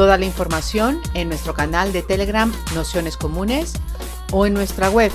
Toda 0.00 0.16
la 0.16 0.24
información 0.24 0.98
en 1.12 1.28
nuestro 1.28 1.52
canal 1.52 1.92
de 1.92 2.00
Telegram 2.00 2.50
Nociones 2.74 3.18
Comunes 3.18 3.74
o 4.32 4.46
en 4.46 4.54
nuestra 4.54 4.88
web 4.88 5.12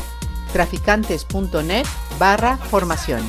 traficantes.net 0.53 1.88
barra 2.20 2.57
formación. 2.57 3.23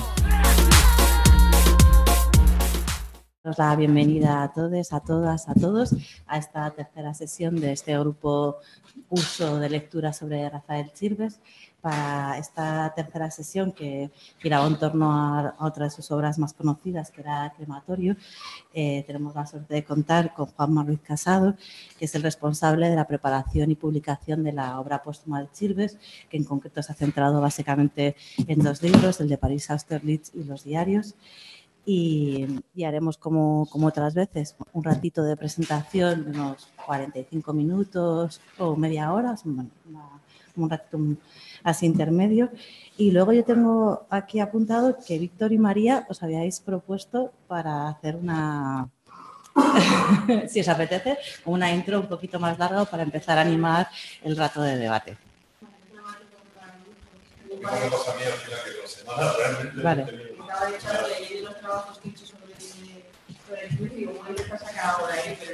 Os 3.43 3.57
la 3.57 3.75
bienvenida 3.75 4.43
a 4.43 4.53
todos, 4.53 4.93
a 4.93 5.01
todas, 5.01 5.49
a 5.49 5.55
todos 5.55 5.95
a 6.27 6.37
esta 6.37 6.71
tercera 6.73 7.15
sesión 7.15 7.59
de 7.59 7.73
este 7.73 7.99
grupo 7.99 8.59
curso 9.09 9.59
de 9.59 9.71
lectura 9.71 10.13
sobre 10.13 10.47
Rafael 10.51 10.93
Chirves 10.93 11.41
para 11.87 12.37
esta 12.37 12.93
tercera 12.97 13.31
sesión 13.31 13.71
que 13.71 14.11
giraba 14.39 14.67
en 14.67 14.77
torno 14.77 15.13
a, 15.13 15.55
otra 15.61 15.85
de 15.85 15.91
sus 15.93 16.11
obras 16.11 16.37
más 16.37 16.53
conocidas, 16.53 17.13
que 17.13 17.21
era 17.21 17.53
Crematorio. 17.57 18.17
Eh, 18.75 19.05
tenemos 19.07 19.37
la 19.37 19.47
suerte 19.47 19.73
de 19.73 19.85
contar 19.85 20.35
con 20.35 20.47
Juan 20.47 20.85
Ruiz 20.85 20.99
Casado, 21.01 21.55
que 21.97 22.07
es 22.07 22.15
el 22.17 22.25
responsable 22.25 22.91
de 22.91 22.97
la 22.97 23.07
preparación 23.07 23.71
y 23.71 23.77
publicación 23.77 24.43
de 24.43 24.53
la 24.53 24.81
obra 24.81 25.01
póstuma 25.05 25.41
de 25.41 25.49
Chirves, 25.53 25.97
que 26.29 26.37
en 26.37 26.43
concreto 26.43 26.83
se 26.83 26.91
ha 26.91 26.97
centrado 26.97 27.41
básicamente 27.41 28.17
en 28.49 28.59
dos 28.59 28.83
libros, 28.83 29.21
el 29.21 29.29
de 29.29 29.39
París 29.39 29.71
Austerlitz 29.71 30.33
y 30.35 30.43
los 30.43 30.65
diarios. 30.65 31.15
Y, 31.85 32.65
haremos 32.85 33.17
como, 33.17 33.69
como, 33.71 33.87
otras 33.87 34.13
veces 34.13 34.57
un 34.73 34.83
ratito 34.83 35.23
de 35.23 35.37
presentación, 35.37 36.27
unos 36.35 36.69
45 36.85 37.53
minutos 37.53 38.41
o 38.59 38.75
media 38.75 39.13
hora, 39.13 39.37
un 40.57 40.71
ratito 40.71 40.99
así 41.63 41.87
intermedio. 41.87 42.51
Y 42.97 43.11
luego 43.11 43.33
yo 43.33 43.45
tengo 43.45 44.07
aquí 44.11 44.41
apuntado 44.41 44.97
que 45.07 45.19
Víctor 45.19 45.53
y 45.53 45.59
María 45.59 46.07
os 46.09 46.23
habíais 46.23 46.61
propuesto 46.61 47.33
para 47.47 47.89
hacer 47.89 48.17
una, 48.17 48.89
si 50.49 50.61
os 50.61 50.69
apetece, 50.69 51.19
una 51.45 51.73
intro 51.73 52.01
un 52.01 52.09
poquito 52.09 52.39
más 52.39 52.59
larga 52.59 52.85
para 52.85 53.03
empezar 53.03 53.39
a 53.39 53.43
animar 53.43 53.89
el 54.23 54.37
rato 54.37 54.63
de 54.63 54.77
debate. 54.77 55.17
Vale. 59.83 60.07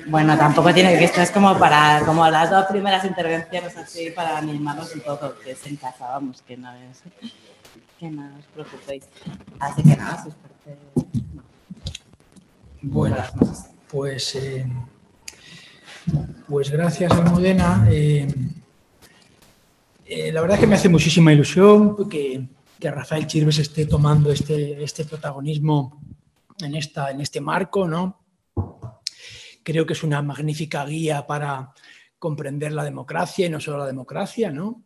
Bueno, 0.06 0.36
tampoco 0.36 0.72
tiene 0.72 0.98
que 0.98 1.04
esto 1.04 1.20
es 1.20 1.30
como 1.30 1.58
para 1.58 2.02
como 2.04 2.28
las 2.28 2.50
dos 2.50 2.66
primeras 2.66 3.04
intervenciones 3.04 3.76
así 3.76 4.10
para 4.10 4.38
animarnos 4.38 4.94
un 4.94 5.00
poco 5.00 5.34
que 5.42 5.52
es 5.52 5.66
en 5.66 5.76
casa, 5.76 6.08
vamos, 6.08 6.42
que 6.42 6.56
no 6.56 6.72
es 6.72 7.02
que 7.98 8.10
no 8.10 8.24
os 8.38 8.46
preocupéis. 8.46 9.04
Así 9.60 9.82
que 9.82 9.96
nada, 9.96 10.22
si 10.22 10.28
os 10.28 10.34
parece. 10.34 10.80
Bueno, 12.82 13.16
pues 13.88 14.34
eh, 14.34 14.66
pues 16.48 16.70
gracias 16.70 17.12
Almudena. 17.12 17.86
Eh, 17.90 18.26
eh, 20.04 20.32
la 20.32 20.40
verdad 20.40 20.56
es 20.56 20.60
que 20.60 20.66
me 20.66 20.74
hace 20.74 20.88
muchísima 20.88 21.32
ilusión 21.32 22.08
que, 22.08 22.46
que 22.78 22.90
Rafael 22.90 23.26
Chirves 23.26 23.58
esté 23.58 23.86
tomando 23.86 24.32
este, 24.32 24.82
este 24.82 25.04
protagonismo 25.04 26.00
en, 26.60 26.74
esta, 26.74 27.10
en 27.10 27.20
este 27.20 27.40
marco, 27.40 27.86
¿no? 27.86 28.24
Creo 29.62 29.86
que 29.86 29.92
es 29.92 30.02
una 30.02 30.22
magnífica 30.22 30.84
guía 30.84 31.26
para 31.26 31.72
comprender 32.18 32.72
la 32.72 32.84
democracia 32.84 33.46
y 33.46 33.50
no 33.50 33.60
solo 33.60 33.78
la 33.78 33.86
democracia, 33.86 34.50
¿no? 34.50 34.84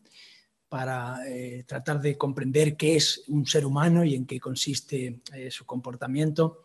para 0.69 1.27
eh, 1.29 1.65
tratar 1.67 2.01
de 2.01 2.19
comprender 2.19 2.77
qué 2.77 2.97
es 2.97 3.23
un 3.29 3.47
ser 3.47 3.65
humano 3.65 4.05
y 4.05 4.15
en 4.15 4.27
qué 4.27 4.41
consiste 4.41 5.21
eh, 5.33 5.51
su 5.51 5.65
comportamiento. 5.65 6.65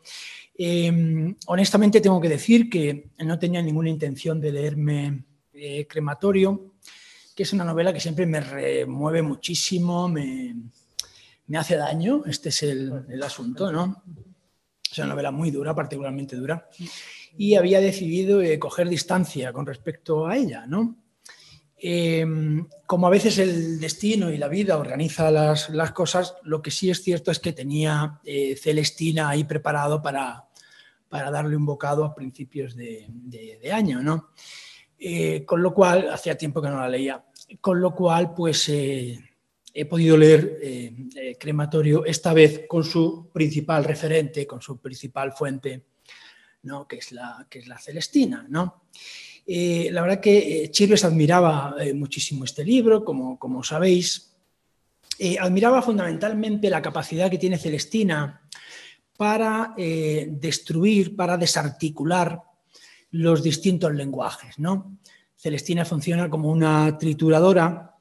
Em, 0.57 1.35
honestamente 1.47 2.01
tengo 2.01 2.19
que 2.19 2.29
decir 2.29 2.69
que 2.69 3.11
no 3.19 3.37
tenía 3.37 3.61
ninguna 3.61 3.89
intención 3.89 4.41
de 4.41 4.51
leerme 4.51 5.23
eh, 5.53 5.85
Crematorio, 5.87 6.73
que 7.35 7.43
es 7.43 7.53
una 7.53 7.63
novela 7.63 7.93
que 7.93 7.99
siempre 7.99 8.25
me 8.25 8.41
remueve 8.41 9.21
muchísimo, 9.21 10.07
me, 10.07 10.55
me 11.47 11.57
hace 11.57 11.75
daño, 11.75 12.23
este 12.25 12.49
es 12.49 12.63
el, 12.63 13.05
el 13.07 13.23
asunto, 13.23 13.71
¿no? 13.71 14.03
Es 14.91 14.97
una 14.97 15.07
novela 15.07 15.31
muy 15.31 15.51
dura, 15.51 15.73
particularmente 15.73 16.35
dura, 16.35 16.67
y 17.37 17.55
había 17.55 17.79
decidido 17.79 18.41
eh, 18.41 18.59
coger 18.59 18.89
distancia 18.89 19.53
con 19.53 19.65
respecto 19.65 20.27
a 20.27 20.35
ella, 20.35 20.65
¿no? 20.67 20.97
Eh, 21.83 22.25
como 22.85 23.07
a 23.07 23.09
veces 23.09 23.39
el 23.39 23.79
destino 23.79 24.29
y 24.29 24.37
la 24.37 24.49
vida 24.49 24.77
organiza 24.77 25.31
las, 25.31 25.69
las, 25.69 25.93
cosas, 25.93 26.35
lo 26.43 26.61
que 26.61 26.69
sí 26.69 26.91
es 26.91 27.01
cierto 27.01 27.31
es 27.31 27.39
que 27.39 27.53
tenía 27.53 28.19
eh, 28.23 28.55
Celestina 28.55 29.29
ahí 29.29 29.45
preparado 29.45 30.01
para, 30.01 30.45
para, 31.09 31.31
darle 31.31 31.55
un 31.55 31.65
bocado 31.65 32.05
a 32.05 32.13
principios 32.13 32.75
de, 32.75 33.07
de, 33.09 33.71
año, 33.71 34.03
¿no? 34.03 34.29
con 35.47 35.63
lo 35.63 35.73
cual, 35.73 36.09
hacía 36.11 36.37
tiempo 36.37 36.61
que 36.61 36.69
no 36.69 36.79
la 36.79 36.87
leía, 36.87 37.25
con 37.59 37.81
lo 37.81 37.95
cual, 37.95 38.35
pues 38.35 38.69
he 39.73 39.85
podido 39.85 40.17
leer 40.17 40.59
eh, 40.61 40.93
eh, 41.15 41.37
Crematorio 41.39 42.05
esta 42.05 42.33
vez 42.33 42.65
con 42.67 42.83
su 42.83 43.29
principal 43.31 43.83
referente, 43.83 44.45
con 44.45 44.61
su 44.61 44.79
principal 44.79 45.31
fuente, 45.33 45.85
¿no? 46.63 46.87
que, 46.87 46.97
es 46.97 47.11
la, 47.11 47.45
que 47.49 47.59
es 47.59 47.67
la 47.67 47.77
Celestina. 47.77 48.45
¿no? 48.49 48.83
Eh, 49.45 49.89
la 49.91 50.01
verdad 50.01 50.19
que 50.19 50.69
Chirves 50.71 51.05
admiraba 51.05 51.75
muchísimo 51.95 52.43
este 52.43 52.63
libro, 52.63 53.03
como, 53.03 53.39
como 53.39 53.63
sabéis. 53.63 54.35
admiraba 55.39 55.81
fundamentalmente 55.81 56.69
la 56.69 56.81
capacidad 56.81 57.29
que 57.29 57.37
tiene 57.37 57.57
Celestina 57.57 58.41
para 59.17 59.75
destruir, 59.77 61.15
para 61.15 61.37
desarticular 61.37 62.41
los 63.11 63.43
distintos 63.43 63.93
lenguajes. 63.93 64.57
¿no? 64.59 64.97
Celestina 65.35 65.85
funciona 65.85 66.29
como 66.29 66.49
una 66.49 66.97
trituradora 66.97 67.95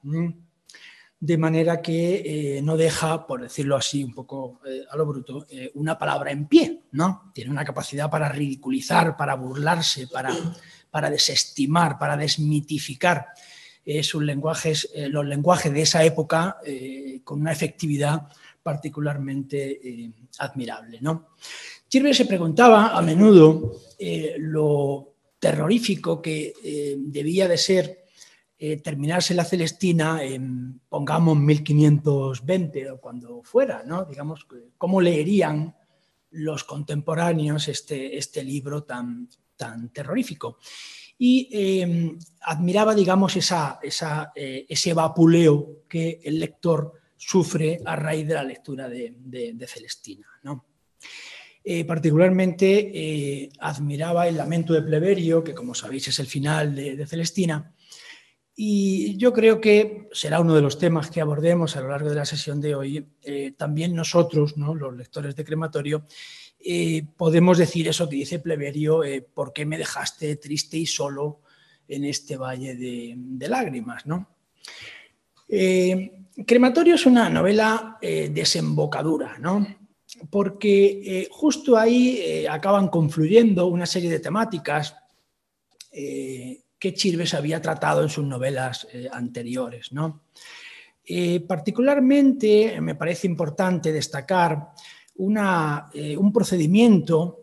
de 1.23 1.37
manera 1.37 1.83
que 1.83 2.57
eh, 2.57 2.63
no 2.63 2.79
deja, 2.79 3.27
por 3.27 3.43
decirlo 3.43 3.77
así 3.77 4.03
un 4.03 4.15
poco 4.15 4.59
eh, 4.65 4.85
a 4.91 4.97
lo 4.97 5.05
bruto, 5.05 5.47
eh, 5.51 5.71
una 5.75 5.99
palabra 5.99 6.31
en 6.31 6.47
pie, 6.47 6.81
¿no? 6.93 7.31
Tiene 7.35 7.51
una 7.51 7.65
capacidad 7.65 8.11
para 8.11 8.31
ridiculizar, 8.31 9.19
para 9.19 9.35
burlarse, 9.35 10.07
para, 10.07 10.35
para 10.91 11.11
desestimar, 11.11 11.99
para 11.99 12.17
desmitificar 12.17 13.29
sus 14.03 14.23
lenguajes, 14.23 14.89
los 15.09 15.27
lenguajes 15.27 15.73
de 15.73 15.83
esa 15.83 16.05
época 16.05 16.59
con 17.25 17.41
una 17.41 17.51
efectividad 17.51 18.29
particularmente 18.63 20.13
admirable, 20.39 20.99
¿no? 21.01 21.31
Se 21.89 22.27
preguntaba 22.27 22.97
a 22.97 23.03
menudo 23.03 23.81
lo 24.39 25.15
terrorífico 25.41 26.23
que 26.23 26.53
debía 26.99 27.49
de 27.49 27.59
ser 27.59 28.00
eh, 28.63 28.77
terminarse 28.77 29.33
la 29.33 29.47
Celestina 29.47 30.23
en, 30.23 30.83
pongamos, 30.87 31.35
1520 31.35 32.91
o 32.91 33.01
cuando 33.01 33.43
fuera, 33.43 33.83
¿no? 33.87 34.05
Digamos, 34.05 34.47
¿cómo 34.77 35.01
leerían 35.01 35.75
los 36.33 36.65
contemporáneos 36.65 37.69
este, 37.69 38.19
este 38.19 38.45
libro 38.45 38.83
tan, 38.83 39.31
tan 39.57 39.89
terrorífico? 39.89 40.59
Y 41.17 41.49
em, 41.51 42.19
admiraba, 42.43 42.95
digamos, 42.95 43.35
esa, 43.37 43.81
eh, 44.35 44.67
ese 44.69 44.93
vapuleo 44.93 45.85
que 45.89 46.21
el 46.23 46.39
lector 46.39 46.93
sufre 47.17 47.81
a 47.83 47.97
raíz 47.97 48.29
de 48.29 48.35
la 48.35 48.45
lectura 48.45 48.91
de, 48.91 49.67
Celestina, 49.67 50.27
¿no? 50.43 50.67
Eh, 51.65 51.87
particularmente 51.87 53.49
admiraba 53.59 54.29
el 54.29 54.37
lamento 54.37 54.75
de 54.75 54.83
Pleberio, 54.83 55.43
que 55.43 55.55
como 55.55 55.75
sabéis 55.75 56.09
es 56.09 56.19
el 56.19 56.27
final 56.27 56.75
de, 56.75 57.07
Celestina, 57.07 57.75
y 58.63 59.17
yo 59.17 59.33
creo 59.33 59.59
que 59.59 60.07
será 60.13 60.39
uno 60.39 60.55
de 60.55 60.61
los 60.61 60.77
temas 60.77 61.11
que 61.11 61.23
abordemos 61.23 61.77
a 61.77 61.81
lo 61.81 61.89
largo 61.89 62.11
de 62.11 62.17
la 62.17 62.27
sesión 62.27 62.61
de 62.61 62.75
hoy. 62.75 63.07
Eh, 63.23 63.55
también 63.57 63.95
nosotros, 63.95 64.59
¿no? 64.59 64.75
los 64.75 64.95
lectores 64.95 65.35
de 65.35 65.47
crematorio, 65.47 66.05
eh, 66.63 67.03
podemos 67.17 67.57
decir 67.57 67.89
eso 67.89 68.07
que 68.07 68.17
dice 68.17 68.39
Pleberio, 68.39 69.03
eh, 69.03 69.23
¿por 69.23 69.55
qué 69.55 69.65
me 69.65 69.79
dejaste 69.79 70.37
triste 70.37 70.77
y 70.77 70.85
solo 70.85 71.41
en 71.89 72.05
este 72.05 72.37
valle 72.37 72.75
de, 72.77 73.49
lágrimas? 73.49 74.05
¿no? 74.05 74.29
crematorio 76.47 76.97
es 76.97 77.07
una 77.07 77.31
novela 77.31 77.97
desembocadura, 78.03 79.39
¿no? 79.39 79.67
porque 80.29 81.29
justo 81.31 81.79
ahí 81.79 82.45
acaban 82.47 82.89
confluyendo 82.89 83.69
una 83.69 83.87
serie 83.87 84.11
de 84.11 84.21
temáticas 84.21 84.97
que 86.81 86.95
Chirves 86.95 87.35
había 87.35 87.63
tratado 87.63 88.03
en 88.03 88.09
sus 88.09 88.25
novelas 88.25 88.89
anteriores. 89.13 89.93
¿no? 89.93 90.25
particularmente 91.47 92.81
me 92.81 92.95
parece 92.95 93.27
importante 93.27 93.93
destacar 93.93 94.71
un 95.17 96.33
procedimiento 96.33 97.43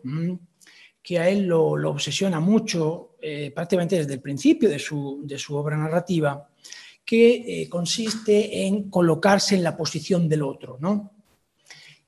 que 1.08 1.18
a 1.18 1.28
él 1.30 1.46
lo, 1.46 1.70
obsesiona 1.88 2.38
mucho, 2.38 3.14
eh, 3.22 3.50
prácticamente 3.54 3.96
desde 3.96 4.12
el 4.12 4.20
principio 4.20 4.68
de 4.68 4.78
su, 4.78 5.56
obra 5.56 5.74
narrativa, 5.74 6.50
que 7.02 7.62
eh, 7.62 7.68
consiste 7.70 8.66
en 8.66 8.90
colocarse 8.90 9.54
en 9.54 9.62
la 9.62 9.74
posición 9.74 10.28
del 10.28 10.42
otro, 10.42 10.76
¿no? 10.80 11.12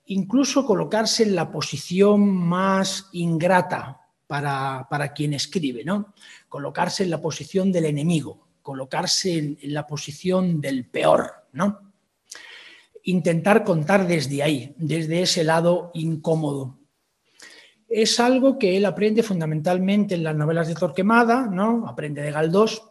Incluso 0.07 0.67
colocarse 0.67 1.23
en 1.23 1.35
la 1.35 1.51
posición 1.51 2.29
más 2.29 3.09
ingrata 3.13 4.01
para, 4.27 5.13
quien 5.15 5.33
escribe, 5.33 5.83
¿no? 5.83 6.13
Colocarse 6.51 7.05
en 7.05 7.11
la 7.11 7.23
posición 7.23 7.73
del 7.73 7.87
enemigo, 7.87 8.47
colocarse 8.61 9.39
en, 9.39 9.59
la 9.73 9.87
posición 9.87 10.61
del 10.61 10.85
peor, 10.85 11.47
¿no? 11.53 11.93
Intentar 13.05 13.65
contar 13.65 14.07
desde 14.07 14.43
ahí, 14.43 14.75
desde 14.77 15.23
ese 15.23 15.45
lado 15.45 15.91
incómodo, 15.95 16.77
es 17.89 18.21
algo 18.21 18.59
que 18.59 18.77
él 18.77 18.85
aprende 18.85 19.23
fundamentalmente 19.23 20.15
en 20.15 20.23
las 20.23 20.37
novelas 20.37 20.69
de 20.69 20.75
Torquemada, 20.75 21.47
¿no? 21.47 21.89
aprende 21.89 22.23
de 22.23 22.31
Galdós, 22.31 22.83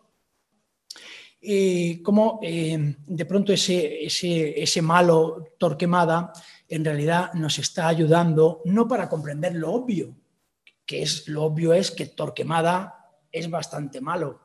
eh, 1.41 2.01
como 2.03 2.41
eh, 2.43 2.95
de 3.07 3.25
pronto 3.25 3.53
ese, 3.53 4.03
ese, 4.03 4.81
malo 4.81 5.53
Torquemada 5.57 6.33
en 6.67 6.83
realidad 6.83 7.33
nos 7.33 7.59
está 7.59 7.87
ayudando 7.87 8.61
no 8.65 8.89
para 8.89 9.07
comprender 9.07 9.55
lo 9.55 9.71
obvio, 9.71 10.13
que 10.85 11.01
es 11.01 11.29
lo 11.29 11.43
obvio 11.43 11.71
es 11.71 11.91
que 11.91 12.07
Torquemada 12.07 12.98
es 13.31 13.49
bastante 13.49 14.01
malo. 14.01 14.41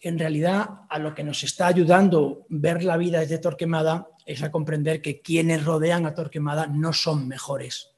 En 0.00 0.18
realidad 0.18 0.82
a 0.88 0.98
lo 0.98 1.14
que 1.14 1.24
nos 1.24 1.42
está 1.42 1.66
ayudando 1.66 2.46
ver 2.48 2.82
la 2.82 2.96
vida 2.96 3.20
desde 3.20 3.38
Torquemada 3.38 4.08
es 4.24 4.42
a 4.42 4.50
comprender 4.50 5.02
que 5.02 5.20
quienes 5.20 5.64
rodean 5.64 6.06
a 6.06 6.14
Torquemada 6.14 6.66
no 6.66 6.92
son 6.92 7.28
mejores 7.28 7.90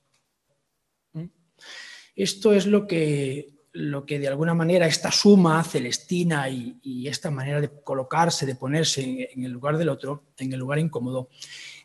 esto 2.14 2.52
es 2.52 2.66
lo 2.66 2.86
que, 2.86 3.54
lo 3.72 4.04
que 4.04 4.18
de 4.18 4.28
alguna 4.28 4.54
manera 4.54 4.86
esta 4.86 5.10
suma 5.10 5.62
celestina 5.64 6.48
y, 6.48 7.06
esta 7.06 7.30
manera 7.30 7.60
de 7.60 7.70
colocarse, 7.82 8.46
de 8.46 8.54
ponerse 8.54 9.28
en, 9.32 9.44
el 9.44 9.52
lugar 9.52 9.76
del 9.76 9.88
otro, 9.88 10.24
en 10.38 10.52
el 10.52 10.58
lugar 10.58 10.78
incómodo, 10.78 11.28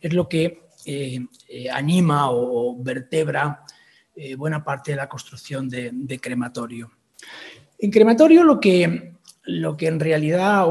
es 0.01 0.13
lo 0.13 0.27
que 0.27 0.67
eh, 0.85 1.19
eh, 1.47 1.69
anima 1.69 2.31
o, 2.31 2.81
vertebra 2.81 3.63
eh, 4.15 4.35
buena 4.35 4.63
parte 4.63 4.91
de 4.91 4.97
la 4.97 5.09
construcción 5.09 5.69
de, 5.69 6.19
crematorio. 6.21 6.91
En 7.79 7.91
crematorio 7.91 8.43
lo 8.43 8.59
que, 8.59 9.13
lo 9.43 9.77
que 9.77 9.87
en 9.87 9.99
realidad... 9.99 10.65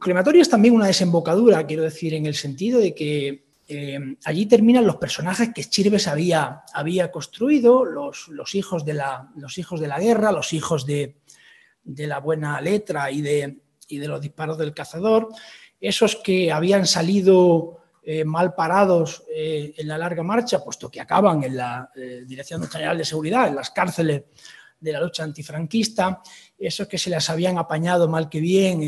crematorio 0.00 0.42
es 0.42 0.48
también 0.48 0.74
una 0.74 0.86
desembocadura, 0.86 1.66
quiero 1.66 1.82
decir, 1.82 2.14
en 2.14 2.26
el 2.26 2.34
sentido 2.34 2.80
de 2.80 2.94
que 2.94 3.50
eh, 3.72 4.16
allí 4.24 4.46
terminan 4.46 4.84
los 4.84 4.96
personajes 4.96 5.50
que 5.54 5.62
Chirves 5.62 6.08
había, 6.08 6.64
había 6.74 7.12
construido, 7.12 7.84
los, 7.84 8.28
hijos 8.56 8.84
de 8.84 8.94
la, 8.94 9.30
los, 9.36 9.58
hijos 9.58 9.78
de 9.78 9.86
la, 9.86 10.00
guerra, 10.00 10.32
los 10.32 10.52
hijos 10.52 10.84
de, 10.84 11.18
la 11.84 12.18
buena 12.18 12.60
letra 12.60 13.12
y 13.12 13.22
de, 13.22 13.60
de, 13.88 14.08
los 14.08 14.20
disparos 14.20 14.58
del 14.58 14.74
cazador, 14.74 15.28
esos 15.80 16.16
que 16.16 16.50
habían 16.50 16.84
salido 16.84 17.78
eh, 18.02 18.24
mal 18.24 18.54
parados 18.54 19.22
eh, 19.32 19.72
en 19.76 19.86
la 19.86 19.98
larga 19.98 20.24
marcha, 20.24 20.64
puesto 20.64 20.90
que 20.90 21.00
acaban 21.00 21.44
en 21.44 21.56
la 21.56 21.92
Dirección 22.26 22.64
General 22.64 22.98
de 22.98 23.04
Seguridad, 23.04 23.46
en 23.46 23.54
las 23.54 23.70
cárceles 23.70 24.24
de 24.80 24.92
la 24.92 25.00
lucha 25.00 25.24
antifranquista, 25.24 26.22
esos 26.58 26.88
que 26.88 26.98
se 26.98 27.10
les 27.10 27.28
habían 27.28 27.58
apañado 27.58 28.08
mal 28.08 28.28
que 28.28 28.40
bien 28.40 28.82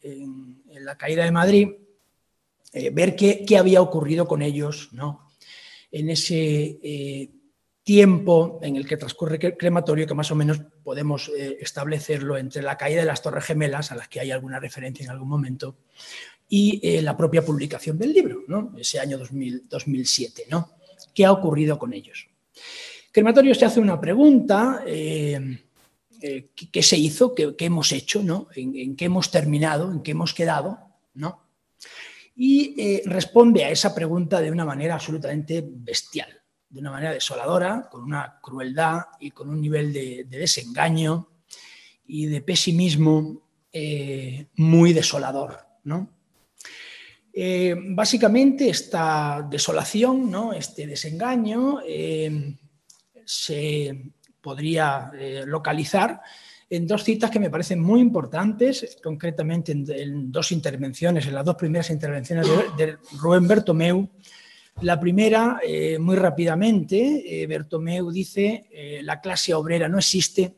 en 0.00 0.84
la 0.84 0.96
caída 0.96 1.24
de 1.24 1.30
Madrid 1.30 1.68
eh, 2.72 2.90
ver 2.90 3.16
qué, 3.16 3.44
había 3.58 3.80
ocurrido 3.80 4.26
con 4.26 4.42
ellos 4.42 4.90
¿no? 4.92 5.30
en 5.90 6.10
ese 6.10 6.78
eh, 6.82 7.30
tiempo 7.82 8.60
en 8.62 8.76
el 8.76 8.86
que 8.86 8.98
transcurre 8.98 9.38
el 9.40 9.56
crematorio, 9.56 10.06
que 10.06 10.14
más 10.14 10.30
o 10.30 10.34
menos 10.34 10.60
podemos 10.84 11.30
eh, 11.30 11.56
establecerlo 11.60 12.36
entre 12.36 12.62
la 12.62 12.76
caída 12.76 13.00
de 13.00 13.06
las 13.06 13.22
Torres 13.22 13.44
Gemelas, 13.44 13.90
a 13.90 13.94
las 13.94 14.08
que 14.08 14.20
hay 14.20 14.30
alguna 14.30 14.60
referencia 14.60 15.04
en 15.04 15.10
algún 15.10 15.28
momento, 15.28 15.78
y 16.50 17.00
la 17.02 17.16
propia 17.16 17.44
publicación 17.44 17.98
del 17.98 18.12
libro, 18.12 18.42
¿no? 18.48 18.74
ese 18.78 18.98
año 18.98 19.18
2007. 19.18 20.44
¿no? 20.50 20.76
¿Qué 21.14 21.24
ha 21.24 21.32
ocurrido 21.32 21.78
con 21.78 21.92
ellos? 21.92 22.26
Crematorio 23.12 23.54
se 23.54 23.64
hace 23.64 23.80
una 23.80 24.00
pregunta. 24.00 24.82
¿qué, 24.86 26.82
se 26.82 26.96
hizo? 26.96 27.34
¿Qué, 27.34 27.54
hemos 27.58 27.92
hecho? 27.92 28.22
¿no? 28.22 28.48
¿En, 28.54 28.76
¿En, 28.76 28.96
qué 28.96 29.06
hemos 29.06 29.30
terminado? 29.30 29.90
¿En 29.90 30.02
qué 30.02 30.12
hemos 30.12 30.34
quedado? 30.34 30.78
¿no? 31.14 31.48
y 32.40 32.80
eh, 32.80 33.02
responde 33.04 33.64
a 33.64 33.70
esa 33.70 33.92
pregunta 33.92 34.40
de 34.40 34.52
una 34.52 34.64
manera 34.64 34.94
absolutamente 34.94 35.64
bestial, 35.66 36.30
de 36.68 36.78
una 36.78 36.92
manera 36.92 37.12
desoladora, 37.12 37.88
con 37.90 38.04
una 38.04 38.38
crueldad 38.40 39.00
y 39.18 39.32
con 39.32 39.50
un 39.50 39.60
nivel 39.60 39.92
de, 39.92 40.24
desengaño 40.30 41.28
y 42.06 42.26
de 42.26 42.40
pesimismo 42.40 43.42
eh, 43.72 44.46
muy 44.54 44.92
desolador. 44.92 45.58
Eh, 47.32 47.74
básicamente 47.76 48.68
esta 48.68 49.44
desolación, 49.50 50.30
¿no? 50.30 50.52
este 50.52 50.86
desengaño, 50.86 51.80
se 53.28 54.12
podría 54.40 55.12
localizar 55.44 56.20
en 56.70 56.86
dos 56.86 57.02
citas 57.02 57.30
que 57.30 57.40
me 57.40 57.50
parecen 57.50 57.80
muy 57.80 58.00
importantes, 58.00 58.98
concretamente 59.02 59.72
en, 59.72 60.30
dos 60.30 60.52
intervenciones, 60.52 61.26
en 61.26 61.34
las 61.34 61.44
dos 61.44 61.56
primeras 61.56 61.90
intervenciones 61.90 62.46
de, 62.76 62.98
Rubén 63.18 63.48
Bertomeu. 63.48 64.08
La 64.82 65.00
primera, 65.00 65.60
eh, 65.66 65.98
muy 65.98 66.16
rápidamente, 66.16 67.42
eh, 67.42 67.46
Bertomeu 67.46 68.10
dice, 68.10 68.68
eh, 68.70 69.00
la 69.02 69.20
clase 69.20 69.54
obrera 69.54 69.88
no 69.88 69.98
existe, 69.98 70.56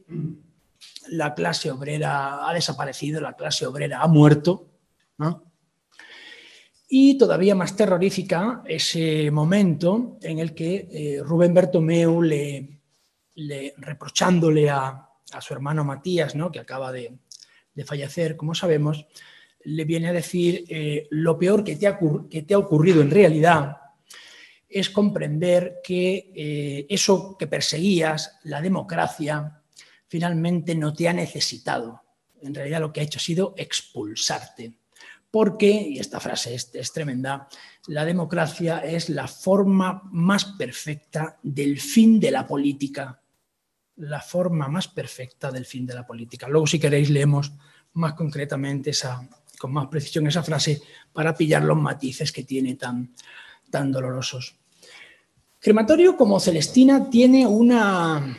la 1.08 1.32
clase 1.32 1.70
obrera 1.70 2.49
ha 2.49 2.52
desaparecido, 2.52 3.20
la 3.20 3.34
clase 3.34 3.66
obrera 3.66 4.02
ha 4.02 4.08
muerto. 4.08 4.66
Y 6.92 7.16
todavía 7.16 7.54
más 7.54 7.76
terrorífica 7.76 8.62
ese 8.66 9.31
momento 9.31 10.19
en 10.22 10.40
el 10.40 10.52
que 10.52 11.22
Rubén 11.25 11.54
Bertomeu 11.54 12.20
le, 12.20 12.81
le 13.40 13.75
reprochándole 13.78 14.70
a, 14.70 15.06
su 15.40 15.54
hermano 15.54 15.85
Matías, 15.85 16.35
¿no? 16.35 16.50
que 16.50 16.59
acaba 16.59 16.92
de, 16.92 17.12
fallecer, 17.85 18.37
como 18.37 18.54
sabemos, 18.54 19.06
le 19.64 19.85
viene 19.85 20.09
a 20.09 20.12
decir 20.12 20.64
eh, 20.68 21.06
lo 21.11 21.38
peor 21.38 21.64
que 21.64 21.76
te, 21.76 21.87
ha, 21.87 21.99
que 22.28 22.42
te, 22.42 22.52
ha, 22.52 22.59
ocurrido 22.59 23.00
en 23.00 23.11
realidad 23.11 23.78
es 24.68 24.90
comprender 24.90 25.80
que 25.82 26.30
eh, 26.35 26.87
eso 26.90 27.37
que 27.38 27.47
perseguías, 27.47 28.38
la 28.44 28.61
democracia, 28.61 29.62
finalmente 30.09 30.75
no 30.75 30.92
te 30.92 31.09
ha 31.09 31.12
necesitado. 31.12 32.02
En 32.42 32.54
realidad 32.54 32.80
lo 32.80 32.92
que 32.92 33.00
ha 33.00 33.04
hecho 33.04 33.18
ha 33.18 33.23
sido 33.23 33.54
expulsarte. 33.56 34.75
Porque, 35.30 35.70
y 35.70 35.99
esta 35.99 36.18
frase 36.18 36.54
es, 36.54 36.92
tremenda, 36.92 37.49
la 37.87 38.04
democracia 38.04 38.78
es 38.78 39.08
la 39.08 39.28
forma 39.28 40.02
más 40.10 40.44
perfecta 40.44 41.38
del 41.42 41.80
fin 41.80 42.18
de 42.18 42.30
la 42.32 42.46
política 42.46 43.20
la 44.00 44.20
forma 44.20 44.66
más 44.68 44.88
perfecta 44.88 45.50
del 45.50 45.66
fin 45.66 45.87
de 45.87 45.94
la 45.94 46.06
política. 46.06 46.49
Luego, 46.49 46.66
si 46.66 46.78
queréis, 46.78 47.10
leemos 47.10 47.52
más 47.92 48.14
concretamente 48.14 48.90
esa, 48.90 49.28
con 49.58 49.72
más 49.72 49.88
precisión 49.88 50.26
esa 50.26 50.42
frase 50.42 50.80
para 51.12 51.34
pillar 51.34 51.62
los 51.62 51.76
matices 51.76 52.32
que 52.32 52.44
tiene 52.44 52.76
tan, 52.76 53.14
tan 53.70 53.92
dolorosos. 53.92 54.54
Crematorio 55.58 56.16
como 56.16 56.40
Celestina 56.40 57.10
tiene 57.10 57.46
una, 57.46 58.38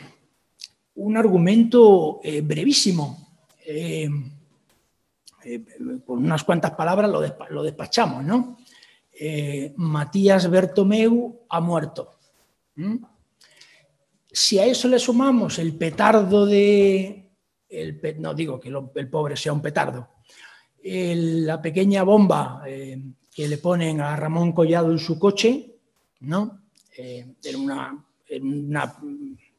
un 0.96 1.16
argumento 1.16 2.20
eh, 2.24 2.40
brevísimo. 2.40 3.28
Eh, 3.64 4.10
eh, 5.44 5.64
con 6.06 6.18
unas 6.18 6.44
cuantas 6.44 6.72
palabras 6.72 7.10
lo, 7.10 7.62
despachamos, 7.62 8.24
¿no? 8.24 8.58
Matías 9.76 10.50
Bertomeu 10.50 11.42
ha 11.48 11.60
muerto. 11.60 12.14
Si 14.30 14.58
a 14.58 14.64
eso 14.64 14.88
le 14.88 14.98
sumamos 14.98 15.58
el 15.58 15.76
petardo 15.76 16.46
de, 16.46 17.30
el, 17.68 18.00
no 18.18 18.34
digo 18.34 18.58
que 18.58 18.72
el 18.94 19.08
pobre 19.08 19.36
sea 19.36 19.52
un 19.52 19.60
petardo, 19.62 20.08
la 20.84 21.60
pequeña 21.60 22.02
bomba 22.02 22.62
eh, 22.66 23.00
que 23.32 23.48
le 23.48 23.58
ponen 23.58 24.00
a 24.00 24.16
Ramón 24.16 24.52
Collado 24.52 24.90
en 24.90 24.98
su 24.98 25.18
coche, 25.18 25.76
¿no? 26.20 26.62
Eh, 26.96 27.34
en, 27.44 27.56
una, 27.56 28.04
una, 28.40 28.96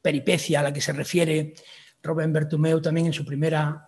peripecia 0.01 0.59
a 0.59 0.63
la 0.63 0.73
que 0.73 0.81
se 0.81 0.91
refiere 0.91 1.53
Robin 2.01 2.33
Bertumeu 2.33 2.81
también 2.81 3.07
en 3.07 3.13
su 3.13 3.25
primera 3.25 3.87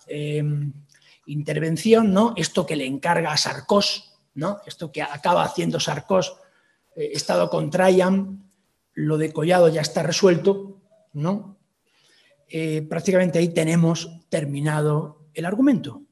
intervención, 1.26 2.14
¿no? 2.14 2.34
Esto 2.36 2.66
que 2.66 2.76
le 2.76 2.86
encarga 2.86 3.32
a 3.32 3.38
Sarcos, 3.38 4.14
¿no? 4.36 4.60
Esto 4.66 4.92
que 4.92 5.02
acaba 5.02 5.44
haciendo 5.44 5.80
Sarcos, 5.80 6.38
eh, 6.96 7.12
estado 7.14 7.50
con 7.50 7.70
Traian, 7.70 8.52
lo 8.94 9.18
de 9.18 9.32
Collado 9.32 9.70
ya 9.70 9.82
está 9.82 10.04
resuelto, 10.04 10.82
¿no? 11.14 11.58
Eh, 12.48 12.84
prácticamente 12.84 13.40
ahí 13.40 13.50
tenemos 13.50 14.22
terminado 14.30 15.28
el 15.34 15.46
argumento. 15.46 16.04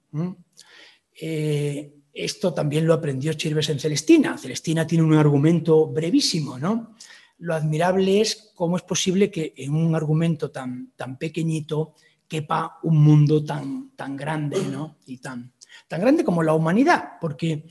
Eh, 1.20 1.94
esto 2.14 2.54
también 2.54 2.86
lo 2.86 2.94
aprendió 2.94 3.34
Chirves 3.34 3.70
en 3.70 3.80
Celestina. 3.80 4.38
Celestina 4.38 4.86
tiene 4.86 5.04
un 5.04 5.14
argumento 5.14 5.88
brevísimo, 5.88 6.60
¿no? 6.60 6.96
Lo 7.40 7.54
admirable 7.54 8.22
es 8.22 8.52
cómo 8.56 8.78
es 8.78 8.84
posible 8.84 9.32
que 9.32 9.54
en 9.58 9.74
un 9.76 9.96
argumento 9.96 10.52
tan, 10.52 10.92
tan 10.96 11.18
pequeñito 11.18 11.96
quepa 12.28 12.80
un 12.84 13.04
mundo 13.04 13.44
tan, 13.44 13.92
tan 13.96 14.18
grande, 14.18 14.62
¿no? 14.72 14.98
Y 15.06 15.18
tan, 15.18 15.54
tan 15.88 16.02
grande 16.02 16.24
como 16.24 16.44
la 16.44 16.54
humanidad, 16.54 17.14
porque 17.20 17.66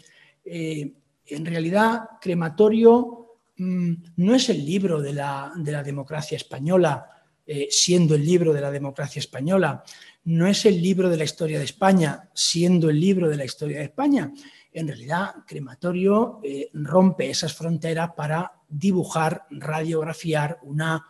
eh, 0.44 0.92
en 1.26 1.46
realidad 1.46 2.02
Crematorio 2.20 3.38
mm, 3.56 3.92
no 4.16 4.34
es 4.34 4.48
el 4.48 4.64
libro 4.64 5.00
de 5.00 5.12
la, 5.12 5.52
democracia 5.84 6.36
española, 6.36 7.06
eh, 7.46 7.68
siendo 7.70 8.14
el 8.14 8.24
libro 8.24 8.52
de 8.52 8.60
la 8.60 8.70
democracia 8.70 9.20
española, 9.20 9.82
no 10.24 10.46
es 10.46 10.64
el 10.66 10.80
libro 10.80 11.08
de 11.08 11.16
la 11.16 11.24
historia 11.24 11.58
de 11.58 11.64
España, 11.64 12.28
siendo 12.32 12.88
el 12.90 13.00
libro 13.00 13.28
de 13.28 13.36
la 13.36 13.44
historia 13.44 13.78
de 13.78 13.84
España. 13.84 14.32
En 14.72 14.86
realidad, 14.86 15.34
Crematorio 15.46 16.40
eh, 16.42 16.70
rompe 16.72 17.28
esas 17.28 17.52
fronteras 17.52 18.10
para 18.16 18.52
dibujar, 18.68 19.46
radiografiar 19.50 20.58
una 20.62 21.04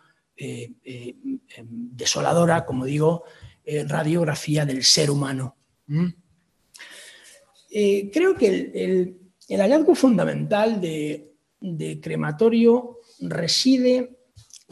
desoladora, 1.65 2.65
como 2.65 2.85
digo, 2.85 3.23
radiografía 3.87 4.65
del 4.65 4.83
ser 4.83 5.11
humano. 5.11 5.55
creo 7.69 8.35
que 8.37 8.71
el, 8.73 9.59
hallazgo 9.59 9.95
fundamental 9.95 10.81
de, 10.81 11.31
crematorio 12.01 12.99
reside 13.19 14.17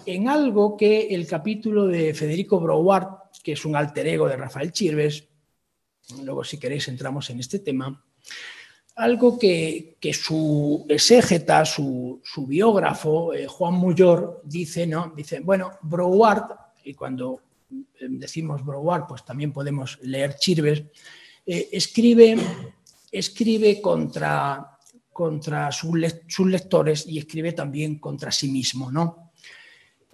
en 0.06 0.28
algo 0.28 0.76
que 0.76 1.08
el 1.14 1.28
capítulo 1.28 1.88
de 1.88 2.14
Federico 2.14 2.60
Brouard, 2.60 3.32
que 3.44 3.54
es 3.54 3.66
un 3.66 3.76
alter 3.76 4.08
ego 4.08 4.28
de 4.28 4.38
Rafael 4.38 4.72
Chirves, 4.72 5.28
luego 6.24 6.44
si 6.44 6.58
queréis 6.58 6.88
entramos 6.88 7.30
en 7.30 7.40
este 7.40 7.60
tema, 7.60 8.04
algo 9.02 9.40
que, 9.40 9.98
su 10.14 10.86
exégeta, 10.88 11.66
su, 11.66 12.22
biógrafo, 12.48 13.34
eh, 13.34 13.48
Juan 13.48 13.74
Muyor, 13.74 14.42
dice, 14.44 14.86
¿no? 14.86 15.12
Dice, 15.16 15.40
bueno, 15.40 15.72
Brouard, 15.82 16.46
y 16.84 16.94
cuando 16.94 17.42
eh, 17.72 18.08
decimos 18.10 18.64
Brouard, 18.64 19.08
pues 19.08 19.26
también 19.26 19.52
podemos 19.52 19.98
leer 20.04 20.36
Chirves, 20.36 20.84
eh, 21.46 21.70
escribe 21.72 22.38
escribe 23.12 23.82
contra, 23.82 24.78
contra 25.12 25.72
sus, 25.72 25.98
lectores 26.46 27.06
y 27.08 27.18
escribe 27.18 27.54
también 27.54 27.98
contra 27.98 28.32
sí 28.32 28.50
mismo. 28.50 28.90
¿no? 28.90 29.32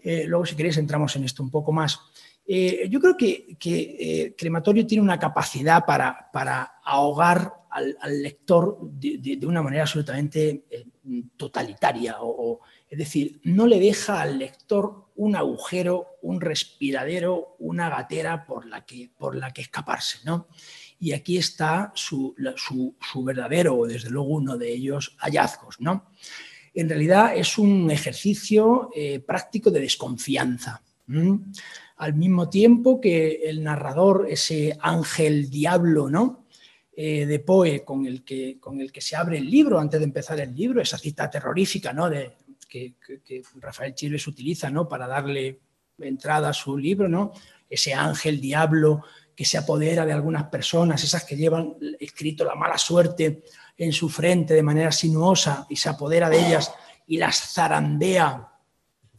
Luego, 0.03 0.45
si 0.45 0.55
queréis, 0.55 0.77
entramos 0.77 1.15
en 1.15 1.25
esto 1.25 1.43
un 1.43 1.51
poco 1.51 1.71
más. 1.71 1.99
Yo 2.47 2.99
creo 2.99 3.15
que, 3.15 3.55
que 3.59 4.33
Crematorio 4.35 4.87
tiene 4.87 5.03
una 5.03 5.19
capacidad 5.19 5.85
para, 5.85 6.31
para 6.33 6.79
ahogar 6.83 7.66
al, 7.77 8.21
lector 8.21 8.79
de, 8.81 9.39
una 9.45 9.61
manera 9.61 9.83
absolutamente 9.83 10.65
totalitaria. 11.35 12.17
O, 12.19 12.59
es 12.89 12.97
decir, 12.97 13.39
no 13.43 13.67
le 13.67 13.79
deja 13.79 14.21
al 14.21 14.39
lector 14.39 15.07
un 15.15 15.35
agujero, 15.35 16.17
un 16.21 16.41
respiradero, 16.41 17.55
una 17.59 17.89
gatera 17.89 18.45
por 18.45 18.65
la 18.65 18.85
que, 18.85 19.11
por 19.17 19.35
la 19.35 19.51
que 19.51 19.61
escaparse. 19.61 20.19
¿no? 20.25 20.47
y 20.99 21.13
aquí 21.13 21.37
está 21.37 21.91
su, 21.95 22.35
verdadero, 23.23 23.77
o 23.77 23.87
desde 23.87 24.09
luego 24.09 24.29
uno 24.29 24.57
de 24.57 24.71
ellos, 24.71 25.15
hallazgos. 25.19 25.79
¿no? 25.79 26.09
En 26.73 26.89
realidad 26.89 27.35
es 27.35 27.57
un 27.57 27.89
ejercicio 27.91 28.89
eh, 28.95 29.19
práctico 29.19 29.69
de 29.71 29.81
desconfianza. 29.81 30.81
Al 31.97 32.13
mismo 32.15 32.49
tiempo 32.49 32.99
que 32.99 33.41
el 33.45 33.63
narrador, 33.63 34.27
ese 34.29 34.77
ángel 34.81 35.49
diablo, 35.49 36.09
¿no? 36.09 36.45
Eh, 36.99 37.27
de 37.27 37.37
Poe 37.37 37.85
con 37.85 38.07
el, 38.07 38.23
que, 38.23 38.59
con 38.59 38.81
el 38.81 38.91
que 38.91 39.01
se 39.01 39.15
abre 39.15 39.37
el 39.37 39.47
libro 39.47 39.79
antes 39.79 39.99
de 39.99 40.05
empezar 40.05 40.39
el 40.39 40.55
libro, 40.55 40.81
esa 40.81 40.97
cita 40.97 41.29
terrorífica 41.29 41.93
¿no? 41.93 42.09
de, 42.09 42.33
que, 42.67 42.95
Rafael 43.57 43.93
Chilves 43.93 44.25
utiliza 44.25 44.71
¿no? 44.71 44.87
para 44.87 45.05
darle 45.05 45.59
entrada 45.99 46.49
a 46.49 46.53
su 46.53 46.75
libro, 46.75 47.07
¿no? 47.07 47.33
ese 47.69 47.93
ángel 47.93 48.41
diablo 48.41 49.03
que 49.35 49.45
se 49.45 49.59
apodera 49.59 50.07
de 50.07 50.13
algunas 50.13 50.45
personas, 50.45 51.03
esas 51.03 51.23
que 51.23 51.35
llevan 51.35 51.75
escrito 51.99 52.43
la 52.43 52.55
mala 52.55 52.79
suerte 52.79 53.43
en 53.77 53.93
su 53.93 54.09
frente 54.09 54.55
de 54.55 54.63
manera 54.63 54.91
sinuosa 54.91 55.67
y 55.69 55.75
se 55.75 55.89
apodera 55.89 56.31
de 56.31 56.47
ellas 56.47 56.73
y 57.05 57.17
las 57.17 57.53
zarandea, 57.53 58.53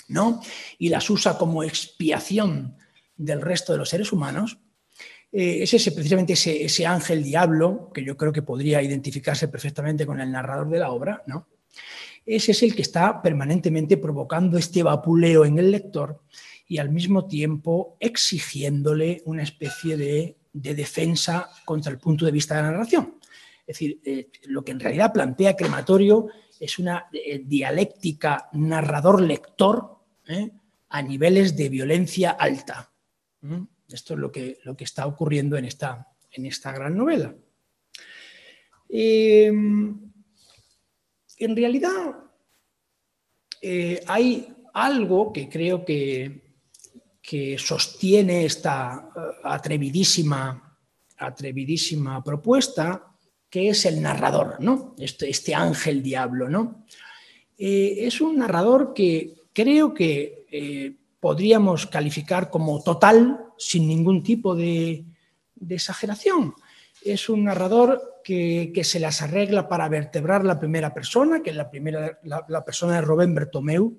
¿no? 0.08 0.40
Y 0.78 0.88
las 0.88 1.08
usa 1.10 1.38
como 1.38 1.62
expiación 1.62 2.76
del 3.16 3.40
resto 3.40 3.70
de 3.70 3.78
los 3.78 3.88
seres 3.88 4.12
humanos. 4.12 4.58
Eh, 5.30 5.62
es 5.62 5.74
ese, 5.74 5.92
precisamente 5.92 6.32
ese, 6.32 6.64
ese, 6.64 6.86
ángel 6.86 7.22
diablo, 7.22 7.90
que 7.92 8.02
yo 8.02 8.16
creo 8.16 8.32
que 8.32 8.42
podría 8.42 8.82
identificarse 8.82 9.48
perfectamente 9.48 10.06
con 10.06 10.20
el 10.20 10.32
narrador 10.32 10.70
de 10.70 10.78
la 10.78 10.90
obra, 10.90 11.22
¿no? 11.26 11.48
Ese 12.24 12.52
es 12.52 12.62
el 12.62 12.74
que 12.74 12.82
está 12.82 13.22
permanentemente 13.22 13.96
provocando 13.96 14.58
este 14.58 14.82
vapuleo 14.82 15.44
en 15.44 15.58
el 15.58 15.70
lector 15.70 16.20
y 16.66 16.76
al 16.76 16.90
mismo 16.90 17.26
tiempo 17.26 17.96
exigiéndole 18.00 19.22
una 19.24 19.42
especie 19.42 19.96
de, 19.96 20.36
defensa 20.52 21.48
contra 21.64 21.92
el 21.92 21.98
punto 21.98 22.26
de 22.26 22.32
vista 22.32 22.56
de 22.56 22.62
la 22.62 22.70
narración. 22.72 23.14
Es 23.60 23.78
decir, 23.78 24.00
eh, 24.04 24.28
lo 24.46 24.62
que 24.64 24.72
en 24.72 24.80
realidad 24.80 25.12
plantea 25.12 25.56
Crematorio 25.56 26.28
es 26.58 26.78
una 26.78 27.06
eh, 27.12 27.40
dialéctica 27.44 28.48
narrador-lector 28.52 29.98
a 30.90 31.02
niveles 31.02 31.56
de 31.56 31.68
violencia 31.70 32.32
alta. 32.32 32.92
Esto 33.88 34.14
es 34.14 34.20
lo 34.20 34.30
que, 34.30 34.58
lo 34.64 34.76
que 34.76 34.84
está 34.84 35.06
ocurriendo 35.06 35.56
en 35.56 35.64
esta, 35.64 36.06
en 36.30 36.46
esta 36.46 36.72
gran 36.72 36.96
novela. 36.96 37.34
en 38.90 40.12
realidad, 41.38 42.14
hay 44.06 44.54
algo 44.72 45.32
que 45.32 45.48
creo 45.48 45.84
que 45.84 46.48
que 47.28 47.58
sostiene 47.58 48.46
esta 48.46 49.10
eh, 49.14 49.20
atrevidísima, 49.44 50.78
atrevidísima 51.18 52.24
propuesta, 52.24 53.04
que 53.50 53.68
es 53.68 53.84
el 53.84 54.00
narrador, 54.00 54.56
¿no? 54.60 54.94
este, 54.98 55.28
este 55.28 55.54
ángel 55.54 56.02
diablo. 56.02 56.48
¿no? 56.48 56.86
Eh, 57.58 57.96
es 57.98 58.22
un 58.22 58.38
narrador 58.38 58.94
que 58.94 59.42
creo 59.52 59.92
que 59.92 60.46
eh, 60.50 60.94
podríamos 61.20 61.86
calificar 61.86 62.50
como 62.50 62.82
total, 62.82 63.38
sin 63.56 63.88
ningún 63.88 64.22
tipo 64.22 64.54
de, 64.54 65.04
exageración. 65.68 66.54
Es 67.02 67.28
un 67.28 67.44
narrador 67.44 68.20
que, 68.22 68.72
se 68.84 69.00
las 69.00 69.22
arregla 69.22 69.68
para 69.68 69.88
vertebrar 69.88 70.44
la 70.44 70.58
primera 70.58 70.94
persona, 70.94 71.42
que 71.42 71.50
es 71.50 71.56
la, 71.56 71.70
primera, 71.70 72.18
la, 72.22 72.64
persona 72.64 72.96
de 72.96 73.00
Robén 73.00 73.34
Bertomeu, 73.34 73.98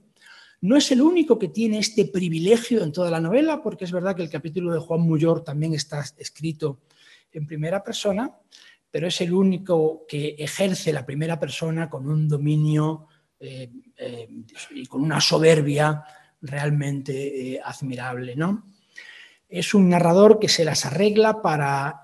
no 0.61 0.75
es 0.75 0.91
el 0.91 1.01
único 1.01 1.39
que 1.39 1.47
tiene 1.47 1.79
este 1.79 2.05
privilegio 2.05 2.83
en 2.83 2.91
toda 2.91 3.09
la 3.09 3.21
novela, 3.21 3.61
porque 3.61 3.85
es 3.85 3.93
verdad 3.93 4.15
que 4.15 4.23
el 4.23 4.29
capítulo 4.29 4.73
de 4.73 4.79
Juan 4.79 5.01
Muyor 5.01 5.43
también 5.43 5.73
está 5.73 6.03
escrito 6.17 6.81
en 7.31 7.47
primera 7.47 7.81
persona, 7.81 8.35
pero 8.91 9.07
es 9.07 9.21
el 9.21 9.33
único 9.33 10.05
que 10.07 10.35
ejerce 10.37 10.91
la 10.91 11.05
primera 11.05 11.39
persona 11.39 11.89
con 11.89 12.09
un 12.09 12.27
dominio 12.27 13.07
eh, 13.39 13.71
eh, 13.95 14.27
y 14.71 14.85
con 14.85 15.01
una 15.01 15.21
soberbia 15.21 16.03
realmente 16.41 17.53
eh, 17.55 17.61
admirable. 17.63 18.35
¿no? 18.35 18.63
Es 19.47 19.73
un 19.73 19.89
narrador 19.89 20.39
que 20.39 20.49
se 20.49 20.65
las 20.65 20.85
arregla 20.85 21.41
para 21.41 22.01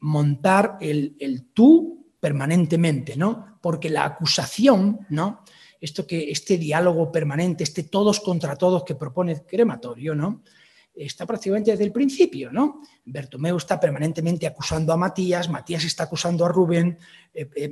montar 0.00 0.78
el, 0.80 1.16
el, 1.20 1.44
tú 1.52 2.06
permanentemente, 2.18 3.16
¿no? 3.16 3.58
porque 3.60 3.90
la 3.90 4.04
acusación 4.04 5.00
¿no? 5.10 5.44
esto 5.80 6.06
que, 6.06 6.30
este 6.30 6.56
diálogo 6.56 7.12
permanente, 7.12 7.64
este 7.64 7.82
todos 7.82 8.20
contra 8.20 8.56
todos 8.56 8.84
que 8.84 8.94
propone 8.94 9.44
Crematorio, 9.44 10.14
¿no? 10.14 10.42
está 10.94 11.26
prácticamente 11.26 11.72
desde 11.72 11.84
el 11.84 11.92
principio, 11.92 12.52
¿no? 12.52 12.80
Bertomeu 13.04 13.56
está 13.56 13.80
permanentemente 13.80 14.46
acusando 14.46 14.92
a 14.92 14.96
Matías, 14.96 15.48
Matías 15.50 15.84
está 15.84 16.04
acusando 16.04 16.44
a 16.44 16.48
Rubén, 16.48 16.98
eh, 17.34 17.48
eh 17.56 17.70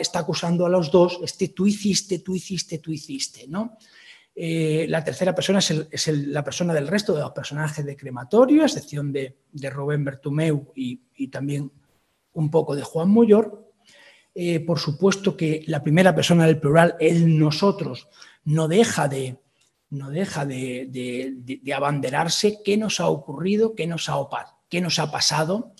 está 0.00 0.18
acusando 0.20 0.66
a 0.66 0.68
los 0.68 0.90
dos, 0.90 1.20
este 1.22 1.48
tú 1.48 1.66
hiciste, 1.66 2.18
tú 2.18 2.34
hiciste, 2.34 2.78
tú 2.78 2.92
hiciste, 2.92 3.46
¿no? 3.46 3.78
Eh, 4.40 4.86
la 4.88 5.02
tercera 5.02 5.34
persona 5.34 5.58
es, 5.58 6.08
la 6.08 6.44
persona 6.44 6.72
del 6.72 6.86
resto 6.86 7.12
de 7.12 7.22
los 7.22 7.32
personajes 7.32 7.84
de 7.84 7.96
Crematorio, 7.96 8.62
a 8.62 8.66
excepción 8.66 9.12
de, 9.12 9.36
Rubén 9.68 10.04
Bertomeu 10.04 10.70
y, 10.76 11.26
también 11.26 11.72
un 12.34 12.48
poco 12.48 12.76
de 12.76 12.82
Juan 12.82 13.08
Muyor. 13.08 13.68
Eh, 14.36 14.60
por 14.60 14.78
supuesto 14.78 15.36
que 15.36 15.64
la 15.66 15.82
primera 15.82 16.14
persona 16.14 16.46
del 16.46 16.60
plural, 16.60 16.94
el 17.00 17.36
nosotros, 17.36 18.06
no 18.44 18.68
deja 18.68 19.08
de, 19.08 19.40
no 19.90 20.08
deja 20.08 20.46
de, 20.46 20.88
abanderarse 21.74 22.60
qué 22.64 22.76
nos 22.76 23.00
ha 23.00 23.08
ocurrido, 23.08 23.74
qué 23.74 23.88
nos 23.88 24.08
ha, 24.08 24.18
qué 24.68 24.80
nos 24.80 25.00
ha 25.00 25.10
pasado. 25.10 25.72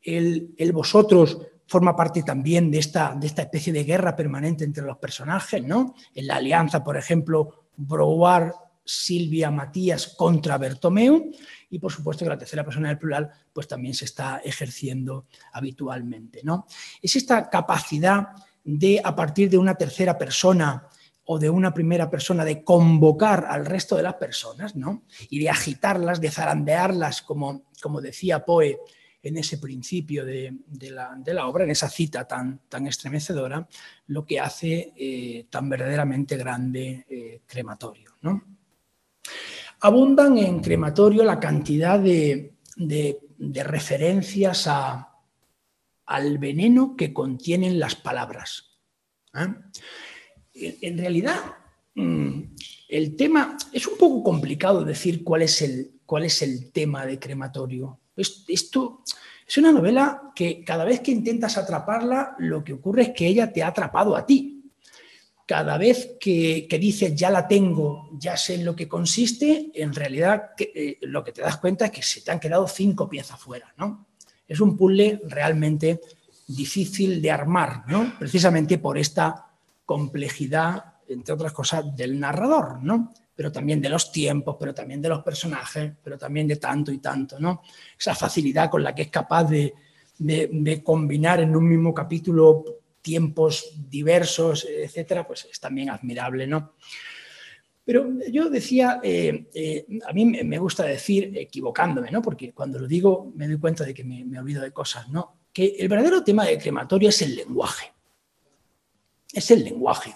El, 0.00 0.54
vosotros 0.72 1.38
forma 1.66 1.96
parte 1.96 2.22
también 2.22 2.70
de 2.70 2.78
esta, 2.78 3.16
de 3.18 3.26
esta 3.26 3.42
especie 3.42 3.72
de 3.72 3.82
guerra 3.82 4.14
permanente 4.14 4.62
entre 4.62 4.84
los 4.84 4.98
personajes, 4.98 5.60
¿no? 5.64 5.96
En 6.14 6.28
la 6.28 6.36
alianza, 6.36 6.84
por 6.84 6.96
ejemplo, 6.96 7.65
Brouard, 7.76 8.52
Silvia, 8.84 9.50
Matías 9.50 10.14
contra 10.16 10.58
Bertomeu 10.58 11.30
y 11.68 11.78
por 11.78 11.92
supuesto 11.92 12.24
que 12.24 12.30
la 12.30 12.38
tercera 12.38 12.64
persona 12.64 12.88
del 12.88 12.98
plural 12.98 13.30
pues 13.52 13.66
también 13.66 13.94
se 13.94 14.04
está 14.04 14.38
ejerciendo 14.44 15.26
habitualmente. 15.52 16.40
¿no? 16.44 16.66
Es 17.02 17.16
esta 17.16 17.50
capacidad 17.50 18.28
de 18.64 19.00
a 19.02 19.14
partir 19.14 19.50
de 19.50 19.58
una 19.58 19.74
tercera 19.74 20.16
persona 20.16 20.88
o 21.24 21.38
de 21.38 21.50
una 21.50 21.74
primera 21.74 22.08
persona 22.08 22.44
de 22.44 22.62
convocar 22.62 23.46
al 23.48 23.66
resto 23.66 23.96
de 23.96 24.04
las 24.04 24.14
personas 24.14 24.76
¿no? 24.76 25.02
y 25.28 25.40
de 25.40 25.50
agitarlas, 25.50 26.20
de 26.20 26.30
zarandearlas, 26.30 27.22
como, 27.22 27.64
como 27.82 28.00
decía 28.00 28.44
Poe 28.44 28.78
en 29.26 29.38
ese 29.38 29.58
principio 29.58 30.24
de, 30.24 30.54
la, 30.90 31.46
obra, 31.46 31.64
en 31.64 31.70
esa 31.70 31.88
cita 31.88 32.26
tan, 32.26 32.86
estremecedora, 32.86 33.68
lo 34.06 34.24
que 34.24 34.38
hace 34.38 34.92
eh, 34.96 35.46
tan 35.50 35.68
verdaderamente 35.68 36.36
grande 36.36 37.04
eh, 37.08 37.40
crematorio. 37.46 38.12
Abundan 39.80 40.38
en 40.38 40.60
crematorio 40.60 41.24
la 41.24 41.40
cantidad 41.40 41.98
de, 41.98 42.52
referencias 43.64 44.68
al 46.06 46.38
veneno 46.38 46.94
que 46.96 47.12
contienen 47.12 47.80
las 47.80 47.96
palabras. 47.96 48.78
¿eh? 49.34 50.76
En, 50.82 50.98
realidad, 50.98 51.40
mm, 51.96 52.42
el 52.88 53.16
tema 53.16 53.56
es 53.72 53.86
un 53.88 53.98
poco 53.98 54.22
complicado 54.22 54.84
decir 54.84 55.24
cuál 55.24 55.42
es 55.42 55.62
el 56.42 56.70
tema 56.72 57.04
de 57.04 57.18
crematorio. 57.18 57.98
Esto 58.16 59.02
es 59.46 59.58
una 59.58 59.72
novela 59.72 60.32
que 60.34 60.64
cada 60.64 60.84
vez 60.84 61.00
que 61.00 61.12
intentas 61.12 61.56
atraparla, 61.56 62.34
lo 62.38 62.64
que 62.64 62.72
ocurre 62.72 63.02
es 63.02 63.10
que 63.10 63.26
ella 63.26 63.52
te 63.52 63.62
ha 63.62 63.68
atrapado 63.68 64.16
a 64.16 64.26
ti 64.26 64.56
cada 65.46 65.78
vez 65.78 66.16
que, 66.18 66.66
dices 66.80 67.14
ya 67.14 67.30
la 67.30 67.46
tengo, 67.46 68.10
ya 68.18 68.36
sé 68.36 68.56
en 68.56 68.64
lo 68.64 68.74
que 68.74 68.88
consiste, 68.88 69.70
en 69.74 69.94
realidad 69.94 70.50
eh, 70.58 70.98
lo 71.02 71.22
que 71.22 71.30
te 71.30 71.40
das 71.40 71.58
cuenta 71.58 71.86
es 71.86 71.90
que 71.92 72.02
se 72.02 72.20
te 72.20 72.32
han 72.32 72.40
quedado 72.40 72.66
cinco 72.66 73.08
piezas 73.08 73.38
fuera. 73.38 73.72
¿no? 73.76 74.08
Es 74.48 74.60
un 74.60 74.76
puzzle 74.76 75.22
realmente 75.28 76.00
difícil 76.48 77.22
de 77.22 77.30
armar, 77.30 77.84
¿no? 77.86 78.18
precisamente 78.18 78.78
por 78.78 78.98
esta 78.98 79.46
complejidad, 79.84 80.96
entre 81.08 81.34
otras 81.34 81.52
cosas, 81.52 81.94
del 81.96 82.18
narrador, 82.18 82.82
¿no? 82.82 83.14
Pero 83.36 83.52
también 83.52 83.80
de 83.80 83.90
los 83.90 84.10
tiempos, 84.10 84.56
pero 84.58 84.74
también 84.74 85.00
de 85.00 85.10
los 85.10 85.22
personajes, 85.22 85.92
pero 86.02 86.18
también 86.18 86.48
de 86.48 86.56
tanto 86.56 86.90
y 86.90 86.98
tanto. 86.98 87.38
¿no? 87.38 87.62
Esa 87.98 88.14
facilidad 88.14 88.68
con 88.68 88.82
la 88.82 88.94
que 88.94 89.02
es 89.02 89.08
capaz 89.08 89.44
de, 89.44 89.74
de 90.18 90.82
combinar 90.82 91.40
en 91.40 91.54
un 91.54 91.68
mismo 91.68 91.94
capítulo 91.94 92.64
tiempos 93.06 93.72
diversos, 93.88 94.66
etcétera, 94.68 95.24
pues 95.24 95.46
es 95.48 95.60
también 95.60 95.90
admirable, 95.90 96.44
¿no? 96.44 96.72
Pero 97.86 98.10
yo 98.32 98.50
decía, 98.50 98.98
eh, 99.00 99.46
eh, 99.54 99.86
a 100.08 100.12
mí 100.12 100.24
me 100.24 100.58
gusta 100.58 100.82
decir, 100.82 101.38
equivocándome, 101.38 102.10
¿no? 102.10 102.20
Porque 102.20 102.52
cuando 102.52 102.80
lo 102.80 102.88
digo 102.88 103.32
me 103.36 103.46
doy 103.46 103.60
cuenta 103.60 103.84
de 103.84 103.94
que 103.94 104.02
me, 104.02 104.36
olvido 104.40 104.60
de 104.60 104.72
cosas, 104.72 105.08
¿no? 105.08 105.38
Que 105.52 105.76
el 105.78 105.86
verdadero 105.86 106.24
tema 106.24 106.44
de 106.44 106.58
crematorio 106.58 107.10
es 107.10 107.22
el 107.22 107.36
lenguaje. 107.36 107.92
Es 109.32 109.52
el 109.52 109.62
lenguaje. 109.62 110.12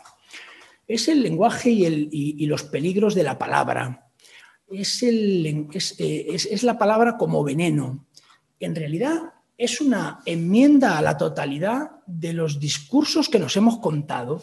Es 0.91 1.07
el 1.07 1.23
lenguaje 1.23 1.71
y, 1.71 2.47
los 2.47 2.65
peligros 2.65 3.15
de 3.15 3.23
la 3.23 3.39
palabra. 3.39 4.11
Es, 4.69 5.01
eh, 5.05 6.27
es 6.29 6.63
la 6.65 6.77
palabra 6.79 7.17
como 7.17 7.45
veneno. 7.45 8.09
En 8.59 8.75
realidad, 8.75 9.35
es 9.57 9.81
una 9.81 10.21
enmienda 10.27 10.99
a 10.99 11.03
la 11.03 11.17
totalidad 11.17 11.93
de 12.07 12.33
los 12.33 12.59
discursos 12.59 13.29
que 13.29 13.39
nos 13.39 13.57
hemos 13.57 13.79
contado, 13.79 14.43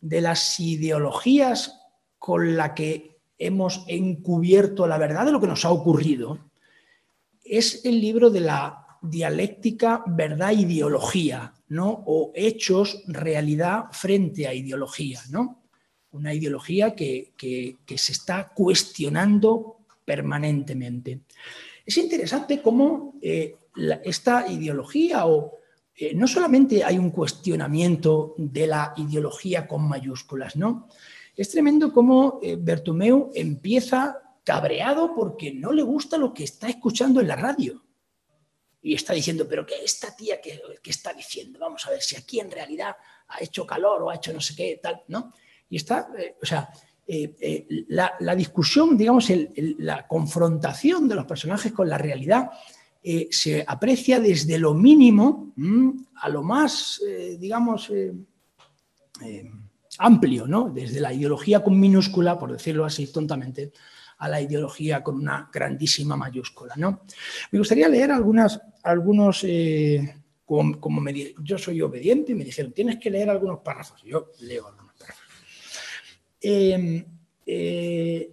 de 0.00 0.22
las 0.22 0.58
ideologías 0.58 1.78
con 2.18 2.56
la 2.56 2.74
que 2.74 3.18
hemos 3.36 3.84
encubierto 3.86 4.86
la 4.86 4.96
verdad 4.96 5.26
de 5.26 5.32
lo 5.32 5.42
que 5.42 5.46
nos 5.46 5.66
ha 5.66 5.70
ocurrido. 5.70 6.38
Es 7.44 7.84
el 7.84 8.00
libro 8.00 8.30
de 8.30 8.40
la 8.40 8.86
dialéctica 9.02 10.02
verdad-ideología, 10.06 11.52
¿no? 11.68 12.02
O 12.06 12.32
hechos, 12.34 13.02
realidad 13.08 13.86
frente 13.90 14.46
a 14.46 14.54
ideología, 14.54 15.20
¿no? 15.30 15.61
Una 16.12 16.32
ideología 16.32 16.94
que, 16.94 17.32
se 17.96 18.12
está 18.12 18.52
cuestionando 18.54 19.78
permanentemente. 20.04 21.20
Es 21.84 21.96
interesante 21.96 22.60
cómo 22.60 23.14
eh, 23.20 23.56
esta 24.04 24.50
ideología 24.50 25.26
o 25.26 25.58
eh, 25.94 26.14
no 26.14 26.26
solamente 26.26 26.84
hay 26.84 26.98
un 26.98 27.10
cuestionamiento 27.10 28.34
de 28.36 28.66
la 28.66 28.94
ideología 28.96 29.66
con 29.66 29.88
mayúsculas, 29.88 30.56
¿no? 30.56 30.88
Es 31.36 31.50
tremendo 31.50 31.92
cómo 31.92 32.40
eh, 32.42 32.58
empieza 33.34 34.22
cabreado 34.44 35.14
porque 35.14 35.52
no 35.52 35.72
le 35.72 35.82
gusta 35.82 36.18
lo 36.18 36.34
que 36.34 36.44
está 36.44 36.68
escuchando 36.68 37.20
en 37.20 37.28
la 37.28 37.36
radio. 37.36 37.82
Y 38.82 38.94
está 38.94 39.12
diciendo, 39.12 39.46
pero 39.48 39.64
¿qué 39.64 39.76
esta 39.84 40.14
tía 40.14 40.40
que, 40.40 40.60
está 40.84 41.12
diciendo? 41.12 41.58
Vamos 41.60 41.86
a 41.86 41.90
ver 41.90 42.02
si 42.02 42.16
aquí 42.16 42.40
en 42.40 42.50
realidad 42.50 42.96
ha 43.28 43.42
hecho 43.42 43.64
calor 43.64 44.02
o 44.02 44.10
ha 44.10 44.16
hecho 44.16 44.32
no 44.32 44.40
sé 44.40 44.56
qué, 44.56 44.80
tal, 44.82 45.02
¿no? 45.08 45.32
Y 45.72 45.76
está, 45.76 46.08
eh, 46.18 46.36
o 46.40 46.44
sea, 46.44 46.68
la, 47.88 48.34
discusión, 48.36 48.96
digamos, 48.96 49.30
la 49.78 50.06
confrontación 50.06 51.08
de 51.08 51.14
los 51.14 51.26
personajes 51.26 51.72
con 51.72 51.88
la 51.88 51.98
realidad 51.98 52.50
eh, 53.02 53.28
se 53.30 53.64
aprecia 53.66 54.20
desde 54.20 54.58
lo 54.58 54.74
mínimo 54.74 55.52
a 56.16 56.28
lo 56.28 56.42
más, 56.42 57.02
eh, 57.06 57.36
digamos, 57.38 57.90
eh, 57.90 58.14
amplio, 59.98 60.46
¿no? 60.46 60.70
desde 60.70 61.00
la 61.00 61.12
ideología 61.12 61.64
con 61.64 61.78
minúscula, 61.78 62.38
por 62.38 62.52
decirlo 62.52 62.84
así 62.84 63.12
tontamente, 63.12 63.72
a 64.18 64.28
la 64.28 64.40
ideología 64.40 65.02
con 65.02 65.16
una 65.16 65.50
grandísima 65.52 66.16
mayúscula. 66.16 66.74
¿no? 66.76 67.02
Me 67.50 67.58
gustaría 67.58 67.88
leer 67.88 68.12
algunos, 68.12 68.60
como, 70.44 71.00
me, 71.00 71.34
yo 71.42 71.58
soy 71.58 71.82
obediente 71.82 72.30
y 72.32 72.34
me 72.36 72.44
dijeron, 72.44 72.72
tienes 72.72 72.98
que 72.98 73.10
leer 73.10 73.30
algunos 73.30 73.60
párrafos. 73.60 74.00
Yo 74.04 74.30
leo 74.42 74.68
algunos 76.44 77.04
párrafos. 77.04 78.28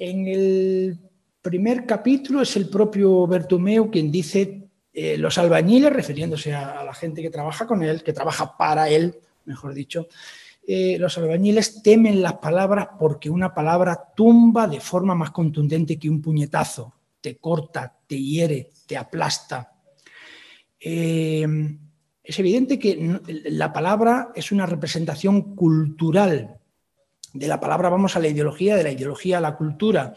en 0.00 0.26
el 0.28 0.98
primer 1.42 1.86
capítulo 1.86 2.42
es 2.42 2.56
el 2.56 2.68
propio 2.68 3.26
Bertomeu 3.26 3.90
quien 3.90 4.10
dice 4.10 4.68
eh, 5.00 5.16
los 5.16 5.38
albañiles, 5.38 5.92
refiriéndose 5.92 6.52
a, 6.52 6.82
la 6.82 6.92
gente 6.92 7.22
que 7.22 7.30
trabaja 7.30 7.68
con 7.68 7.84
él, 7.84 8.02
que 8.02 8.12
trabaja 8.12 8.56
para 8.56 8.88
él, 8.88 9.14
mejor 9.44 9.72
dicho, 9.72 10.08
eh, 10.66 10.98
los 10.98 11.16
albañiles 11.18 11.82
temen 11.84 12.20
las 12.20 12.34
palabras 12.34 12.88
porque 12.98 13.30
una 13.30 13.54
palabra 13.54 14.12
tumba 14.16 14.66
de 14.66 14.80
forma 14.80 15.14
más 15.14 15.30
contundente 15.30 15.98
que 15.98 16.10
un 16.10 16.20
puñetazo, 16.20 16.92
te 17.20 17.36
corta, 17.36 17.96
te 18.08 18.20
hiere, 18.20 18.70
te 18.86 18.96
aplasta. 18.96 19.72
Eh, 20.80 21.46
es 22.22 22.38
evidente 22.38 22.76
que 22.78 23.20
la 23.44 23.72
palabra 23.72 24.32
es 24.34 24.50
una 24.50 24.66
representación 24.66 25.54
cultural. 25.54 26.57
De 27.32 27.46
la 27.46 27.60
palabra 27.60 27.88
vamos 27.88 28.16
a 28.16 28.20
la 28.20 28.28
ideología, 28.28 28.76
de 28.76 28.82
la 28.82 28.92
ideología 28.92 29.38
a 29.38 29.40
la 29.40 29.56
cultura. 29.56 30.14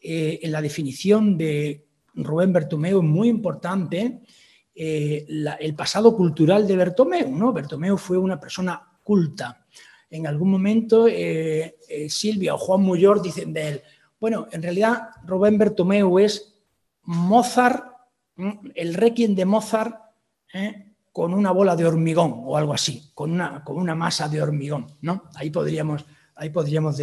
Eh, 0.00 0.40
en 0.42 0.52
la 0.52 0.62
definición 0.62 1.36
de 1.36 1.86
Rubén 2.14 2.52
Bertomeu 2.52 2.98
es 2.98 3.04
muy 3.04 3.28
importante 3.28 4.20
eh, 4.74 5.26
el 5.60 5.74
pasado 5.74 6.16
cultural 6.16 6.66
de 6.66 6.76
Bertomeu. 6.76 7.30
¿no? 7.30 7.52
Bertomeu 7.52 7.96
fue 7.96 8.18
una 8.18 8.40
persona 8.40 8.82
culta. 9.02 9.66
En 10.10 10.26
algún 10.26 10.50
momento 10.50 11.06
eh, 11.08 11.76
Silvia 12.08 12.54
o 12.54 12.58
Juan 12.58 12.80
Muyor 12.80 13.22
dicen 13.22 13.52
de 13.52 13.68
él, 13.68 13.82
bueno, 14.18 14.48
en 14.50 14.62
realidad 14.62 15.10
Rubén 15.24 15.58
Bertomeu 15.58 16.18
es 16.18 16.54
Mozart, 17.02 17.84
el 18.74 18.94
requiem 18.94 19.34
de 19.34 19.44
Mozart 19.44 19.96
con 21.18 21.34
una 21.34 21.50
bola 21.50 21.74
de 21.74 21.84
hormigón 21.84 22.42
o 22.44 22.56
algo 22.56 22.72
así, 22.72 23.10
con 23.12 23.32
una, 23.32 23.64
con 23.64 23.76
una 23.76 23.96
masa 23.96 24.28
de 24.28 24.40
hormigón. 24.40 24.86
¿no? 25.00 25.24
Ahí 25.34 25.50
podríamos, 25.50 26.04
ahí 26.38 26.50
podríamos 26.50 27.00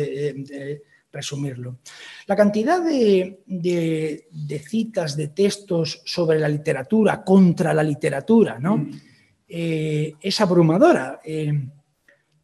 resumirlo. 1.16 1.80
La 2.28 2.36
cantidad 2.36 2.84
de, 2.84 3.40
citas, 4.68 5.16
de 5.16 5.28
textos 5.30 6.02
sobre 6.06 6.40
la 6.40 6.50
literatura, 6.50 7.24
contra 7.24 7.74
la 7.74 7.84
literatura, 7.84 8.60
¿no? 8.60 8.78
Mm. 8.78 8.92
Eh, 9.48 10.14
es 10.20 10.42
abrumadora. 10.42 11.22
Eh, 11.24 11.54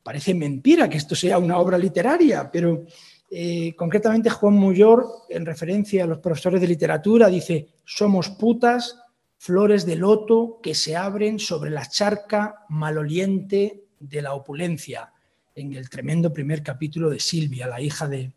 parece 0.01 0.34
mentira 0.34 0.89
que 0.89 0.97
esto 0.97 1.15
sea 1.15 1.38
una 1.38 1.58
obra 1.58 1.77
literaria, 1.77 2.49
pero 2.49 2.86
eh, 3.30 3.73
concretamente 3.75 4.30
Juan 4.30 4.54
Muyor, 4.54 5.06
en 5.30 5.45
referencia 5.45 6.04
a 6.04 6.08
los 6.08 6.19
profesores 6.19 6.62
de 6.62 6.67
literatura, 6.67 7.27
dice, 7.27 7.67
somos 7.84 8.30
putas, 8.30 8.97
flores 9.38 9.86
de 9.86 9.95
loto 9.95 10.60
que 10.62 10.75
se 10.75 10.95
abren 10.95 11.39
sobre 11.39 11.71
la 11.71 11.86
charca 11.88 12.65
maloliente 12.69 13.86
de 13.99 14.21
la 14.21 14.34
opulencia, 14.34 15.12
en 15.56 15.74
el 15.74 15.90
tremendo 15.90 16.32
primer 16.32 16.64
capítulo 16.64 17.10
de 17.10 17.20
Silvia, 17.20 17.68
la 17.68 17.82
hija 17.82 18.08
de, 18.08 18.32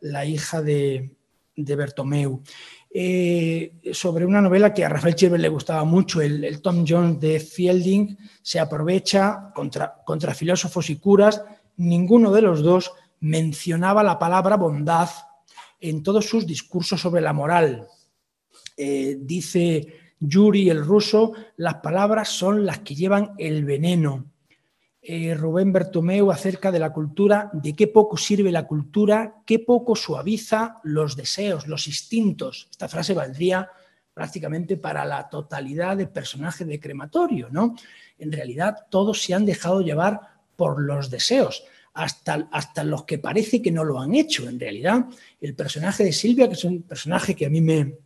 la 0.00 0.24
hija 0.24 0.62
de, 0.62 1.16
Bertomeu. 1.56 2.42
Eh, 2.96 3.72
sobre 3.92 4.24
una 4.24 4.40
novela 4.40 4.72
que 4.72 4.84
a 4.84 4.88
Rafael 4.88 5.14
Chirver 5.14 5.40
le 5.40 5.48
gustaba 5.48 5.84
mucho, 5.84 6.20
el, 6.20 6.60
Tom 6.60 6.84
Jones 6.86 7.20
de 7.20 7.40
Fielding, 7.40 8.16
se 8.42 8.60
aprovecha 8.60 9.50
contra, 9.54 10.02
contra 10.04 10.34
filósofos 10.34 10.90
y 10.90 10.96
curas, 10.96 11.42
ninguno 11.76 12.30
de 12.32 12.42
los 12.42 12.62
dos 12.62 12.92
mencionaba 13.20 14.02
la 14.02 14.18
palabra 14.18 14.56
bondad 14.56 15.08
en 15.80 16.02
todos 16.02 16.26
sus 16.26 16.46
discursos 16.46 17.00
sobre 17.00 17.20
la 17.20 17.32
moral. 17.32 17.86
Eh, 18.76 19.18
dice 19.20 20.14
Yuri 20.20 20.70
el 20.70 20.84
ruso, 20.84 21.32
las 21.56 21.76
palabras 21.76 22.28
son 22.28 22.64
las 22.64 22.80
que 22.80 22.94
llevan 22.94 23.32
el 23.38 23.64
veneno. 23.64 24.26
Eh, 25.06 25.34
Rubén 25.34 25.70
Bertomeu 25.70 26.30
acerca 26.32 26.72
de 26.72 26.78
la 26.78 26.90
cultura, 26.90 27.50
de 27.52 27.76
qué 27.76 27.88
poco 27.88 28.16
sirve 28.16 28.50
la 28.50 28.66
cultura, 28.66 29.34
qué 29.44 29.58
poco 29.58 29.94
suaviza 29.94 30.80
los 30.82 31.14
deseos, 31.14 31.66
los 31.66 31.86
instintos. 31.86 32.68
Esta 32.70 32.88
frase 32.88 33.12
valdría 33.12 33.68
prácticamente 34.14 34.78
para 34.78 35.04
la 35.04 35.28
totalidad 35.28 35.98
de 35.98 36.06
personajes 36.06 36.66
de 36.66 36.80
crematorio, 36.80 37.50
¿no? 37.50 37.74
En 38.18 38.32
realidad 38.32 38.86
todos 38.88 39.20
se 39.20 39.34
han 39.34 39.44
dejado 39.44 39.82
llevar 39.82 40.20
por 40.56 40.80
los 40.80 41.10
deseos, 41.10 41.64
hasta, 41.92 42.48
hasta 42.50 42.82
los 42.82 43.04
que 43.04 43.18
parece 43.18 43.60
que 43.60 43.70
no 43.70 43.84
lo 43.84 44.00
han 44.00 44.14
hecho. 44.14 44.48
En 44.48 44.58
realidad, 44.58 45.04
el 45.38 45.54
personaje 45.54 46.04
de 46.04 46.12
Silvia, 46.12 46.48
que 46.48 46.54
es 46.54 46.64
un 46.64 46.80
personaje 46.80 47.34
que 47.34 47.44
a 47.44 47.50
mí 47.50 47.60
me, 47.60 47.98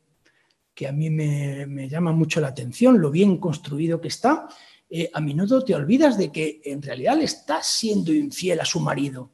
que 0.74 0.88
a 0.88 0.92
mí 0.92 1.10
me 1.10 1.88
llama 1.88 2.10
mucho 2.10 2.40
la 2.40 2.48
atención, 2.48 3.00
lo 3.00 3.12
bien 3.12 3.36
construido 3.36 4.00
que 4.00 4.08
está, 4.08 4.48
eh, 4.90 5.10
a 5.12 5.20
menudo 5.20 5.62
te 5.62 5.74
olvidas 5.74 6.16
de 6.16 6.32
que 6.32 6.60
en 6.64 6.80
realidad 6.80 7.16
le 7.16 7.24
está 7.24 7.62
siendo 7.62 8.12
infiel 8.12 8.60
a 8.60 8.64
su 8.64 8.80
marido. 8.80 9.30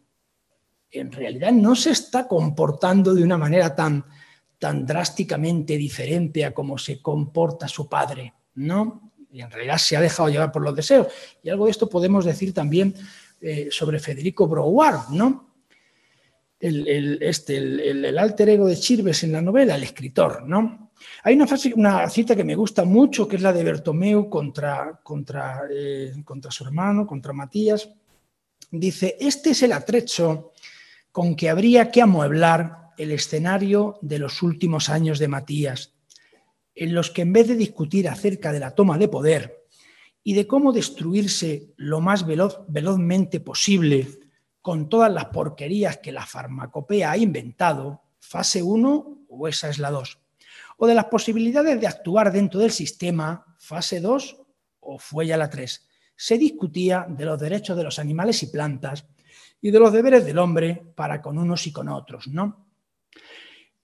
En 0.90 1.12
realidad 1.12 1.52
no 1.52 1.76
se 1.76 1.90
está 1.90 2.26
comportando 2.26 3.14
de 3.14 3.22
una 3.22 3.38
manera 3.38 3.74
tan, 3.74 4.04
tan 4.58 4.84
drásticamente 4.84 5.76
diferente 5.76 6.44
a 6.44 6.52
como 6.52 6.78
se 6.78 7.00
comporta 7.00 7.68
su 7.68 7.88
padre, 7.88 8.34
¿no? 8.54 9.12
Y 9.30 9.42
en 9.42 9.50
realidad 9.50 9.78
se 9.78 9.96
ha 9.96 10.00
dejado 10.00 10.28
llevar 10.28 10.52
por 10.52 10.62
los 10.62 10.74
deseos. 10.74 11.08
Y 11.42 11.50
algo 11.50 11.64
de 11.66 11.72
esto 11.72 11.88
podemos 11.88 12.24
decir 12.24 12.52
también 12.54 12.94
eh, 13.40 13.68
sobre 13.70 13.98
Federico 13.98 14.46
Brouard, 14.46 15.10
¿no? 15.10 15.54
El, 16.58 17.18
este, 17.20 17.58
el, 17.58 18.16
alter 18.16 18.48
ego 18.48 18.66
de 18.66 18.76
Chirves 18.76 19.22
en 19.22 19.32
la 19.32 19.42
novela, 19.42 19.74
el 19.74 19.82
escritor, 19.82 20.48
¿no? 20.48 20.83
Hay 21.22 21.34
una, 21.34 21.46
una 21.76 22.08
cita 22.08 22.36
que 22.36 22.44
me 22.44 22.54
gusta 22.54 22.84
mucho, 22.84 23.26
que 23.26 23.36
es 23.36 23.42
la 23.42 23.52
de 23.52 23.64
Bertomeu 23.64 24.28
eh, 25.70 26.12
contra 26.24 26.50
su 26.50 26.64
hermano, 26.64 27.06
contra 27.06 27.32
Matías. 27.32 27.88
Dice, 28.70 29.16
este 29.20 29.50
es 29.50 29.62
el 29.62 29.72
atrecho 29.72 30.52
con 31.12 31.36
que 31.36 31.48
habría 31.48 31.90
que 31.90 32.02
amueblar 32.02 32.90
el 32.98 33.12
escenario 33.12 33.98
de 34.02 34.18
los 34.18 34.42
últimos 34.42 34.88
años 34.88 35.18
de 35.18 35.28
Matías, 35.28 35.94
en 36.74 36.94
los 36.94 37.10
que 37.10 37.22
en 37.22 37.32
vez 37.32 37.48
de 37.48 37.56
discutir 37.56 38.08
acerca 38.08 38.52
de 38.52 38.60
la 38.60 38.74
toma 38.74 38.98
de 38.98 39.08
poder 39.08 39.64
y 40.22 40.34
de 40.34 40.46
cómo 40.46 40.72
destruirse 40.72 41.72
lo 41.76 42.00
más 42.00 42.26
velozmente 42.26 43.40
posible 43.40 44.08
con 44.60 44.88
todas 44.88 45.12
las 45.12 45.26
porquerías 45.26 45.98
que 45.98 46.10
la 46.10 46.24
farmacopea 46.24 47.10
ha 47.10 47.16
inventado, 47.18 48.02
fase 48.18 48.62
1 48.62 49.26
o 49.28 49.48
esa 49.48 49.68
es 49.68 49.78
la 49.78 49.90
2, 49.90 50.18
o 50.78 50.86
de 50.86 50.94
las 50.94 51.06
posibilidades 51.06 51.80
de 51.80 51.86
actuar 51.86 52.32
dentro 52.32 52.60
del 52.60 52.70
sistema, 52.70 53.44
fase 53.58 54.00
2 54.00 54.36
o 54.80 54.98
fue 54.98 55.26
ya 55.26 55.36
la 55.36 55.50
3. 55.50 55.88
Se 56.16 56.38
discutía 56.38 57.06
de 57.08 57.24
los 57.24 57.38
derechos 57.38 57.76
de 57.76 57.84
los 57.84 57.98
animales 57.98 58.42
y 58.42 58.46
plantas 58.46 59.06
y 59.60 59.70
de 59.70 59.78
los 59.78 59.92
deberes 59.92 60.24
del 60.24 60.38
hombre 60.38 60.82
para 60.94 61.20
con 61.22 61.38
unos 61.38 61.66
y 61.66 61.72
con 61.72 61.88
otros. 61.88 62.28
¿no? 62.28 62.68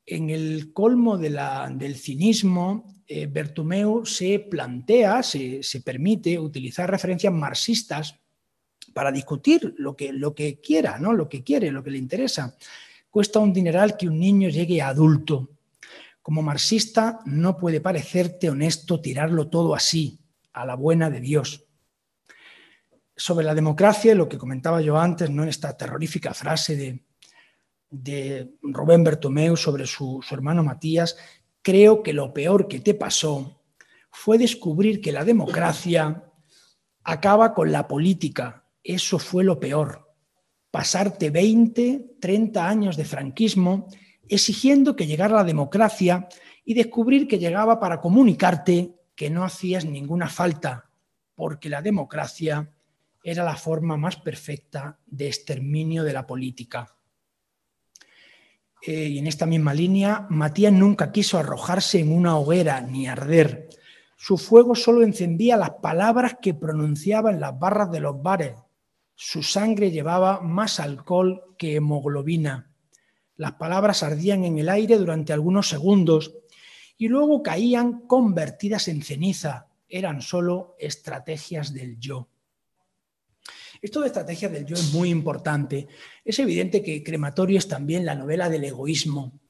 En 0.07 0.31
el 0.31 0.72
colmo 0.72 1.16
del 1.16 1.96
cinismo, 1.96 2.85
eh, 3.07 3.26
Bertumeu 3.26 4.05
se 4.05 4.38
plantea, 4.38 5.22
se, 5.22 5.62
permite 5.85 6.38
utilizar 6.38 6.90
referencias 6.90 7.33
marxistas 7.33 8.16
para 8.92 9.11
discutir 9.11 9.74
lo 9.79 9.96
que, 9.96 10.12
lo 10.12 10.35
que 10.35 10.61
quiera, 10.61 10.98
¿no? 10.98 11.12
lo 11.12 11.29
que 11.29 11.42
quiere, 11.42 11.70
lo 11.70 11.83
que 11.83 11.90
le 11.90 11.98
interesa. 11.98 12.57
Cuesta 13.09 13.38
un 13.38 13.53
dineral 13.53 13.96
que 13.96 14.09
un 14.09 14.18
niño 14.18 14.48
llegue 14.48 14.81
a 14.81 14.88
adulto 14.88 15.48
como 16.22 16.42
marxista 16.42 17.20
no 17.24 17.56
puede 17.56 17.80
parecerte 17.80 18.50
honesto 18.50 19.00
tirarlo 19.00 19.48
todo 19.48 19.74
así, 19.74 20.20
a 20.52 20.64
la 20.66 20.74
buena 20.74 21.11
de 21.11 21.20
Dios. 21.20 21.66
Sobre 23.16 23.44
la 23.44 23.54
democracia, 23.54 24.14
lo 24.14 24.28
que 24.28 24.38
comentaba 24.38 24.80
yo 24.80 24.98
antes, 24.98 25.30
¿no? 25.30 25.44
esta 25.44 25.76
terrorífica 25.76 26.35
frase 26.35 26.76
de, 26.76 27.04
de 27.90 28.54
Rubén 28.62 29.04
Bertomeu 29.04 29.56
sobre 29.56 29.87
su, 29.87 30.20
su 30.22 30.35
hermano 30.35 30.62
Matías, 30.62 31.16
creo 31.62 32.02
que 32.02 32.12
lo 32.12 32.33
peor 32.33 32.68
que 32.68 32.80
te 32.80 32.94
pasó 32.94 33.62
fue 34.11 34.38
descubrir 34.38 35.00
que 35.00 35.12
la 35.12 35.24
democracia 35.24 36.24
acaba 37.04 37.54
con 37.54 37.72
la 37.72 37.87
política. 37.88 38.64
Eso 38.83 39.18
fue 39.18 39.44
lo 39.44 39.61
peor. 39.61 40.09
Pasarte 40.70 41.30
20, 41.30 42.16
30 42.20 42.68
años 42.68 42.96
de 42.96 43.04
franquismo 43.04 43.88
exigiendo 44.31 44.97
que 44.97 45.07
llegara 45.07 45.37
la 45.37 45.45
democracia 45.45 46.29
y 46.64 46.75
descubrir 46.75 47.29
que 47.29 47.38
llegaba 47.38 47.81
para 47.81 48.01
comunicarte 48.01 48.95
que 49.14 49.29
no 49.29 49.45
hacías 49.45 49.85
ninguna 49.85 50.29
falta, 50.29 50.90
porque 51.35 51.69
la 51.69 51.83
democracia 51.83 52.73
era 53.23 53.45
la 53.45 53.57
forma 53.57 53.97
más 53.97 54.16
perfecta 54.16 54.99
de 55.07 55.27
exterminio 55.27 56.05
de 56.05 56.12
la 56.12 56.27
política. 56.27 56.97
Eh, 58.87 59.09
y 59.09 59.19
en 59.19 59.27
esta 59.27 59.45
misma 59.45 59.75
línea, 59.75 60.27
Matías 60.31 60.73
nunca 60.73 61.12
quiso 61.12 61.38
arrojarse 61.38 62.01
en 62.01 62.12
una 62.12 62.38
hoguera 62.38 62.81
ni 62.81 63.07
arder. 63.07 63.69
Su 64.16 64.38
fuego 64.38 64.75
solo 64.75 65.03
encendía 65.03 65.57
las 65.57 65.71
palabras 65.83 66.37
que 66.40 66.55
pronunciaba 66.55 67.31
en 67.31 67.40
las 67.40 67.59
barras 67.59 67.90
de 67.90 68.01
los 68.01 68.23
bares. 68.23 68.55
Su 69.14 69.43
sangre 69.43 69.90
llevaba 69.90 70.40
más 70.40 70.81
alcohol 70.81 71.43
que 71.59 71.77
hemoglobina. 71.77 72.69
Las 73.40 73.53
palabras 73.53 74.03
ardían 74.03 74.44
en 74.44 74.59
el 74.59 74.68
aire 74.68 74.98
durante 74.98 75.33
algunos 75.33 75.66
segundos 75.66 76.35
y 76.98 77.09
luego 77.09 77.42
caían 77.42 78.03
convertidas 78.07 78.87
en 78.88 79.00
ceniza. 79.00 79.66
Eran 79.88 80.20
solo 80.20 80.76
estrategias 80.79 81.72
del 81.72 81.98
yo. 81.98 82.29
Esto 83.81 84.03
de 84.03 84.09
estrategias 84.09 84.53
del 84.53 84.66
yo 84.66 84.74
es 84.74 84.92
muy 84.92 85.09
importante. 85.09 85.88
Es 86.22 86.38
evidente 86.38 86.83
que 86.83 87.03
Crematorio 87.03 87.57
es 87.57 87.66
también 87.66 88.05
la 88.05 88.14
novela 88.14 88.50
del 88.50 88.64
egoísmo. 88.64 89.40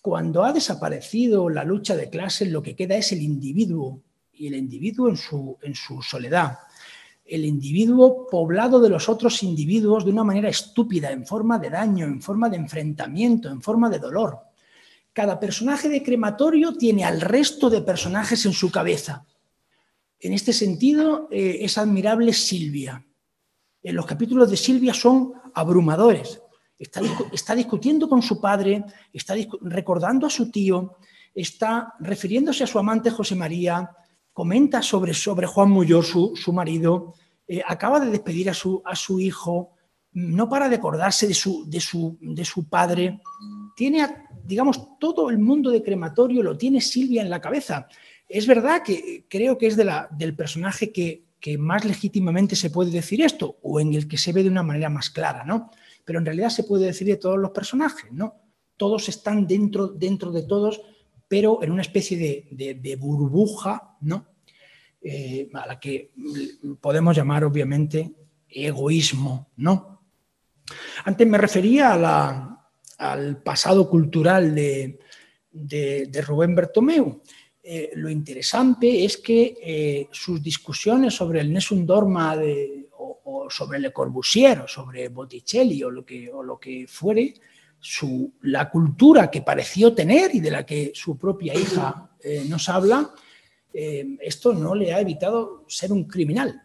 Cuando 0.00 0.42
ha 0.42 0.54
desaparecido 0.54 1.50
la 1.50 1.62
lucha 1.62 1.96
de 1.96 2.08
clases, 2.08 2.50
lo 2.50 2.62
que 2.62 2.74
queda 2.74 2.96
es 2.96 3.12
el 3.12 3.20
individuo 3.20 4.02
y 4.32 4.46
el 4.46 4.54
individuo 4.54 5.10
en 5.10 5.18
su, 5.18 5.58
en 5.60 5.74
su 5.74 6.00
soledad 6.00 6.56
el 7.30 7.44
individuo 7.44 8.26
poblado 8.26 8.80
de 8.80 8.88
los 8.88 9.08
otros 9.08 9.42
individuos 9.44 10.04
de 10.04 10.10
una 10.10 10.24
manera 10.24 10.48
estúpida, 10.48 11.12
en 11.12 11.24
forma 11.24 11.60
de 11.60 11.70
daño, 11.70 12.04
en 12.04 12.20
forma 12.20 12.48
de 12.48 12.56
enfrentamiento, 12.56 13.48
en 13.48 13.62
forma 13.62 13.88
de 13.88 14.00
dolor. 14.00 14.38
Cada 15.12 15.38
personaje 15.38 15.88
de 15.88 16.02
crematorio 16.02 16.74
tiene 16.74 17.04
al 17.04 17.20
resto 17.20 17.70
de 17.70 17.82
personajes 17.82 18.44
en 18.46 18.52
su 18.52 18.70
cabeza. 18.70 19.24
En 20.18 20.32
este 20.32 20.52
sentido, 20.52 21.28
eh, 21.30 21.58
es 21.60 21.78
admirable 21.78 22.32
Silvia. 22.32 23.06
En 23.82 23.94
los 23.94 24.06
capítulos 24.06 24.50
de 24.50 24.56
Silvia 24.56 24.92
son 24.92 25.32
abrumadores. 25.54 26.42
Está, 26.76 27.00
está 27.32 27.54
discutiendo 27.54 28.08
con 28.08 28.22
su 28.22 28.40
padre, 28.40 28.84
está 29.12 29.34
recordando 29.62 30.26
a 30.26 30.30
su 30.30 30.50
tío, 30.50 30.96
está 31.32 31.94
refiriéndose 32.00 32.64
a 32.64 32.66
su 32.66 32.78
amante 32.78 33.10
José 33.10 33.36
María, 33.36 33.90
comenta 34.32 34.82
sobre, 34.82 35.14
sobre 35.14 35.46
Juan 35.46 35.70
Muyor, 35.70 36.04
su, 36.04 36.34
su 36.34 36.52
marido, 36.52 37.14
eh, 37.52 37.64
acaba 37.66 37.98
de 37.98 38.12
despedir 38.12 38.48
a 38.48 38.54
su, 38.54 38.80
a 38.84 38.94
su 38.94 39.18
hijo, 39.18 39.72
no 40.12 40.48
para 40.48 40.68
de 40.68 40.76
acordarse 40.76 41.26
de 41.26 41.34
su, 41.34 41.68
de 41.68 41.80
su, 41.80 42.16
de 42.20 42.44
su 42.44 42.68
padre, 42.68 43.20
tiene, 43.74 44.06
digamos, 44.44 44.96
todo 45.00 45.30
el 45.30 45.38
mundo 45.38 45.70
de 45.70 45.82
crematorio 45.82 46.44
lo 46.44 46.56
tiene 46.56 46.80
Silvia 46.80 47.22
en 47.22 47.28
la 47.28 47.40
cabeza. 47.40 47.88
Es 48.28 48.46
verdad 48.46 48.84
que 48.84 49.26
creo 49.28 49.58
que 49.58 49.66
es 49.66 49.76
de 49.76 49.82
la, 49.82 50.08
del 50.12 50.36
personaje 50.36 50.92
que, 50.92 51.24
que 51.40 51.58
más 51.58 51.84
legítimamente 51.84 52.54
se 52.54 52.70
puede 52.70 52.92
decir 52.92 53.20
esto, 53.20 53.58
o 53.62 53.80
en 53.80 53.94
el 53.94 54.06
que 54.06 54.16
se 54.16 54.32
ve 54.32 54.44
de 54.44 54.48
una 54.48 54.62
manera 54.62 54.88
más 54.88 55.10
clara, 55.10 55.42
¿no? 55.44 55.72
Pero 56.04 56.20
en 56.20 56.26
realidad 56.26 56.50
se 56.50 56.62
puede 56.62 56.86
decir 56.86 57.08
de 57.08 57.16
todos 57.16 57.36
los 57.36 57.50
personajes, 57.50 58.12
¿no? 58.12 58.36
Todos 58.76 59.08
están 59.08 59.48
dentro, 59.48 59.88
dentro 59.88 60.30
de 60.30 60.44
todos, 60.44 60.82
pero 61.26 61.64
en 61.64 61.72
una 61.72 61.82
especie 61.82 62.16
de, 62.16 62.46
de, 62.52 62.74
de 62.74 62.94
burbuja, 62.94 63.96
¿no? 64.02 64.29
Eh, 65.02 65.48
a 65.54 65.66
la 65.66 65.80
que 65.80 66.10
podemos 66.78 67.16
llamar 67.16 67.42
obviamente 67.44 68.12
egoísmo, 68.46 69.48
¿no? 69.56 70.02
Antes 71.06 71.26
me 71.26 71.38
refería 71.38 71.94
al 72.98 73.42
pasado 73.42 73.88
cultural 73.88 74.54
de, 74.54 74.98
Rubén 76.26 76.54
Bertomeu. 76.54 77.22
Eh, 77.62 77.92
lo 77.94 78.10
interesante 78.10 79.02
es 79.02 79.16
que 79.16 79.56
eh, 79.62 80.08
sus 80.12 80.42
discusiones 80.42 81.14
sobre 81.14 81.40
el 81.40 81.50
Nessun 81.50 81.86
Dorma 81.86 82.36
o, 82.98 83.48
sobre 83.48 83.78
Le 83.78 83.94
Corbusier 83.94 84.60
o 84.60 84.68
sobre 84.68 85.08
Botticelli 85.08 85.82
o 85.82 85.90
lo 85.90 86.04
que, 86.04 86.30
o 86.30 86.42
lo 86.42 86.60
que 86.60 86.86
fuere, 86.86 87.32
su, 87.78 88.34
la 88.42 88.68
cultura 88.68 89.30
que 89.30 89.40
pareció 89.40 89.94
tener 89.94 90.34
y 90.34 90.40
de 90.40 90.50
la 90.50 90.66
que 90.66 90.92
su 90.94 91.16
propia 91.16 91.54
hija 91.54 92.10
nos 92.48 92.68
habla, 92.68 93.14
eh, 93.72 94.16
esto 94.20 94.52
no 94.52 94.74
le 94.74 94.92
ha 94.92 95.00
evitado 95.00 95.64
ser 95.68 95.92
un 95.92 96.04
criminal. 96.04 96.62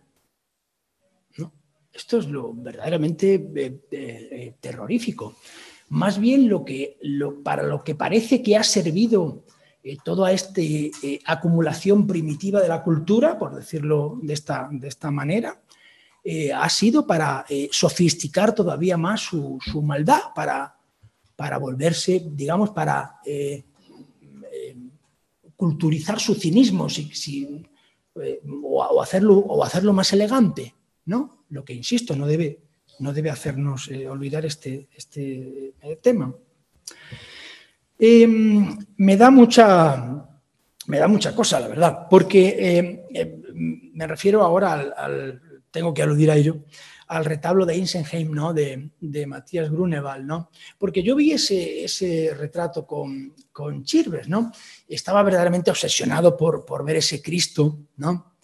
Esto 1.94 2.18
es 2.18 2.28
lo 2.28 2.54
verdaderamente 2.54 3.36
eh, 3.56 3.80
eh, 3.90 4.56
terrorífico. 4.60 5.38
Más 5.90 6.20
bien 6.20 6.50
lo 6.50 6.66
que, 6.66 6.98
para 7.42 7.64
lo 7.64 7.86
que 7.86 7.96
parece 7.96 8.42
que 8.42 8.58
ha 8.58 8.64
servido 8.64 9.46
toda 10.04 10.34
esta 10.34 10.62
acumulación 11.26 12.06
primitiva 12.06 12.60
de 12.60 12.68
la 12.68 12.84
cultura, 12.84 13.38
por 13.38 13.56
decirlo 13.56 14.20
de 14.22 14.34
esta, 14.34 14.68
de 14.72 14.88
esta 14.90 15.10
manera, 15.12 15.62
ha 16.56 16.70
sido 16.70 17.06
para 17.06 17.46
sofisticar 17.72 18.56
todavía 18.56 18.98
más 18.98 19.22
su, 19.22 19.60
su 19.62 19.84
maldad, 19.84 20.34
para, 20.34 20.76
para 21.36 21.60
volverse, 21.60 22.26
digamos, 22.32 22.72
para 22.72 23.20
culturizar 25.56 26.20
su 26.20 26.36
cinismo 26.36 26.88
eh, 28.22 28.42
o, 28.64 29.02
hacerlo, 29.02 29.94
más 29.94 30.14
elegante, 30.14 30.74
¿no? 31.06 31.46
Lo 31.50 31.64
que, 31.64 31.74
insisto, 31.74 32.16
no 32.16 32.28
debe, 32.28 32.60
no 33.00 33.14
debe 33.14 33.30
hacernos 33.30 33.90
eh, 33.90 34.08
olvidar 34.08 34.46
este, 34.46 34.88
este 34.96 35.74
eh, 35.82 36.00
tema. 36.02 36.34
Em, 37.98 38.78
me, 38.98 39.18
da 39.18 39.32
mucha, 39.32 40.28
me 40.88 40.98
da 40.98 41.08
mucha 41.08 41.36
cosa, 41.36 41.60
la 41.60 41.68
verdad, 41.68 42.08
porque 42.10 43.04
me 43.94 44.08
refiero 44.08 44.44
ahora 44.44 44.74
al, 44.74 45.42
tengo 45.72 45.94
que 45.94 46.04
aludir 46.04 46.32
a 46.32 46.36
ello, 46.36 46.64
al 47.08 47.26
retablo 47.26 47.66
de 47.66 47.78
Insenheim, 47.78 48.32
¿no? 48.32 48.54
de, 48.54 48.90
de 49.00 49.28
Matías 49.28 49.70
Grunewald, 49.70 50.26
¿no? 50.26 50.50
porque 50.78 51.04
yo 51.04 51.16
vi 51.16 51.32
ese, 51.32 51.84
ese 51.84 52.34
retrato 52.36 52.86
con, 52.86 53.34
con 53.52 53.84
Chirves, 53.84 54.28
¿no? 54.28 54.52
estaba 54.88 55.22
verdaderamente 55.24 55.72
obsesionado 55.72 56.36
por, 56.36 56.66
por 56.66 56.84
ver 56.84 56.98
ese 56.98 57.22
Cristo, 57.22 57.78
¿no? 57.98 58.36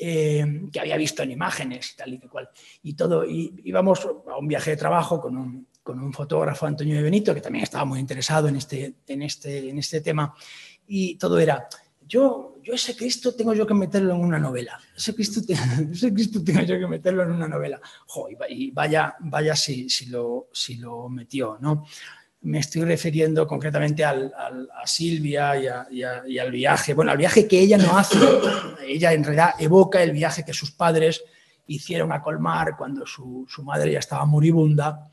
Eh, 0.00 0.68
que 0.72 0.78
había 0.78 0.96
visto 0.96 1.24
en 1.24 1.32
imágenes 1.32 1.90
y 1.90 1.96
tal 1.96 2.14
y 2.14 2.20
cual. 2.20 2.48
Y 2.84 2.94
todo, 2.94 3.24
y 3.26 3.52
íbamos 3.64 4.06
a 4.30 4.36
un 4.36 4.46
viaje 4.46 4.70
de 4.70 4.76
trabajo 4.76 5.20
con 5.20 5.36
un, 5.36 5.66
con 5.82 5.98
un, 5.98 6.12
fotógrafo, 6.12 6.66
Antonio 6.66 6.94
de 6.94 7.02
Benito, 7.02 7.34
que 7.34 7.40
también 7.40 7.64
estaba 7.64 7.84
muy 7.84 7.98
interesado 7.98 8.46
en 8.46 8.54
este, 8.54 8.94
en 9.08 9.22
este, 9.22 9.70
en 9.70 9.76
este 9.76 10.00
tema, 10.00 10.32
y 10.86 11.16
todo 11.16 11.40
era, 11.40 11.68
yo, 12.08 12.56
yo 12.62 12.74
ese 12.74 12.96
Cristo 12.96 13.34
tengo 13.34 13.52
yo 13.52 13.66
que 13.66 13.74
meterlo 13.74 14.14
en 14.14 14.20
una 14.20 14.38
novela. 14.38 14.80
Ese 14.96 15.14
Cristo, 15.14 15.40
ese 15.92 16.12
Cristo 16.12 16.42
tengo 16.42 16.62
yo 16.62 16.78
que 16.78 16.86
meterlo 16.86 17.22
en 17.22 17.32
una 17.32 17.46
novela. 17.46 17.80
Jo, 18.06 18.28
y 18.48 18.70
vaya, 18.70 19.14
vaya 19.20 19.54
si, 19.54 19.86
lo, 20.08 20.48
si 20.52 20.76
lo 20.76 21.08
metió, 21.08 21.58
¿no? 21.60 21.84
Me 22.40 22.60
estoy 22.60 22.82
refiriendo 22.84 23.46
concretamente 23.46 24.04
a 24.04 24.22
Silvia 24.84 25.56
y, 25.90 25.98
y, 25.98 26.38
al 26.38 26.52
viaje. 26.52 26.94
Bueno, 26.94 27.10
al 27.10 27.18
viaje 27.18 27.48
que 27.48 27.60
ella 27.60 27.76
no 27.76 27.98
hace. 27.98 28.16
Ella 28.86 29.12
en 29.12 29.24
realidad 29.24 29.54
evoca 29.58 30.00
el 30.02 30.12
viaje 30.12 30.44
que 30.44 30.54
sus 30.54 30.70
padres 30.70 31.22
hicieron 31.66 32.12
a 32.12 32.22
Colmar 32.22 32.76
cuando 32.76 33.04
su, 33.04 33.44
su 33.48 33.64
madre 33.64 33.92
ya 33.92 33.98
estaba 33.98 34.24
moribunda, 34.24 35.10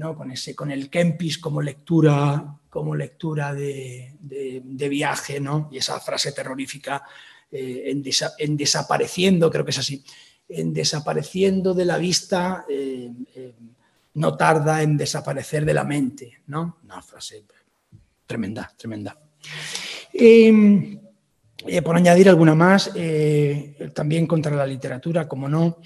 ¿no? 0.00 0.16
con, 0.16 0.32
ese, 0.32 0.56
con 0.56 0.72
el 0.72 0.90
Kempis 0.90 1.38
como 1.38 1.62
lectura 1.62 2.60
como 2.70 2.94
lectura 2.94 3.52
de, 3.52 4.14
viaje, 4.88 5.40
¿no? 5.40 5.68
Y 5.72 5.78
esa 5.78 5.98
frase 6.00 6.32
terrorífica, 6.32 7.02
eh, 7.50 7.92
en, 8.38 8.56
desapareciendo, 8.56 9.50
creo 9.50 9.64
que 9.64 9.72
es 9.72 9.78
así, 9.78 10.02
en 10.48 10.72
desapareciendo 10.72 11.74
de 11.74 11.84
la 11.84 11.98
vista, 11.98 12.64
eh, 12.68 13.10
eh, 13.34 13.54
no 14.14 14.36
tarda 14.36 14.82
en 14.82 14.96
desaparecer 14.96 15.64
de 15.64 15.74
la 15.74 15.84
mente, 15.84 16.42
¿no? 16.46 16.78
Una 16.84 17.02
frase 17.02 17.44
tremenda, 18.24 18.72
tremenda. 18.76 19.18
Em, 20.12 20.98
por 21.84 21.96
añadir 21.96 22.28
alguna 22.28 22.54
más, 22.54 22.90
también 23.92 24.26
contra 24.26 24.54
la 24.56 24.66
literatura, 24.66 25.28
como 25.28 25.48
no, 25.48 25.78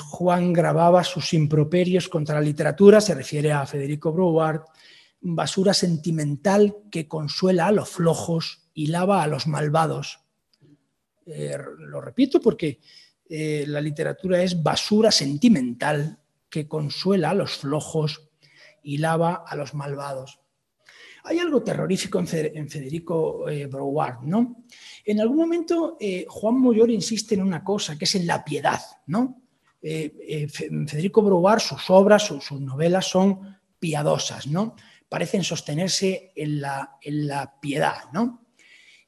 Juan 0.00 0.52
grababa 0.52 1.04
sus 1.04 1.32
improperios 1.32 2.08
contra 2.08 2.34
la 2.34 2.40
literatura, 2.40 3.00
se 3.00 3.14
refiere 3.14 3.52
a 3.52 3.66
Federico 3.66 4.12
Broward, 4.12 4.62
basura 5.20 5.74
sentimental 5.74 6.76
que 6.90 7.06
consuela 7.06 7.66
a 7.66 7.72
los 7.72 7.88
flojos 7.88 8.70
y 8.74 8.86
lava 8.86 9.22
a 9.22 9.26
los 9.26 9.46
malvados. 9.46 10.20
Eh, 11.26 11.56
lo 11.78 12.00
repito 12.00 12.40
porque 12.40 12.80
eh, 13.28 13.64
la 13.66 13.80
literatura 13.80 14.42
es 14.42 14.60
basura 14.60 15.10
sentimental 15.10 16.18
que 16.48 16.66
consuela 16.66 17.30
a 17.30 17.34
los 17.34 17.58
flojos 17.58 18.28
y 18.82 18.98
lava 18.98 19.44
a 19.46 19.54
los 19.54 19.74
malvados. 19.74 20.40
Hay 21.24 21.38
algo 21.38 21.62
terrorífico 21.62 22.18
en, 22.18 22.26
Federico 22.26 23.46
eh, 23.48 23.66
Broward, 23.66 24.22
¿no? 24.22 24.64
En 25.04 25.20
algún 25.20 25.36
momento 25.36 25.98
Juan 26.28 26.58
Moyor 26.58 26.90
insiste 26.90 27.34
en 27.34 27.42
una 27.42 27.62
cosa, 27.62 27.98
que 27.98 28.06
es 28.06 28.14
en 28.14 28.26
la 28.26 28.42
piedad, 28.42 28.80
¿no? 29.06 29.42
Federico 29.80 31.22
Broward, 31.22 31.60
sus 31.60 31.88
obras, 31.88 32.26
sus 32.26 32.60
novelas 32.60 33.06
son 33.06 33.58
piadosas, 33.78 34.46
¿no? 34.46 34.76
parecen 35.10 35.42
sostenerse 35.42 36.32
en 36.36 36.62
la, 36.62 36.96
en 37.02 37.26
la 37.26 37.60
piedad. 37.60 38.10
¿no? 38.14 38.46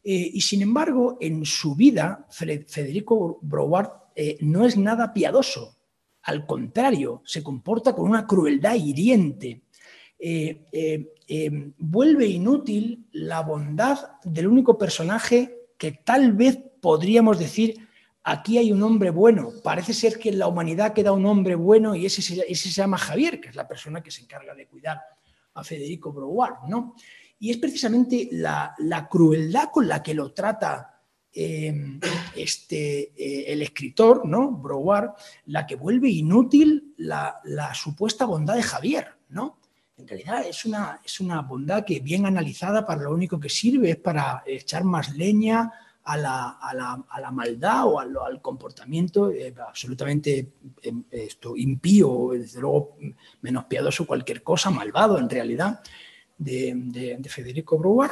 Eh, 0.02 0.30
y 0.34 0.40
sin 0.42 0.60
embargo, 0.60 1.16
en 1.20 1.46
su 1.46 1.74
vida, 1.76 2.26
Federico 2.28 3.38
Broward 3.40 3.90
eh, 4.16 4.36
no 4.40 4.66
es 4.66 4.76
nada 4.76 5.14
piadoso. 5.14 5.78
Al 6.22 6.44
contrario, 6.44 7.22
se 7.24 7.42
comporta 7.42 7.94
con 7.94 8.10
una 8.10 8.26
crueldad 8.26 8.74
hiriente. 8.74 9.62
Eh, 10.18 11.08
vuelve 11.78 12.26
inútil 12.26 13.08
la 13.12 13.40
bondad 13.40 13.98
del 14.22 14.46
único 14.48 14.76
personaje 14.76 15.70
que 15.78 15.92
tal 15.92 16.32
vez 16.32 16.58
podríamos 16.80 17.38
decir 17.38 17.81
aquí 18.24 18.58
hay 18.58 18.72
un 18.72 18.82
hombre 18.82 19.10
bueno. 19.10 19.52
Parece 19.62 19.92
ser 19.92 20.18
que 20.18 20.30
en 20.30 20.38
la 20.38 20.46
humanidad 20.46 20.92
queda 20.92 21.12
un 21.12 21.26
hombre 21.26 21.54
bueno 21.54 21.94
y 21.94 22.06
ese, 22.06 22.20
ese, 22.20 22.54
se 22.68 22.70
llama 22.70 22.98
Javier, 22.98 23.40
que 23.40 23.48
es 23.48 23.56
la 23.56 23.68
persona 23.68 24.02
que 24.02 24.10
se 24.10 24.22
encarga 24.22 24.54
de 24.54 24.66
cuidar 24.66 25.00
a 25.54 25.64
Federico 25.64 26.12
Broward, 26.12 26.68
¿no? 26.68 26.94
Y 27.38 27.50
es 27.50 27.56
precisamente 27.56 28.28
la, 28.32 28.74
crueldad 29.10 29.70
con 29.72 29.88
la 29.88 30.02
que 30.02 30.14
lo 30.14 30.32
trata 30.32 31.00
em, 31.32 31.98
este, 32.36 33.12
eh, 33.16 33.52
el 33.52 33.62
escritor, 33.62 34.26
¿no? 34.26 34.52
Broward, 34.52 35.10
la 35.46 35.66
que 35.66 35.74
vuelve 35.74 36.08
inútil 36.08 36.94
la, 36.98 37.40
supuesta 37.74 38.26
bondad 38.26 38.54
de 38.54 38.62
Javier, 38.62 39.08
¿no? 39.30 39.58
En 39.98 40.08
realidad 40.08 40.46
es 40.46 40.64
una, 40.64 41.00
es 41.04 41.20
una 41.20 41.42
bondad 41.42 41.84
que 41.84 42.00
bien 42.00 42.26
analizada 42.26 42.86
para 42.86 43.02
lo 43.02 43.12
único 43.12 43.38
que 43.38 43.48
sirve 43.48 43.90
es 43.90 43.96
para 43.96 44.42
echar 44.46 44.84
más 44.84 45.14
leña 45.16 45.70
a 46.04 46.16
la, 46.16 47.30
maldad 47.32 47.86
o 47.86 47.98
al, 48.00 48.40
comportamiento 48.40 49.30
eh, 49.30 49.54
absolutamente 49.66 50.52
em, 50.82 51.04
esto, 51.10 51.56
impío, 51.56 52.30
desde 52.32 52.60
luego 52.60 52.96
menos 53.40 53.64
piadoso 53.64 54.06
cualquier 54.06 54.42
cosa, 54.42 54.70
malvado 54.70 55.18
en 55.18 55.30
realidad, 55.30 55.80
de, 56.36 57.20
Federico 57.28 57.78
Brouwer. 57.78 58.10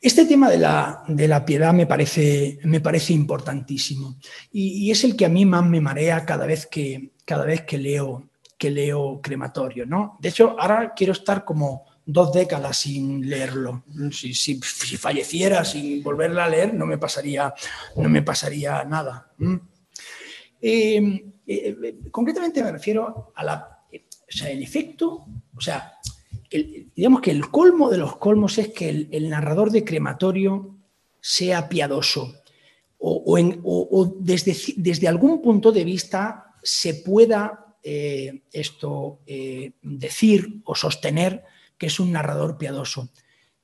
Este 0.00 0.26
tema 0.26 0.50
de 0.50 0.58
la, 0.58 1.44
piedad 1.44 1.72
me 1.72 1.86
parece, 1.86 2.58
me 2.64 2.80
parece 2.80 3.12
importantísimo 3.12 4.16
y, 4.50 4.90
es 4.90 5.04
el 5.04 5.14
que 5.14 5.26
a 5.26 5.28
mí 5.28 5.44
más 5.44 5.64
me 5.64 5.80
marea 5.80 6.24
cada 6.24 6.46
vez 6.46 6.66
que, 6.66 7.12
cada 7.24 7.44
vez 7.44 7.62
que, 7.62 7.78
leo, 7.78 8.30
que 8.58 8.70
leo 8.70 9.20
crematorio. 9.22 9.86
¿no? 9.86 10.18
De 10.20 10.30
hecho, 10.30 10.58
ahora 10.58 10.92
quiero 10.96 11.12
estar 11.12 11.44
como 11.44 11.84
dos 12.04 12.32
décadas 12.32 12.78
sin 12.78 13.28
leerlo. 13.28 13.84
Si, 14.10 14.54
falleciera 14.98 15.64
sin 15.64 16.02
volverla 16.02 16.44
a 16.44 16.48
leer, 16.48 16.74
no 16.74 16.86
me 16.86 16.98
pasaría, 16.98 17.54
no 17.96 18.08
me 18.08 18.22
pasaría 18.22 18.84
nada. 18.84 19.30
Eh, 20.60 21.24
eh, 21.46 21.98
concretamente 22.10 22.62
me 22.62 22.72
refiero 22.72 23.32
a 23.34 23.44
la, 23.44 23.84
o 23.92 24.32
sea, 24.32 24.50
el 24.50 24.62
efecto, 24.62 25.26
o 25.56 25.60
sea, 25.60 25.94
digamos 26.94 27.20
que 27.20 27.30
el 27.30 27.50
colmo 27.50 27.90
de 27.90 27.98
los 27.98 28.16
colmos 28.16 28.58
es 28.58 28.68
que 28.68 28.88
el, 28.88 29.30
narrador 29.30 29.70
de 29.70 29.84
crematorio 29.84 30.76
sea 31.20 31.68
piadoso 31.68 32.34
o, 32.98 34.16
desde, 34.20 34.56
desde, 34.76 35.08
algún 35.08 35.42
punto 35.42 35.72
de 35.72 35.84
vista 35.84 36.54
se 36.62 36.94
pueda 36.94 37.76
eh, 37.82 38.42
esto 38.52 39.20
decir 39.82 40.60
o 40.64 40.74
sostener 40.76 41.42
que 41.82 41.86
es 41.86 41.98
un 41.98 42.12
narrador 42.12 42.58
piadoso, 42.58 43.08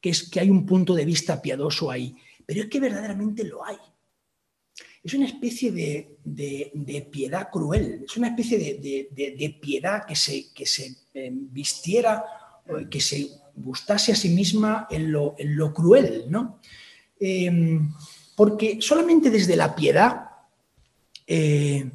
que 0.00 0.11
es 0.11 0.28
que 0.28 0.40
hay 0.40 0.50
un 0.50 0.66
punto 0.66 0.92
de 0.92 1.04
vista 1.04 1.40
piadoso 1.40 1.88
ahí, 1.88 2.16
pero 2.44 2.62
es 2.62 2.66
que 2.66 2.81
verdaderamente 2.81 3.44
lo 3.44 3.64
hay. 3.64 3.76
Es 5.04 5.14
una 5.14 5.26
especie 5.26 5.70
de, 5.70 7.09
piedad 7.12 7.48
cruel, 7.48 8.02
es 8.04 8.16
una 8.16 8.31
especie 8.31 8.59
de, 8.59 9.59
piedad 9.62 10.04
que 10.04 10.16
se, 10.16 10.52
que 10.52 10.66
se 10.66 10.96
eh, 11.14 11.31
vistiera, 11.33 12.24
que 12.90 13.00
se 13.00 13.28
gustase 13.54 14.11
a 14.11 14.16
sí 14.16 14.31
misma 14.31 14.88
en 14.90 15.12
lo, 15.12 15.37
en 15.38 15.57
lo 15.57 15.72
cruel, 15.72 16.24
¿no? 16.28 16.59
Em, 17.20 17.88
porque 18.35 18.78
solamente 18.81 19.31
desde 19.31 19.54
la 19.54 19.76
piedad 19.76 20.28
eh, 21.24 21.88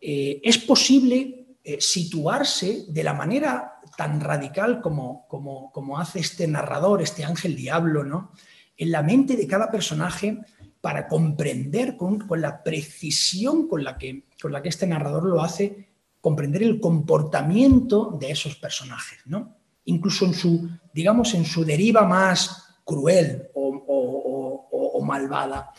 eh, 0.00 0.40
es 0.40 0.58
posible 0.58 1.46
situarse 1.80 2.84
de 2.86 3.02
la 3.02 3.12
manera 3.12 3.77
tan 3.98 4.20
radical 4.20 4.80
como, 4.80 5.26
como, 5.26 5.72
como 5.72 5.98
hace 5.98 6.20
este 6.20 6.46
narrador, 6.46 7.02
este 7.02 7.24
ángel 7.24 7.56
diablo, 7.56 8.04
¿no? 8.04 8.30
En 8.76 8.92
la 8.92 9.02
mente 9.02 9.36
de 9.36 9.48
cada 9.48 9.72
personaje 9.72 10.38
para 10.80 11.08
comprender 11.08 11.96
con, 11.96 12.20
con 12.20 12.40
la 12.40 12.62
precisión 12.62 13.66
con 13.66 13.82
la, 13.82 13.98
que, 13.98 14.22
con 14.40 14.52
la 14.52 14.62
que 14.62 14.68
este 14.68 14.86
narrador 14.86 15.24
lo 15.24 15.42
hace, 15.42 15.88
comprender 16.20 16.62
el 16.62 16.78
comportamiento 16.78 18.16
de 18.20 18.30
esos 18.30 18.54
personajes, 18.54 19.18
¿no? 19.26 19.56
Incluso 19.86 20.26
en 20.26 20.34
su, 20.34 20.68
digamos, 20.94 21.34
en 21.34 21.44
su 21.44 21.64
deriva 21.64 22.04
más 22.06 22.78
cruel 22.84 23.48
o, 23.54 23.66
o- 23.68 24.68
o- 24.70 24.90
o 24.98 25.04
malvada. 25.04 25.72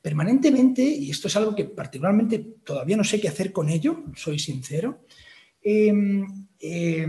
Permanentemente, 0.00 0.80
y 0.82 1.10
esto 1.10 1.26
es 1.26 1.34
algo 1.34 1.56
que 1.56 1.64
particularmente 1.64 2.38
todavía 2.64 2.96
no 2.96 3.02
sé 3.02 3.20
qué 3.20 3.26
hacer 3.28 3.50
con 3.50 3.68
ello, 3.68 4.04
soy 4.14 4.38
sincero, 4.38 5.00
eh, 5.60 5.92
eh, 6.60 7.06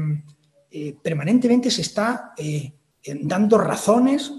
eh, 0.78 0.94
permanentemente 1.02 1.72
se 1.72 1.84
está 1.84 2.34
eh, 2.38 2.70
eh, 3.02 3.20
dando 3.22 3.58
razones, 3.58 4.34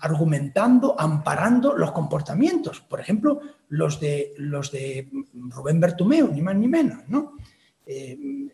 argumentando, 0.00 0.94
amparando 1.00 1.74
los 1.74 1.92
comportamientos. 1.92 2.82
Por 2.82 3.00
ejemplo, 3.00 3.40
los 3.70 3.98
de, 3.98 4.34
los 4.36 4.70
de 4.70 5.08
Rubén 5.32 5.80
Bertumeo, 5.80 6.28
ni 6.28 6.42
más 6.42 6.54
ni 6.56 6.68
menos. 6.68 7.08
¿no? 7.08 7.32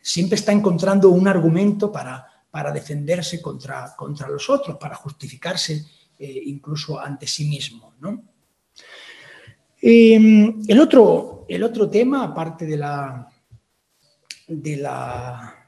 Siempre 0.01 0.37
está 0.37 0.53
encontrando 0.53 1.11
un 1.11 1.27
argumento 1.27 1.91
para, 1.91 2.25
para 2.49 2.71
defenderse 2.71 3.43
contra, 3.43 3.97
contra 3.97 4.29
los 4.29 4.49
otros, 4.49 4.77
para 4.77 4.95
justificarse 4.95 5.85
incluso 6.21 7.01
ante 7.01 7.27
sí 7.27 7.49
mismo. 7.49 7.95
¿no? 7.99 8.23
El, 9.81 10.79
otro, 10.81 11.45
el 11.49 11.65
otro 11.65 11.91
tema, 11.91 12.23
aparte 12.23 12.67
de 12.67 12.77
la, 12.77 13.29
de 14.47 14.77
la... 14.77 15.59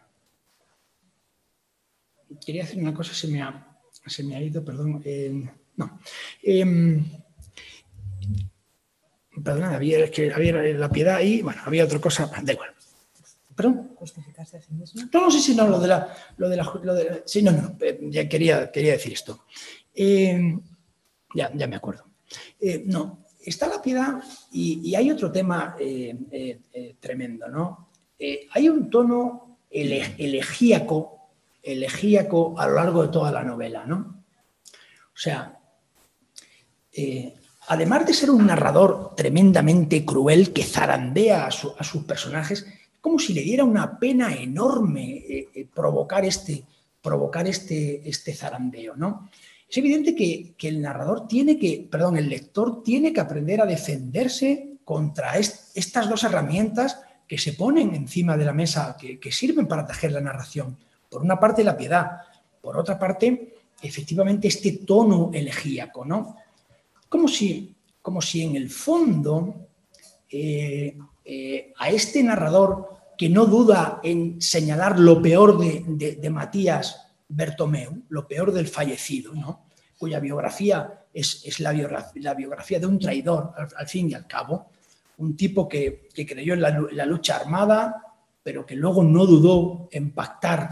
Quería 2.44 2.64
hacer 2.64 2.78
una 2.78 2.92
cosa, 2.94 3.14
se 3.14 3.28
me 3.28 3.42
ha, 3.42 3.78
se 4.07 4.22
me 4.22 4.37
ha 4.37 4.42
ido, 4.42 4.64
perdón. 4.64 5.00
eh, 5.04 5.33
no. 5.76 5.98
Eh, 6.42 7.02
perdona, 9.42 9.74
había, 9.74 10.11
que 10.11 10.33
había 10.33 10.52
la 10.54 10.90
piedad 10.90 11.16
ahí, 11.16 11.42
bueno, 11.42 11.61
había 11.64 11.85
otra 11.85 11.98
cosa, 12.00 12.30
da 12.42 12.52
igual. 12.52 12.70
¿Perdón? 13.57 13.92
Justificarse 13.96 14.57
a 14.59 14.62
sí 14.62 14.72
mismo. 14.72 15.02
No, 15.12 15.20
no, 15.22 15.30
sí, 15.30 15.40
sí, 15.40 15.54
no, 15.54 15.68
lo 15.68 15.78
de 15.78 15.87
la... 15.88 16.12
Lo 16.38 16.48
de 16.48 16.57
la, 16.57 16.72
lo 16.83 16.94
de 16.94 17.04
la- 17.04 17.22
sí, 17.24 17.40
no, 17.42 17.52
no, 17.52 17.76
eh, 17.80 18.00
ya 18.11 18.28
quería, 18.28 18.70
quería 18.72 18.92
decir 18.92 19.12
esto. 19.12 19.44
Eh, 19.94 20.59
ya, 21.35 21.52
ya 21.54 21.66
me 21.68 21.76
acuerdo. 21.76 22.04
Eh, 22.61 22.83
no, 22.87 23.24
está 23.44 23.68
la 23.68 23.80
piedad 23.80 24.20
y, 24.50 24.80
y 24.90 24.94
hay 24.96 25.11
otro 25.11 25.30
tema 25.30 25.76
eh, 25.78 26.16
eh, 26.72 26.96
tremendo, 26.98 27.46
¿no? 27.48 27.90
Eh, 28.18 28.48
hay 28.52 28.68
un 28.68 28.90
tono 28.90 29.59
ele- 29.70 30.14
elegíaco, 30.18 31.23
elegíaco 31.64 32.55
a 32.59 32.66
lo 32.66 32.74
largo 32.74 33.03
de 33.03 33.09
toda 33.09 33.33
la 33.33 33.42
novela, 33.42 33.85
¿no? 33.87 34.22
O 35.14 35.16
sea, 35.16 35.59
eh, 36.92 37.35
además 37.68 38.07
de 38.07 38.14
ser 38.14 38.31
un 38.31 38.46
narrador 38.46 39.14
tremendamente 39.16 40.05
cruel 40.05 40.53
que 40.53 40.62
zarandea 40.64 41.46
a, 41.46 41.50
su- 41.50 41.74
a 41.79 41.85
sus 41.85 42.05
personajes, 42.05 42.61
es 42.62 43.00
como 43.00 43.18
si 43.18 43.33
le 43.35 43.42
diera 43.42 43.64
una 43.64 43.98
pena 43.98 44.35
enorme 44.35 45.16
eh, 45.29 45.48
eh, 45.55 45.66
provocar, 45.74 46.24
este, 46.24 46.64
provocar 47.03 47.46
este, 47.46 48.09
este 48.09 48.35
zarandeo, 48.35 48.94
¿no? 48.96 49.29
Es 49.68 49.79
evidente 49.79 50.14
que, 50.14 50.55
que 50.57 50.68
el 50.68 50.81
narrador 50.81 51.27
tiene 51.27 51.59
que, 51.59 51.87
perdón, 51.90 52.16
el 52.16 52.29
lector 52.29 52.83
tiene 52.83 53.12
que 53.12 53.20
aprender 53.20 53.61
a 53.61 53.66
defenderse 53.66 54.77
contra 54.85 55.37
est- 55.38 55.77
estas 55.77 56.09
dos 56.09 56.22
herramientas 56.24 57.00
que 57.27 57.38
se 57.38 57.55
ponen 57.55 57.94
encima 57.94 58.37
de 58.37 58.44
la 58.44 58.53
mesa, 58.53 58.96
que, 59.00 59.18
que 59.18 59.33
sirven 59.33 59.66
para 59.66 59.87
tejer 59.87 60.12
la 60.12 60.20
narración. 60.20 60.77
Por 61.14 61.22
una 61.22 61.38
parte, 61.38 61.62
la 61.62 61.77
piedad, 61.77 62.22
por 62.61 62.77
otra 62.77 62.98
parte, 62.98 63.55
efectivamente, 63.81 64.48
este 64.48 64.72
tono 64.85 65.31
elegíaco, 65.33 66.05
¿no? 66.05 66.35
Como 67.09 67.29
si, 67.29 67.72
como 68.03 68.20
si 68.20 68.42
en 68.42 68.57
el 68.57 68.68
fondo 68.68 69.68
eh, 70.29 70.98
eh, 71.24 71.72
a 71.79 71.88
este 71.90 72.20
narrador 72.20 72.96
que 73.16 73.29
no 73.29 73.46
duda 73.46 74.00
en 74.03 74.42
señalar 74.42 74.98
lo 74.98 75.22
peor 75.22 75.57
de, 75.57 76.16
de- 76.20 76.31
Matías 76.31 77.07
Bertomeu, 77.29 78.03
lo 78.09 78.27
peor 78.27 78.50
del 78.53 78.66
fallecido, 78.66 79.35
¿no? 79.35 79.66
cuya 79.96 80.18
biografía 80.18 81.05
es, 81.14 81.42
es 81.44 81.61
la, 81.61 81.72
biogra- 81.72 82.11
la 82.16 82.35
biografía 82.35 82.81
de 82.81 82.87
un 82.87 82.98
traidor, 82.98 83.53
al, 83.77 83.87
fin 83.87 84.11
y 84.11 84.14
al 84.14 84.27
cabo, 84.27 84.66
un 85.18 85.37
tipo 85.37 85.68
que, 85.68 86.09
que 86.12 86.27
creyó 86.27 86.55
en 86.55 86.61
la, 86.62 86.77
la 86.90 87.07
lucha 87.07 87.37
armada, 87.37 88.03
pero 88.42 88.66
que 88.66 88.74
luego 88.74 89.05
no 89.05 89.24
dudó 89.27 89.88
en 89.92 90.11
pactar 90.11 90.70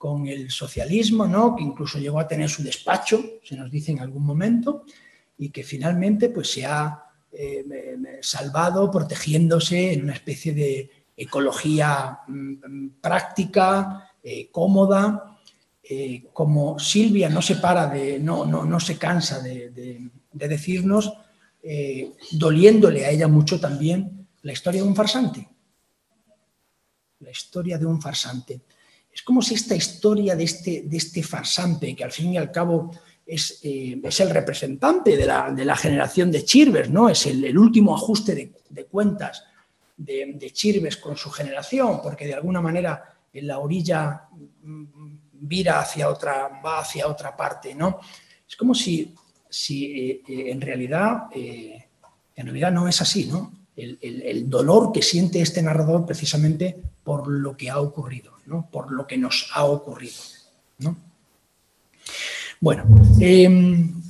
con 0.00 0.26
el 0.26 0.50
socialismo, 0.50 1.26
¿no? 1.26 1.54
que 1.54 1.62
incluso 1.62 1.98
llegó 1.98 2.18
a 2.20 2.26
tener 2.26 2.48
su 2.48 2.62
despacho, 2.62 3.22
se 3.44 3.54
nos 3.54 3.70
dice 3.70 3.92
en 3.92 4.00
algún 4.00 4.24
momento, 4.24 4.86
y 5.36 5.50
que 5.50 5.62
finalmente 5.62 6.30
pues, 6.30 6.50
se 6.50 6.64
ha 6.64 7.04
eh, 7.30 7.62
salvado 8.22 8.90
protegiéndose 8.90 9.92
en 9.92 10.04
una 10.04 10.14
especie 10.14 10.54
de 10.54 10.90
ecología 11.14 12.20
mm, 12.26 12.32
mm, 12.66 12.90
práctica, 12.98 14.10
eh, 14.22 14.48
cómoda, 14.50 15.36
eh, 15.82 16.24
como 16.32 16.78
Silvia 16.78 17.28
no 17.28 17.42
se 17.42 17.56
para 17.56 17.86
de, 17.86 18.18
no, 18.18 18.46
no, 18.46 18.64
no 18.64 18.80
se 18.80 18.96
cansa 18.96 19.40
de, 19.40 19.68
de- 19.68 20.10
de 20.32 20.48
decirnos, 20.48 21.12
doliéndole 22.32 23.04
a 23.04 23.10
ella 23.10 23.28
mucho 23.28 23.60
también 23.60 24.26
la 24.44 24.52
historia 24.52 24.80
de 24.80 24.88
un 24.88 24.96
farsante. 24.96 25.46
La 27.18 27.30
historia 27.30 27.76
de 27.76 27.84
un 27.84 28.00
farsante. 28.00 28.62
Es 29.12 29.22
como 29.22 29.42
si 29.42 29.54
esta 29.54 29.74
historia 29.74 30.36
de 30.36 30.44
este, 30.44 30.82
de 30.86 30.96
este 30.96 31.22
farsante, 31.22 31.94
que 31.96 32.04
al 32.04 32.12
fin 32.12 32.32
y 32.32 32.38
al 32.38 32.52
cabo 32.52 32.90
es, 33.26 33.60
eh, 33.62 34.00
es 34.02 34.20
el 34.20 34.30
representante 34.30 35.16
de 35.16 35.26
la, 35.26 35.50
de 35.52 35.64
la 35.64 35.76
generación 35.76 36.30
de 36.30 36.44
Chirves, 36.44 36.90
¿no? 36.90 37.08
es 37.08 37.26
el, 37.26 37.56
último 37.58 37.94
ajuste 37.94 38.52
de, 38.68 38.84
cuentas 38.86 39.44
de, 39.96 40.32
de 40.34 40.50
Chirves 40.52 40.96
con 40.96 41.16
su 41.16 41.30
generación, 41.30 42.00
porque 42.02 42.26
de 42.26 42.34
alguna 42.34 42.60
manera 42.60 43.04
en 43.32 43.46
la 43.46 43.58
orilla 43.58 44.22
mm, 44.62 44.84
vira 45.32 45.80
hacia 45.80 46.08
otra, 46.08 46.60
va 46.64 46.80
hacia 46.80 47.06
otra 47.06 47.36
parte. 47.36 47.74
¿no? 47.74 48.00
Es 48.48 48.56
como 48.56 48.74
si, 48.74 49.14
si 49.48 49.84
eh, 49.86 50.22
eh, 50.28 50.50
en, 50.50 50.60
realidad, 50.60 51.24
en 51.34 52.46
realidad 52.46 52.72
no 52.72 52.88
es 52.88 53.00
así. 53.00 53.26
¿no? 53.26 53.52
El- 53.76 53.98
el 54.00 54.50
dolor 54.50 54.92
que 54.92 55.02
siente 55.02 55.40
este 55.40 55.62
narrador 55.62 56.04
precisamente 56.04 56.76
por 57.04 57.28
lo 57.28 57.56
que 57.56 57.70
ha 57.70 57.80
ocurrido, 57.80 58.32
¿no? 58.46 58.68
por 58.70 58.90
lo 58.92 59.06
que 59.06 59.16
nos 59.18 59.50
ha 59.54 59.64
ocurrido. 59.64 60.14
¿no? 60.78 60.96
Bueno, 62.60 62.84
em, 63.20 64.00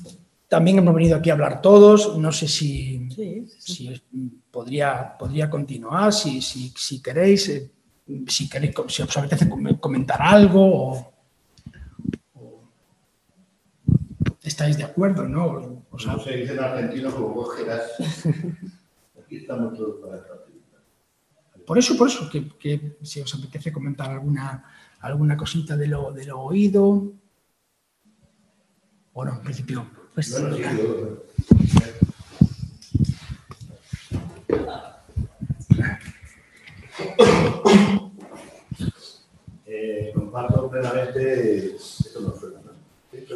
también 0.49 0.79
hemos 0.79 0.95
venido 0.95 1.17
aquí 1.17 1.31
a 1.31 1.35
hablar 1.35 1.63
todos. 1.63 2.17
No 2.19 2.33
sé 2.33 2.49
si, 2.49 3.09
Sí, 3.15 3.47
si 3.59 3.89
es- 3.93 4.03
podría, 4.51 5.17
podría 5.19 5.49
continuar, 5.49 6.13
si, 6.13 6.41
si, 6.43 6.73
si 6.77 7.01
queréis, 7.01 7.49
eh, 7.49 7.71
si 8.27 8.49
queréis, 8.49 8.75
si 8.89 9.03
os 9.03 9.17
apetece 9.17 9.49
com- 9.49 9.77
comentar 9.79 10.21
algo 10.21 10.61
o, 10.95 11.13
o 12.35 12.63
estáis 14.43 14.77
de 14.77 14.85
acuerdo, 14.85 15.29
¿no? 15.29 15.85
O 15.91 15.99
sea, 15.99 16.15
No 16.15 16.19
se 16.25 16.33
dice 16.37 16.53
en 16.55 16.59
argentino 16.61 17.13
como 17.15 17.29
vos 17.29 17.55
quieras. 17.55 17.83
Aquí 19.25 19.37
estamos 19.37 19.77
todos 19.79 19.97
para. 20.05 20.40
Por 21.71 21.79
eso, 21.79 21.97
por 21.97 22.09
eso, 22.09 22.29
que, 22.29 22.49
que 22.59 22.97
si 23.01 23.21
os 23.21 23.33
apetece 23.33 23.71
comentar 23.71 24.11
alguna, 24.11 24.65
alguna 25.03 25.37
cosita 25.37 25.77
de 25.77 25.87
lo, 25.87 26.11
de 26.11 26.25
lo 26.27 26.41
oído. 26.41 27.13
Bueno, 29.15 29.35
en 29.37 29.43
principio, 29.45 29.87
Pues 30.13 30.33
Bueno, 30.33 30.57
sí, 30.57 30.63
yo- 30.63 31.23
Eh, 39.67 40.11
comparto 40.15 40.69
plenamente 40.71 41.77
esto 41.77 42.21
no 42.21 42.35
suena, 42.35 42.61
¿no? 42.65 42.73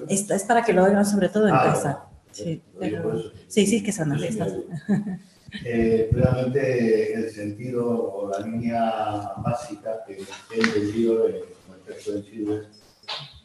Esto 0.09 0.35
es 0.35 0.43
para 0.45 0.65
que 0.65 0.73
lo 0.73 0.85
oigan 0.85 1.07
sobre 1.07 1.29
todo 1.29 1.47
en 1.49 1.55
Ah, 1.55 1.63
casa. 1.65 1.93
bueno. 1.93 2.15
Sí, 2.33 2.63
pero- 2.79 3.23
sí, 3.47 3.67
sí, 3.67 3.83
que 3.83 3.93
son 3.93 4.13
así. 4.13 4.23
Sí, 4.23 4.29
estas. 4.29 4.53
Eh, 5.63 6.09
plenamente 6.11 7.15
el 7.15 7.31
sentido 7.31 8.13
o 8.13 8.29
la 8.29 8.41
línea 8.41 9.35
básica 9.39 10.03
que 10.05 10.15
he 10.15 10.61
entendido 10.61 11.29
en 11.29 11.37
el 11.37 11.81
texto 11.87 12.13
de 12.13 12.23
Silves, 12.25 12.67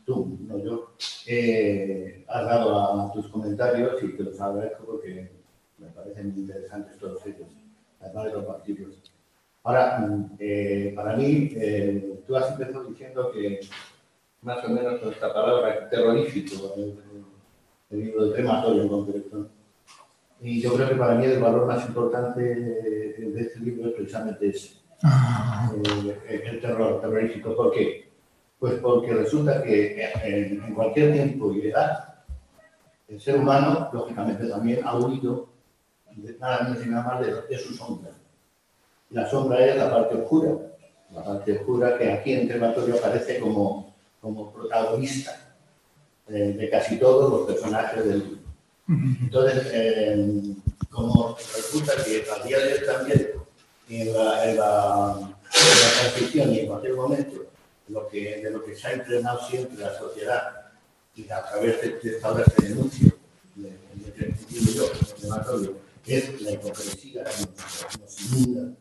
tú, 0.05 0.37
no 0.41 0.57
yo, 0.57 0.93
eh, 1.27 2.25
has 2.27 2.45
dado 2.45 3.01
a 3.01 3.13
tus 3.13 3.27
comentarios 3.27 4.01
y 4.01 4.07
te 4.09 4.23
los 4.23 4.41
agradezco 4.41 4.85
porque 4.85 5.29
me 5.77 5.87
parecen 5.87 6.31
muy 6.31 6.41
interesantes 6.41 6.97
todos 6.97 7.23
ellos, 7.25 7.47
además 7.99 8.25
de 8.25 8.33
compartirlos. 8.33 8.95
Ahora, 9.63 10.27
eh, 10.39 10.93
para 10.95 11.15
mí, 11.15 11.51
eh, 11.55 12.23
tú 12.25 12.35
has 12.35 12.51
empezado 12.51 12.85
diciendo 12.85 13.31
que 13.31 13.59
más 14.41 14.63
o 14.65 14.69
menos 14.69 14.99
con 14.99 15.11
esta 15.11 15.31
palabra 15.31 15.89
terrorífico, 15.89 16.73
el, 16.75 16.97
el 17.91 17.99
libro 17.99 18.25
de 18.25 18.33
crematorio 18.33 18.81
en 18.83 18.89
concreto. 18.89 19.49
Y 20.41 20.61
yo 20.61 20.73
creo 20.73 20.89
que 20.89 20.95
para 20.95 21.15
mí 21.15 21.25
el 21.25 21.39
valor 21.39 21.65
más 21.65 21.85
importante 21.87 22.41
de 22.41 23.41
este 23.41 23.59
libro 23.59 23.89
es 23.89 23.95
precisamente 23.95 24.47
ese, 24.47 24.77
eh, 25.85 26.43
el 26.45 26.61
terror 26.61 27.01
terrorífico. 27.01 27.55
¿Por 27.55 27.71
qué? 27.73 28.09
Pues 28.57 28.73
porque 28.75 29.13
resulta 29.13 29.61
que 29.63 30.09
en, 30.23 30.63
en 30.63 30.73
cualquier 30.73 31.13
tiempo 31.13 31.53
y 31.53 31.67
edad, 31.67 32.05
El 33.09 33.19
ser 33.19 33.37
humano, 33.37 33.89
lógicamente, 33.91 34.47
también 34.47 34.81
ha 34.85 34.95
huido 34.95 35.49
de 36.15 36.37
nada 36.37 36.63
menos 36.63 36.85
y 36.85 36.89
nada 36.89 37.03
más 37.03 37.25
de, 37.25 37.41
de 37.41 37.57
su 37.57 37.73
sombra. 37.73 38.11
La 39.09 39.27
sombra 39.27 39.65
es 39.65 39.75
la 39.77 39.89
parte 39.89 40.15
oscura, 40.15 40.51
la 41.11 41.23
parte 41.23 41.57
oscura 41.57 41.97
que 41.97 42.11
aquí 42.11 42.33
en 42.33 42.47
Crematorio 42.47 42.95
aparece 42.95 43.39
como, 43.39 43.95
como 44.21 44.53
protagonista 44.53 45.31
eh, 46.27 46.53
de 46.55 46.69
casi 46.69 46.99
todos 46.99 47.31
los 47.31 47.47
personajes 47.47 48.05
del 48.05 48.19
libro. 48.19 48.38
Entonces, 48.89 49.67
eh, 49.71 50.55
como 50.89 51.37
resulta 51.55 51.93
que 52.03 52.25
a 52.29 52.43
día 52.43 52.57
de 52.57 52.73
hoy 52.73 52.85
también, 52.85 53.31
en 53.87 54.13
la, 54.13 54.49
en 54.49 54.57
la, 54.57 55.35
en 55.53 56.39
la 56.39 56.53
y 56.53 56.59
en 56.59 56.67
cualquier 56.67 56.95
momento, 56.95 57.45
lo 57.87 58.07
que, 58.07 58.37
de 58.37 58.49
lo 58.49 58.63
que 58.63 58.75
se 58.75 58.87
ha 58.87 58.93
entrenado 58.93 59.47
siempre 59.47 59.77
la 59.77 59.97
sociedad 59.97 60.71
y 61.15 61.29
a 61.29 61.43
través 61.43 61.81
de, 61.81 61.99
de 61.99 62.15
esta 62.15 62.33
de 62.33 62.43
denuncio, 62.57 63.11
de, 63.55 63.69
de, 63.69 64.73
yo, 64.73 64.85
es 66.05 66.41
la 66.41 66.51
hipocresía 66.51 67.23
nos, 67.23 68.21
inunda. 68.21 68.73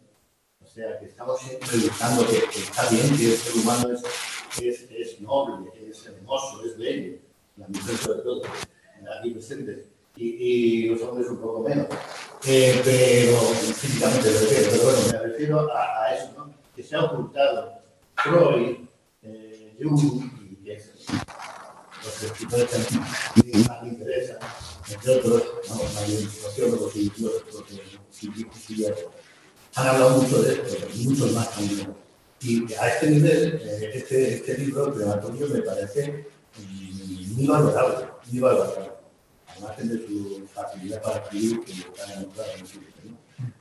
O 0.64 0.66
sea, 0.66 0.98
que 0.98 1.06
estamos 1.06 1.40
siempre 1.40 1.76
buscando 1.76 2.26
que, 2.26 2.40
que 2.50 2.61
está 2.61 2.88
bien 2.88 3.14
que 3.14 3.32
el 3.32 3.36
ser 3.36 3.54
humano 3.56 3.90
es, 3.92 4.02
es, 4.62 4.90
es 4.90 5.20
noble, 5.20 5.70
es 5.90 6.06
hermoso, 6.06 6.64
es 6.64 6.78
bello, 6.78 7.18
la 7.56 7.68
mujer 7.68 7.96
sobre 7.96 8.20
todo, 8.20 8.42
aquí 9.18 9.30
presentes, 9.30 9.86
y, 10.19 10.87
los 10.89 11.03
hombres 11.03 11.29
un 11.29 11.39
poco 11.39 11.69
menos. 11.69 11.87
Eh, 12.47 12.81
pero 12.85 13.39
físicamente 13.39 14.31
lo 14.31 14.41
refiero, 14.41 14.69
pero 14.71 14.85
bueno, 14.85 14.99
me 15.12 15.19
refiero 15.19 15.69
a, 15.77 16.14
eso, 16.14 16.33
¿no? 16.37 16.55
Que 16.75 16.83
se 16.83 16.97
ha 16.97 17.05
ocultado 17.05 17.81
Freud, 18.16 18.77
eh, 19.23 19.77
Jung 19.83 20.23
y 20.51 20.57
que 20.64 20.75
es- 20.75 20.93
los 22.05 22.23
escritores 22.23 22.66
que 22.71 23.59
más 23.69 23.83
me 23.83 23.89
interesan, 23.89 24.39
entre 24.89 25.14
otros, 25.16 25.43
vamos, 25.69 25.97
hay 25.97 26.27
sociólogos 26.27 26.97
y 26.97 27.11
filósofos 27.11 27.64
han 29.75 29.87
hablado 29.87 30.23
mucho 30.23 30.43
de 30.43 30.55
esto, 30.55 30.87
muchos 31.05 31.33
más 31.33 31.55
también. 31.55 31.95
Y 32.41 32.73
a 32.75 32.89
este 32.89 33.11
nivel, 33.11 33.61
eh, 33.62 33.91
este, 33.95 34.35
este 34.35 34.59
libro, 34.59 34.87
el 34.89 34.95
crematorio, 34.95 35.49
me 35.49 35.62
parece 35.62 36.27
mm, 36.59 37.35
muy 37.37 37.47
valorable, 37.47 38.07
muy 38.31 38.41
valorable. 38.41 38.97
Además 39.66 39.76
de 39.78 40.06
su 40.06 40.46
facilidad 40.54 41.02
para 41.02 41.16
escribir, 41.18 41.61
que 41.64 41.72
está 41.72 42.12
en 42.14 42.24
otra 42.24 42.44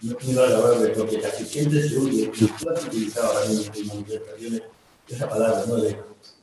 ¿no? 0.02 0.18
Muy 0.24 0.34
valorable, 0.36 0.90
porque 0.90 1.20
casi 1.20 1.46
siempre 1.46 1.82
se 1.88 1.96
y 1.96 2.28
tú 2.28 2.70
has 2.70 2.86
utilizado 2.86 3.28
ahora 3.34 3.46
mismo 3.50 3.74
en 3.76 3.88
manifestaciones 3.88 4.62
esa 5.08 5.30
palabra, 5.30 5.64
¿no? 5.68 5.76
De, 5.78 5.90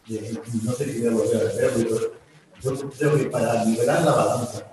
de- 0.07 0.41
no 0.63 0.73
sé 0.73 0.93
si 0.93 1.07
a 1.07 1.11
volver 1.11 1.37
a 1.37 1.53
leerlo, 1.55 2.13
pero 2.63 2.77
yo 2.77 2.91
creo 2.91 3.17
que 3.17 3.25
para 3.27 3.65
liberar 3.65 4.03
la 4.03 4.13
balanza, 4.13 4.67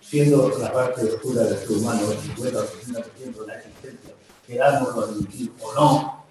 siendo 0.00 0.48
la 0.58 0.72
parte 0.72 1.04
oscura 1.04 1.44
del 1.44 1.58
ser 1.58 1.70
humano 1.72 2.10
el 2.12 2.18
50 2.18 2.58
o 2.58 2.62
60% 2.64 3.40
de 3.40 3.46
la 3.46 3.54
existencia, 3.58 4.10
queramos 4.46 5.04
admitir 5.04 5.52
o 5.60 5.74
no, 5.74 6.24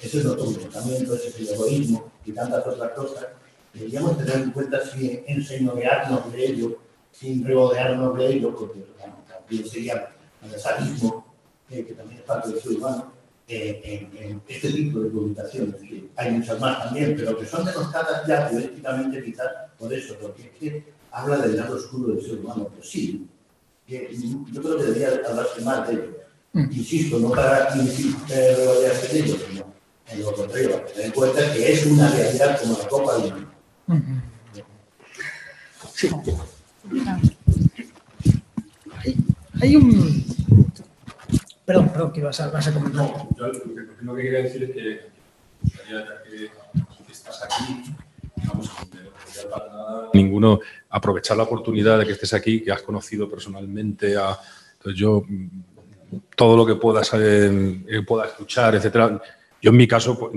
eso 0.00 0.18
es 0.18 0.26
otro 0.26 0.44
comportamiento, 0.44 1.14
ese 1.14 1.28
es 1.28 1.36
el 1.40 1.48
egoísmo 1.50 2.12
y 2.24 2.32
tantas 2.32 2.66
otras 2.66 2.90
cosas, 2.92 3.26
deberíamos 3.72 4.18
tener 4.18 4.36
en 4.36 4.50
cuenta 4.52 4.80
si 4.86 5.22
enseñorearnos 5.26 6.30
de 6.32 6.44
ello, 6.44 6.76
sin 7.12 7.44
regodearnos 7.44 8.18
de 8.18 8.26
ello, 8.26 8.54
porque 8.56 8.84
bueno, 8.98 9.16
también 9.28 9.68
sería 9.68 10.08
el 10.42 10.58
sadismo, 10.58 11.24
eh, 11.70 11.84
que 11.84 11.94
también 11.94 12.20
es 12.20 12.26
parte 12.26 12.48
del 12.50 12.60
ser 12.60 12.72
humano, 12.72 13.12
eh, 13.48 13.80
en, 13.84 14.24
en 14.24 14.42
este 14.48 14.72
tipo 14.72 15.00
de 15.00 15.10
publicaciones, 15.10 15.76
que 15.76 16.08
hay 16.16 16.30
muchas 16.32 16.58
más 16.58 16.84
también, 16.84 17.14
pero 17.16 17.38
que 17.38 17.46
son 17.46 17.64
denostadas 17.64 18.26
ya 18.26 18.48
políticamente 18.48 19.22
quizás 19.22 19.48
por 19.78 19.92
eso, 19.92 20.16
porque 20.20 20.42
es 20.42 20.50
que 20.58 20.92
habla 21.10 21.38
del 21.38 21.56
lado 21.56 21.76
oscuro 21.76 22.14
del 22.14 22.24
ser 22.24 22.38
humano, 22.38 22.68
pero 22.70 22.82
sí, 22.82 23.28
que 23.86 24.10
yo 24.52 24.62
creo 24.62 24.78
que 24.78 24.84
debería 24.84 25.20
hablarse 25.28 25.60
más 25.62 25.88
de 25.88 25.94
ello. 25.94 26.18
Insisto, 26.54 27.18
no 27.18 27.30
para 27.30 27.70
regodearse 27.74 29.12
de 29.12 29.20
ello, 29.20 29.36
sino 29.48 29.72
en 30.08 30.22
lo 30.22 30.32
contrario, 30.34 30.70
para 30.72 30.86
tener 30.86 31.06
en 31.06 31.12
cuenta 31.12 31.52
que 31.52 31.72
es 31.72 31.86
una 31.86 32.10
realidad 32.10 32.60
como 32.60 32.78
la 32.78 32.88
copa 32.88 33.18
de 33.18 33.32
un 33.88 34.22
Sí. 35.94 36.10
Hay, 39.60 39.76
un... 39.76 40.24
Perdón, 41.64 41.88
perdón, 41.90 42.12
que 42.12 42.22
vas 42.22 42.40
a, 42.40 42.50
vas 42.50 42.66
a 42.66 42.72
comentar. 42.72 43.06
No, 43.06 43.30
yo 43.36 43.46
lo 44.02 44.14
que, 44.14 44.22
quería 44.22 44.42
decir 44.42 44.64
es 44.64 44.70
que 44.70 45.12
que, 46.28 46.50
estás 47.10 47.42
aquí, 47.44 47.94
para 49.50 50.08
ninguno, 50.14 50.60
aprovechar 50.90 51.36
la 51.36 51.44
oportunidad 51.44 51.98
de 51.98 52.06
que 52.06 52.12
estés 52.12 52.34
aquí, 52.34 52.62
que 52.62 52.72
has 52.72 52.82
conocido 52.82 53.28
personalmente 53.28 54.16
a. 54.16 54.38
Entonces 54.74 54.98
yo, 54.98 55.24
todo 56.34 56.56
lo 56.56 56.66
que 56.66 56.74
puedas, 56.74 57.10
eh, 57.14 58.02
pueda 58.06 58.26
escuchar, 58.26 58.74
etcétera. 58.74 59.20
Yo 59.60 59.70
en 59.70 59.76
mi 59.76 59.86
caso, 59.86 60.18
pues, 60.18 60.32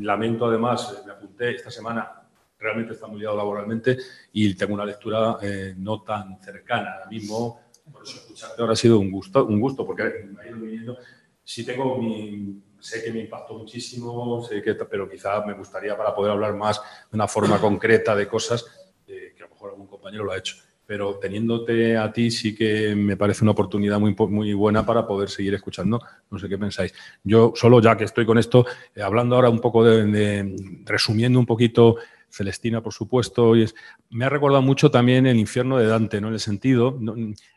lamento 0.00 0.46
además, 0.46 1.02
me 1.04 1.12
apunté 1.12 1.56
esta 1.56 1.70
semana, 1.70 2.17
realmente 2.58 2.92
está 2.94 3.06
muy 3.06 3.20
liado 3.20 3.36
laboralmente 3.36 3.96
y 4.32 4.54
tengo 4.54 4.74
una 4.74 4.84
lectura 4.84 5.38
eh, 5.42 5.74
no 5.76 6.02
tan 6.02 6.40
cercana 6.40 6.94
ahora 6.94 7.06
mismo. 7.10 7.60
Por 7.92 8.02
eso 8.02 8.16
escucharte 8.18 8.60
ahora 8.60 8.72
ha 8.74 8.76
sido 8.76 8.98
un 8.98 9.10
gusto, 9.10 9.44
un 9.46 9.60
gusto 9.60 9.86
porque 9.86 10.04
me 10.34 10.42
ha 10.42 10.48
ido 10.48 10.58
viniendo 10.58 10.98
sí 11.42 11.64
tengo 11.64 11.96
mi, 11.96 12.60
sé 12.78 13.02
que 13.02 13.10
me 13.10 13.20
impactó 13.20 13.54
muchísimo, 13.54 14.44
sé 14.46 14.60
que, 14.60 14.74
pero 14.74 15.08
quizá 15.08 15.42
me 15.46 15.54
gustaría 15.54 15.96
para 15.96 16.14
poder 16.14 16.32
hablar 16.32 16.54
más 16.54 16.78
de 17.10 17.16
una 17.16 17.26
forma 17.26 17.58
concreta 17.60 18.14
de 18.14 18.28
cosas 18.28 18.66
eh, 19.06 19.32
que 19.34 19.42
a 19.42 19.46
lo 19.46 19.54
mejor 19.54 19.70
algún 19.70 19.86
compañero 19.86 20.24
lo 20.24 20.32
ha 20.32 20.36
hecho. 20.38 20.56
Pero 20.84 21.16
teniéndote 21.18 21.96
a 21.96 22.12
ti 22.12 22.30
sí 22.30 22.54
que 22.54 22.94
me 22.94 23.16
parece 23.16 23.44
una 23.44 23.52
oportunidad 23.52 23.98
muy, 23.98 24.14
muy 24.14 24.52
buena 24.54 24.84
para 24.84 25.06
poder 25.06 25.28
seguir 25.30 25.54
escuchando. 25.54 26.00
No 26.30 26.38
sé 26.38 26.48
qué 26.48 26.56
pensáis. 26.58 26.92
Yo 27.24 27.52
solo 27.54 27.80
ya 27.80 27.96
que 27.96 28.04
estoy 28.04 28.24
con 28.26 28.38
esto, 28.38 28.64
eh, 28.94 29.02
hablando 29.02 29.36
ahora 29.36 29.48
un 29.50 29.60
poco 29.60 29.84
de, 29.84 30.04
de- 30.06 30.82
resumiendo 30.84 31.38
un 31.38 31.46
poquito, 31.46 31.96
Celestina, 32.30 32.82
por 32.82 32.92
supuesto, 32.92 33.56
y 33.56 33.62
es, 33.62 33.74
me 34.10 34.24
ha 34.24 34.28
recordado 34.28 34.62
mucho 34.62 34.90
también 34.90 35.26
el 35.26 35.38
infierno 35.38 35.78
de 35.78 35.86
Dante, 35.86 36.20
¿no? 36.20 36.28
En 36.28 36.34
el 36.34 36.40
sentido, 36.40 36.96
no, 37.00 37.14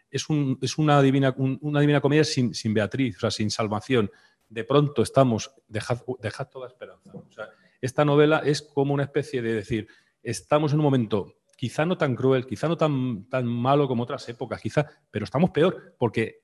es, 0.10 0.30
un- 0.30 0.58
es 0.62 0.78
una, 0.78 1.02
divina, 1.02 1.34
un- 1.38 1.58
una 1.62 1.80
divina 1.80 2.02
comedia 2.02 2.24
sin, 2.24 2.54
sin 2.54 2.74
Beatriz, 2.74 3.18
o 3.18 3.20
sea, 3.22 3.32
sin 3.32 3.50
salvación. 3.52 4.10
De 4.50 4.64
pronto 4.64 5.02
estamos, 5.02 5.52
dejad, 5.68 6.00
dejad 6.22 6.48
toda 6.50 6.68
esperanza. 6.68 7.12
O 7.14 7.32
sea, 7.32 7.50
esta 7.80 8.04
novela 8.06 8.40
es 8.46 8.62
como 8.62 8.94
una 8.94 9.04
especie 9.04 9.42
de 9.42 9.54
decir, 9.54 9.88
estamos 10.24 10.74
en 10.74 10.80
un 10.80 10.84
momento 10.86 11.36
quizá 11.58 11.86
no 11.86 11.98
tan 11.98 12.16
cruel, 12.16 12.46
quizá 12.48 12.68
no 12.68 12.76
tan, 12.76 13.26
tan 13.30 13.46
malo 13.46 13.88
como 13.88 14.04
otras 14.04 14.28
épocas, 14.30 14.60
quizá, 14.62 14.86
pero 15.12 15.26
estamos 15.26 15.52
peor 15.52 15.96
porque 15.98 16.42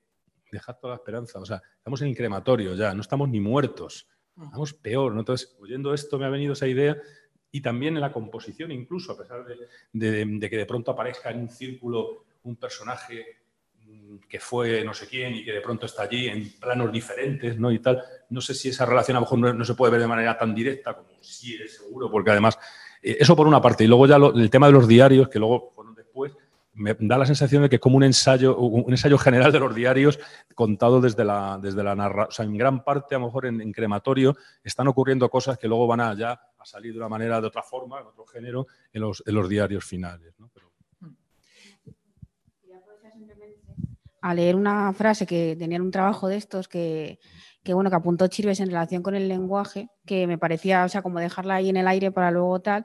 dejad 0.50 0.76
toda 0.80 0.94
esperanza. 0.94 1.38
O 1.40 1.44
sea, 1.44 1.60
estamos 1.76 2.00
en 2.02 2.08
el 2.08 2.16
crematorio 2.16 2.74
ya, 2.74 2.94
no 2.94 3.00
estamos 3.00 3.28
ni 3.28 3.40
muertos, 3.40 4.08
estamos 4.42 4.72
peor. 4.74 5.12
¿no? 5.14 5.20
Entonces, 5.20 5.56
oyendo 5.60 5.92
esto 5.92 6.18
me 6.18 6.24
ha 6.24 6.28
venido 6.30 6.52
esa 6.52 6.66
idea 6.68 6.96
y 7.50 7.60
también 7.60 7.94
en 7.94 8.02
la 8.02 8.12
composición, 8.12 8.70
incluso, 8.72 9.12
a 9.12 9.16
pesar 9.18 9.44
de, 9.92 10.48
que 10.50 10.56
de 10.56 10.66
pronto 10.66 10.90
aparezca 10.90 11.30
en 11.30 11.40
un 11.40 11.48
círculo 11.48 12.24
un 12.42 12.56
personaje 12.56 13.24
mm, 13.86 14.16
que 14.28 14.38
fue 14.38 14.84
no 14.84 14.92
sé 14.94 15.06
quién 15.08 15.34
y 15.34 15.44
que 15.44 15.52
de 15.52 15.60
pronto 15.60 15.86
está 15.86 16.02
allí 16.02 16.28
en 16.28 16.52
planos 16.60 16.92
diferentes, 16.92 17.58
¿no? 17.58 17.72
Y 17.72 17.78
tal. 17.78 18.02
No 18.30 18.40
sé 18.40 18.54
si 18.54 18.68
esa 18.68 18.84
relación 18.86 19.16
a 19.16 19.20
lo 19.20 19.26
mejor 19.26 19.54
no, 19.54 19.64
se 19.64 19.74
puede 19.74 19.92
ver 19.92 20.00
de 20.00 20.06
manera 20.06 20.36
tan 20.36 20.54
directa 20.54 20.94
como 20.94 21.08
sí 21.20 21.56
es 21.56 21.76
seguro, 21.76 22.10
porque 22.10 22.30
además, 22.30 22.58
eh, 23.02 23.16
eso 23.20 23.34
por 23.34 23.46
una 23.46 23.62
parte. 23.62 23.84
Y 23.84 23.86
luego 23.86 24.06
ya 24.06 24.18
lo- 24.18 24.34
el 24.34 24.50
tema 24.50 24.66
de 24.66 24.72
los 24.72 24.86
diarios, 24.86 25.28
que 25.28 25.38
luego 25.38 25.72
fueron 25.74 25.94
después, 25.94 26.32
me 26.74 26.94
da 27.00 27.18
la 27.18 27.26
sensación 27.26 27.62
de 27.62 27.68
que 27.68 27.76
es 27.76 27.80
como 27.80 27.96
un 27.96 28.04
ensayo, 28.04 28.56
un 28.56 28.90
ensayo 28.92 29.18
general 29.18 29.50
de 29.50 29.58
los 29.58 29.74
diarios 29.74 30.20
contado 30.54 31.00
desde 31.00 31.24
la, 31.24 31.58
desde 31.60 31.82
la 31.82 31.96
narración. 31.96 32.28
O 32.28 32.32
sea, 32.32 32.44
en 32.44 32.56
gran 32.56 32.84
parte, 32.84 33.16
a 33.16 33.18
lo 33.18 33.26
mejor 33.26 33.46
en, 33.46 33.60
en 33.60 33.72
crematorio, 33.72 34.36
están 34.62 34.86
ocurriendo 34.86 35.28
cosas 35.28 35.58
que 35.58 35.66
luego 35.66 35.88
van 35.88 36.00
a 36.00 36.14
ya 36.14 36.40
salir 36.68 36.92
de 36.92 36.98
una 36.98 37.08
manera, 37.08 37.40
de 37.40 37.46
otra 37.46 37.62
forma, 37.62 38.00
en 38.00 38.06
otro 38.06 38.26
género, 38.26 38.66
en 38.92 39.02
los, 39.02 39.22
en 39.26 39.34
los 39.34 39.48
diarios 39.48 39.84
finales. 39.84 40.34
¿no? 40.38 40.50
Pero- 40.52 40.68
a 44.20 44.34
leer 44.34 44.56
una 44.56 44.92
frase 44.92 45.26
que 45.26 45.56
tenía 45.56 45.76
en 45.76 45.82
un 45.82 45.90
trabajo 45.90 46.28
de 46.28 46.36
estos 46.36 46.66
que, 46.68 47.20
que, 47.62 47.72
bueno, 47.72 47.88
que 47.88 47.96
apuntó 47.96 48.26
Chirves 48.26 48.60
en 48.60 48.66
relación 48.66 49.02
con 49.02 49.14
el 49.14 49.28
lenguaje, 49.28 49.90
que 50.06 50.26
me 50.26 50.38
parecía, 50.38 50.84
o 50.84 50.88
sea, 50.88 51.02
como 51.02 51.20
dejarla 51.20 51.54
ahí 51.54 51.68
en 51.68 51.76
el 51.76 51.86
aire 51.86 52.10
para 52.10 52.30
luego 52.30 52.60
tal, 52.60 52.84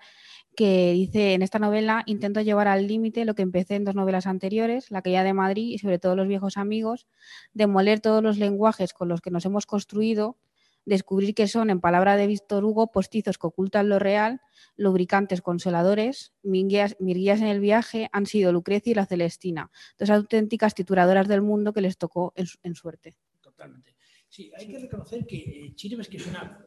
que 0.56 0.92
dice, 0.92 1.34
en 1.34 1.42
esta 1.42 1.58
novela 1.58 2.04
intento 2.06 2.42
llevar 2.42 2.68
al 2.68 2.88
límite 2.88 3.26
lo 3.26 3.34
que 3.34 3.42
empecé 3.42 3.76
en 3.76 3.86
dos 3.86 3.96
novelas 3.96 4.28
anteriores, 4.28 4.92
La 4.92 5.02
caída 5.02 5.24
de 5.24 5.34
Madrid 5.34 5.72
y 5.72 5.80
sobre 5.80 5.98
todo 5.98 6.16
Los 6.16 6.28
viejos 6.28 6.58
amigos, 6.58 7.08
demoler 7.54 8.00
todos 8.00 8.22
los 8.22 8.38
lenguajes 8.38 8.94
con 8.94 9.08
los 9.08 9.22
que 9.22 9.32
nos 9.32 9.46
hemos 9.46 9.66
construido, 9.66 10.38
descubrir 10.86 11.34
que 11.34 11.48
son, 11.48 11.70
en 11.70 11.80
palabra 11.80 12.18
de 12.18 12.28
Víctor 12.28 12.66
Hugo, 12.66 12.92
postizos 12.92 13.38
que 13.38 13.48
ocultan 13.48 13.90
lo 13.90 14.00
real, 14.00 14.42
lubricantes 14.76 15.42
consoladores, 15.42 16.34
mis 16.44 16.68
guías, 16.68 16.96
en 17.00 17.48
el 17.48 17.60
viaje 17.60 18.10
han 18.12 18.26
sido 18.26 18.52
Lucrecia 18.52 18.92
y 18.92 18.96
la 18.96 19.06
Celestina, 19.06 19.72
dos 19.98 20.10
auténticas 20.10 20.76
tituladoras 20.76 21.28
del 21.28 21.42
mundo 21.42 21.74
que 21.74 21.82
les 21.82 21.98
tocó 21.98 22.34
en, 22.36 22.46
su- 22.48 22.58
en 22.64 22.76
suerte. 22.76 23.16
Totalmente. 23.42 23.96
Sí, 24.30 24.52
hay 24.58 24.68
que 24.68 24.80
reconocer 24.80 25.26
que 25.28 25.38
eh, 25.38 25.76
Chirves, 25.76 26.08
que 26.10 26.18
es 26.18 26.26
una, 26.28 26.66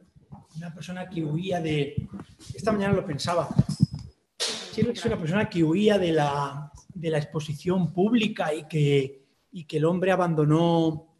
una 0.55 0.73
persona 0.73 1.09
que 1.09 1.23
huía 1.23 1.59
de. 1.59 2.07
Esta 2.55 2.71
mañana 2.71 2.93
lo 2.93 3.05
pensaba. 3.05 3.49
Chirves 4.71 4.99
es 4.99 5.05
una 5.05 5.17
persona 5.17 5.49
que 5.49 5.63
huía 5.63 5.97
de 5.99 6.13
la, 6.13 6.71
de 6.93 7.09
la 7.09 7.17
exposición 7.17 7.91
pública 7.93 8.53
y 8.53 8.67
que, 8.67 9.25
y 9.51 9.65
que 9.65 9.77
el 9.77 9.85
hombre 9.85 10.11
abandonó, 10.11 11.13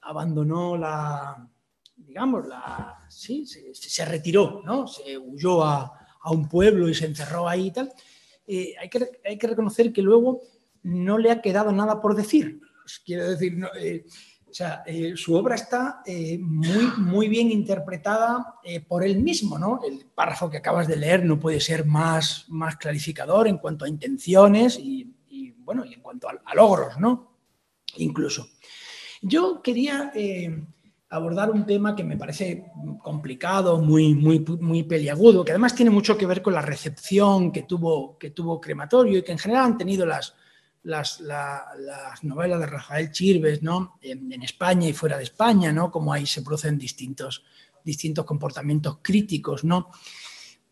abandonó 0.00 0.76
la, 0.76 1.48
digamos, 2.12 2.46
la, 2.46 3.06
sí, 3.08 3.46
se, 3.46 4.04
retiró, 4.04 4.60
¿no? 4.66 4.86
Se 4.86 5.16
huyó 5.16 5.64
a, 5.64 5.90
a, 6.20 6.30
un 6.30 6.46
pueblo 6.46 6.86
y 6.86 6.94
se 6.94 7.06
encerró 7.06 7.48
ahí 7.48 7.68
y 7.68 7.70
tal. 7.70 7.90
Eh, 8.46 8.74
hay, 8.78 8.90
que, 8.90 9.08
hay 9.24 9.38
que 9.38 9.46
reconocer 9.46 9.94
que 9.94 10.02
luego 10.02 10.42
no 10.82 11.16
le 11.16 11.30
ha 11.30 11.40
quedado 11.40 11.72
nada 11.72 12.02
por 12.02 12.14
decir. 12.14 12.60
Quiero 13.06 13.30
decir, 13.30 13.56
eh, 13.80 14.04
o 14.46 14.52
sea, 14.52 14.82
eh, 14.84 15.14
su 15.16 15.34
obra 15.34 15.54
está 15.54 16.02
muy, 16.40 16.86
muy 16.98 17.28
bien 17.28 17.50
interpretada 17.50 18.56
por 18.86 19.02
él 19.04 19.22
mismo, 19.22 19.58
¿no? 19.58 19.80
El 19.82 20.04
párrafo 20.14 20.50
que 20.50 20.58
acabas 20.58 20.86
de 20.86 20.96
leer 20.96 21.24
no 21.24 21.40
puede 21.40 21.60
ser 21.60 21.86
más, 21.86 22.44
más 22.48 22.76
clarificador 22.76 23.48
en 23.48 23.56
cuanto 23.56 23.86
a 23.86 23.88
intenciones 23.88 24.78
y, 24.78 25.16
y 25.30 25.52
bueno, 25.52 25.86
y 25.86 25.94
en 25.94 26.02
cuanto 26.02 26.28
a, 26.28 26.34
a, 26.44 26.54
logros, 26.54 26.98
¿no? 26.98 27.38
Incluso. 27.96 28.50
Yo 29.22 29.62
quería 29.62 30.12
abordar 31.12 31.50
un 31.50 31.66
tema 31.66 31.94
que 31.94 32.04
me 32.04 32.16
parece 32.16 32.72
complicado, 33.02 33.78
muy, 33.78 34.14
muy, 34.14 34.38
muy 34.60 34.82
peliagudo, 34.82 35.44
que 35.44 35.52
además 35.52 35.74
tiene 35.74 35.90
mucho 35.90 36.16
que 36.16 36.24
ver 36.24 36.40
con 36.40 36.54
la 36.54 36.62
recepción 36.62 37.52
que 37.52 37.64
tuvo, 37.64 38.16
que 38.16 38.30
tuvo 38.30 38.58
Crematorio 38.58 39.18
y 39.18 39.22
que 39.22 39.32
en 39.32 39.38
general 39.38 39.64
han 39.66 39.76
tenido 39.76 40.06
las, 40.06 40.34
las, 40.84 41.20
la, 41.20 41.66
las, 41.78 42.24
novelas 42.24 42.60
de 42.60 42.66
Rafael 42.66 43.12
Chirves 43.12 43.62
¿no? 43.62 43.98
En, 44.00 44.32
en, 44.32 44.42
España 44.42 44.88
y 44.88 44.94
fuera 44.94 45.18
de 45.18 45.24
España, 45.24 45.70
¿no? 45.70 45.90
como 45.90 46.14
ahí 46.14 46.24
se 46.24 46.40
producen 46.40 46.78
distintos, 46.78 47.44
distintos 47.84 48.24
comportamientos 48.24 49.00
críticos. 49.02 49.64
¿no? 49.64 49.90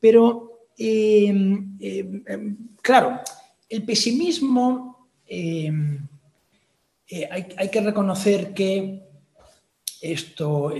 Pero, 0.01 0.69
eh, 0.79 1.35
eh, 1.81 2.57
claro, 2.81 3.21
el 3.69 3.85
pesimismo, 3.85 5.11
eh, 5.27 5.71
hay, 7.31 7.47
hay, 7.59 7.69
que 7.69 7.81
reconocer 7.83 8.55
que 8.55 9.10
esto 10.01 10.73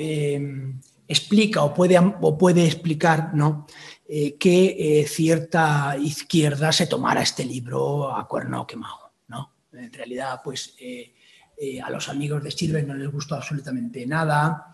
explica 1.09 1.63
o 1.63 1.75
puede, 1.75 1.99
o 1.99 2.39
puede 2.39 2.65
explicar 2.67 3.35
¿no? 3.35 3.67
que 4.09 5.05
cierta 5.09 5.97
izquierda 6.01 6.73
se 6.73 6.87
tomara 6.87 7.23
este 7.23 7.45
libro 7.45 8.15
a 8.15 8.27
cuerno 8.27 8.67
quemado. 8.67 9.11
En 9.73 9.93
realidad, 9.93 10.41
pues 10.43 10.75
eh, 10.81 11.15
eh, 11.57 11.81
a 11.81 11.91
los 11.91 12.09
amigos 12.09 12.43
de 12.43 12.53
Chirves 12.53 12.87
no 12.87 12.95
les 12.95 13.11
gustó 13.11 13.37
absolutamente 13.37 14.07
nada. 14.07 14.73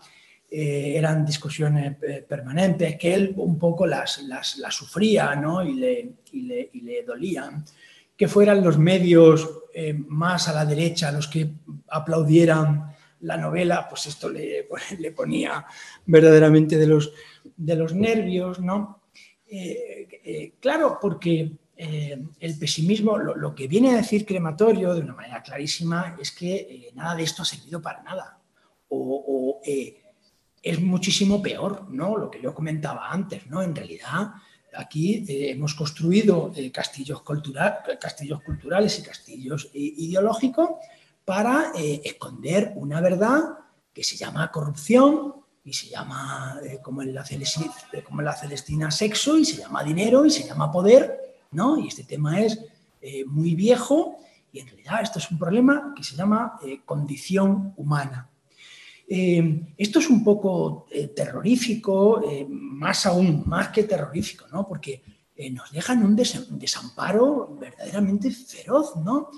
Eh, 0.49 0.93
eran 0.95 1.25
discusiones 1.25 1.97
eh, 2.01 2.25
permanentes 2.27 2.97
que 2.97 3.13
él 3.13 3.33
un 3.35 3.59
poco 3.59 3.85
las, 3.85 4.23
las, 4.23 4.57
las 4.57 4.73
sufría 4.73 5.35
¿no? 5.35 5.61
y, 5.63 5.73
le, 5.73 6.13
y, 6.31 6.41
le, 6.43 6.69
y, 6.73 6.81
le, 6.81 7.03
dolían. 7.03 7.63
Que 8.15 8.27
fueran 8.27 8.63
los 8.63 8.77
medios 8.77 9.47
eh, 9.73 9.93
más 9.93 10.47
a 10.47 10.53
la 10.53 10.65
derecha 10.65 11.11
los 11.11 11.27
que 11.27 11.49
aplaudieran 11.89 12.91
la 13.27 13.37
novela, 13.37 13.87
pues 13.87 14.07
esto 14.07 14.29
le, 14.29 14.67
le 14.99 15.11
ponía 15.11 15.65
verdaderamente 16.05 16.77
de 16.77 16.87
los, 16.87 17.13
de 17.55 17.75
los 17.75 17.93
nervios. 17.93 18.59
¿no? 18.59 19.03
claro, 20.59 20.97
porque 20.99 21.51
eh, 21.79 22.19
el 22.39 22.57
pesimismo, 22.57 23.19
lo, 23.19 23.35
lo, 23.35 23.53
que 23.53 23.67
viene 23.67 23.91
a 23.91 23.97
decir 23.97 24.25
Crematorio 24.25 24.95
de 24.95 25.01
una 25.01 25.13
manera 25.13 25.43
clarísima 25.43 26.15
es 26.19 26.31
que 26.31 26.55
eh, 26.55 26.91
nada 26.95 27.15
de 27.15 27.23
esto 27.23 27.43
ha 27.43 27.45
servido 27.45 27.79
para 27.81 28.01
nada. 28.01 28.39
O, 28.89 29.61
eh, 29.63 30.01
es 30.63 30.81
muchísimo 30.81 31.41
peor, 31.41 31.87
¿no? 31.89 32.17
Lo 32.17 32.31
que 32.31 32.41
yo 32.41 32.53
comentaba 32.53 33.11
antes, 33.11 33.45
¿no? 33.47 33.61
En 33.61 33.75
realidad, 33.75 34.31
aquí 34.75 35.23
eh, 35.27 35.51
hemos 35.51 35.75
construido 35.75 36.51
castillos, 36.73 37.21
castillos 38.01 38.41
culturales 38.41 38.97
y 38.99 39.03
castillos 39.03 39.69
ideológicos 39.73 40.69
para 41.27 41.73
esconder 41.75 42.71
una 42.77 43.01
verdad 43.01 43.57
que 43.93 44.01
se 44.01 44.15
llama 44.15 44.49
corrupción 44.49 45.33
y 45.65 45.73
se 45.73 45.89
llama, 45.89 46.57
la 46.61 47.25
Celestina, 47.25 47.73
como 48.05 48.21
en 48.21 48.25
la 48.25 48.33
Celestina, 48.33 48.89
sexo 48.91 49.37
y 49.37 49.43
se 49.43 49.57
llama 49.57 49.83
dinero 49.83 50.25
y 50.25 50.31
se 50.31 50.47
llama 50.47 50.71
poder 50.71 51.27
¿no? 51.51 51.77
Y 51.77 51.87
este 51.87 52.03
tema 52.03 52.39
es 52.39 52.59
eh, 53.01 53.25
muy 53.25 53.55
viejo 53.55 54.17
y 54.51 54.59
en 54.59 54.67
realidad 54.67 55.01
esto 55.01 55.19
es 55.19 55.29
un 55.31 55.37
problema 55.37 55.93
que 55.95 56.03
se 56.03 56.15
llama 56.15 56.59
eh, 56.63 56.81
condición 56.85 57.73
humana. 57.77 58.29
Eh, 59.09 59.73
esto 59.77 59.99
es 59.99 60.09
un 60.09 60.23
poco 60.23 60.85
eh, 60.91 61.07
terrorífico, 61.07 62.21
más 62.49 63.05
aún, 63.05 63.43
más 63.45 63.69
que 63.69 63.83
terrorífico, 63.83 64.45
¿no? 64.51 64.67
Porque 64.67 65.01
nos 65.51 65.71
dejan 65.71 66.03
un, 66.03 66.15
des 66.15 66.33
un, 66.49 66.57
desamparo 66.57 67.55
verdaderamente 67.59 68.31
feroz, 68.31 68.95
¿no? 68.95 69.29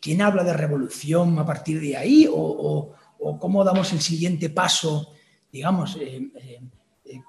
¿Quién 0.00 0.22
habla 0.22 0.44
de 0.44 0.52
revolución 0.52 1.38
a 1.38 1.46
partir 1.46 1.80
de 1.80 1.96
ahí? 1.96 2.28
¿O, 2.30 2.92
cómo 3.40 3.64
damos 3.64 3.92
el 3.92 4.00
siguiente 4.00 4.50
paso, 4.50 5.12
digamos, 5.50 5.98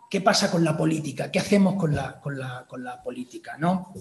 ¿Qué 0.10 0.22
pasa 0.22 0.50
con 0.50 0.64
la 0.64 0.76
política? 0.76 1.32
¿Qué 1.32 1.40
hacemos 1.40 1.76
con 1.76 1.94
la, 1.94 3.02
política? 3.04 3.58
¿no? 3.58 3.94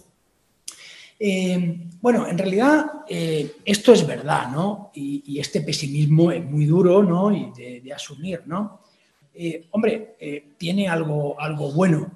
Eh, 1.19 1.89
bueno, 2.01 2.27
en 2.29 2.39
realidad 2.39 2.87
eh, 3.09 3.57
esto 3.65 3.93
es 3.93 4.07
verdad, 4.07 4.51
¿no? 4.51 4.91
Y, 4.95 5.39
este 5.39 5.61
pesimismo 5.63 6.31
es 6.31 6.45
muy 6.45 6.67
duro, 6.67 7.03
¿no? 7.03 7.33
Y 7.33 7.51
de, 7.53 7.81
de 7.81 7.93
asumir, 7.93 8.43
¿no? 8.47 8.81
Eh, 9.35 9.67
hombre, 9.73 10.17
eh, 10.19 10.53
tiene 10.57 10.89
algo, 10.89 11.39
algo 11.39 11.73
bueno. 11.73 12.11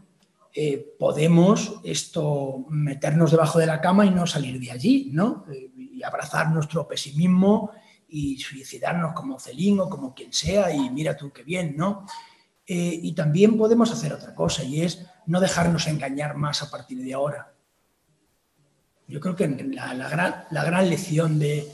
Eh, 0.52 0.96
podemos 0.98 1.80
esto 1.84 2.66
meternos 2.68 3.30
debajo 3.30 3.58
de 3.58 3.66
la 3.66 3.80
cama 3.80 4.04
y 4.04 4.10
no 4.10 4.26
salir 4.26 4.58
de 4.58 4.72
allí, 4.72 5.10
¿no? 5.12 5.44
y 6.00 6.02
abrazar 6.02 6.50
nuestro 6.50 6.88
pesimismo 6.88 7.70
y 8.08 8.38
suicidarnos 8.38 9.12
como 9.14 9.38
Celín 9.38 9.78
o 9.80 9.88
como 9.88 10.14
quien 10.14 10.32
sea 10.32 10.74
y 10.74 10.90
mira 10.90 11.16
tú 11.16 11.30
qué 11.32 11.42
bien, 11.42 11.74
¿no? 11.76 12.06
Eh, 12.66 13.00
y 13.02 13.12
también 13.12 13.56
podemos 13.56 13.90
hacer 13.90 14.12
otra 14.12 14.34
cosa 14.34 14.62
y 14.62 14.82
es 14.82 15.04
no 15.26 15.40
dejarnos 15.40 15.86
engañar 15.86 16.36
más 16.36 16.62
a 16.62 16.70
partir 16.70 17.02
de 17.02 17.14
ahora. 17.14 17.52
Yo 19.08 19.20
creo 19.20 19.34
que 19.34 19.48
la, 19.48 20.08
gran, 20.08 20.44
la 20.50 20.64
gran, 20.64 20.88
lección 20.88 21.38
de, 21.38 21.68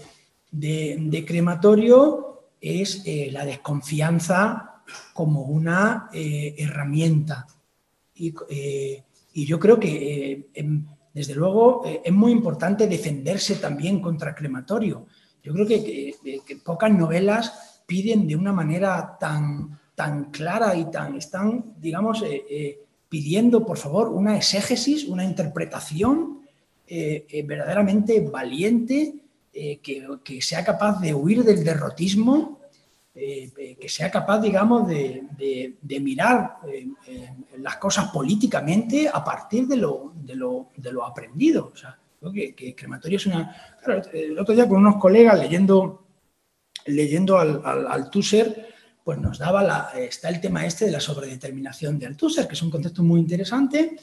de, 0.50 1.24
crematorio 1.26 2.48
es 2.62 3.02
eh, 3.04 3.28
la 3.30 3.44
desconfianza 3.44 4.82
como 5.12 5.42
una 5.42 6.08
eh, 6.14 6.54
herramienta. 6.56 7.46
Y, 8.16 8.34
eh, 8.48 9.04
y, 9.32 9.44
yo 9.44 9.60
creo 9.60 9.78
que, 9.78 10.48
eh, 10.54 10.64
desde 11.12 11.34
luego, 11.34 11.82
eh, 11.84 12.00
es 12.04 12.12
muy 12.12 12.32
importante 12.32 12.86
defenderse 12.86 13.56
también 13.56 14.00
contra 14.00 14.34
crematorio. 14.34 15.06
Yo 15.42 15.52
creo 15.52 15.66
que, 15.66 16.14
pocas 16.64 16.90
novelas 16.90 17.82
piden 17.86 18.26
de 18.26 18.34
una 18.34 18.52
manera 18.52 19.16
tan, 19.20 19.78
tan 19.94 20.30
clara 20.30 20.74
y 20.74 20.90
tan, 20.90 21.16
están, 21.16 21.74
digamos, 21.78 22.24
pidiendo, 23.08 23.64
por 23.64 23.78
favor, 23.78 24.08
una 24.08 24.36
exégesis, 24.36 25.04
una 25.04 25.24
interpretación 25.24 26.40
verdaderamente 26.88 28.20
valiente, 28.22 29.14
que, 29.52 30.38
sea 30.40 30.64
capaz 30.64 31.00
de 31.00 31.14
huir 31.14 31.44
del 31.44 31.62
derrotismo, 31.62 32.55
eh, 33.18 33.76
que 33.80 33.88
sea 33.88 34.10
capaz, 34.10 34.40
digamos, 34.40 34.86
de, 34.86 35.24
de, 35.80 36.00
mirar 36.00 36.58
las 37.58 37.76
cosas 37.78 38.10
políticamente 38.10 39.08
a 39.10 39.24
partir 39.24 39.66
de 39.66 39.78
lo, 39.78 40.12
de 40.14 40.36
lo, 40.36 40.68
de 40.76 40.92
lo 40.92 41.02
aprendido. 41.02 41.70
O 41.72 41.76
sea, 41.76 41.98
creo 42.20 42.30
que, 42.30 42.54
que, 42.54 42.74
Crematorio 42.74 43.16
es 43.16 43.26
una... 43.26 43.56
El 44.12 44.38
otro 44.38 44.54
día 44.54 44.68
con 44.68 44.78
unos 44.78 44.96
colegas 44.96 45.38
leyendo, 45.38 46.06
leyendo 46.84 47.38
al, 47.38 47.62
al, 47.64 48.10
Tusser, 48.10 48.74
pues 49.02 49.18
nos 49.18 49.38
daba 49.38 49.62
la, 49.62 49.92
está 49.96 50.28
el 50.28 50.40
tema 50.40 50.66
este 50.66 50.84
de 50.84 50.90
la 50.90 51.00
sobredeterminación 51.00 51.98
de 51.98 52.06
Althusser, 52.06 52.46
que 52.46 52.54
es 52.54 52.62
un 52.62 52.70
concepto 52.70 53.02
muy 53.02 53.20
interesante 53.20 53.96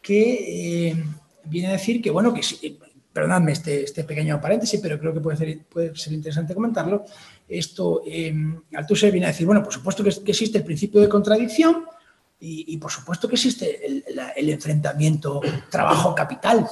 que 0.00 0.90
eh, 0.90 1.04
viene 1.44 1.68
a 1.68 1.72
decir 1.72 2.00
que, 2.00 2.10
bueno, 2.10 2.32
que 2.32 2.42
sí, 2.42 2.78
perdonadme 3.14 3.52
este, 3.52 3.84
este, 3.84 4.04
pequeño 4.04 4.40
paréntesis, 4.40 4.80
pero 4.82 4.98
creo 4.98 5.14
que 5.14 5.20
puede 5.20 5.36
ser, 5.36 5.64
puede 5.66 5.96
ser 5.96 6.12
interesante 6.12 6.52
comentarlo. 6.52 7.04
Esto, 7.48 8.02
eh, 8.06 8.34
Althusser 8.74 9.12
viene 9.12 9.26
a 9.26 9.30
decir, 9.30 9.46
bueno, 9.46 9.62
por 9.62 9.72
supuesto 9.72 10.02
que, 10.02 10.10
que 10.10 10.32
existe 10.32 10.58
el 10.58 10.64
principio 10.64 11.00
de 11.00 11.08
contradicción 11.08 11.84
y, 12.40 12.74
y 12.74 12.76
por 12.76 12.90
supuesto 12.90 13.28
que 13.28 13.36
existe 13.36 13.86
el, 13.86 14.04
la, 14.14 14.30
el 14.30 14.50
enfrentamiento 14.50 15.40
trabajo-capital. 15.70 16.66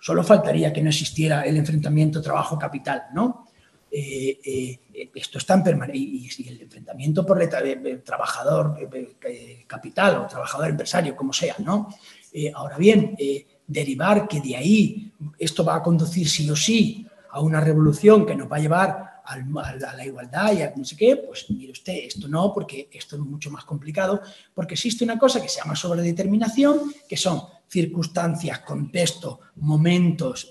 Solo 0.00 0.22
faltaría 0.22 0.72
que 0.72 0.80
no 0.80 0.90
existiera 0.90 1.42
el 1.42 1.56
enfrentamiento 1.56 2.22
trabajo-capital, 2.22 3.06
¿no? 3.12 3.48
Eh, 3.90 4.38
eh, 4.44 5.10
esto 5.14 5.38
está 5.38 5.54
en 5.54 5.64
permanente 5.64 5.98
y, 5.98 6.28
y, 6.38 6.48
el 6.48 6.60
enfrentamiento 6.60 7.24
por 7.24 7.42
el 7.42 7.48
eh, 7.52 8.02
trabajador 8.04 8.76
eh, 8.78 9.64
capital 9.66 10.18
o 10.18 10.26
trabajador 10.26 10.68
empresario, 10.68 11.16
como 11.16 11.32
sea, 11.32 11.56
¿no? 11.58 11.88
Eh, 12.32 12.52
ahora 12.54 12.76
bien, 12.76 13.16
eh, 13.18 13.46
derivar 13.68 14.26
que 14.26 14.40
de 14.40 14.56
ahí 14.56 15.12
esto 15.38 15.64
va 15.64 15.76
a 15.76 15.82
conducir 15.82 16.28
sí 16.28 16.50
o 16.50 16.56
sí 16.56 17.06
a 17.30 17.40
una 17.40 17.60
revolución 17.60 18.26
que 18.26 18.34
nos 18.34 18.50
va 18.50 18.56
a 18.56 18.60
llevar 18.60 19.08
a 19.24 19.94
la 19.94 20.06
igualdad 20.06 20.52
y 20.52 20.62
a 20.62 20.72
no 20.74 20.84
sé 20.84 20.96
qué, 20.96 21.16
pues 21.16 21.50
mire 21.50 21.72
usted, 21.72 21.92
esto 21.92 22.26
no, 22.28 22.52
porque 22.54 22.88
esto 22.90 23.16
es 23.16 23.22
mucho 23.22 23.50
más 23.50 23.64
complicado, 23.64 24.22
porque 24.54 24.72
existe 24.72 25.04
una 25.04 25.18
cosa 25.18 25.42
que 25.42 25.50
se 25.50 25.60
llama 25.60 25.76
sobredeterminación, 25.76 26.92
que 27.06 27.16
son 27.18 27.42
circunstancias, 27.68 28.60
contextos, 28.60 29.38
momentos, 29.56 30.48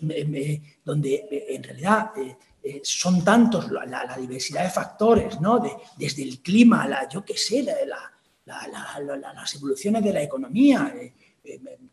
donde 0.86 1.28
en 1.50 1.64
realidad 1.64 2.12
son 2.84 3.24
tantos 3.24 3.72
la, 3.72 4.16
diversidad 4.20 4.64
de 4.64 4.70
factores, 4.70 5.42
¿no? 5.42 5.60
desde 5.98 6.22
el 6.22 6.40
clima, 6.40 6.88
la, 6.88 7.10
yo 7.10 7.26
qué 7.26 7.36
sé, 7.36 7.66
las 8.46 9.56
evoluciones 9.56 10.04
de 10.04 10.14
la 10.14 10.22
economía. 10.22 10.94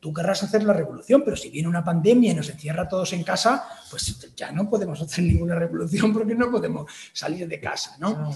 Tú 0.01 0.13
querrás 0.13 0.43
hacer 0.43 0.65
la 0.65 0.73
revolución, 0.73 1.23
pero 1.25 1.37
si 1.37 1.51
viene 1.51 1.69
una 1.69 1.85
pandemia 1.85 2.33
y 2.33 2.35
nos 2.35 2.49
encierra 2.51 2.83
a 2.83 2.89
todos 2.89 3.13
en 3.13 3.23
casa, 3.23 3.65
pues 3.91 4.35
ya 4.37 4.53
no 4.53 4.69
podemos 4.69 5.01
hacer 5.01 5.25
ninguna 5.25 5.55
revolución 5.55 6.13
porque 6.13 6.35
no 6.35 6.51
podemos 6.51 6.91
salir 7.13 7.49
de 7.49 7.61
casa, 7.61 7.97
¿no? 7.99 8.31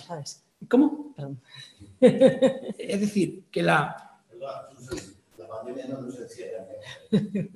¿Cómo? 0.69 1.15
Perdón. 1.15 1.41
es 2.01 3.01
decir, 3.01 3.45
que 3.51 3.63
la... 3.63 4.21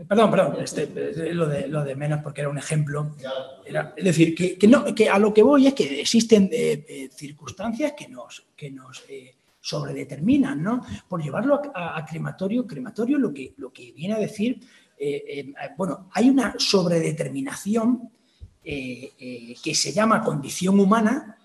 Perdón, 0.08 0.30
perdón, 0.30 0.56
este, 0.62 1.34
lo, 1.34 1.46
de, 1.46 1.68
lo 1.68 1.84
de 1.84 1.94
menos 1.94 2.20
porque 2.22 2.40
era 2.40 2.50
un 2.50 2.58
ejemplo. 2.58 3.14
Era, 3.64 3.94
es 3.96 4.04
decir, 4.04 4.34
que, 4.34 4.58
que, 4.58 4.66
no, 4.66 4.94
que 4.94 5.08
a 5.08 5.18
lo 5.18 5.32
que 5.32 5.42
voy 5.42 5.66
es 5.66 5.74
que 5.74 6.00
existen 6.00 6.48
eh, 6.52 6.84
eh, 6.88 7.10
circunstancias 7.12 7.92
que 7.96 8.08
nos, 8.08 8.44
que 8.56 8.70
nos 8.70 9.04
eh, 9.08 9.34
sobredeterminan, 9.62 10.62
¿no? 10.62 10.82
Por 11.08 11.22
llevarlo 11.22 11.62
a, 11.74 12.04
crematorio, 12.04 12.66
crematorio 12.66 13.16
lo 13.16 13.32
que, 13.32 13.54
lo 13.56 13.72
que 13.72 13.92
viene 13.92 14.14
a 14.14 14.18
decir, 14.18 14.60
bueno, 15.76 16.10
hay 16.12 16.28
una 16.28 16.54
sobredeterminación 16.58 18.10
que 18.62 19.74
se 19.74 19.92
llama 19.92 20.22
condición 20.22 20.78
humana, 20.78 21.38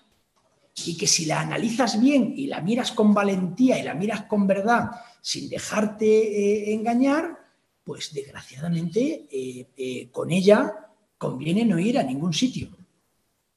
y 0.86 0.96
que 0.96 1.06
si 1.06 1.24
la 1.26 1.40
analizas 1.40 2.00
bien 2.00 2.34
y 2.36 2.46
la 2.46 2.60
miras 2.60 2.92
con 2.92 3.12
valentía 3.12 3.78
y 3.78 3.82
la 3.82 3.94
miras 3.94 4.22
con 4.24 4.46
verdad, 4.46 4.90
sin 5.20 5.48
dejarte 5.48 6.06
eh, 6.06 6.74
engañar, 6.74 7.36
pues 7.84 8.12
desgraciadamente 8.12 9.26
eh, 9.30 9.68
eh, 9.76 10.10
con 10.10 10.30
ella 10.30 10.72
conviene 11.16 11.64
no 11.64 11.78
ir 11.78 11.98
a 11.98 12.02
ningún 12.02 12.32
sitio 12.32 12.68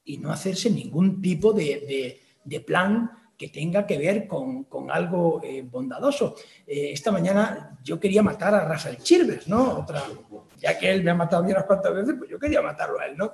y 0.04 0.18
no 0.18 0.32
hacerse 0.32 0.70
ningún 0.70 1.22
tipo 1.22 1.52
de, 1.52 2.20
plan 2.66 3.10
que 3.42 3.48
tenga 3.48 3.84
que 3.84 3.98
ver 3.98 4.28
con, 4.28 4.66
algo 4.90 5.42
bondadoso. 5.64 6.36
esta 6.64 7.10
mañana 7.10 7.76
yo 7.82 7.98
quería 7.98 8.22
matar 8.22 8.54
a 8.54 8.64
Rafael 8.64 8.98
Chirves, 8.98 9.48
¿no? 9.48 9.80
Otra, 9.80 10.04
ya 10.58 10.78
que 10.78 10.92
él 10.92 11.02
me 11.02 11.10
ha 11.10 11.14
matado 11.14 11.42
mí 11.42 11.50
unas 11.50 11.64
cuantas 11.64 11.92
veces, 11.92 12.14
pues 12.16 12.30
yo 12.30 12.38
quería 12.38 12.62
matarlo 12.62 13.00
a 13.00 13.06
él, 13.06 13.16
¿no? 13.16 13.32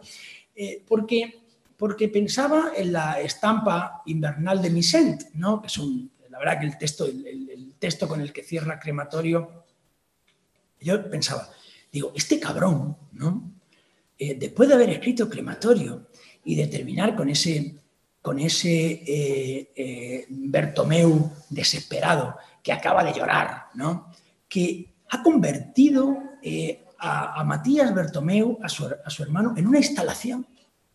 porque 0.87 1.43
porque 1.79 2.09
pensaba 2.09 2.73
en 2.77 2.93
la 2.93 3.21
estampa 3.21 4.03
invernal 4.07 4.61
de 4.61 4.69
Misent, 4.69 5.33
¿no? 5.35 5.61
que 5.63 5.69
es 5.69 5.79
un, 5.79 6.11
la 6.29 6.39
verdad 6.39 6.61
que 6.61 6.67
el 6.67 6.77
texto, 6.77 7.07
el, 7.07 7.75
texto 7.79 8.09
con 8.09 8.21
el 8.21 8.33
que 8.33 8.43
cierra 8.43 8.81
Crematorio, 8.81 9.65
yo 10.81 11.09
pensaba, 11.09 11.49
digo, 11.93 12.13
este 12.17 12.41
cabrón, 12.41 12.97
¿no? 13.13 13.53
Eh, 14.19 14.35
después 14.35 14.69
de 14.69 14.75
haber 14.75 14.91
escrito 14.91 15.31
Crematorio 15.31 16.09
y 16.45 16.57
de 16.57 16.67
terminar 16.67 17.15
con 17.15 17.29
ese, 17.29 17.77
con 18.29 18.39
ese 18.41 18.68
eh, 19.07 19.72
eh, 19.74 20.26
Bertomeu 20.29 21.33
desesperado 21.49 22.37
que 22.62 22.74
acaba 22.74 23.03
de 23.03 23.14
llorar, 23.14 23.68
¿no? 23.72 24.12
que 24.47 24.97
ha 25.09 25.22
convertido 25.22 26.14
a, 26.99 27.43
Matías 27.45 27.95
Bertomeu, 27.95 28.59
a 28.62 28.68
su, 28.68 29.22
hermano, 29.22 29.55
en 29.57 29.66
una 29.66 29.79
instalación 29.79 30.47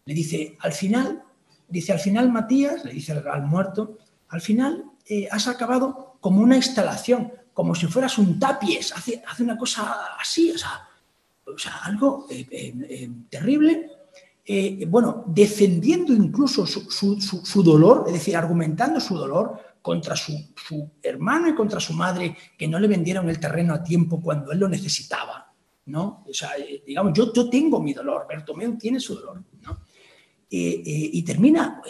le 0.05 0.13
dice, 0.13 0.55
al 0.59 0.73
final, 0.73 1.23
dice, 1.67 1.93
al 1.93 1.99
final 1.99 2.31
Matías, 2.31 2.86
le 2.86 2.93
dice 2.93 3.13
al, 3.13 3.47
muerto, 3.47 3.97
al 4.29 4.41
final 4.41 4.84
eh, 5.09 5.27
has 5.31 5.47
acabado 5.47 6.17
como 6.19 6.39
una 6.39 6.55
instalación, 6.55 7.34
como 7.51 7.73
si 7.73 7.88
fueras 7.88 8.19
un 8.19 8.38
tapies, 8.38 8.91
hace, 8.91 9.23
hace 9.27 9.41
una 9.41 9.57
cosa 9.57 10.15
así, 10.19 10.51
o 10.51 10.57
sea, 10.59 10.88
o 11.47 11.57
sea 11.57 11.77
algo 11.84 12.27
eh, 12.29 13.09
eh, 14.45 14.85
bueno, 14.87 15.23
defendiendo 15.27 16.13
incluso 16.13 16.65
su, 16.65 17.63
dolor, 17.63 18.03
es 18.07 18.13
decir, 18.13 18.35
argumentando 18.35 18.99
su 18.99 19.15
dolor 19.15 19.57
contra 19.81 20.15
su, 20.15 20.33
hermano 21.01 21.49
y 21.49 21.55
contra 21.55 21.79
su 21.79 21.93
madre, 21.93 22.35
que 22.57 22.67
no 22.67 22.79
le 22.79 22.87
vendieron 22.87 23.29
el 23.29 23.39
terreno 23.39 23.73
a 23.73 23.83
tiempo 23.83 24.21
cuando 24.21 24.51
él 24.51 24.59
lo 24.59 24.67
necesitaba. 24.67 25.53
¿no? 25.85 26.23
O 26.27 26.33
sea, 26.33 26.51
digamos, 26.85 27.13
yo, 27.13 27.49
tengo 27.49 27.81
mi 27.81 27.93
dolor, 27.93 28.25
Bertomeu 28.27 28.77
tiene 28.77 28.99
su 28.99 29.15
dolor. 29.15 29.43
¿no? 29.61 29.79
y 30.55 31.23
termina 31.23 31.81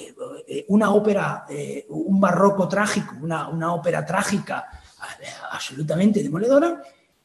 eh, 0.45 0.65
una 0.67 0.91
ópera, 0.91 1.45
eh, 1.49 1.85
un 1.89 2.19
barroco 2.19 2.67
trágico, 2.67 3.15
una, 3.21 3.73
ópera 3.73 4.05
trágica 4.05 4.67
absolutamente 5.51 6.21
demoledora, 6.21 6.81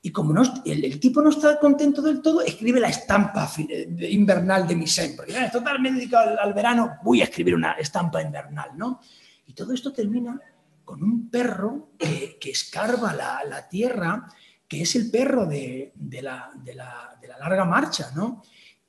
y 0.08 0.10
como 0.10 0.32
no, 0.32 0.42
el, 0.64 0.98
tipo 0.98 1.20
no 1.20 1.28
está 1.28 1.60
contento 1.60 2.00
del 2.00 2.22
todo, 2.22 2.40
escribe 2.40 2.80
la 2.80 2.88
estampa 2.88 3.50
invernal 4.08 4.66
de 4.66 4.74
Misen, 4.74 5.14
porque 5.14 5.34
totalmente 5.52 5.98
dedicado 5.98 6.40
al, 6.40 6.54
verano, 6.54 6.96
voy 7.02 7.20
a 7.20 7.24
escribir 7.24 7.54
una 7.54 7.72
estampa 7.72 8.22
invernal, 8.22 8.70
¿no? 8.74 9.02
Y 9.46 9.52
todo 9.52 9.74
esto 9.74 9.92
termina 9.92 10.40
con 10.82 11.02
un 11.02 11.28
perro 11.28 11.90
que, 11.98 12.38
que 12.40 12.52
escarba 12.52 13.12
la, 13.12 13.44
la, 13.46 13.68
tierra, 13.68 14.26
que 14.66 14.80
es 14.80 14.96
el 14.96 15.10
perro 15.10 15.44
de, 15.44 15.92
de, 15.94 16.22
la, 16.22 16.52
de, 16.54 16.74
la, 16.74 17.18
de 17.20 17.28
la 17.28 17.36
larga 17.36 17.66
marcha, 17.66 18.10
¿no? 18.16 18.42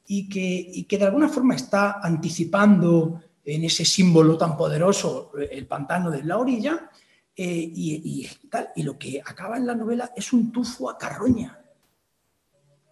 y 0.08 0.30
que, 0.30 0.88
que 0.88 0.98
de 0.98 1.06
alguna 1.06 1.28
forma 1.28 1.56
está 1.56 2.00
anticipando 2.02 3.20
en 3.44 3.66
ese 3.66 3.84
símbolo 3.84 4.38
tan 4.38 4.56
poderoso 4.56 5.34
el 5.52 5.68
pantano 5.68 6.10
de 6.12 6.24
la 6.24 6.38
orilla, 6.38 6.90
eh, 7.42 7.72
y, 7.74 8.28
tal, 8.50 8.70
y 8.76 8.84
lo 8.84 8.98
que 8.98 9.22
acaba 9.26 9.58
en 9.58 9.66
la 9.66 9.76
novela 9.76 10.12
es 10.16 10.34
un 10.34 10.52
tufo 10.52 10.90
a 10.90 10.98
carroña. 10.98 11.58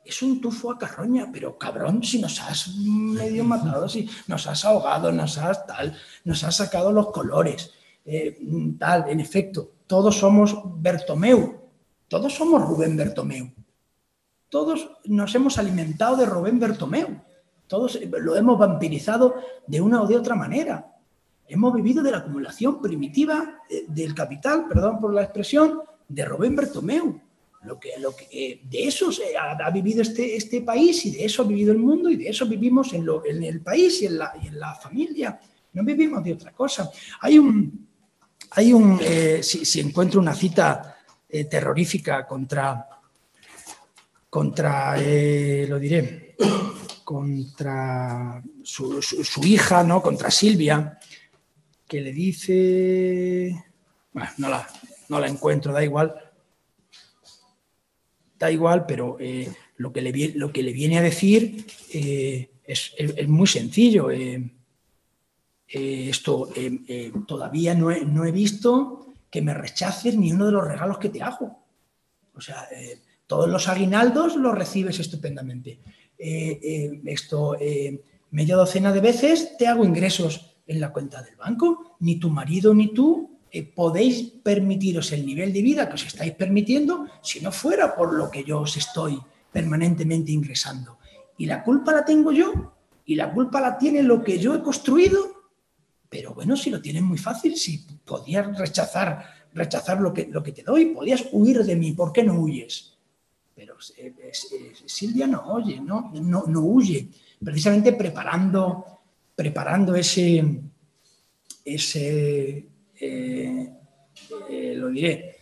Es 0.05 0.21
un 0.21 0.39
tufo 0.39 0.71
a 0.71 0.77
carroña, 0.77 1.29
pero 1.33 1.57
cabrón, 1.57 2.01
si 2.01 2.21
nos 2.21 2.39
has 2.41 2.69
medio 2.77 3.43
matado, 3.43 3.89
si 3.89 4.09
nos 4.27 4.47
has 4.47 4.63
ahogado, 4.63 5.11
nos 5.11 5.37
has 5.37 5.65
tal, 5.67 5.97
nos 6.23 6.43
has 6.45 6.55
sacado 6.55 6.93
los 6.93 7.11
colores, 7.11 7.73
eh, 8.05 8.39
tal, 8.79 9.09
en 9.09 9.19
efecto, 9.19 9.71
todos 9.85 10.17
somos 10.17 10.55
Bertomeu, 10.81 11.59
todos 12.07 12.33
somos 12.33 12.61
Rubén 12.61 12.95
Bertomeu 12.95 13.51
todos 14.49 14.89
nos 15.05 15.35
hemos 15.35 15.57
alimentado 15.57 16.15
de 16.15 16.25
Robén 16.25 16.59
Bertomeu, 16.59 17.19
todos 17.67 17.99
lo 18.01 18.35
hemos 18.35 18.57
vampirizado 18.57 19.35
de 19.67 19.81
una 19.81 20.01
o 20.01 20.07
de 20.07 20.15
otra 20.15 20.35
manera. 20.35 20.87
Hemos 21.47 21.73
vivido 21.73 22.03
de 22.03 22.11
la 22.11 22.17
acumulación 22.17 22.81
primitiva 22.81 23.61
eh, 23.69 23.85
del 23.87 24.13
capital, 24.13 24.65
perdón 24.67 24.99
por 24.99 25.13
la 25.13 25.23
expresión, 25.23 25.81
de 26.07 26.25
Robén 26.25 26.55
Bertomeu. 26.55 27.21
Lo 27.63 27.79
que, 27.79 27.91
lo 27.99 28.15
que, 28.15 28.27
eh, 28.31 28.61
de 28.63 28.87
eso 28.87 29.09
ha, 29.39 29.69
vivido 29.71 30.01
este, 30.01 30.35
este 30.35 30.61
país 30.61 31.05
y 31.05 31.11
de 31.11 31.25
eso 31.25 31.41
ha 31.41 31.45
vivido 31.45 31.71
el 31.71 31.79
mundo 31.79 32.09
y 32.09 32.15
de 32.15 32.29
eso 32.29 32.45
vivimos 32.45 32.93
en, 32.93 33.05
lo, 33.05 33.25
en 33.25 33.43
el 33.43 33.61
país 33.61 34.01
y 34.01 34.05
en, 34.05 34.17
la, 34.19 34.33
y 34.41 34.47
en, 34.47 34.59
la, 34.59 34.75
familia. 34.75 35.39
No 35.73 35.83
vivimos 35.83 36.23
de 36.23 36.33
otra 36.33 36.51
cosa. 36.51 36.89
Hay 37.21 37.39
un, 37.39 37.87
hay 38.51 38.73
un 38.73 38.99
eh, 39.01 39.41
si, 39.41 39.79
encuentro 39.79 40.19
una 40.21 40.33
cita 40.33 40.93
terrorífica 41.49 42.25
contra, 42.25 42.87
contra, 44.29 44.95
lo 44.95 45.77
diré, 45.77 46.35
contra 47.07 48.43
su, 48.63 48.99
hija, 49.43 49.81
¿no? 49.81 50.01
Contra 50.01 50.29
Silvia, 50.29 50.96
que 51.88 52.01
le 52.01 52.11
dice, 52.11 53.65
bueno, 54.13 54.29
no 54.38 54.49
la, 54.49 54.67
no 55.09 55.19
la 55.19 55.27
encuentro, 55.27 55.73
da 55.73 55.83
igual, 55.83 56.15
da 58.38 58.51
igual, 58.51 58.85
pero 58.85 59.17
eh, 59.19 59.51
lo, 59.77 59.91
que 59.93 60.01
le, 60.01 60.33
lo 60.35 60.51
que 60.51 60.63
le 60.63 60.73
viene 60.73 60.97
a 60.97 61.01
decir 61.01 61.65
eh, 61.93 62.49
es, 62.65 62.93
muy 63.27 63.47
sencillo. 63.47 64.09
esto 65.69 66.49
todavía 67.25 67.73
no 67.73 67.91
he, 67.91 68.05
no 68.05 68.25
he, 68.25 68.31
visto 68.31 69.13
que 69.29 69.41
me 69.41 69.53
rechaces 69.53 70.15
ni 70.15 70.31
uno 70.31 70.45
de 70.45 70.51
los 70.51 70.67
regalos 70.67 70.97
que 70.97 71.09
te 71.09 71.21
hago. 71.21 71.63
O 72.33 72.41
sea, 72.41 72.67
todos 73.27 73.49
los 73.49 73.67
aguinaldos 73.67 74.35
los 74.35 74.55
recibes 74.55 74.99
estupendamente. 74.99 75.79
Eh, 76.17 76.59
eh, 76.63 77.01
esto, 77.05 77.55
eh, 77.59 78.01
media 78.31 78.55
docena 78.55 78.91
de 78.91 79.01
veces 79.01 79.55
te 79.57 79.67
hago 79.67 79.85
ingresos 79.85 80.55
en 80.68 80.80
la 80.80 80.91
cuenta 80.91 81.22
del 81.22 81.36
banco. 81.36 81.95
Ni 81.99 82.20
tu 82.20 82.30
marido 82.30 82.74
ni 82.74 82.93
tú 82.93 83.39
podéis 83.76 84.34
permitiros 84.43 85.11
el 85.11 85.26
nivel 85.26 85.51
de 85.51 85.61
vida 85.61 85.88
que 85.88 85.95
os 85.95 86.05
estáis 86.05 86.34
permitiendo 86.34 87.07
si 87.22 87.39
no 87.39 87.51
fuera 87.51 87.95
por 87.95 88.13
lo 88.13 88.30
que 88.30 88.43
yo 88.43 88.61
os 88.61 88.78
estoy 88.78 89.20
permanentemente 89.51 90.32
ingresando. 90.32 90.99
Y 91.38 91.45
la 91.45 91.63
culpa 91.63 91.91
la 91.93 92.05
tengo 92.05 92.32
yo 92.32 92.74
y 93.05 93.15
la 93.15 93.34
culpa 93.34 93.61
la 93.61 93.78
tiene 93.78 94.03
lo 94.03 94.24
que 94.24 94.38
yo 94.38 94.53
he 94.53 94.61
construido. 94.61 95.20
Pero 96.09 96.34
bueno, 96.34 96.55
si 96.55 96.70
lo 96.70 96.82
tienes 96.82 97.01
muy 97.01 97.18
fácil, 97.18 97.55
si 97.55 97.86
podías 98.05 98.57
rechazar, 98.57 99.26
rechazar 99.53 99.99
lo 99.99 100.13
que, 100.13 100.28
lo 100.28 100.43
que 100.43 100.51
te 100.51 100.63
doy, 100.63 100.88
podías 100.88 101.26
huir 101.32 101.63
de 101.63 101.76
mí, 101.76 101.93
¿por 101.93 102.11
qué 102.13 102.24
no 102.24 102.36
huyes? 102.36 102.97
pero 103.57 103.76
Silvia 104.86 105.26
no 105.26 105.41
oye, 105.47 105.82
¿no? 105.82 106.11
No, 106.13 106.59
huye, 106.59 107.09
precisamente 107.43 107.93
preparando, 107.93 108.96
preparando 109.38 109.93
ese, 109.93 110.43
ese 111.63 112.67
eh, 112.99 113.69
eh, 114.49 114.73
lo 114.75 114.89
diré, 114.89 115.35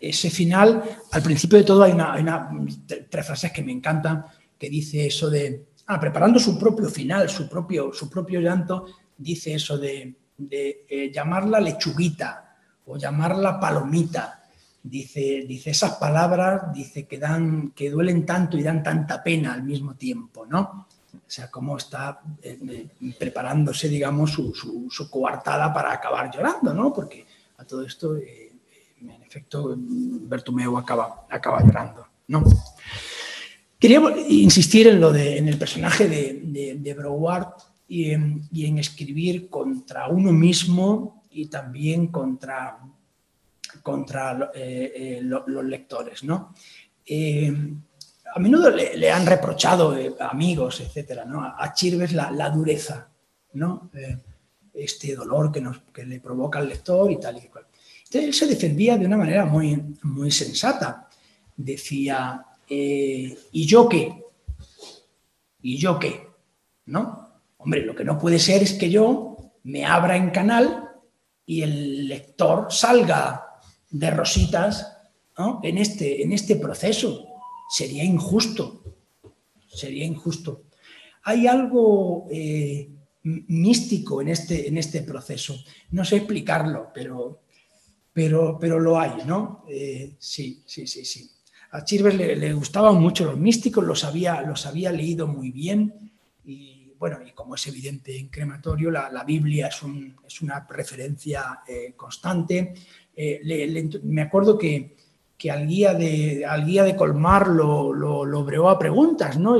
ese 0.00 0.30
final, 0.30 0.82
al 1.12 1.22
principio 1.22 1.58
de 1.58 1.64
todo 1.64 1.82
hay, 1.82 1.92
una, 1.92 2.14
hay 2.14 2.22
una- 2.22 2.48
tres 3.10 3.26
frases 3.26 3.52
que 3.52 3.62
me 3.62 3.72
encantan, 3.72 4.24
que 4.58 4.70
dice 4.70 5.06
eso 5.06 5.28
de, 5.28 5.66
ah, 5.88 6.00
preparando 6.00 6.38
su 6.38 6.58
propio 6.58 6.88
final, 6.88 7.28
su 7.28 7.46
propio, 7.46 7.92
su 7.92 8.08
propio 8.08 8.40
llanto, 8.40 8.86
dice 9.18 9.52
eso 9.52 9.76
de, 9.76 10.14
de, 10.38 10.86
eh, 10.88 11.12
llamarla 11.12 11.60
lechuguita 11.60 12.56
o 12.86 12.96
llamarla 12.96 13.60
palomita. 13.60 14.42
Dice, 14.82 15.44
dice 15.46 15.70
esas 15.70 15.96
palabras, 15.96 16.72
dice 16.72 17.06
que, 17.06 17.18
dan, 17.18 17.72
que 17.72 17.90
duelen 17.90 18.24
tanto 18.24 18.56
y 18.56 18.62
dan 18.62 18.82
tanta 18.82 19.22
pena 19.22 19.52
al 19.52 19.62
mismo 19.64 19.94
tiempo, 19.94 20.46
¿no? 20.46 20.86
O 21.26 21.30
sea, 21.30 21.50
cómo 21.50 21.76
está 21.76 22.20
eh, 22.42 22.58
eh, 23.00 23.14
preparándose, 23.18 23.88
digamos, 23.88 24.30
su, 24.32 24.54
su- 24.54 24.88
coartada 25.10 25.72
para 25.74 25.92
acabar 25.92 26.30
llorando, 26.32 26.72
¿no? 26.72 26.92
Porque 26.92 27.26
a 27.58 27.64
todo 27.64 27.82
esto, 27.84 28.16
eh, 28.16 28.52
en 29.00 29.10
efecto, 29.22 29.74
Bertumeo 29.76 30.78
acaba, 30.78 31.26
acaba 31.28 31.62
llorando, 31.62 32.06
¿no? 32.28 32.44
Quería 33.78 34.00
insistir 34.28 34.86
en, 34.86 35.00
lo 35.00 35.12
de, 35.12 35.36
en 35.38 35.48
el 35.48 35.58
personaje 35.58 36.08
de, 36.08 36.40
de, 36.44 36.74
Broward 36.94 37.48
y 37.88 38.10
en, 38.12 38.48
escribir 38.78 39.50
contra 39.50 40.08
uno 40.08 40.32
mismo 40.32 41.22
y 41.30 41.46
también 41.46 42.06
contra, 42.06 42.78
contra 43.82 44.50
eh, 44.54 44.92
eh, 44.94 45.20
lo- 45.22 45.44
los 45.46 45.64
lectores, 45.64 46.22
¿no? 46.24 46.54
Eh, 47.04 47.52
a 48.36 48.38
menudo 48.38 48.68
le, 48.68 49.10
han 49.10 49.24
reprochado 49.24 49.96
eh, 49.96 50.14
amigos, 50.20 50.80
etcétera, 50.80 51.24
¿no? 51.24 51.42
A, 51.42 51.72
Chirves 51.72 52.12
la, 52.12 52.30
la 52.30 52.50
dureza, 52.50 53.08
¿no? 53.54 53.90
Eh, 53.94 54.18
este 54.74 55.16
dolor 55.16 55.50
que, 55.50 55.62
nos, 55.62 55.78
que 55.90 56.04
le 56.04 56.20
provoca 56.20 56.58
al 56.58 56.68
lector 56.68 57.10
y 57.10 57.18
tal 57.18 57.38
y 57.38 57.48
cual. 57.48 57.64
Entonces 58.04 58.24
él 58.24 58.34
se 58.34 58.46
defendía 58.46 58.98
de 58.98 59.06
una 59.06 59.16
manera 59.16 59.46
muy, 59.46 59.82
muy 60.02 60.30
sensata. 60.30 61.08
Decía, 61.56 62.44
eh, 62.68 63.38
¿y 63.52 63.66
yo 63.66 63.88
qué? 63.88 64.22
¿Y 65.62 65.78
yo 65.78 65.98
qué? 65.98 66.28
¿No? 66.84 67.40
Hombre, 67.56 67.86
lo 67.86 67.94
que 67.94 68.04
no 68.04 68.18
puede 68.18 68.38
ser 68.38 68.62
es 68.62 68.74
que 68.74 68.90
yo 68.90 69.54
me 69.62 69.86
abra 69.86 70.14
en 70.14 70.28
canal 70.28 70.90
y 71.46 71.62
el 71.62 72.06
lector 72.06 72.66
salga 72.68 73.46
de 73.88 74.10
rositas 74.10 74.94
¿no? 75.38 75.60
en, 75.62 75.78
este, 75.78 76.22
en 76.22 76.32
este 76.32 76.56
proceso. 76.56 77.25
Sería 77.68 78.04
injusto. 78.04 78.82
Sería 79.68 80.04
injusto. 80.04 80.64
Hay 81.24 81.46
algo 81.46 82.26
eh, 82.30 82.88
místico 83.22 84.20
en 84.22 84.28
este, 84.28 84.68
en 84.68 84.78
este 84.78 85.02
proceso. 85.02 85.56
No 85.90 86.04
sé 86.04 86.16
explicarlo, 86.18 86.90
pero, 86.94 87.42
pero, 88.12 88.58
pero 88.60 88.78
lo 88.78 88.98
hay, 88.98 89.24
¿no? 89.26 89.64
Eh, 89.68 90.14
sí, 90.18 90.62
sí, 90.66 90.86
sí, 90.86 91.04
sí. 91.04 91.30
A 91.72 91.84
Chirves 91.84 92.14
le, 92.14 92.52
gustaban 92.54 92.94
mucho 93.00 93.24
los 93.26 93.36
místicos, 93.38 93.84
los 93.84 94.04
había, 94.04 94.40
los 94.42 94.64
había 94.66 94.92
leído 94.92 95.26
muy 95.26 95.50
bien 95.50 96.12
y 96.44 96.92
bueno, 96.98 97.18
y 97.26 97.32
como 97.32 97.56
es 97.56 97.66
evidente 97.66 98.16
en 98.16 98.28
crematorio, 98.28 98.90
la, 98.90 99.10
la 99.10 99.24
Biblia 99.24 99.66
es, 99.66 99.82
un- 99.82 100.16
es 100.26 100.40
una 100.40 100.66
referencia 100.70 101.60
eh, 101.68 101.92
constante. 101.94 102.72
Me 104.04 104.22
acuerdo 104.22 104.56
que, 104.56 104.96
que 105.36 105.50
al, 105.50 105.66
guía 105.66 105.94
de, 105.94 106.44
al 106.46 106.64
de 106.66 106.96
Colmar 106.96 107.48
lo, 107.48 107.92
lo, 107.92 108.24
lo 108.24 108.44
breó 108.44 108.68
a 108.68 108.78
preguntas, 108.78 109.38
¿no? 109.38 109.56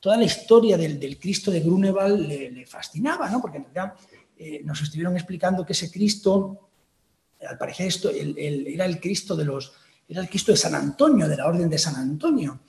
Toda 0.00 0.16
la 0.16 0.24
historia 0.24 0.76
del, 0.76 0.98
del 0.98 1.18
Cristo 1.18 1.50
de 1.50 1.60
Grunewald 1.60 2.26
le, 2.26 2.66
fascinaba, 2.66 3.30
¿no? 3.30 3.40
Porque 3.40 3.58
en 3.58 3.64
realidad 3.64 3.94
eh, 4.36 4.62
nos 4.64 4.80
estuvieron 4.82 5.14
explicando 5.14 5.64
que 5.64 5.74
ese 5.74 5.90
Cristo, 5.90 6.70
al 7.48 7.58
parecer 7.58 7.86
esto, 7.86 8.10
era 8.10 8.84
el 8.86 8.98
Cristo 8.98 9.36
de 9.36 9.44
los, 9.44 9.72
era 10.08 10.20
el 10.20 10.28
Cristo 10.28 10.52
de 10.52 10.58
San 10.58 10.74
Antonio, 10.74 11.28
de 11.28 11.36
la 11.36 11.46
Orden 11.46 11.68
de 11.68 11.78
San 11.78 11.96
Antonio, 11.96 12.60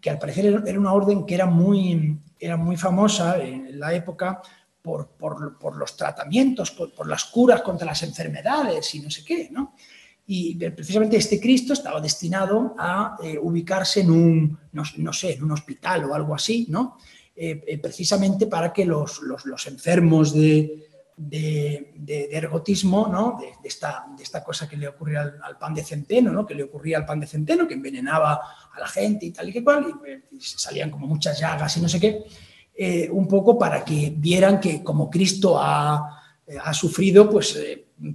que 0.00 0.10
al 0.10 0.18
parecer 0.18 0.46
era 0.46 0.62
era 0.66 0.80
una 0.80 0.92
orden 0.92 1.26
que 1.26 1.34
era 1.34 1.46
muy, 1.46 2.16
era 2.38 2.56
muy 2.56 2.76
famosa 2.76 3.38
en 3.42 3.78
la 3.78 3.92
época 3.94 4.40
por, 4.82 5.08
por- 5.10 5.58
por 5.58 5.76
los 5.76 5.96
tratamientos, 5.96 6.70
por, 6.70 6.92
por 6.94 7.06
las 7.06 7.24
curas 7.24 7.60
contra 7.62 7.86
las 7.86 8.02
enfermedades 8.02 8.94
y 8.94 9.00
no 9.00 9.10
sé 9.10 9.24
qué, 9.24 9.48
¿no? 9.50 9.74
Y 10.32 10.54
precisamente 10.54 11.16
este 11.16 11.40
Cristo 11.40 11.72
estaba 11.72 12.00
destinado 12.00 12.76
a 12.78 13.16
eh, 13.20 13.36
ubicarse 13.36 14.02
en 14.02 14.12
un, 14.12 14.58
no, 14.70 15.12
sé, 15.12 15.32
en 15.34 15.42
un 15.42 15.50
hospital 15.50 16.04
o 16.04 16.14
algo 16.14 16.36
así, 16.36 16.66
¿no? 16.68 16.98
Eh, 17.34 17.64
eh, 17.66 17.78
precisamente 17.78 18.46
para 18.46 18.72
que 18.72 18.84
los, 18.84 19.20
los- 19.22 19.66
enfermos 19.66 20.32
de, 20.32 20.86
de- 21.16 21.94
de- 21.96 22.28
ergotismo, 22.30 23.08
¿no? 23.10 23.40
de, 23.40 23.68
esta, 23.68 24.06
de 24.16 24.22
esta 24.22 24.44
cosa 24.44 24.68
que 24.68 24.76
le 24.76 24.86
ocurría 24.86 25.34
al, 25.42 25.58
pan 25.58 25.74
de 25.74 25.82
centeno, 25.82 26.30
¿no? 26.30 26.46
que 26.46 26.54
le 26.54 26.62
ocurría 26.62 26.98
al 26.98 27.06
pan 27.06 27.18
de 27.18 27.26
centeno, 27.26 27.66
que 27.66 27.74
envenenaba 27.74 28.34
a 28.72 28.78
la 28.78 28.86
gente 28.86 29.26
y 29.26 29.32
tal 29.32 29.48
y 29.48 29.52
que 29.52 29.64
cual, 29.64 29.84
y, 30.30 30.40
salían 30.40 30.92
como 30.92 31.08
muchas 31.08 31.40
llagas 31.40 31.76
y 31.76 31.80
no 31.80 31.88
sé 31.88 31.98
qué, 31.98 33.10
un 33.10 33.26
poco 33.26 33.58
para 33.58 33.84
que 33.84 34.14
vieran 34.16 34.60
que 34.60 34.80
como 34.84 35.10
Cristo 35.10 35.58
ha, 35.58 36.22
ha 36.62 36.72
sufrido, 36.72 37.28
pues 37.28 37.58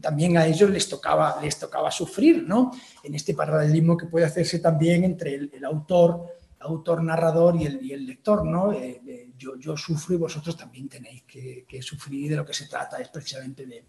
también 0.01 0.37
a 0.37 0.47
ellos 0.47 0.69
les 0.69 0.89
tocaba, 0.89 1.39
les 1.41 1.59
tocaba 1.59 1.91
sufrir, 1.91 2.43
¿no? 2.47 2.71
En 3.03 3.13
este 3.15 3.33
paralelismo 3.33 3.95
que 3.95 4.07
puede 4.07 4.25
hacerse 4.25 4.59
también 4.59 5.03
entre 5.03 5.35
el, 5.35 5.51
el 5.53 5.65
autor, 5.65 6.25
autor 6.59 7.03
narrador 7.03 7.55
y 7.61 7.65
el, 7.65 7.85
y 7.85 7.91
el 7.93 8.05
lector, 8.05 8.45
¿no? 8.45 8.71
Eh, 8.73 9.01
eh, 9.07 9.29
yo, 9.37 9.55
yo 9.57 9.77
sufro 9.77 10.15
y 10.15 10.17
vosotros 10.17 10.57
también 10.57 10.89
tenéis 10.89 11.23
que, 11.23 11.65
que 11.67 11.81
sufrir 11.81 12.31
de 12.31 12.37
lo 12.37 12.45
que 12.45 12.53
se 12.53 12.65
trata 12.67 12.97
es 12.97 13.09
precisamente 13.09 13.65
de, 13.65 13.83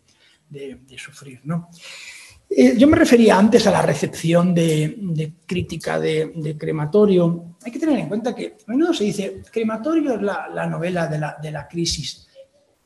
de- 0.48 0.98
sufrir, 0.98 1.40
¿no? 1.44 1.70
Eh, 2.48 2.76
yo 2.76 2.86
me 2.86 2.96
refería 2.96 3.38
antes 3.38 3.66
a 3.66 3.70
la 3.72 3.82
recepción 3.82 4.54
de, 4.54 5.32
crítica 5.46 5.98
de, 5.98 6.56
crematorio. 6.58 7.56
Hay 7.64 7.72
que 7.72 7.78
tener 7.78 7.98
en 7.98 8.08
cuenta 8.08 8.34
que 8.34 8.56
a 8.66 8.70
menudo 8.70 8.92
se 8.94 9.04
dice, 9.04 9.42
crematorio 9.50 10.14
es 10.14 10.22
la, 10.22 10.48
la 10.48 10.66
novela 10.66 11.08
la, 11.10 11.36
de 11.42 11.50
la 11.50 11.66
crisis. 11.66 12.28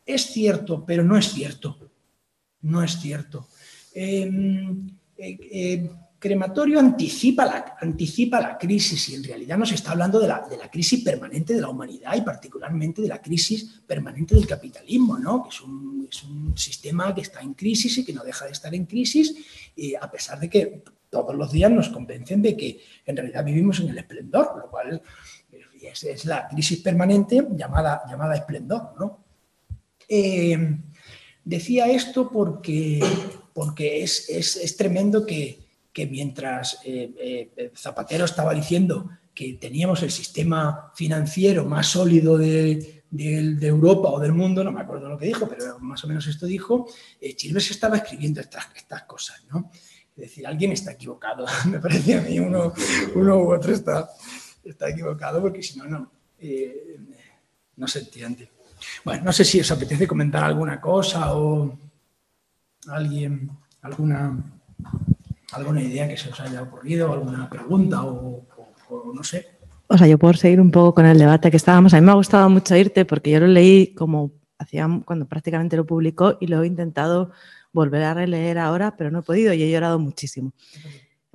Es 0.07 0.27
cierto, 0.27 0.85
pero 0.87 1.03
no 1.05 1.17
es 1.19 1.33
cierto. 1.33 1.90
No 2.63 2.83
es 2.83 2.99
cierto. 2.99 3.49
Eh, 3.95 4.31
eh, 5.17 5.39
eh, 5.51 5.91
crematorio 6.19 6.79
anticipa 6.79 7.47
la, 7.47 7.77
anticipa 7.81 8.41
la 8.41 8.59
crisis 8.59 9.09
y 9.09 9.15
en 9.15 9.25
realidad 9.25 9.57
nos 9.57 9.73
está 9.73 9.93
hablando 9.93 10.21
de 10.21 10.29
la, 10.29 10.47
de 10.49 10.59
la 10.59 10.71
crisis 10.71 11.03
permanente 11.03 11.55
de 11.55 11.63
la 11.63 11.69
humanidad 11.69 12.15
y 12.15 12.21
particularmente 12.21 13.01
de 13.01 13.09
la 13.09 13.23
crisis 13.23 13.81
permanente 13.87 14.35
del 14.35 14.47
capitalismo, 14.47 15.19
¿no? 15.19 15.43
que 15.43 15.49
es 15.49 15.61
un, 15.63 16.07
es 16.11 16.23
un 16.25 16.57
sistema 16.57 17.15
que 17.15 17.23
está 17.23 17.41
en 17.41 17.55
crisis 17.55 17.97
y 17.99 18.05
que 18.05 18.13
no 18.13 18.23
deja 18.23 18.45
de 18.45 18.53
estar 18.53 18.75
en 18.75 18.85
crisis 18.85 19.35
y 19.75 19.95
a 19.95 20.11
pesar 20.11 20.39
de 20.39 20.51
que 20.51 20.85
todos 21.09 21.35
los 21.35 21.51
días 21.51 21.71
nos 21.71 21.89
convencen 21.89 22.43
de 22.43 22.57
que 22.57 22.81
en 23.07 23.17
realidad 23.17 23.45
vivimos 23.45 23.81
en 23.81 23.89
el 23.89 23.99
esplendor, 23.99 24.59
lo 24.63 24.71
cual 24.71 25.03
es, 25.83 26.25
la 26.27 26.49
crisis 26.49 26.81
permanente 26.81 27.47
llamada, 27.53 28.03
llamada 28.09 28.37
esplendor. 28.37 28.95
¿no? 28.99 29.25
Eh, 30.07 30.79
decía 31.51 31.87
esto 31.91 32.31
porque, 32.31 33.01
porque 33.53 34.03
es, 34.03 34.29
es- 34.31 34.57
es 34.57 34.77
tremendo 34.77 35.27
que, 35.27 35.59
que 35.93 36.07
mientras 36.07 36.79
eh, 36.85 37.51
eh, 37.57 37.73
Zapatero 37.77 38.25
estaba 38.25 38.55
diciendo 38.55 39.11
que 39.35 39.55
teníamos 39.55 40.03
el 40.03 40.11
sistema 40.11 40.93
financiero 40.95 41.65
más 41.65 41.87
sólido 41.89 42.39
de, 42.39 43.03
de- 43.11 43.67
Europa 43.67 44.09
o 44.11 44.21
del 44.21 44.33
mundo, 44.33 44.63
no 44.63 44.73
me 44.73 44.81
acuerdo 44.81 45.09
lo 45.09 45.19
que 45.19 45.27
dijo, 45.27 45.49
pero 45.49 45.79
más 45.81 46.03
o 46.05 46.09
menos 46.09 46.27
esto 46.27 46.47
dijo, 46.47 46.87
eh, 47.21 47.35
Chilves 47.35 47.71
estaba 47.71 47.97
escribiendo 47.97 48.41
estas, 48.41 48.67
estas 48.77 49.03
cosas, 49.05 49.43
¿no? 49.51 49.71
Es 50.17 50.23
decir, 50.29 50.47
alguien 50.47 50.73
está 50.73 50.93
equivocado, 50.93 51.47
me 51.71 51.81
parece 51.81 52.15
a 52.15 52.21
mí, 52.23 52.39
uno, 52.39 52.73
uno 53.15 53.39
u 53.43 53.53
otro 53.55 53.73
está, 53.73 54.09
está 54.65 54.89
equivocado, 54.91 55.41
porque 55.41 55.63
si 55.63 55.79
no, 55.79 55.87
no, 55.87 56.13
eh, 56.39 56.97
no 57.77 57.87
se 57.89 58.01
entiende. 58.01 58.51
Bueno, 59.05 59.25
no 59.25 59.33
sé 59.33 59.45
si 59.45 59.61
os 59.61 59.71
apetece 59.71 60.07
comentar 60.07 60.45
alguna 60.45 60.81
cosa 60.81 61.35
o 61.35 61.79
alguien, 62.89 63.51
alguna, 63.83 64.37
alguna 65.53 65.83
idea 65.83 66.09
que 66.09 66.17
se 66.17 66.31
os 66.31 66.41
haya 66.41 66.63
ocurrido, 66.63 67.13
alguna 67.13 67.49
pregunta 67.49 68.03
o, 68.05 68.45
no 69.15 69.23
sé. 69.23 69.59
O 69.87 69.99
sea, 69.99 70.07
yo 70.07 70.19
puedo 70.19 70.35
seguir 70.35 70.61
un 70.61 70.71
poco 70.71 70.95
con 70.95 71.07
el 71.07 71.19
debate 71.19 71.51
que 71.51 71.57
estábamos. 71.57 71.95
A 71.95 72.01
mí 72.01 72.07
me 72.07 72.13
ha 72.13 72.17
gustado 72.17 72.49
mucho 72.49 72.77
irte 72.77 73.05
porque 73.05 73.31
yo 73.31 73.41
lo 73.41 73.49
leí 73.49 73.95
como 73.95 74.33
hacía 74.59 74.89
cuando 75.05 75.27
prácticamente 75.27 75.77
lo 75.77 75.87
publicó 75.87 76.37
y 76.41 76.47
lo 76.47 76.63
he 76.63 76.67
intentado 76.67 77.33
volver 77.73 78.03
a 78.03 78.15
releer 78.15 78.59
ahora, 78.59 78.97
pero 78.97 79.11
no 79.11 79.21
he 79.21 79.23
podido 79.23 79.53
y 79.53 79.63
he 79.63 79.71
llorado 79.71 79.99
muchísimo. 79.99 80.53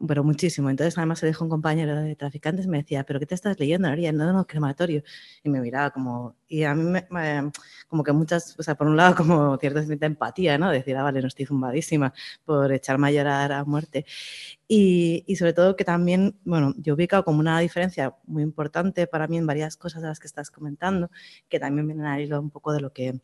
Pero 0.07 0.25
muchísimo. 0.25 0.69
Entonces, 0.69 0.97
además, 0.97 1.19
se 1.19 1.27
dijo 1.27 1.45
un 1.45 1.49
compañero 1.49 1.95
de 1.95 2.17
traficantes, 2.17 2.67
me 2.67 2.79
decía, 2.79 3.05
¿pero 3.05 3.17
qué 3.19 3.25
te 3.25 3.35
estás 3.35 3.57
leyendo, 3.59 3.87
María? 3.87 4.11
No, 4.11 4.33
no, 4.33 4.45
crematorio. 4.45 5.03
Y 5.41 5.49
me 5.49 5.61
miraba 5.61 5.91
como. 5.91 6.35
Y 6.49 6.63
a 6.63 6.75
mí, 6.75 6.83
me, 6.83 7.07
me- 7.09 7.51
como 7.87 8.03
que 8.03 8.11
muchas. 8.11 8.59
O 8.59 8.63
sea, 8.63 8.75
por 8.75 8.87
un 8.87 8.97
lado, 8.97 9.15
como 9.15 9.57
cierta 9.57 9.81
empatía, 10.05 10.57
¿no? 10.57 10.69
Decir, 10.69 10.97
ah, 10.97 11.03
vale, 11.03 11.21
no 11.21 11.27
estoy 11.29 11.45
zumbadísima 11.45 12.13
por 12.43 12.73
echarme 12.73 13.07
a 13.07 13.11
llorar 13.11 13.51
a 13.53 13.63
muerte. 13.63 14.05
Y, 14.67 15.23
y 15.27 15.35
sobre 15.37 15.53
todo 15.53 15.75
que 15.75 15.85
también, 15.85 16.37
bueno, 16.45 16.73
yo 16.77 16.93
he 16.93 16.95
ubicado 16.95 17.23
como 17.23 17.39
una 17.39 17.59
diferencia 17.59 18.15
muy 18.25 18.43
importante 18.43 19.07
para 19.07 19.27
mí 19.27 19.37
en 19.37 19.47
varias 19.47 19.77
cosas 19.77 20.01
de 20.01 20.07
las 20.09 20.19
que 20.19 20.27
estás 20.27 20.51
comentando, 20.51 21.09
que 21.49 21.59
también 21.59 21.87
vienen 21.87 22.05
a 22.05 22.19
hilo 22.21 22.39
un 22.41 22.49
poco 22.51 22.73
de 22.73 22.81
lo 22.81 22.91
que 22.93 23.21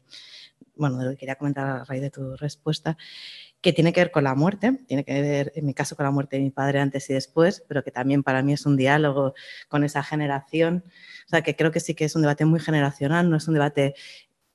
bueno, 0.75 0.97
de 0.97 1.05
lo 1.05 1.11
que 1.11 1.17
quería 1.17 1.35
comentar 1.35 1.67
a 1.67 1.83
raíz 1.83 2.01
de 2.01 2.09
tu 2.09 2.35
respuesta, 2.37 2.97
que 3.61 3.73
tiene 3.73 3.93
que 3.93 4.01
ver 4.01 4.11
con 4.11 4.23
la 4.23 4.35
muerte, 4.35 4.79
tiene 4.87 5.03
que 5.03 5.21
ver, 5.21 5.51
en 5.55 5.65
mi 5.65 5.73
caso, 5.73 5.95
con 5.95 6.05
la 6.05 6.11
muerte 6.11 6.37
de 6.37 6.43
mi 6.43 6.49
padre 6.49 6.79
antes 6.79 7.09
y 7.09 7.13
después, 7.13 7.63
pero 7.67 7.83
que 7.83 7.91
también 7.91 8.23
para 8.23 8.41
mí 8.41 8.53
es 8.53 8.65
un 8.65 8.75
diálogo 8.75 9.33
con 9.69 9.83
esa 9.83 10.03
generación. 10.03 10.83
O 11.27 11.29
sea, 11.29 11.41
que 11.43 11.55
creo 11.55 11.71
que 11.71 11.79
sí 11.79 11.93
que 11.93 12.05
es 12.05 12.15
un 12.15 12.23
debate 12.23 12.45
muy 12.45 12.59
generacional, 12.59 13.29
no 13.29 13.37
es 13.37 13.47
un 13.47 13.53
debate 13.53 13.93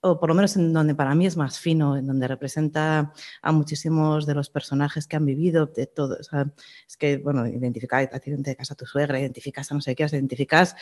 o 0.01 0.21
por 0.21 0.29
lo 0.29 0.35
menos 0.35 0.57
en 0.57 0.73
donde 0.73 0.95
para 0.95 1.15
mí 1.15 1.27
es 1.27 1.37
más 1.37 1.59
fino, 1.59 1.97
en 1.97 2.07
donde 2.07 2.29
representa 2.29 3.13
a 3.43 3.53
muchísimos 3.53 4.27
de 4.27 4.35
los 4.35 4.51
personajes 4.51 5.07
que 5.07 5.17
han 5.17 5.27
vivido, 5.27 5.67
de 5.67 5.87
todo. 5.87 6.17
O 6.21 6.23
sea, 6.23 6.53
es 6.87 6.97
que, 6.97 7.17
bueno, 7.19 7.47
identificas 7.47 8.09
a 8.13 8.21
ti 8.21 8.33
casa 8.57 8.75
a 8.75 8.77
tu 8.77 8.87
suegra, 8.87 9.19
identificas 9.19 9.71
a 9.73 9.75
no 9.75 9.81
sé 9.81 9.95
qué, 9.97 10.05
identificas 10.05 10.77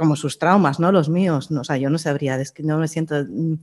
como 0.00 0.16
sus 0.16 0.38
traumas, 0.38 0.80
¿no? 0.80 0.90
Los 0.92 1.10
míos. 1.10 1.50
No, 1.50 1.60
o 1.60 1.64
sea, 1.64 1.76
yo 1.76 1.90
no 1.90 1.98
sabría, 1.98 2.40
es 2.40 2.52
que 2.52 2.62
no 2.62 2.78
me 2.78 2.88
siento, 2.88 3.22
mm, 3.22 3.54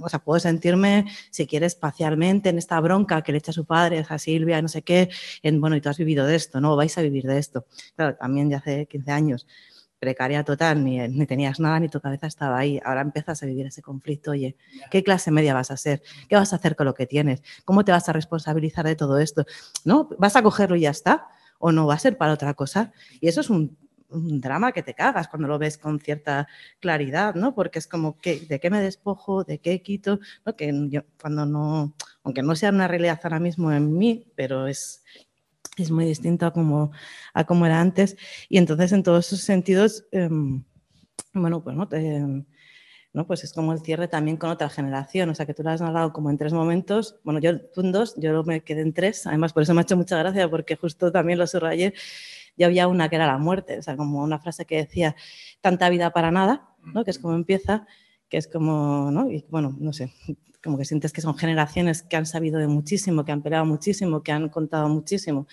o 0.00 0.08
sea, 0.08 0.18
puedo 0.18 0.40
sentirme, 0.40 1.04
si 1.30 1.46
quieres, 1.46 1.74
espacialmente 1.74 2.48
en 2.48 2.56
esta 2.56 2.80
bronca 2.80 3.20
que 3.20 3.32
le 3.32 3.38
echa 3.38 3.50
a 3.50 3.54
su 3.54 3.66
padre, 3.66 4.04
a 4.08 4.18
Silvia, 4.18 4.62
no 4.62 4.68
sé 4.68 4.80
qué, 4.80 5.10
en, 5.42 5.60
bueno, 5.60 5.76
y 5.76 5.82
tú 5.82 5.90
has 5.90 5.98
vivido 5.98 6.24
de 6.26 6.36
esto, 6.36 6.60
¿no? 6.62 6.74
Vais 6.74 6.96
a 6.96 7.02
vivir 7.02 7.26
de 7.26 7.38
esto. 7.38 7.66
Claro, 7.94 8.16
también 8.16 8.48
ya 8.48 8.56
hace 8.56 8.86
15 8.86 9.10
años 9.12 9.46
precaria 10.00 10.42
total, 10.42 10.82
ni, 10.82 10.98
ni, 11.08 11.26
tenías 11.26 11.60
nada, 11.60 11.78
ni 11.78 11.88
tu 11.90 12.00
cabeza 12.00 12.26
estaba 12.26 12.58
ahí. 12.58 12.80
Ahora 12.82 13.02
empiezas 13.02 13.42
a 13.42 13.46
vivir 13.46 13.66
ese 13.66 13.82
conflicto. 13.82 14.30
Oye, 14.30 14.56
¿qué 14.90 15.04
clase 15.04 15.30
media 15.30 15.52
vas 15.54 15.70
a 15.70 15.76
ser? 15.76 16.02
¿Qué 16.28 16.34
vas 16.34 16.52
a 16.54 16.56
hacer 16.56 16.76
con 16.76 16.86
lo 16.86 16.94
que 16.94 17.06
tienes? 17.06 17.42
¿Cómo 17.66 17.84
te 17.84 17.92
vas 17.92 18.08
a 18.08 18.12
responsabilizar 18.12 18.86
de 18.86 18.96
todo 18.96 19.18
esto? 19.18 19.44
¿No? 19.84 20.08
¿Vas 20.18 20.34
a 20.34 20.42
cogerlo 20.42 20.76
y 20.76 20.80
ya 20.80 20.90
está? 20.90 21.28
¿O 21.58 21.70
no 21.70 21.86
va 21.86 21.94
a 21.94 21.98
ser 21.98 22.16
para 22.16 22.32
otra 22.32 22.54
cosa? 22.54 22.90
Y 23.20 23.28
eso 23.28 23.42
es 23.42 23.50
un, 23.50 23.76
un 24.12 24.40
drama 24.40 24.72
que 24.72 24.82
te 24.82 24.94
cagas 24.94 25.28
cuando 25.28 25.48
lo 25.48 25.58
ves 25.58 25.78
con 25.78 26.00
cierta 26.00 26.48
claridad, 26.80 27.34
¿no? 27.34 27.54
Porque 27.54 27.78
es 27.78 27.86
como, 27.86 28.18
¿qué, 28.18 28.40
¿de 28.40 28.60
qué 28.60 28.70
me 28.70 28.80
despojo? 28.80 29.44
¿De 29.44 29.58
qué 29.58 29.82
quito? 29.82 30.20
¿No? 30.44 30.56
Que 30.56 30.72
yo, 30.88 31.02
cuando 31.20 31.46
no, 31.46 31.94
aunque 32.22 32.42
no 32.42 32.54
sea 32.54 32.70
una 32.70 32.88
realidad 32.88 33.20
ahora 33.22 33.40
mismo 33.40 33.72
en 33.72 33.96
mí, 33.96 34.32
pero 34.36 34.66
es, 34.66 35.04
es 35.76 35.90
muy 35.90 36.04
distinto 36.04 36.46
a 36.46 36.52
como, 36.52 36.92
a 37.34 37.44
como 37.44 37.66
era 37.66 37.80
antes. 37.80 38.16
Y 38.48 38.58
entonces, 38.58 38.92
en 38.92 39.02
todos 39.02 39.26
esos 39.26 39.40
sentidos, 39.40 40.06
eh, 40.12 40.28
bueno, 41.34 41.62
pues 41.62 41.76
no, 41.76 41.88
¿no? 43.12 43.26
Pues 43.26 43.44
es 43.44 43.52
como 43.52 43.72
el 43.72 43.80
cierre 43.80 44.08
también 44.08 44.36
con 44.36 44.50
otra 44.50 44.68
generación, 44.68 45.28
o 45.30 45.34
sea, 45.34 45.46
que 45.46 45.54
tú 45.54 45.62
lo 45.62 45.70
has 45.70 45.80
narrado 45.80 46.12
como 46.12 46.30
en 46.30 46.38
tres 46.38 46.52
momentos, 46.52 47.16
bueno, 47.24 47.40
yo 47.40 47.60
tú 47.60 47.82
en 47.82 47.92
dos, 47.92 48.14
yo 48.16 48.42
me 48.44 48.62
quedé 48.62 48.80
en 48.82 48.92
tres, 48.92 49.26
además 49.26 49.52
por 49.52 49.62
eso 49.62 49.74
me 49.74 49.80
ha 49.80 49.82
hecho 49.82 49.96
mucha 49.96 50.18
gracia, 50.18 50.48
porque 50.48 50.76
justo 50.76 51.12
también 51.12 51.38
lo 51.38 51.46
subrayé, 51.46 51.94
había 52.66 52.88
una 52.88 53.08
que 53.08 53.16
era 53.16 53.26
la 53.26 53.38
muerte, 53.38 53.78
o 53.78 53.82
sea, 53.82 53.96
como 53.96 54.22
una 54.22 54.38
frase 54.38 54.64
que 54.64 54.76
decía, 54.76 55.16
tanta 55.60 55.88
vida 55.88 56.10
para 56.10 56.30
nada, 56.30 56.68
¿no? 56.84 57.04
Que 57.04 57.10
es 57.10 57.18
como 57.18 57.34
empieza, 57.34 57.86
que 58.28 58.36
es 58.38 58.48
como, 58.48 59.10
¿no? 59.10 59.30
Y 59.30 59.44
bueno, 59.50 59.76
no 59.78 59.92
sé, 59.92 60.12
como 60.62 60.78
que 60.78 60.84
sientes 60.84 61.12
que 61.12 61.20
son 61.20 61.36
generaciones 61.36 62.02
que 62.02 62.16
han 62.16 62.26
sabido 62.26 62.58
de 62.58 62.68
muchísimo, 62.68 63.24
que 63.24 63.32
han 63.32 63.42
peleado 63.42 63.66
muchísimo, 63.66 64.22
que 64.22 64.32
han 64.32 64.48
contado 64.48 64.88
muchísimo 64.88 65.46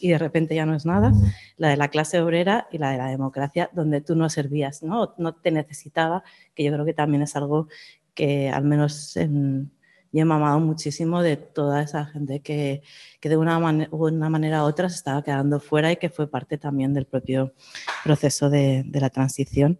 y 0.00 0.08
de 0.08 0.18
repente 0.18 0.54
ya 0.54 0.66
no 0.66 0.74
es 0.74 0.84
nada, 0.84 1.12
la 1.56 1.68
de 1.68 1.76
la 1.76 1.88
clase 1.88 2.20
obrera 2.20 2.68
y 2.70 2.78
la 2.78 2.90
de 2.90 2.98
la 2.98 3.08
democracia, 3.08 3.70
donde 3.72 4.00
tú 4.00 4.14
no 4.14 4.28
servías, 4.28 4.82
no, 4.82 5.14
no 5.18 5.34
te 5.34 5.50
necesitaba, 5.50 6.22
que 6.54 6.64
yo 6.64 6.72
creo 6.72 6.84
que 6.84 6.94
también 6.94 7.22
es 7.22 7.36
algo 7.36 7.68
que 8.14 8.48
al 8.50 8.64
menos 8.64 9.16
en, 9.16 9.70
yo 10.16 10.22
he 10.22 10.24
mamado 10.24 10.58
muchísimo 10.60 11.22
de 11.22 11.36
toda 11.36 11.82
esa 11.82 12.06
gente 12.06 12.40
que, 12.40 12.82
que 13.20 13.28
de 13.28 13.36
una, 13.36 13.58
manera 13.58 14.64
u 14.64 14.66
otra 14.66 14.88
se 14.88 14.96
estaba 14.96 15.22
quedando 15.22 15.60
fuera 15.60 15.92
y 15.92 15.96
que 15.96 16.08
fue 16.08 16.26
parte 16.28 16.56
también 16.58 16.94
del 16.94 17.06
propio 17.06 17.52
proceso 18.02 18.48
de, 18.48 18.82
de 18.86 19.00
la 19.00 19.10
transición. 19.10 19.78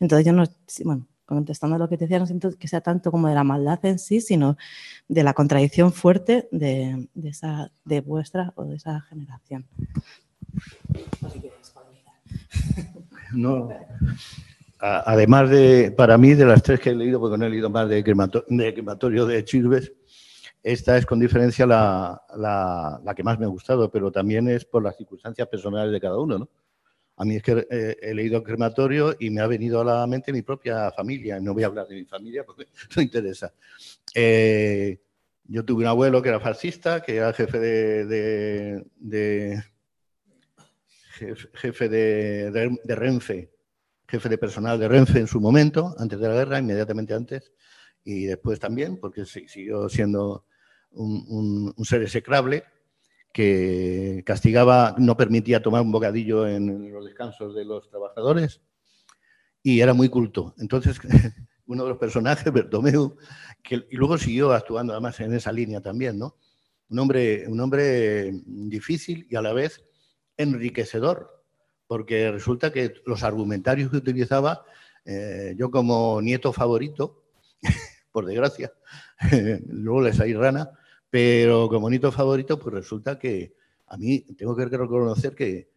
Entonces 0.00 0.26
yo 0.26 0.32
no, 0.32 0.44
bueno, 0.84 1.06
contestando 1.24 1.76
a 1.76 1.78
lo 1.78 1.88
que 1.88 1.96
te 1.96 2.04
decía, 2.04 2.18
no 2.18 2.26
siento 2.26 2.50
que 2.58 2.68
sea 2.68 2.80
tanto 2.80 3.10
como 3.10 3.28
de 3.28 3.34
la 3.34 3.44
maldad 3.44 3.84
en 3.84 3.98
sí, 3.98 4.20
sino 4.20 4.56
de 5.08 5.22
la 5.22 5.34
contradicción 5.34 5.92
fuerte 5.92 6.48
de, 6.50 7.08
de 7.14 7.28
esa, 7.28 7.70
de 7.84 8.00
vuestra 8.00 8.52
o 8.56 8.64
de 8.64 8.76
esa 8.76 9.00
generación. 9.02 9.66
No, 13.32 13.68
además 14.78 15.50
de, 15.50 15.90
para 15.90 16.18
mí, 16.18 16.34
de 16.34 16.44
las 16.44 16.62
tres 16.62 16.80
que 16.80 16.90
he 16.90 16.94
leído, 16.94 17.20
porque 17.20 17.38
no 17.38 17.46
he 17.46 17.50
leído 17.50 17.70
más 17.70 17.88
de, 17.88 18.02
crematorio 18.04 19.26
de, 19.26 19.44
Chirves, 19.44 19.92
esta 20.62 20.96
es 20.96 21.06
con 21.06 21.20
diferencia 21.20 21.66
la, 21.66 22.20
la, 22.36 23.14
que 23.14 23.22
más 23.22 23.38
me 23.38 23.46
ha 23.46 23.48
gustado, 23.48 23.90
pero 23.90 24.10
también 24.10 24.48
es 24.48 24.64
por 24.64 24.82
las 24.82 24.96
circunstancias 24.96 25.46
personales 25.48 25.92
de 25.92 26.00
cada 26.00 26.18
uno, 26.18 26.38
¿no? 26.38 26.48
A 27.18 27.24
mí 27.24 27.36
es 27.36 27.42
que 27.42 27.66
eh, 27.70 27.96
he 28.02 28.12
leído 28.12 28.42
crematorio 28.42 29.16
y 29.18 29.30
me 29.30 29.40
ha 29.40 29.46
venido 29.46 29.80
a 29.80 29.84
la 29.84 30.06
mente 30.06 30.34
mi 30.34 30.42
propia 30.42 30.90
familia. 30.90 31.40
No 31.40 31.54
voy 31.54 31.62
a 31.62 31.66
hablar 31.66 31.86
de 31.86 31.94
mi 31.94 32.04
familia 32.04 32.44
porque 32.44 32.66
no 32.96 33.00
interesa. 33.00 33.54
Eh, 34.14 35.00
yo 35.48 35.64
tuve 35.64 35.82
un 35.82 35.88
abuelo 35.88 36.20
que 36.20 36.28
era 36.28 36.40
fascista, 36.40 37.02
que 37.02 37.16
era 37.16 37.32
jefe 37.32 37.58
de, 37.58 38.84
jefe 41.54 41.88
de, 41.88 42.94
Renfe, 42.94 43.50
jefe 44.08 44.28
de 44.28 44.38
personal 44.38 44.78
de 44.78 44.88
Renfe 44.88 45.18
en 45.18 45.26
su 45.26 45.40
momento, 45.40 45.94
antes 45.98 46.18
de 46.18 46.28
la 46.28 46.34
guerra, 46.34 46.58
inmediatamente 46.58 47.14
antes, 47.14 47.52
y 48.04 48.24
después 48.24 48.60
también, 48.60 48.98
porque 48.98 49.24
siguió 49.24 49.88
siendo 49.88 50.46
un, 50.90 51.74
ser 51.84 52.02
execrable 52.02 52.64
que 53.32 54.22
castigaba, 54.24 54.94
no 54.98 55.16
permitía 55.16 55.62
tomar 55.62 55.82
un 55.82 55.92
bocadillo 55.92 56.46
en 56.46 56.92
los 56.92 57.04
descansos 57.04 57.54
de 57.54 57.64
los 57.64 57.88
trabajadores 57.90 58.62
y 59.62 59.80
era 59.80 59.92
muy 59.92 60.08
culto. 60.08 60.54
Entonces, 60.58 60.98
uno 61.66 61.82
de 61.82 61.90
los 61.90 61.98
personajes, 61.98 62.50
Bertomeu, 62.52 63.16
que 63.62 63.86
y 63.90 63.96
luego 63.96 64.16
siguió 64.16 64.52
actuando 64.52 64.92
además 64.92 65.18
en 65.20 65.34
esa 65.34 65.52
línea 65.52 65.80
también, 65.80 66.18
¿no? 66.18 66.36
Un 66.88 67.00
hombre, 67.00 67.46
un 67.48 67.60
hombre 67.60 68.30
difícil 68.46 69.26
y 69.28 69.34
a 69.34 69.42
la 69.42 69.52
vez 69.52 69.84
enriquecedor, 70.36 71.35
porque 71.86 72.30
resulta 72.30 72.72
que 72.72 72.94
los 73.06 73.22
argumentarios 73.22 73.90
que 73.90 73.98
utilizaba, 73.98 74.64
eh, 75.04 75.54
yo 75.56 75.70
como 75.70 76.20
nieto 76.20 76.52
favorito, 76.52 77.22
por 78.12 78.26
desgracia, 78.26 78.72
luego 79.68 80.02
les 80.02 80.20
hay 80.20 80.34
rana, 80.34 80.70
pero 81.10 81.68
como 81.68 81.82
bonito 81.82 82.10
favorito, 82.10 82.58
pues 82.58 82.74
resulta 82.74 83.18
que 83.18 83.54
a 83.86 83.96
mí 83.96 84.20
tengo 84.36 84.56
que 84.56 84.66
reconocer 84.66 85.34
que, 85.34 85.74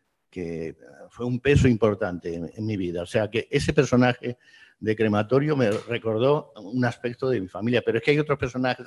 fue 1.12 1.26
un 1.26 1.40
peso 1.40 1.68
importante 1.68 2.36
en, 2.36 2.52
en, 2.56 2.66
mi 2.66 2.78
vida. 2.78 3.02
O 3.02 3.06
sea, 3.06 3.32
que 3.32 3.48
ese 3.50 3.74
personaje 3.74 4.38
de 4.80 4.96
crematorio 4.96 5.58
me 5.58 5.72
recordó 5.72 6.54
un 6.56 6.86
aspecto 6.86 7.30
de 7.30 7.42
mi 7.42 7.48
familia, 7.48 7.82
pero 7.86 7.98
es 7.98 8.04
que 8.04 8.12
hay 8.12 8.20
otros 8.20 8.38
personajes, 8.38 8.86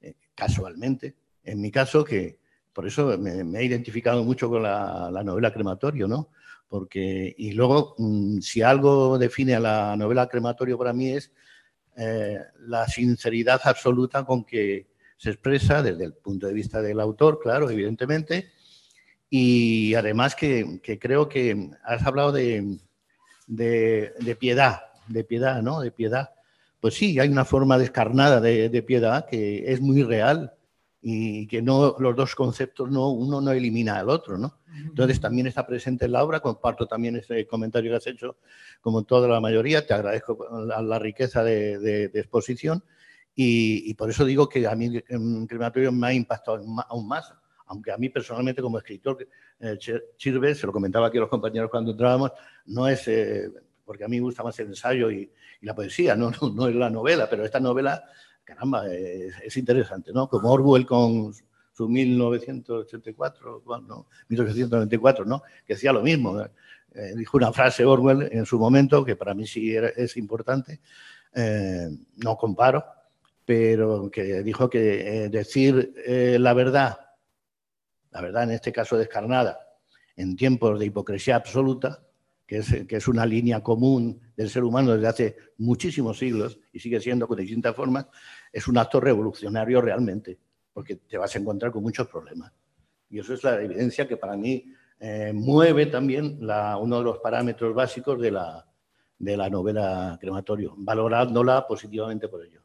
eh, 0.00 0.14
casualmente, 0.34 1.14
en 1.44 1.60
mi 1.60 1.70
caso, 1.70 2.04
que 2.04 2.38
por 2.72 2.86
eso 2.86 3.16
me, 3.18 3.44
me 3.44 3.60
he 3.60 3.64
identificado 3.64 4.24
mucho 4.24 4.48
con 4.48 4.62
la, 4.62 5.22
novela 5.24 5.52
crematorio, 5.52 6.08
¿no? 6.08 6.30
Porque, 6.72 7.34
y 7.36 7.52
luego, 7.52 7.94
mmm, 7.98 8.38
si 8.38 8.62
algo 8.62 9.18
define 9.18 9.54
a 9.56 9.60
la 9.60 9.94
novela 9.94 10.26
crematorio 10.26 10.78
para 10.78 10.94
mí 10.94 11.10
es 11.10 11.30
eh, 11.98 12.38
la 12.60 12.88
sinceridad 12.88 13.60
absoluta 13.64 14.24
con 14.24 14.42
que 14.42 14.86
se 15.18 15.28
expresa 15.28 15.82
desde 15.82 16.04
el 16.04 16.14
punto 16.14 16.46
de 16.46 16.54
vista 16.54 16.80
del 16.80 16.98
autor, 17.00 17.40
claro, 17.42 17.68
evidentemente, 17.68 18.52
y 19.28 19.92
además 19.92 20.34
que, 20.34 20.80
creo 20.98 21.28
que 21.28 21.72
has 21.84 22.06
hablado 22.06 22.32
de, 22.32 22.78
de, 23.46 24.36
piedad, 24.40 24.80
de 25.08 25.24
piedad, 25.24 25.60
¿no? 25.60 25.82
De 25.82 25.90
piedad. 25.90 26.30
Pues 26.80 26.94
sí, 26.94 27.20
hay 27.20 27.28
una 27.28 27.44
forma 27.44 27.76
descarnada 27.76 28.40
de, 28.40 28.70
de, 28.70 28.82
piedad 28.82 29.26
que 29.26 29.70
es 29.70 29.82
muy 29.82 30.02
real 30.04 30.54
y 31.02 31.48
que 31.48 31.60
no 31.60 31.96
los 31.98 32.14
dos 32.14 32.34
conceptos 32.36 32.88
no 32.88 33.10
uno 33.10 33.40
no 33.40 33.50
elimina 33.50 33.98
al 33.98 34.08
otro, 34.08 34.38
¿no? 34.38 34.60
Entonces 34.72 35.20
también 35.20 35.48
está 35.48 35.66
presente 35.66 36.04
en 36.04 36.12
la 36.12 36.22
obra, 36.22 36.40
comparto 36.40 36.86
también 36.86 37.16
ese 37.16 37.46
comentario 37.46 37.90
que 37.90 37.96
has 37.96 38.06
hecho, 38.06 38.38
como 38.80 39.02
toda 39.02 39.28
la 39.28 39.40
mayoría, 39.40 39.84
te 39.86 39.94
agradezco 39.94 40.48
la, 40.64 40.80
la 40.80 40.98
riqueza 40.98 41.42
de, 41.42 41.78
de, 41.78 42.08
de 42.08 42.20
exposición 42.20 42.84
y, 43.34 43.90
y, 43.90 43.94
por 43.94 44.10
eso 44.10 44.24
digo 44.24 44.48
que 44.48 44.66
a 44.66 44.74
mí 44.74 45.02
el 45.08 45.46
crematorio 45.48 45.90
me 45.90 46.06
ha 46.06 46.12
impactado 46.12 46.62
aún 46.88 47.08
más, 47.08 47.32
aunque 47.66 47.90
a 47.90 47.96
mí 47.96 48.10
personalmente 48.10 48.60
como 48.60 48.78
escritor, 48.78 49.26
eh, 49.60 49.78
se 49.80 50.66
lo 50.66 50.72
comentaba 50.72 51.06
aquí 51.06 51.16
a 51.16 51.22
los 51.22 51.30
compañeros 51.30 51.70
cuando 51.70 51.92
entrábamos, 51.92 52.32
no 52.66 52.86
es, 52.86 53.08
eh, 53.08 53.50
porque 53.84 54.04
a 54.04 54.08
mí 54.08 54.18
me 54.18 54.24
gusta 54.24 54.42
más 54.42 54.58
el 54.60 54.68
ensayo 54.68 55.10
y, 55.10 55.30
y 55.60 55.66
la 55.66 55.74
poesía, 55.74 56.14
no, 56.14 56.30
no, 56.42 56.50
no, 56.50 56.68
es 56.68 56.74
la 56.74 56.90
novela, 56.90 57.28
pero 57.28 57.44
esta 57.44 57.58
novela, 57.58 58.04
caramba, 58.44 58.86
es, 58.92 59.34
es 59.42 59.56
interesante, 59.56 60.12
¿no? 60.12 60.28
Como 60.28 60.50
Orwell 60.50 60.86
con 60.86 61.32
su 61.72 61.88
1984, 61.88 63.62
bueno, 63.64 64.06
1894, 64.28 65.24
¿no? 65.24 65.42
Que 65.66 65.74
decía 65.74 65.92
lo 65.92 66.02
mismo. 66.02 66.40
Eh, 66.94 67.14
dijo 67.16 67.38
una 67.38 67.52
frase 67.52 67.84
Orwell 67.84 68.28
en 68.30 68.44
su 68.44 68.58
momento, 68.58 69.04
que 69.04 69.16
para 69.16 69.34
mí 69.34 69.46
sí 69.46 69.74
es 69.74 70.16
importante, 70.16 70.80
eh, 71.34 71.88
no 72.16 72.36
comparo, 72.36 72.84
pero 73.44 74.10
que 74.10 74.42
dijo 74.42 74.68
que 74.68 75.24
eh, 75.24 75.28
decir 75.30 75.94
la 76.38 76.52
verdad, 76.52 76.98
la 78.10 78.20
verdad 78.20 78.44
en 78.44 78.50
este 78.50 78.72
caso 78.72 78.98
descarnada, 78.98 79.58
en 80.16 80.36
tiempos 80.36 80.78
de 80.78 80.86
hipocresía 80.86 81.36
absoluta, 81.36 82.02
que 82.86 82.96
es, 82.96 83.08
una 83.08 83.24
línea 83.24 83.62
común 83.62 84.20
de 84.36 84.42
del 84.42 84.50
ser 84.50 84.64
humano 84.64 84.92
desde 84.92 85.08
hace 85.08 85.36
muchísimos 85.58 86.18
siglos 86.18 86.58
y 86.72 86.78
sigue 86.78 87.00
siendo 87.00 87.26
con 87.26 87.38
distintas 87.38 87.74
formas, 87.74 88.06
es 88.52 88.68
un 88.68 88.76
acto 88.76 89.00
revolucionario 89.00 89.80
realmente, 89.80 90.38
porque 90.72 90.96
te 90.96 91.16
vas 91.16 91.34
a 91.34 91.38
encontrar 91.38 91.72
con 91.72 91.82
muchos 91.82 92.08
problemas. 92.08 92.52
Y 93.08 93.18
eso 93.20 93.34
es 93.34 93.42
la 93.44 93.62
evidencia 93.62 94.06
que 94.06 94.16
para 94.16 94.36
mí 94.36 94.66
eh, 94.98 95.32
mueve 95.34 95.86
también 95.86 96.38
uno 96.40 96.98
de 96.98 97.04
los 97.04 97.18
parámetros 97.18 97.74
básicos 97.74 98.20
de 98.20 98.32
la, 98.32 98.66
de 99.18 99.36
la 99.36 99.48
novela 99.48 100.18
Crematorio, 100.20 100.74
valorándola 100.76 101.66
positivamente 101.66 102.28
por 102.28 102.44
ello. 102.44 102.61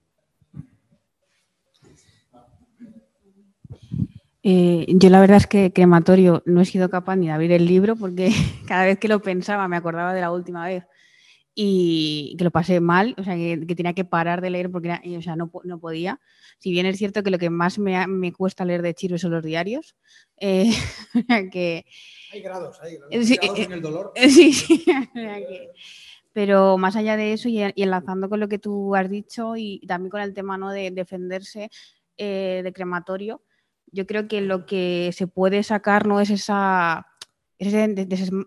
Eh, 4.50 4.86
yo 4.88 5.10
la 5.10 5.20
verdad 5.20 5.36
es 5.36 5.48
que 5.48 5.74
crematorio 5.74 6.42
no 6.46 6.62
he 6.62 6.66
sido 6.66 6.90
capaz 6.90 7.18
ni 7.18 7.28
de 7.28 7.34
abrir 7.34 7.52
el 7.52 7.66
libro 7.66 7.98
porque 7.98 8.30
cada 8.66 8.86
vez 8.86 8.98
que 8.98 9.10
lo 9.10 9.22
pensaba 9.22 9.68
me 9.68 9.76
acordaba 9.76 10.14
de 10.14 10.22
la 10.22 10.32
última 10.32 10.66
vez 10.66 10.86
y 11.54 12.34
que 12.38 12.46
lo 12.46 12.52
pasé 12.52 12.80
mal, 12.80 13.14
o 13.18 13.26
sea, 13.26 13.36
que, 13.36 13.58
tenía 13.76 13.92
que 13.92 14.06
parar 14.06 14.40
de 14.40 14.50
leer 14.50 14.72
porque 14.72 15.02
o 15.18 15.22
sea, 15.22 15.36
no, 15.36 15.52
no, 15.66 15.80
podía. 15.82 16.22
Si 16.60 16.72
bien 16.72 16.86
es 16.86 16.98
cierto 16.98 17.24
que 17.24 17.32
lo 17.32 17.40
que 17.40 17.50
más 17.50 17.78
me, 17.78 18.08
me 18.08 18.32
cuesta 18.32 18.64
leer 18.64 18.84
de 18.84 18.94
Chirve 18.94 19.18
son 19.18 19.32
los 19.32 19.44
diarios, 19.44 19.98
eh, 20.38 20.72
que... 21.52 21.86
Hay 22.32 22.42
grados, 22.42 22.80
hay 22.82 22.96
grados, 22.96 23.28
sí, 23.28 23.36
grados 23.36 23.60
en 23.60 23.72
el 23.74 23.82
dolor. 23.82 24.14
Sí, 24.16 24.54
sí. 24.54 24.86
pero 26.32 26.78
más 26.78 26.96
allá 26.96 27.18
de 27.18 27.34
eso 27.34 27.50
y, 27.50 27.60
enlazando 27.60 28.30
con 28.30 28.40
lo 28.40 28.48
que 28.48 28.60
tú 28.60 28.96
has 28.96 29.10
dicho 29.10 29.58
y 29.58 29.82
también 29.88 30.10
con 30.10 30.22
el 30.22 30.34
tema 30.34 30.58
¿no? 30.58 30.72
de 30.72 30.92
defenderse 30.92 31.70
eh, 32.16 32.62
de 32.64 32.72
crematorio, 32.72 33.42
yo 33.92 34.06
creo 34.08 34.28
que 34.28 34.42
lo 34.42 34.66
que 34.66 35.12
se 35.14 35.28
puede 35.28 35.64
sacar 35.64 36.08
no 36.08 36.20
es 36.20 36.30
esa 36.30 37.08
ese 37.60 37.88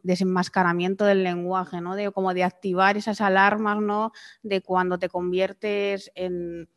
desenmascaramiento 0.04 1.04
del 1.04 1.24
lenguaje, 1.24 1.80
¿no? 1.80 1.96
De 1.96 2.12
como 2.12 2.32
de 2.32 2.44
activar 2.44 2.96
esas 2.96 3.20
alarmas, 3.20 3.80
¿no? 3.80 4.12
De 4.42 4.62
cuando 4.62 4.98
te 4.98 5.08
conviertes 5.08 6.12
en, 6.14 6.68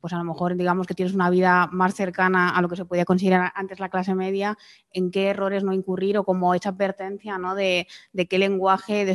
pues 0.00 0.12
a 0.12 0.18
lo 0.18 0.24
mejor 0.24 0.56
digamos 0.56 0.86
que 0.86 0.94
tienes 0.94 1.14
una 1.14 1.30
vida 1.30 1.68
más 1.72 1.94
cercana 1.94 2.50
a 2.50 2.62
lo 2.62 2.68
que 2.68 2.76
se 2.76 2.84
podía 2.84 3.04
considerar 3.04 3.52
antes 3.54 3.78
la 3.78 3.90
clase 3.90 4.14
media, 4.14 4.56
en 4.92 5.10
qué 5.10 5.28
errores 5.28 5.62
no 5.62 5.72
incurrir 5.72 6.18
o 6.18 6.24
como 6.24 6.54
esa 6.54 6.70
advertencia, 6.70 7.38
¿no? 7.38 7.54
De, 7.54 7.86
qué 8.28 8.38
lenguaje, 8.38 9.06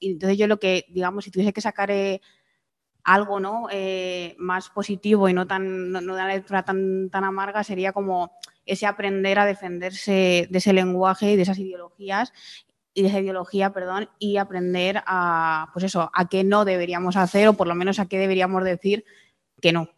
entonces 0.00 0.38
yo 0.38 0.46
lo 0.46 0.58
que, 0.58 0.86
digamos, 0.90 1.24
si 1.24 1.30
tuviese 1.30 1.52
que 1.52 1.60
sacar 1.60 1.90
eh, 1.90 2.20
algo, 3.04 3.40
¿no? 3.40 3.66
Eh, 3.70 4.34
más 4.38 4.70
positivo 4.70 5.28
y 5.28 5.32
no 5.32 5.46
tan, 5.46 5.92
no, 5.92 6.00
de 6.00 6.06
una 6.06 6.28
lectura 6.28 6.64
tan, 6.64 7.10
tan 7.10 7.24
amarga 7.24 7.64
sería 7.64 7.92
como 7.92 8.32
ese 8.66 8.86
aprender 8.86 9.38
a 9.38 9.46
defenderse 9.46 10.46
de 10.50 10.58
ese 10.58 10.72
lenguaje 10.72 11.32
y 11.32 11.36
de 11.36 11.42
esas 11.42 11.58
ideologías 11.58 12.32
y 12.94 13.02
de 13.02 13.08
esa 13.08 13.20
ideología, 13.20 13.72
perdón, 13.72 14.08
y 14.18 14.36
aprender 14.36 15.02
a, 15.06 15.70
pues 15.72 15.84
eso, 15.84 16.10
a 16.12 16.28
qué 16.28 16.44
no 16.44 16.64
deberíamos 16.64 17.16
hacer 17.16 17.48
o 17.48 17.54
por 17.54 17.66
lo 17.66 17.74
menos 17.74 17.98
a 17.98 18.06
qué 18.06 18.18
deberíamos 18.18 18.64
decir 18.64 19.04
que 19.60 19.72
no. 19.72 19.88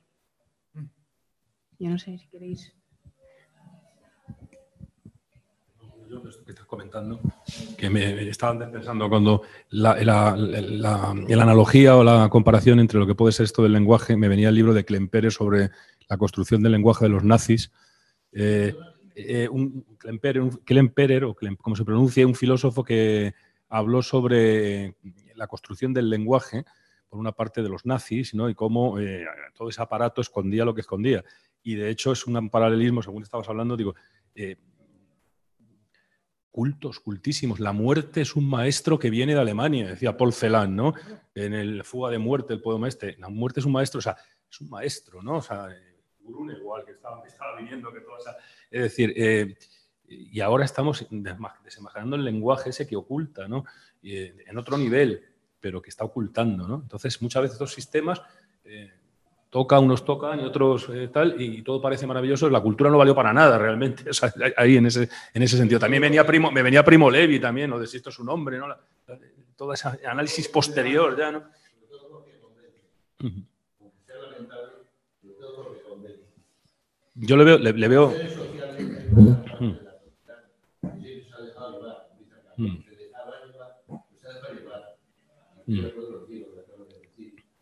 Yo 1.78 1.90
no 1.90 1.98
sé 1.98 2.18
si 2.18 2.28
queréis. 2.28 2.72
Yo 6.24 6.44
que 6.44 6.52
estás 6.52 6.66
comentando, 6.66 7.20
que 7.76 7.90
me 7.90 8.28
estaba 8.28 8.70
pensando 8.70 9.08
cuando 9.08 9.42
la, 9.70 10.30
analogía 10.30 11.96
o 11.96 12.04
la 12.04 12.28
comparación 12.28 12.78
entre 12.78 12.98
lo 13.00 13.06
que 13.06 13.14
puede 13.14 13.32
ser 13.32 13.44
esto 13.44 13.62
del 13.62 13.72
lenguaje, 13.72 14.16
me 14.16 14.28
venía 14.28 14.50
el 14.50 14.54
libro 14.54 14.72
de 14.72 14.84
Klemperer 14.84 15.32
sobre 15.32 15.70
la 16.08 16.16
construcción 16.16 16.62
del 16.62 16.72
lenguaje 16.72 17.06
de 17.06 17.08
los 17.08 17.24
nazis, 17.24 17.72
eh, 18.32 18.74
eh, 19.16 19.48
un 19.48 19.84
Klemperer, 20.64 21.24
o 21.24 21.36
como 21.60 21.76
se 21.76 21.84
pronuncia, 21.84 22.26
un 22.26 22.36
filósofo 22.36 22.84
que 22.84 23.34
habló 23.68 24.02
sobre 24.02 24.94
la 25.34 25.48
construcción 25.48 25.92
del 25.92 26.08
lenguaje 26.08 26.64
por 27.08 27.18
una 27.18 27.32
parte 27.32 27.62
de 27.62 27.68
los 27.68 27.84
nazis 27.84 28.32
¿no? 28.32 28.48
y 28.48 28.54
cómo 28.54 28.98
eh, 29.00 29.24
todo 29.54 29.68
ese 29.68 29.82
aparato 29.82 30.20
escondía 30.20 30.64
lo 30.64 30.74
que 30.74 30.82
escondía. 30.82 31.24
Y 31.64 31.74
de 31.74 31.90
hecho 31.90 32.12
es 32.12 32.26
un 32.26 32.48
paralelismo, 32.48 33.02
según 33.02 33.22
estabas 33.22 33.48
hablando, 33.48 33.76
digo, 33.76 33.94
cultos, 36.52 37.00
cultísimos. 37.00 37.58
La 37.58 37.72
muerte 37.72 38.20
es 38.20 38.36
un 38.36 38.48
maestro 38.48 38.98
que 38.98 39.10
viene 39.10 39.34
de 39.34 39.40
Alemania, 39.40 39.88
decía 39.88 40.16
Paul 40.16 40.34
Celan, 40.34 40.76
¿no? 40.76 40.94
En 41.34 41.54
el 41.54 41.82
Fuga 41.82 42.10
de 42.10 42.18
Muerte, 42.18 42.52
el 42.52 42.60
poema 42.60 42.86
este. 42.86 43.16
La 43.18 43.30
muerte 43.30 43.60
es 43.60 43.66
un 43.66 43.72
maestro, 43.72 43.98
o 43.98 44.02
sea, 44.02 44.16
es 44.48 44.60
un 44.60 44.68
maestro, 44.68 45.22
¿no? 45.22 45.38
O 45.38 45.42
sea, 45.42 45.68
igual, 46.28 46.84
que 46.84 46.92
estaba, 46.92 47.22
viniendo, 47.58 47.92
que 47.92 48.00
todo 48.00 48.16
Es 48.70 48.82
decir, 48.82 49.12
eh, 49.16 49.56
y 50.06 50.40
ahora 50.40 50.66
estamos 50.66 51.06
desenmascarando 51.10 52.16
el 52.16 52.24
lenguaje 52.24 52.70
ese 52.70 52.86
que 52.86 52.96
oculta, 52.96 53.48
¿no? 53.48 53.64
Eh, 54.02 54.44
en 54.46 54.58
otro 54.58 54.76
nivel, 54.76 55.24
pero 55.58 55.80
que 55.80 55.88
está 55.88 56.04
ocultando, 56.04 56.68
¿no? 56.68 56.80
Entonces, 56.82 57.20
muchas 57.22 57.42
veces 57.42 57.54
estos 57.54 57.72
sistemas 57.72 58.20
eh, 58.64 58.92
toca, 59.52 59.78
unos 59.78 60.02
tocan 60.04 60.40
y 60.40 60.44
otros 60.44 60.88
tal, 61.12 61.40
y 61.40 61.60
todo 61.62 61.80
parece 61.80 62.06
maravilloso. 62.06 62.48
La 62.48 62.60
cultura 62.60 62.90
no 62.90 62.96
valió 62.96 63.14
para 63.14 63.32
nada 63.32 63.58
realmente, 63.58 64.04
ahí 64.56 64.78
en 64.78 64.86
ese, 64.86 65.08
en 65.34 65.42
ese 65.42 65.58
sentido. 65.58 65.78
También 65.78 66.00
venía 66.00 66.26
Primo, 66.26 66.50
me 66.50 66.62
venía 66.62 66.82
Primo 66.82 67.10
Levi 67.10 67.38
también, 67.38 67.70
lo 67.70 67.78
de 67.78 67.86
si 67.86 67.98
esto 67.98 68.08
es 68.08 68.18
un 68.18 68.30
hombre, 68.30 68.58
¿no? 68.58 68.66
todo 69.56 69.74
ese 69.74 69.88
análisis 70.08 70.48
posterior 70.48 71.16
ya, 71.16 71.30
¿no? 71.30 71.44
Yo 77.14 77.36
le 77.36 77.44
veo, 77.44 77.58
le, 77.58 77.88
veo. 77.88 78.12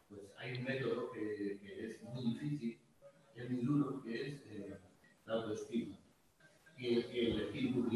Pues 0.08 0.22
hay 0.38 0.56
un 0.56 0.64
método 0.64 1.12
que, 1.12 1.58
que, 1.60 1.90
es 1.90 2.02
muy 2.02 2.22
difícil, 2.32 2.78
que 3.34 3.42
es 3.42 3.50
muy 3.50 3.62
duro, 3.62 4.02
que 4.02 4.28
es 4.28 4.40
eh, 4.46 4.78
la 5.26 5.34
autoestima 5.34 5.98
y 6.69 6.69
el, 6.80 7.04
el 7.12 7.40
espíritu 7.42 7.88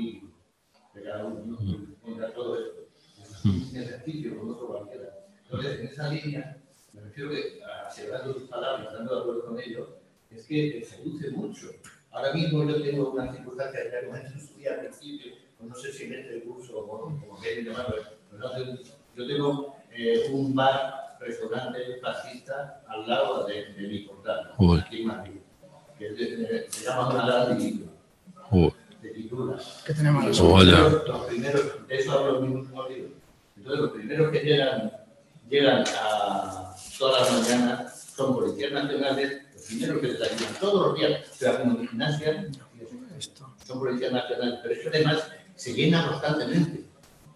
de 0.95 1.03
cada 1.03 1.27
uno 1.27 1.45
¿no? 1.45 1.97
contra 2.03 2.33
todo 2.33 2.59
esto. 2.59 2.89
Es 3.21 3.45
un 3.45 3.77
ejercicio 3.77 4.39
con 4.39 4.51
otro 4.51 4.69
cualquiera. 4.69 5.27
Entonces, 5.45 5.81
en 5.81 5.87
esa 5.87 6.09
línea, 6.09 6.57
me 6.93 7.01
refiero 7.03 7.31
que, 7.31 7.61
aseverando 7.87 8.35
tus 8.35 8.49
palabras, 8.49 8.89
estando 8.89 9.15
de 9.15 9.21
acuerdo 9.21 9.47
con 9.47 9.61
ellos, 9.61 9.89
es 10.31 10.47
que 10.47 10.85
seduce 10.85 11.31
mucho. 11.31 11.71
Ahora 12.11 12.33
mismo 12.33 12.65
yo 12.65 12.81
tengo 12.81 13.11
una 13.11 13.33
circunstancia 13.33 13.91
que 13.91 14.07
comenté 14.07 14.29
en 14.29 14.47
su 14.47 14.55
día 14.55 14.75
al 14.75 14.81
principio, 14.81 15.33
pues 15.59 15.69
no 15.69 15.75
sé 15.75 15.93
si 15.93 16.05
en 16.05 16.15
este 16.15 16.43
curso 16.43 16.79
o 16.79 16.87
como 16.87 17.41
queréis 17.41 17.67
llamarlo, 17.67 17.97
yo 19.17 19.27
tengo 19.27 19.77
eh, 19.93 20.29
un 20.33 20.55
bar, 20.55 21.17
restaurante 21.21 22.01
fascista 22.01 22.83
al 22.87 23.09
lado 23.09 23.47
de, 23.47 23.73
de 23.73 23.89
mi 23.89 24.01
portal, 24.01 24.53
aquí 24.81 25.01
en 25.01 25.07
Madrid, 25.07 25.41
que 25.99 26.67
se 26.69 26.85
llama 26.85 27.11
una 27.11 27.27
de 28.51 28.73
de 29.03 29.09
pintura. 29.11 29.59
¿Qué 29.85 29.95
tenemos? 29.95 30.25
Los 30.25 30.41
primeros, 30.41 31.09
los 31.09 31.27
primeros, 31.27 31.63
eso 31.89 32.13
hablo 32.13 32.33
los 32.33 32.49
mismos 32.49 32.91
libros. 32.91 33.13
Entonces, 33.57 33.81
los 33.81 33.91
primeros 33.93 34.33
que 34.33 34.41
llegan, 34.41 34.93
llegan 35.49 35.85
a 36.01 36.75
todas 36.99 37.33
las 37.33 37.49
mañanas 37.49 38.01
son 38.17 38.35
policías 38.35 38.73
nacionales 38.73 39.45
primero 39.67 40.01
que 40.01 40.09
les 40.09 40.21
ayudan 40.21 40.55
todos 40.61 40.87
los 40.87 40.99
días, 40.99 41.21
pero 41.39 41.59
como 41.59 41.79
gimnasia, 41.79 42.47
son 43.67 43.79
policías 43.79 44.13
nacionales, 44.13 44.61
pero 44.63 44.75
eso 44.75 44.89
además 44.93 45.31
se 45.55 45.73
llena 45.73 46.09
constantemente. 46.09 46.85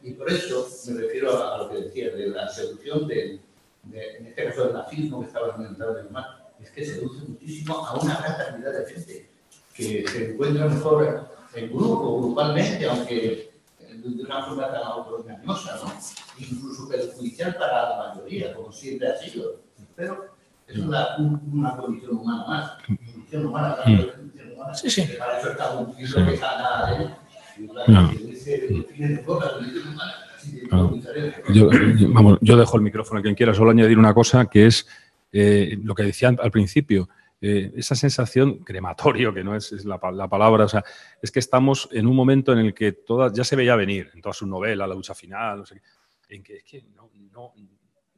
Y 0.03 0.13
por 0.13 0.31
eso 0.31 0.69
me 0.89 1.01
refiero 1.01 1.45
a, 1.45 1.59
lo 1.59 1.71
que 1.71 1.83
decía, 1.83 2.11
de 2.11 2.29
la 2.29 2.49
seducción 2.49 3.07
de, 3.09 3.41
en 3.93 4.27
este 4.27 4.45
caso 4.45 4.65
del 4.65 4.75
nazismo 4.75 5.21
que 5.21 5.27
estaba 5.27 5.55
comentando 5.55 5.99
el 5.99 6.11
mar, 6.11 6.53
es 6.61 6.71
que 6.71 6.85
seduce 6.85 7.25
muchísimo 7.27 7.87
a 7.87 7.99
una 7.99 8.17
gran 8.19 8.37
cantidad 8.37 8.73
de 8.73 8.93
gente 8.93 9.31
que 9.79 10.05
se 10.09 10.33
encuentra 10.33 10.67
mejor 10.67 11.29
en 11.55 11.71
grupo, 11.71 12.21
grupalmente, 12.21 12.85
aunque 12.87 13.51
de 13.79 14.25
una 14.25 14.45
forma 14.45 14.71
tan 14.71 14.83
autoengañosa, 14.83 15.77
¿no? 15.77 15.93
incluso 16.39 16.89
perjudicial 16.89 17.55
para 17.57 17.91
la 17.91 18.15
mayoría, 18.15 18.55
como 18.55 18.73
siempre 18.73 19.09
ha 19.09 19.17
sido. 19.17 19.61
Pero 19.95 20.35
es 20.67 20.79
una, 20.79 21.17
una 21.17 21.77
condición 21.77 22.17
humana 22.17 22.45
más. 22.47 22.73
Condición 22.87 23.47
humana, 23.47 23.77
mm. 23.87 24.07
condición 24.17 24.53
humana. 24.53 24.75
Sí, 24.75 24.91
sí. 24.91 25.09
Para 25.19 25.39
eso 25.39 25.51
está 25.51 25.79
un 25.79 25.97
libro 25.97 26.27
que 26.27 26.35
está 26.35 26.59
nada 26.59 26.91
de 26.91 27.05
él. 27.05 27.11
Yo, 31.53 31.71
yo, 31.71 32.13
vamos, 32.13 32.39
yo 32.41 32.57
dejo 32.57 32.77
el 32.77 32.83
micrófono 32.83 33.21
a 33.21 33.23
quien 33.23 33.35
quiera, 33.35 33.55
solo 33.55 33.71
añadir 33.71 33.99
una 33.99 34.15
cosa 34.15 34.47
que 34.47 34.67
es 34.67 34.87
eh, 35.33 35.79
lo 35.83 35.95
que 35.95 36.05
decía 36.05 36.29
al 36.29 36.51
principio, 36.51 37.09
eh, 37.41 37.73
esa 37.77 37.95
sensación 37.95 38.59
crematorio, 38.59 39.33
que 39.33 39.45
no 39.45 39.55
es, 39.55 39.85
la, 39.85 40.01
la, 40.13 40.29
palabra, 40.29 40.65
o 40.65 40.69
sea, 40.69 40.85
es 41.23 41.31
que 41.31 41.39
estamos 41.39 41.89
en 41.93 42.07
un 42.07 42.17
momento 42.17 42.53
en 42.53 42.59
el 42.59 42.75
que 42.75 42.93
todas, 42.93 43.33
ya 43.33 43.45
se 43.45 43.57
veía 43.57 43.77
venir 43.77 44.11
en 44.15 44.21
toda 44.21 44.33
su 44.33 44.47
novela, 44.47 44.87
La 44.87 44.95
lucha 44.95 45.15
final, 45.15 45.59
no 45.59 45.65
qué, 45.65 45.81
en 46.35 46.43
que 46.43 46.57
es 46.57 46.65
que 46.65 46.83
no, 46.95 47.11
no 47.31 47.55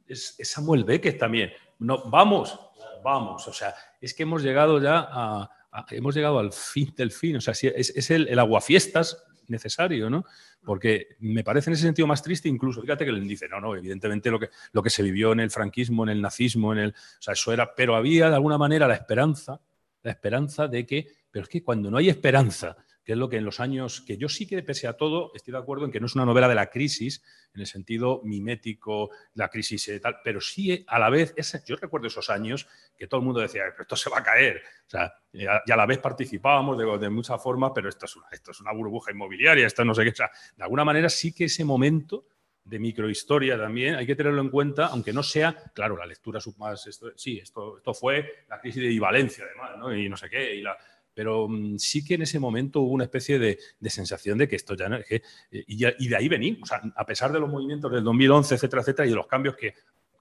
es, 0.07 0.35
Samuel 0.41 0.83
Beckett 0.83 1.17
también, 1.17 1.51
no, 1.79 2.09
vamos, 2.09 2.59
vamos. 3.03 3.47
O 3.47 3.53
sea, 3.53 3.73
es 3.99 4.13
que 4.13 4.23
hemos 4.23 4.43
llegado 4.43 4.81
ya 4.81 5.49
hemos 5.91 6.15
llegado 6.15 6.39
al 6.39 6.51
fin 6.51 6.93
del 6.95 7.11
fin. 7.11 7.37
O 7.37 7.41
sea, 7.41 7.53
es, 7.53 7.89
es 7.95 8.11
el, 8.11 8.27
el, 8.27 8.39
aguafiestas 8.39 9.23
necesario, 9.51 10.09
¿no? 10.09 10.25
Porque 10.63 11.15
me 11.19 11.43
parece 11.43 11.69
en 11.69 11.75
ese 11.75 11.83
sentido 11.83 12.07
más 12.07 12.23
triste 12.23 12.49
incluso, 12.49 12.81
fíjate 12.81 13.05
que 13.05 13.11
le 13.11 13.21
dice, 13.21 13.47
no, 13.47 13.61
no, 13.61 13.75
evidentemente 13.75 14.31
lo 14.31 14.39
que, 14.39 14.49
lo 14.71 14.81
que 14.81 14.89
se 14.89 15.03
vivió 15.03 15.33
en 15.33 15.41
el 15.41 15.51
franquismo, 15.51 16.03
en 16.03 16.09
el 16.09 16.21
nazismo, 16.21 16.73
en 16.73 16.79
el, 16.79 16.89
o 16.91 17.21
sea, 17.21 17.33
eso 17.33 17.53
era, 17.53 17.75
pero 17.75 17.95
había 17.95 18.29
de 18.29 18.35
alguna 18.35 18.57
manera 18.57 18.87
la 18.87 18.95
esperanza, 18.95 19.61
la 20.03 20.11
esperanza 20.11 20.67
de 20.67 20.85
que, 20.85 21.07
pero 21.29 21.43
es 21.43 21.49
que 21.49 21.63
cuando 21.63 21.91
no 21.91 21.97
hay 21.97 22.09
esperanza, 22.09 22.75
que 23.03 23.13
es 23.13 23.17
lo 23.17 23.29
que 23.29 23.37
en 23.37 23.45
los 23.45 23.59
años, 23.59 24.01
que 24.01 24.17
yo 24.17 24.29
sí 24.29 24.47
que 24.47 24.61
pese 24.63 24.87
a 24.87 24.93
todo, 24.93 25.31
estoy 25.33 25.51
de 25.51 25.57
acuerdo 25.57 25.85
en 25.85 25.91
que 25.91 25.99
no 25.99 26.05
es 26.05 26.15
una 26.15 26.25
novela 26.25 26.47
de 26.47 26.55
la 26.55 26.69
crisis, 26.69 27.23
en 27.53 27.61
el 27.61 27.67
sentido 27.67 28.21
mimético, 28.23 29.09
la 29.33 29.49
crisis 29.49 29.87
y 29.87 29.99
tal, 29.99 30.17
pero 30.23 30.39
sí 30.39 30.85
a 30.87 30.99
la 30.99 31.09
vez, 31.09 31.33
yo 31.65 31.75
recuerdo 31.75 32.07
esos 32.07 32.29
años 32.29 32.67
que 32.95 33.07
todo 33.07 33.19
el 33.19 33.25
mundo 33.25 33.41
decía, 33.41 33.63
esto 33.79 33.95
se 33.95 34.09
va 34.09 34.19
a 34.19 34.23
caer, 34.23 34.61
o 34.85 34.89
sea, 34.89 35.13
y 35.33 35.45
a, 35.45 35.61
la 35.65 35.85
vez 35.85 35.99
participábamos 35.99 36.77
de, 36.77 36.97
de 36.99 37.09
muchas 37.09 37.41
formas, 37.41 37.71
pero 37.73 37.89
esto 37.89 38.05
es, 38.05 38.15
una, 38.15 38.27
esto 38.31 38.51
es 38.51 38.61
una 38.61 38.71
burbuja 38.71 39.11
inmobiliaria, 39.11 39.65
esto 39.65 39.83
no 39.83 39.95
sé 39.95 40.03
qué, 40.03 40.09
o 40.11 40.15
sea, 40.15 40.31
de 40.55 40.63
alguna 40.63 40.85
manera 40.85 41.09
sí 41.09 41.33
que 41.33 41.45
ese 41.45 41.65
momento 41.65 42.27
de 42.63 42.77
microhistoria 42.77 43.57
también, 43.57 43.95
hay 43.95 44.05
que 44.05 44.15
tenerlo 44.15 44.41
en 44.41 44.49
cuenta, 44.49 44.87
aunque 44.87 45.11
no 45.11 45.23
sea, 45.23 45.71
claro, 45.73 45.97
la 45.97 46.05
lectura 46.05 46.39
más, 46.57 46.85
esto, 46.85 47.11
sí, 47.15 47.39
esto, 47.39 47.77
esto 47.77 47.93
fue 47.93 48.45
la 48.47 48.59
crisis 48.61 48.83
de 48.83 48.99
Valencia 48.99 49.45
además, 49.45 49.79
¿no? 49.79 49.95
y 49.95 50.07
no 50.07 50.15
sé 50.15 50.29
qué, 50.29 50.55
y 50.55 50.61
la, 50.61 50.77
pero 51.21 51.47
mm, 51.47 51.77
sí 51.77 52.03
que 52.03 52.15
en 52.15 52.23
ese 52.23 52.39
momento 52.39 52.81
hubo 52.81 52.93
una 52.93 53.03
especie 53.03 53.37
de, 53.37 53.59
sensación 53.91 54.39
de 54.39 54.47
que 54.47 54.55
esto 54.55 54.73
ya 54.75 54.89
no 54.89 54.95
es 54.95 55.05
que, 55.05 55.17
eh, 55.51 55.63
y, 55.67 56.07
de 56.07 56.15
ahí 56.15 56.27
venimos, 56.27 56.71
a 56.71 57.05
pesar 57.05 57.31
de 57.31 57.39
los 57.39 57.47
movimientos 57.47 57.91
del 57.91 58.03
2011, 58.03 58.55
etcétera, 58.55 58.81
etcétera, 58.81 59.05
y 59.05 59.11
de 59.11 59.15
los 59.17 59.27
cambios 59.27 59.55
que, 59.55 59.75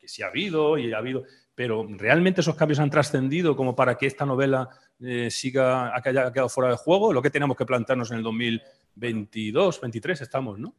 sí 0.05 0.23
ha 0.23 0.27
habido 0.27 0.77
y 0.77 0.93
ha 0.93 0.99
habido, 0.99 1.25
pero 1.55 1.87
realmente 1.89 2.43
esos 2.43 2.55
cambios 2.55 2.81
han 2.81 2.91
trascendido 2.91 3.57
como 3.57 3.75
para 3.75 3.97
que 3.97 4.05
esta 4.05 4.27
novela 4.27 4.69
eh, 5.01 5.31
siga, 5.31 5.97
haya 5.97 6.31
quedado 6.31 6.51
fuera 6.51 6.69
de 6.69 6.77
juego, 6.77 7.15
lo 7.15 7.23
que 7.23 7.31
tenemos 7.31 7.57
que 7.57 7.65
plantearnos 7.65 8.11
en 8.11 8.19
el 8.19 8.23
2022, 8.23 9.81
23 9.81 10.21
estamos, 10.21 10.59
¿no? 10.59 10.75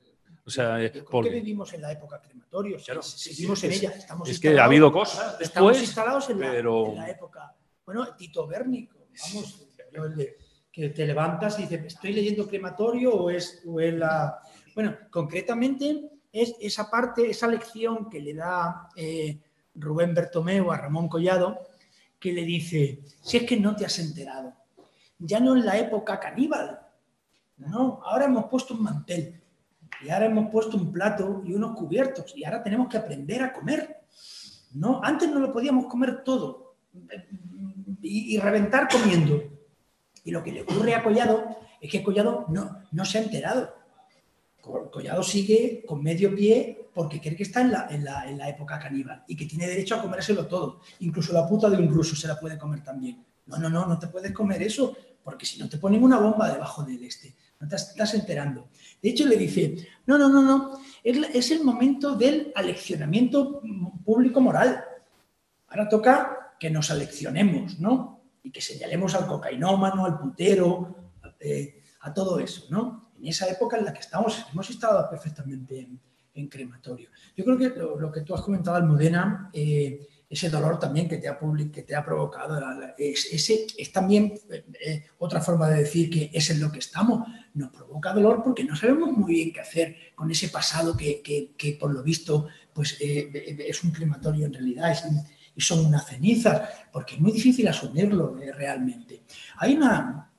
O 0.46 0.52
sea, 0.52 0.84
eh, 0.84 1.04
¿Por 1.10 1.24
qué 1.24 1.32
vivimos 1.32 1.74
en 1.74 1.82
la 1.82 1.94
época 1.94 2.22
crematorio? 2.22 2.78
seguimos 2.78 3.64
en 3.64 3.72
ella. 3.72 3.90
Estamos 3.90 4.30
es 4.30 4.40
que 4.40 4.60
ha 4.60 4.66
habido 4.66 4.92
cosas 4.92 5.40
después, 5.40 5.48
estamos 5.48 5.82
instalados 5.82 6.30
en, 6.30 6.40
la, 6.42 6.60
en 6.60 6.96
la 6.96 7.10
época. 7.10 7.56
Bueno, 7.84 8.16
Tito 8.16 8.46
Bérnico, 8.46 9.08
vamos, 9.34 9.71
que 10.72 10.90
te 10.90 11.06
levantas 11.06 11.60
y 11.60 11.64
dices, 11.64 11.86
¿estoy 11.86 12.14
leyendo 12.14 12.48
crematorio 12.48 13.14
o 13.14 13.30
es, 13.30 13.62
la...? 13.66 14.40
Bueno, 14.74 14.96
concretamente 15.10 16.10
es 16.32 16.56
esa 16.62 16.90
parte, 16.90 17.30
esa 17.30 17.48
lección 17.48 18.10
que 18.10 18.22
le 18.22 18.34
da 18.34 18.88
eh, 18.96 19.38
Rubén 19.76 20.14
Bertomeu 20.14 20.72
a 20.72 20.78
Ramón 20.78 21.10
Collado, 21.10 21.60
que 22.20 22.32
le 22.32 22.44
dice, 22.44 23.02
si 23.22 23.38
es 23.38 23.44
que 23.44 23.58
no 23.58 23.76
te 23.76 23.86
has 23.86 24.00
enterado, 24.00 24.54
ya 25.20 25.40
no 25.40 25.56
en 25.56 25.66
la 25.66 25.78
época 25.78 26.20
caníbal, 26.20 26.80
no, 27.58 28.00
ahora 28.04 28.26
hemos 28.26 28.46
puesto 28.46 28.74
un 28.74 28.84
mantel 28.84 29.42
y 30.02 30.10
ahora 30.10 30.26
hemos 30.28 30.50
puesto 30.50 30.78
un 30.78 30.92
plato 30.92 31.44
y 31.46 31.54
unos 31.54 31.76
cubiertos 31.76 32.34
y 32.36 32.44
ahora 32.44 32.64
tenemos 32.64 32.88
que 32.88 32.98
aprender 32.98 33.44
a 33.44 33.54
comer. 33.54 34.02
No, 34.74 35.02
antes 35.04 35.30
no 35.30 35.40
lo 35.40 35.52
podíamos 35.52 35.86
comer 35.88 36.24
todo 36.24 36.76
y 38.02 38.38
reventar 38.40 38.88
comiendo. 38.88 39.44
Y 40.24 40.32
lo 40.32 40.44
que 40.44 40.52
le 40.52 40.62
ocurre 40.62 40.94
a 40.94 41.04
Collado 41.04 41.58
es 41.80 41.92
que 41.92 42.04
Collado 42.04 42.46
no, 42.50 42.84
no 42.92 43.06
se 43.06 43.18
ha 43.18 43.24
enterado. 43.24 43.74
Collado 44.62 45.24
sigue 45.24 45.84
con 45.88 46.04
medio 46.04 46.36
pie 46.36 46.90
porque 46.94 47.20
cree 47.20 47.36
que 47.36 47.44
está 47.44 47.62
en 47.62 47.72
la, 47.72 47.88
en, 47.90 48.04
la, 48.04 48.30
en 48.30 48.38
la, 48.38 48.50
época 48.50 48.78
caníbal 48.78 49.24
y 49.28 49.36
que 49.36 49.46
tiene 49.46 49.68
derecho 49.68 49.96
a 49.96 50.02
comérselo 50.02 50.46
todo. 50.46 50.82
Incluso 51.00 51.34
la 51.34 51.48
puta 51.48 51.70
de 51.70 51.78
un 51.78 51.90
ruso 51.90 52.16
se 52.16 52.28
la 52.28 52.40
puede 52.40 52.58
comer 52.58 52.84
también. 52.84 53.26
No, 53.48 53.58
no, 53.58 53.70
no, 53.70 53.88
no 53.88 53.98
te 53.98 54.08
puedes 54.08 54.32
comer 54.32 54.62
eso 54.62 54.96
porque 55.24 55.46
si 55.46 55.60
no 55.60 55.70
te 55.70 55.78
ponen 55.78 56.04
una 56.04 56.20
bomba 56.20 56.52
debajo 56.52 56.84
del 56.84 57.04
este. 57.04 57.36
No 57.60 57.68
te 57.68 57.76
estás 57.76 58.14
enterando. 58.16 58.70
De 59.02 59.10
hecho, 59.10 59.26
le 59.28 59.38
dice, 59.38 59.76
no, 60.08 60.18
no, 60.18 60.30
no, 60.30 60.42
no, 60.42 60.80
es 61.04 61.52
el 61.52 61.64
momento 61.64 62.16
del 62.16 62.52
aleccionamiento 62.56 63.62
público 64.04 64.42
moral. 64.42 64.84
Ahora 65.68 65.88
toca 65.88 66.56
que 66.60 66.72
nos 66.72 66.90
aleccionemos, 66.90 67.80
¿no? 67.80 68.21
Y 68.44 68.52
que 68.52 68.62
señalemos 68.62 69.16
al 69.16 69.28
cocainómano, 69.28 70.06
al 70.06 70.20
putero, 70.20 70.96
eh, 71.40 71.84
a 72.02 72.14
todo 72.14 72.40
eso, 72.40 72.66
¿no? 72.70 73.12
En 73.20 73.28
esa 73.28 73.48
época 73.48 73.78
en 73.78 73.86
la 73.86 73.94
que 73.94 74.00
estamos, 74.00 74.46
hemos 74.52 74.70
estado 74.70 75.08
perfectamente 75.10 75.88
en, 76.34 76.48
crematorio. 76.50 77.10
Yo 77.36 77.44
creo 77.44 77.58
que 77.58 77.70
lo, 77.70 78.12
que 78.12 78.22
tú 78.22 78.34
has 78.34 78.42
comentado, 78.42 78.78
Almudena, 78.78 79.50
eh, 79.54 80.08
ese 80.28 80.50
dolor 80.50 80.80
también 80.80 81.08
que 81.08 81.18
te 81.18 81.28
ha, 81.28 81.38
que 81.72 81.84
te 81.84 81.96
ha 81.96 82.04
provocado, 82.04 82.60
es, 82.98 83.28
ese, 83.32 83.68
es 83.78 83.92
también 83.92 84.34
eh, 84.50 85.06
otra 85.20 85.42
forma 85.42 85.70
de 85.70 85.84
decir 85.84 86.10
que 86.10 86.32
es 86.34 86.50
en 86.50 86.62
lo 86.62 86.72
que 86.72 86.80
estamos. 86.80 87.28
Nos 87.54 87.70
provoca 87.70 88.14
dolor 88.14 88.42
porque 88.44 88.64
no 88.64 88.76
sabemos 88.76 89.12
muy 89.12 89.34
bien 89.34 89.54
qué 89.54 89.60
hacer 89.60 89.96
con 90.16 90.32
ese 90.32 90.48
pasado 90.48 90.96
que, 90.96 91.22
que, 91.22 91.78
por 91.80 91.94
lo 91.94 92.02
visto 92.02 92.48
pues, 92.74 92.98
es 93.00 93.84
un 93.84 93.92
crematorio 93.92 94.46
en 94.46 94.54
realidad. 94.54 94.92
Es, 94.92 95.04
y 95.56 95.62
son 95.62 95.86
unas 95.86 96.06
cenizas, 96.08 96.70
porque 96.92 97.16
es 97.16 97.22
muy 97.22 97.32
difícil 97.32 97.68
asumirlo 97.68 98.38
eh, 98.42 98.52
realmente. 98.52 99.24
Hay, 99.58 99.76
una, 99.76 100.32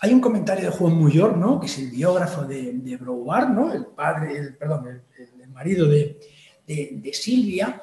hay 0.00 0.12
un 0.12 0.20
comentario 0.20 0.66
de 0.66 0.76
Juan 0.76 0.94
Muyor, 0.94 1.36
¿no? 1.36 1.60
que 1.60 1.66
es 1.66 1.78
el 1.78 1.90
biógrafo 1.90 2.42
de, 2.42 2.72
de 2.72 2.98
¿no? 2.98 3.72
el, 3.72 3.86
padre, 3.86 4.38
el, 4.38 4.56
perdón, 4.56 4.86
el, 4.88 5.50
marido 5.50 5.88
de, 5.88 6.20
de, 6.66 7.10
Silvia, 7.14 7.80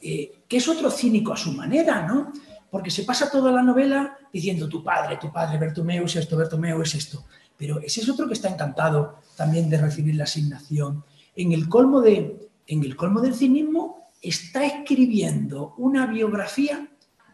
eh, 0.00 0.40
que 0.48 0.56
es 0.56 0.68
otro 0.68 0.90
cínico 0.90 1.34
a 1.34 1.36
su 1.36 1.52
manera, 1.52 2.06
¿no? 2.06 2.32
porque 2.70 2.90
se 2.90 3.02
pasa 3.02 3.30
toda 3.30 3.50
la 3.50 3.62
novela 3.62 4.16
diciendo 4.32 4.68
tu 4.68 4.82
padre, 4.82 5.18
tu 5.20 5.32
padre, 5.32 5.58
Bertomeu 5.58 6.04
es 6.04 6.16
esto, 6.16 6.36
Bertomeu 6.36 6.80
es 6.80 6.94
esto. 6.94 7.24
Pero 7.58 7.80
ese 7.80 8.00
es 8.00 8.08
otro 8.08 8.26
que 8.26 8.34
está 8.34 8.48
encantado 8.48 9.18
también 9.36 9.68
de 9.68 9.76
recibir 9.76 10.14
la 10.14 10.24
asignación. 10.24 11.04
En 11.36 11.52
el 11.52 11.68
colmo, 11.68 12.00
de, 12.00 12.48
en 12.66 12.84
el 12.84 12.96
colmo 12.96 13.20
del 13.20 13.34
cinismo 13.34 13.99
está 14.20 14.64
escribiendo 14.64 15.74
una 15.78 16.06
biografía 16.06 16.88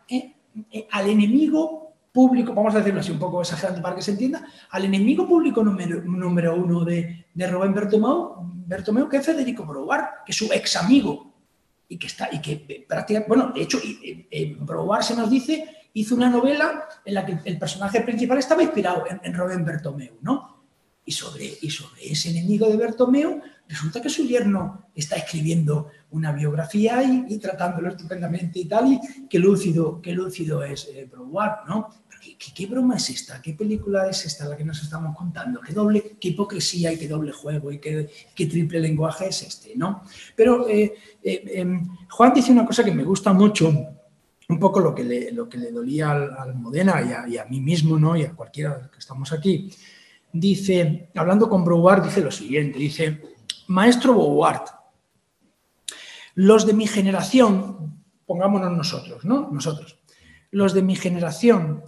eh, 0.09 0.35
eh, 0.71 0.89
al 0.91 1.09
enemigo 1.09 1.87
público, 2.13 2.55
vamos 2.55 2.75
a 2.75 2.79
decirlo 2.79 3.01
así 3.01 3.13
un 3.13 3.19
poco 3.19 3.43
exagerando 3.43 3.83
para 3.83 3.95
que 3.95 4.01
se 4.01 4.13
entienda, 4.13 4.47
al 4.71 4.85
enemigo 4.87 5.29
público 5.29 5.63
número, 5.63 6.55
uno 6.55 6.85
de, 6.85 7.27
de 7.35 7.47
Rubén 7.47 7.75
Bertomeu, 7.75 9.09
que 9.09 9.19
es 9.19 9.27
Federico 9.27 9.67
Brouard, 9.67 10.25
que 10.25 10.33
es 10.33 10.37
su 10.37 10.51
ex 10.51 10.77
amigo, 10.77 11.35
y 11.89 11.99
que 11.99 12.07
está, 12.07 12.29
y 12.33 12.41
que 12.41 12.65
eh, 12.69 12.87
prácticamente, 12.89 13.29
bueno, 13.29 13.53
de 13.53 13.63
hecho, 13.63 13.79
eh, 13.83 14.57
se 15.03 15.17
nos 15.17 15.31
dice, 15.31 15.89
hizo 15.93 16.15
una 16.15 16.31
novela 16.31 16.89
en 17.05 17.15
la 17.15 17.25
que 17.25 17.39
el 17.45 17.59
personaje 17.59 18.01
principal 18.01 18.39
estaba 18.39 18.63
inspirado 18.63 19.05
en, 19.09 19.21
en 19.23 19.35
Rubén 19.35 19.65
Bertomeu, 19.65 20.17
¿no? 20.23 20.65
Y 21.05 21.13
sobre, 21.13 21.59
y 21.61 21.71
sobre 21.71 22.11
ese 22.11 22.31
enemigo 22.31 22.69
de 22.69 22.77
Bertomeu, 22.77 23.41
resulta 23.69 24.01
que 24.01 24.09
su 24.09 24.25
yerno 24.25 24.91
está 24.95 25.17
escribiendo 25.17 25.89
una 26.11 26.33
biografía 26.33 27.03
y, 27.03 27.39
tratándolo 27.39 27.91
estupendamente 27.91 28.61
y 28.61 28.65
tal, 28.67 28.93
y 28.93 29.01
qué 29.29 29.39
lúcido, 29.39 30.01
qué 30.01 30.13
lúcido 30.13 30.63
es 30.63 30.89
eh, 30.93 31.11
¿no? 31.69 31.89
¿qué, 32.55 32.67
broma 32.67 32.97
es 32.97 33.11
esta? 33.11 33.41
¿Qué 33.41 33.53
película 33.55 34.09
es 34.09 34.25
esta 34.25 34.49
la 34.49 34.57
que 34.57 34.65
nos 34.65 34.83
estamos 34.83 35.17
contando? 35.17 35.61
¿Qué 35.61 35.73
doble, 35.73 36.17
qué 36.21 36.29
hipocresía 36.29 36.93
y 36.93 36.99
qué 36.99 37.09
doble 37.09 37.33
juego 37.33 37.71
y 37.71 37.79
qué, 37.79 38.09
triple 38.35 38.81
lenguaje 38.81 39.29
es 39.29 39.43
este, 39.43 39.77
no? 39.77 40.03
Pero 40.35 40.69
eh, 40.69 40.95
eh, 41.23 41.45
em, 41.55 41.87
Juan 42.11 42.33
dice 42.35 42.53
una 42.53 42.67
cosa 42.67 42.85
que 42.85 42.93
me 42.93 43.05
gusta 43.05 43.33
mucho, 43.33 43.73
un 44.49 44.59
poco 44.61 44.81
lo 44.81 44.95
que 44.95 45.05
le, 45.05 45.33
lo 45.33 45.49
que 45.49 45.59
le 45.59 45.73
dolía 45.73 46.11
al, 46.11 46.55
Modena 46.55 47.27
y 47.29 47.37
a, 47.37 47.45
mí 47.47 47.61
mismo, 47.61 47.99
¿no? 47.99 48.17
Y 48.17 48.23
a 48.23 48.33
cualquiera 48.33 48.91
que 48.93 48.99
estamos 48.99 49.33
aquí. 49.33 49.71
Dice, 50.33 51.09
hablando 51.15 51.49
con 51.49 51.65
Brouard, 51.65 52.05
dice 52.05 52.21
lo 52.21 52.31
siguiente, 52.31 52.79
dice, 52.79 53.21
Maestro 53.69 54.15
Brouard, 54.15 54.65
los 56.35 56.67
de 56.67 56.75
mi 56.75 56.87
generación, 56.87 58.05
pongámonos 58.27 58.77
nosotros, 58.77 59.25
¿no? 59.25 59.49
Nosotros. 59.51 59.99
Los 60.51 60.75
de 60.75 60.83
mi 60.83 60.95
generación 60.95 61.83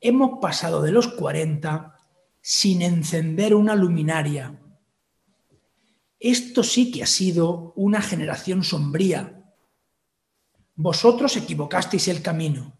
hemos 0.00 0.40
pasado 0.40 0.82
de 0.82 0.92
los 0.92 1.08
40 1.08 1.96
sin 2.40 2.82
encender 2.82 3.54
una 3.54 3.74
luminaria. 3.76 4.58
Esto 6.18 6.62
sí 6.62 6.90
que 6.90 7.02
ha 7.02 7.06
sido 7.06 7.72
una 7.76 8.00
generación 8.00 8.64
sombría. 8.64 9.44
Vosotros 10.74 11.36
equivocasteis 11.36 12.08
el 12.08 12.22
camino. 12.22 12.76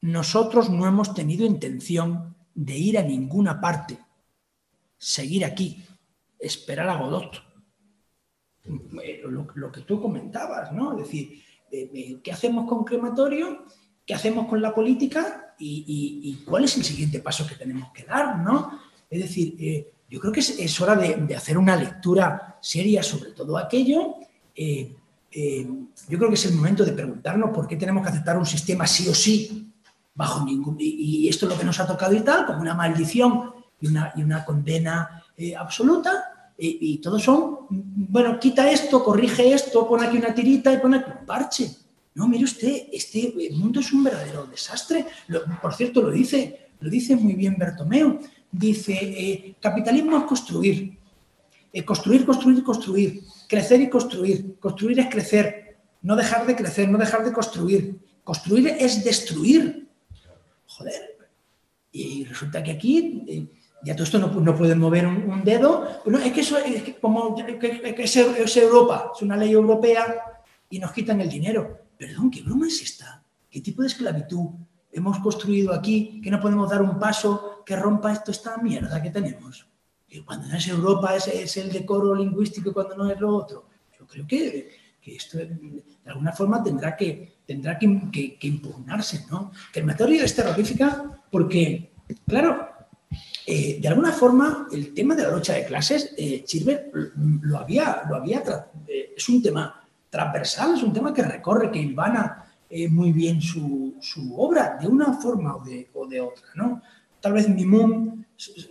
Nosotros 0.00 0.70
no 0.70 0.86
hemos 0.86 1.14
tenido 1.14 1.44
intención 1.44 2.36
de 2.54 2.76
ir 2.76 2.98
a 2.98 3.02
ninguna 3.02 3.60
parte. 3.60 3.98
Seguir 4.98 5.44
aquí, 5.44 5.84
esperar 6.38 6.88
a 6.88 6.96
Godot. 6.96 7.51
Eh, 8.64 9.22
lo, 9.24 9.72
que 9.72 9.80
tú 9.80 10.00
comentabas, 10.00 10.72
¿no? 10.72 10.92
Es 10.92 11.04
decir, 11.04 11.42
¿qué 12.22 12.32
hacemos 12.32 12.68
con 12.68 12.84
crematorio? 12.84 13.64
¿Qué 14.06 14.14
hacemos 14.14 14.46
con 14.46 14.60
la 14.60 14.74
política? 14.74 15.54
¿Y, 15.58 16.42
cuál 16.44 16.64
es 16.64 16.76
el 16.76 16.84
siguiente 16.84 17.20
paso 17.20 17.46
que 17.46 17.54
tenemos 17.54 17.90
que 17.92 18.04
dar, 18.04 18.38
¿no? 18.38 18.80
Es 19.08 19.20
decir, 19.20 19.54
eh, 19.58 19.92
yo 20.08 20.20
creo 20.20 20.32
que 20.32 20.40
es, 20.40 20.80
hora 20.80 20.96
de, 20.96 21.34
hacer 21.34 21.56
una 21.56 21.76
lectura 21.76 22.58
seria 22.60 23.02
sobre 23.02 23.30
todo 23.30 23.56
aquello. 23.56 24.14
Eh, 24.54 24.96
yo 26.08 26.18
creo 26.18 26.28
que 26.28 26.34
es 26.34 26.46
el 26.46 26.54
momento 26.54 26.84
de 26.84 26.92
preguntarnos 26.92 27.50
por 27.50 27.66
qué 27.66 27.76
tenemos 27.76 28.02
que 28.02 28.10
aceptar 28.10 28.36
un 28.36 28.46
sistema 28.46 28.86
sí 28.86 29.08
o 29.08 29.14
sí, 29.14 29.72
bajo 30.14 30.44
ningún... 30.44 30.76
Y, 30.78 31.28
esto 31.28 31.46
es 31.46 31.52
lo 31.52 31.58
que 31.58 31.64
nos 31.64 31.78
ha 31.80 31.86
tocado 31.86 32.14
y 32.14 32.20
tal, 32.20 32.44
como 32.46 32.60
una 32.60 32.74
maldición 32.74 33.52
y 33.80 33.86
una, 33.86 34.12
y 34.16 34.22
una 34.22 34.44
condena 34.44 35.22
eh, 35.36 35.56
absoluta 35.56 36.52
y, 36.58 36.94
y 36.94 36.98
todos 36.98 37.22
son, 37.22 37.61
bueno, 37.72 38.38
quita 38.38 38.70
esto, 38.70 39.02
corrige 39.02 39.52
esto, 39.52 39.88
pone 39.88 40.06
aquí 40.06 40.18
una 40.18 40.34
tirita 40.34 40.72
y 40.72 40.78
pone 40.78 40.98
aquí 40.98 41.10
un 41.18 41.26
parche. 41.26 41.70
No, 42.14 42.28
mire 42.28 42.44
usted, 42.44 42.88
este 42.92 43.32
mundo 43.52 43.80
es 43.80 43.92
un 43.92 44.04
verdadero 44.04 44.46
desastre. 44.46 45.06
Por 45.62 45.74
cierto, 45.74 46.02
lo 46.02 46.10
dice, 46.10 46.68
lo 46.80 46.90
dice 46.90 47.16
muy 47.16 47.32
bien 47.34 47.56
Bertomeu. 47.58 48.20
Dice, 48.50 48.92
eh, 48.92 49.54
capitalismo 49.58 50.18
es 50.18 50.24
construir. 50.24 50.98
Eh, 51.72 51.84
construir, 51.84 52.26
construir, 52.26 52.62
construir. 52.62 53.22
Crecer 53.48 53.80
y 53.80 53.88
construir. 53.88 54.58
Construir 54.60 55.00
es 55.00 55.08
crecer. 55.08 55.78
No 56.02 56.14
dejar 56.14 56.46
de 56.46 56.54
crecer, 56.54 56.88
no 56.90 56.98
dejar 56.98 57.24
de 57.24 57.32
construir. 57.32 57.98
Construir 58.22 58.68
es 58.78 59.02
destruir. 59.02 59.88
Joder. 60.66 61.16
Y 61.92 62.24
resulta 62.24 62.62
que 62.62 62.72
aquí 62.72 63.24
eh, 63.26 63.46
ya 63.84 63.94
todo 63.94 64.04
esto 64.04 64.18
no, 64.18 64.28
no 64.28 64.54
pueden 64.56 64.78
mover 64.78 65.06
un, 65.06 65.30
un 65.30 65.44
dedo. 65.44 65.86
Bueno, 66.04 66.18
es 66.18 66.32
que 66.32 66.40
eso 66.40 66.58
es 66.58 66.82
que 66.82 66.96
como 66.96 67.34
que, 67.34 67.58
que- 67.58 67.94
que 67.94 68.02
es, 68.02 68.16
es 68.16 68.56
Europa, 68.56 69.12
es 69.14 69.22
una 69.22 69.36
ley 69.36 69.52
europea 69.52 70.22
y 70.70 70.78
nos 70.78 70.92
quitan 70.92 71.20
el 71.20 71.28
dinero. 71.28 71.78
Perdón, 71.98 72.30
¿qué 72.30 72.42
broma 72.42 72.66
es 72.66 72.80
esta? 72.82 73.22
¿Qué 73.50 73.60
tipo 73.60 73.82
de 73.82 73.88
esclavitud 73.88 74.48
hemos 74.92 75.18
construido 75.20 75.72
aquí 75.72 76.20
que 76.22 76.30
no 76.30 76.40
podemos 76.40 76.70
dar 76.70 76.82
un 76.82 76.98
paso 76.98 77.62
que 77.64 77.76
rompa 77.76 78.12
esto, 78.12 78.30
esta 78.30 78.56
mierda 78.58 79.02
que 79.02 79.10
tenemos? 79.10 79.66
Que 80.08 80.24
cuando 80.24 80.48
no 80.48 80.56
es 80.56 80.66
Europa 80.68 81.14
es, 81.16 81.26
es 81.28 81.56
el 81.56 81.70
decoro 81.72 82.14
lingüístico 82.14 82.70
y 82.70 82.72
cuando 82.72 82.96
no 82.96 83.10
es 83.10 83.18
lo 83.20 83.34
otro. 83.36 83.66
Yo 83.98 84.06
creo 84.06 84.26
que, 84.26 84.70
que 85.00 85.16
esto 85.16 85.38
de 85.38 85.82
alguna 86.06 86.32
forma 86.32 86.62
tendrá 86.62 86.96
que, 86.96 87.38
tendrá 87.46 87.78
que, 87.78 88.00
que- 88.12 88.38
que 88.38 88.46
impugnarse, 88.48 89.24
¿no? 89.30 89.52
Crematorio 89.72 90.24
es 90.24 90.34
terrorífica 90.34 91.22
porque, 91.30 91.92
claro, 92.26 92.68
eh, 93.46 93.78
de 93.80 93.88
alguna 93.88 94.12
forma 94.12 94.68
el 94.72 94.94
tema 94.94 95.14
de 95.14 95.22
la 95.24 95.30
lucha 95.32 95.54
de 95.54 95.64
clases, 95.64 96.14
eh, 96.16 96.42
Chilbert 96.44 96.92
lo 97.42 97.58
había, 97.58 98.02
lo 98.08 98.16
había 98.16 98.42
eh, 98.86 99.14
es 99.16 99.28
un 99.28 99.42
tema 99.42 99.84
transversal, 100.10 100.74
es 100.76 100.82
un 100.82 100.92
tema 100.92 101.12
que 101.12 101.22
recorre, 101.22 101.70
que 101.70 101.78
hilvana 101.80 102.44
eh, 102.68 102.88
muy 102.88 103.12
bien 103.12 103.40
su, 103.40 103.96
su 104.00 104.38
obra, 104.40 104.78
de 104.80 104.86
una 104.88 105.12
forma 105.14 105.56
o 105.56 105.64
de, 105.64 105.88
o 105.94 106.06
de 106.06 106.20
otra, 106.20 106.46
¿no? 106.54 106.80
Tal 107.20 107.32
vez 107.34 107.48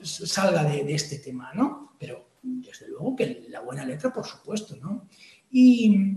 s- 0.02 0.26
salga 0.28 0.64
de, 0.64 0.84
de 0.84 0.94
este 0.94 1.20
tema, 1.20 1.52
¿no? 1.54 1.94
Pero 2.00 2.26
desde 2.42 2.88
luego 2.90 3.16
que 3.16 3.46
la 3.50 3.62
buena 3.62 3.86
letra, 3.86 4.12
por 4.12 4.26
supuesto, 4.26 4.76
¿no? 4.78 5.08
Y, 5.52 6.16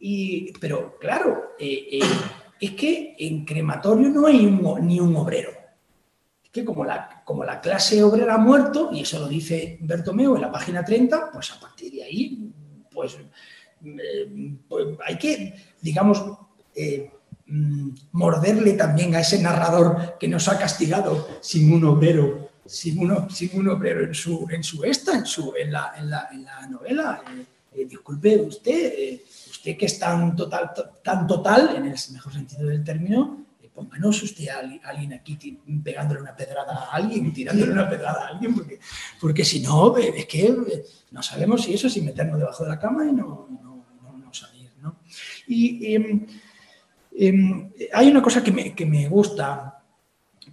y- 0.00 0.52
pero 0.60 0.96
claro, 0.98 1.50
es 2.60 2.70
que 2.72 3.14
en 3.18 3.44
crematorio 3.44 4.08
no 4.08 4.26
hay 4.26 4.46
ni 4.82 5.00
un 5.00 5.14
obrero. 5.16 5.50
Que 6.56 6.64
como 6.64 6.86
la, 6.86 7.22
como 7.22 7.44
la 7.44 7.60
clase 7.60 8.02
obrera 8.02 8.36
ha 8.36 8.38
muerto, 8.38 8.88
y 8.90 9.02
eso 9.02 9.18
lo 9.18 9.28
dice 9.28 9.76
Bertomeu 9.82 10.36
en 10.36 10.40
la 10.40 10.50
página 10.50 10.82
30, 10.82 11.30
pues 11.30 11.52
a 11.52 11.60
partir 11.60 11.92
de 11.92 12.02
ahí, 12.02 12.50
pues, 12.90 13.18
eh, 13.84 14.56
pues 14.66 14.86
hay 15.06 15.18
que, 15.18 15.54
digamos, 15.82 16.24
eh, 16.74 17.10
mm, 17.46 17.90
morderle 18.12 18.72
también 18.72 19.14
a 19.14 19.20
ese 19.20 19.42
narrador 19.42 20.16
que 20.18 20.28
nos 20.28 20.48
ha 20.48 20.58
castigado 20.58 21.28
sin 21.42 21.70
un 21.74 21.84
obrero, 21.84 22.48
sin, 22.64 23.00
uno, 23.00 23.28
sin 23.28 23.50
un 23.60 23.68
obrero 23.68 24.06
en 24.06 24.14
su, 24.14 24.46
en 24.48 24.64
su 24.64 24.82
esta, 24.82 25.12
en, 25.12 25.26
su, 25.26 25.52
en, 25.58 25.72
la, 25.72 25.92
en, 25.98 26.08
la, 26.08 26.28
en 26.32 26.42
la 26.42 26.66
novela. 26.68 27.22
Eh, 27.36 27.44
eh, 27.74 27.84
disculpe 27.84 28.36
usted, 28.36 29.20
usted 29.50 29.76
que 29.76 29.84
es 29.84 29.98
tan 29.98 30.34
total, 30.34 30.72
tan 31.04 31.26
total, 31.26 31.76
en 31.76 31.84
el 31.84 31.98
mejor 32.14 32.32
sentido 32.32 32.66
del 32.66 32.82
término, 32.82 33.44
pónganos 33.76 34.22
usted 34.22 34.48
a, 34.48 34.58
alguien 34.88 35.12
aquí 35.12 35.36
pegándole 35.84 36.22
una 36.22 36.34
pedrada 36.34 36.72
a 36.86 36.92
alguien, 36.96 37.30
tirándole 37.32 37.72
una 37.72 37.88
pedrada 37.88 38.24
a 38.24 38.28
alguien, 38.28 38.54
porque, 38.54 38.80
porque 39.20 39.44
si 39.44 39.60
no, 39.60 39.96
eh, 39.98 40.14
es 40.16 40.26
que 40.26 40.46
eh, 40.46 40.84
no 41.10 41.22
sabemos 41.22 41.62
si 41.62 41.74
eso, 41.74 41.88
si 41.90 42.00
meternos 42.00 42.38
debajo 42.38 42.64
de 42.64 42.70
la 42.70 42.78
cama 42.78 43.04
y 43.06 43.12
no, 43.12 43.46
no, 43.50 43.84
no- 44.02 44.18
no 44.18 44.32
salir. 44.34 44.70
¿no? 44.82 44.96
Y 45.46 45.94
em, 45.94 46.26
em, 47.18 47.70
hay 47.92 48.10
una 48.10 48.22
cosa 48.22 48.42
que 48.42 48.50
me, 48.50 48.74
que 48.74 48.86
me 48.86 49.06
gusta, 49.08 49.82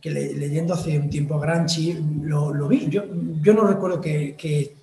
que 0.02 0.12
le- 0.12 0.34
leyendo 0.34 0.74
hace 0.74 1.00
un 1.00 1.10
tiempo 1.10 1.36
a 1.36 1.40
Granchi, 1.40 1.98
lo, 2.24 2.54
lo 2.54 2.68
vi. 2.68 2.88
Yo, 2.90 3.04
yo 3.42 3.54
no 3.54 3.64
recuerdo 3.66 4.02
que, 4.02 4.36
que, 4.36 4.76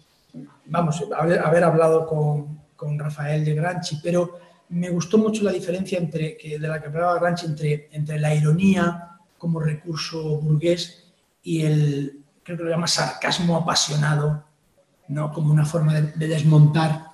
vamos, 0.67 1.05
haber, 1.15 1.41
haber 1.41 1.65
hablado 1.65 2.07
con, 2.07 2.59
con 2.75 2.99
Rafael 2.99 3.45
de 3.45 3.55
Granchi, 3.55 3.99
pero 4.03 4.39
me 4.71 4.89
gustó 4.91 5.19
mucho 5.19 5.43
la 5.45 5.53
diferencia 5.53 5.99
entre, 5.99 6.37
que, 6.37 6.59
de 6.59 6.69
la 6.69 6.81
que 6.81 6.87
hablaba 6.89 7.19
Granchi 7.19 7.47
entre, 7.47 7.89
entre 7.93 8.19
la 8.21 8.35
ironía 8.35 9.19
como 9.37 9.59
recurso 9.61 10.39
burgués 10.39 11.13
y 11.43 11.63
el, 11.63 12.23
creo 12.43 12.57
que 12.59 12.65
lo 12.65 12.71
llama 12.71 12.87
sarcasmo 12.87 13.57
apasionado, 13.57 14.45
¿no? 15.09 15.33
como 15.33 15.53
una 15.53 15.65
forma 15.67 15.95
de, 15.95 16.03
de 16.13 16.29
desmontar. 16.29 17.07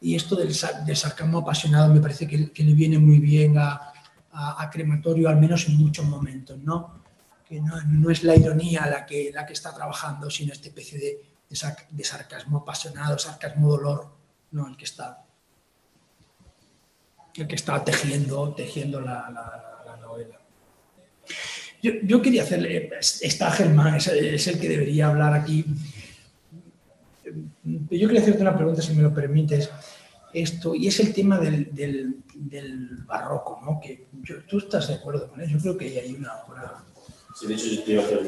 Y 0.00 0.14
esto 0.14 0.36
del, 0.36 0.54
sa- 0.54 0.80
del 0.82 0.96
sarcasmo 0.96 1.38
apasionado 1.38 1.92
me 1.92 2.00
parece 2.00 2.28
que, 2.28 2.38
le 2.64 2.74
viene 2.74 2.98
muy 2.98 3.18
bien 3.18 3.58
a, 3.58 3.92
a- 4.32 4.70
Crematorio, 4.70 5.28
al 5.28 5.38
menos 5.40 5.66
en 5.68 5.76
muchos 5.78 6.04
momentos, 6.06 6.58
¿no? 6.58 7.02
que 7.48 7.60
no, 7.60 7.80
no 7.82 8.10
es 8.10 8.22
la 8.22 8.36
ironía 8.36 8.86
la 8.86 9.06
que, 9.06 9.30
la 9.32 9.46
que 9.46 9.52
está 9.54 9.72
trabajando, 9.74 10.28
sino 10.30 10.52
esta 10.52 10.68
especie 10.68 10.98
de, 10.98 11.06
de 11.48 11.76
de 11.90 12.04
sarcasmo 12.04 12.58
apasionado, 12.58 13.18
sarcasmo 13.18 13.68
dolor, 13.70 14.08
¿no? 14.52 14.68
el 14.68 14.76
que 14.76 14.84
está 14.84 15.24
el 17.38 17.46
que 17.46 17.54
está 17.54 17.84
tejiendo, 17.84 18.54
tejiendo 18.54 19.00
la, 19.00 19.30
la- 19.30 19.82
la 19.86 19.96
novela. 19.98 20.38
Yo, 21.82 21.92
yo 22.02 22.22
quería 22.22 22.42
hacerle, 22.42 22.90
está 23.00 23.50
Germán, 23.50 23.96
es, 23.96 24.46
el 24.46 24.58
que 24.58 24.68
debería 24.68 25.08
hablar 25.08 25.34
aquí. 25.34 25.64
Yo 27.64 28.08
quería 28.08 28.20
hacerte 28.22 28.42
una 28.42 28.56
pregunta, 28.56 28.82
si 28.82 28.94
me 28.94 29.02
lo 29.02 29.12
permites, 29.14 29.70
esto, 30.32 30.74
y 30.74 30.86
es 30.88 31.00
el 31.00 31.12
tema 31.12 31.38
del, 31.38 32.16
barroco, 33.06 33.60
¿no? 33.64 33.80
Que 33.80 34.06
tú 34.48 34.58
estás 34.58 34.88
de 34.88 34.94
acuerdo 34.94 35.28
con 35.28 35.40
eso, 35.40 35.52
yo 35.52 35.60
creo 35.60 35.76
que 35.76 36.00
hay 36.00 36.14
una 36.14 36.32
obra 36.44 36.84
Sí, 37.38 37.46
de 37.46 37.54
hecho, 37.54 37.66
yo 37.66 37.82
te 37.82 37.92
iba 37.92 38.02
hacer 38.02 38.18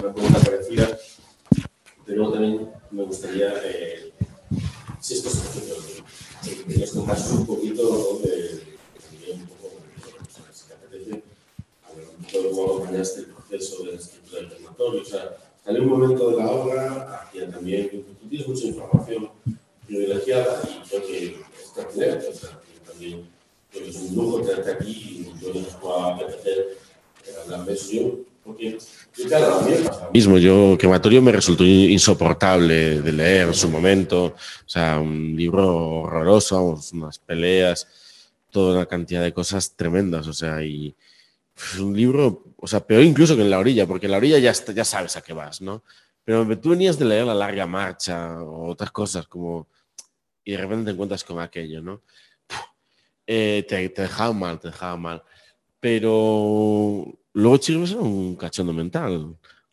una 0.00 0.12
pregunta 0.12 0.38
parecida, 0.38 0.96
pero 2.06 2.30
también 2.30 2.68
me 2.92 3.02
gustaría, 3.02 3.52
eh, 3.64 4.12
si 5.00 5.14
esto 5.14 5.28
es 5.28 5.34
que 6.44 6.78
nos 6.78 6.90
contases 6.90 7.32
un 7.32 7.46
poquito 7.46 8.20
de, 8.22 8.30
de 8.30 9.32
un 9.32 9.46
poco, 9.46 9.70
un 12.18 12.24
poco 12.24 12.42
de 12.42 12.50
cómo 12.50 12.64
acompañaste 12.64 13.20
el 13.20 13.26
proceso 13.26 13.84
de 13.84 13.92
la 13.92 13.98
escritura 13.98 14.42
del. 14.42 15.00
O 15.00 15.04
sea, 15.04 15.36
salió 15.64 15.82
un 15.82 15.88
momento 15.88 16.30
de 16.30 16.36
la 16.36 16.50
obra, 16.50 17.22
hacía 17.22 17.50
también, 17.50 17.88
tú 18.20 18.28
tienes 18.28 18.48
mucha 18.48 18.66
información 18.66 19.30
privilegiada 19.86 20.62
y 20.68 20.88
creo 20.88 21.06
que 21.06 21.26
es 21.26 21.70
pertinente, 21.74 22.28
o 22.28 22.34
sea, 22.34 22.60
que 22.60 22.90
también 22.90 23.28
creo 23.70 23.84
que 23.84 23.90
es 23.90 23.96
un 23.96 24.14
lujo 24.14 24.40
tenerte 24.40 24.72
aquí 24.72 24.90
y 24.90 25.44
yo 25.44 25.52
les 25.52 25.74
puedo 25.74 26.04
apetecer 26.04 26.78
hablar 27.42 27.64
de 27.64 27.72
eso 27.72 27.92
yo, 27.92 28.18
porque 28.44 28.78
yo, 29.16 29.24
claro, 29.26 29.54
a 29.54 29.62
mí 29.62 29.70
me 29.70 29.88
pasa 29.88 30.03
mismo. 30.14 30.38
Yo, 30.38 30.76
Crematorio 30.78 31.20
me 31.20 31.32
resultó 31.32 31.64
insoportable 31.64 33.00
de 33.00 33.12
leer 33.12 33.48
en 33.48 33.54
su 33.54 33.68
momento. 33.68 34.26
O 34.26 34.68
sea, 34.68 34.98
un 35.00 35.34
libro 35.36 35.76
horroroso, 36.02 36.80
unas 36.92 37.18
peleas, 37.18 37.86
toda 38.50 38.76
una 38.76 38.86
cantidad 38.86 39.22
de 39.22 39.32
cosas 39.34 39.74
tremendas. 39.76 40.26
O 40.28 40.32
sea, 40.32 40.62
y 40.62 40.94
un 41.80 41.96
libro, 41.96 42.44
o 42.56 42.66
sea, 42.66 42.80
peor 42.86 43.02
incluso 43.02 43.36
que 43.36 43.42
en 43.42 43.50
La 43.50 43.58
Orilla, 43.58 43.86
porque 43.86 44.06
en 44.06 44.12
La 44.12 44.18
Orilla 44.18 44.38
ya, 44.38 44.50
está- 44.52 44.72
ya 44.72 44.84
sabes 44.84 45.16
a 45.16 45.20
qué 45.22 45.32
vas, 45.32 45.60
¿no? 45.60 45.82
Pero 46.24 46.58
tú 46.58 46.70
venías 46.70 46.98
de 46.98 47.04
leer 47.04 47.26
La 47.26 47.34
Larga 47.34 47.66
Marcha 47.66 48.40
o 48.42 48.68
otras 48.70 48.90
cosas 48.92 49.26
como... 49.26 49.66
Y 50.44 50.52
de 50.52 50.58
repente 50.58 50.84
te 50.86 50.90
encuentras 50.92 51.24
con 51.24 51.40
aquello, 51.40 51.82
¿no? 51.82 52.02
Eh, 53.26 53.64
te, 53.68 53.88
te 53.88 54.02
dejaba 54.02 54.32
mal, 54.32 54.60
te 54.60 54.68
dejaba 54.68 54.96
mal. 54.96 55.22
Pero 55.80 57.06
luego 57.32 57.56
Chirves 57.58 57.92
era 57.92 58.00
un 58.00 58.36
cachondo 58.36 58.72
mental. 58.72 59.36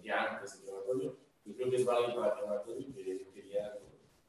decía 0.00 0.36
antes 0.36 0.52
del 0.52 0.62
crematorio, 0.62 1.16
yo 1.44 1.54
creo 1.54 1.70
que 1.70 1.76
es 1.76 1.84
válido 1.84 2.16
para 2.16 2.32
el 2.32 2.38
crematorio, 2.38 2.94
que 2.94 3.10
él 3.10 3.26
quería 3.34 3.78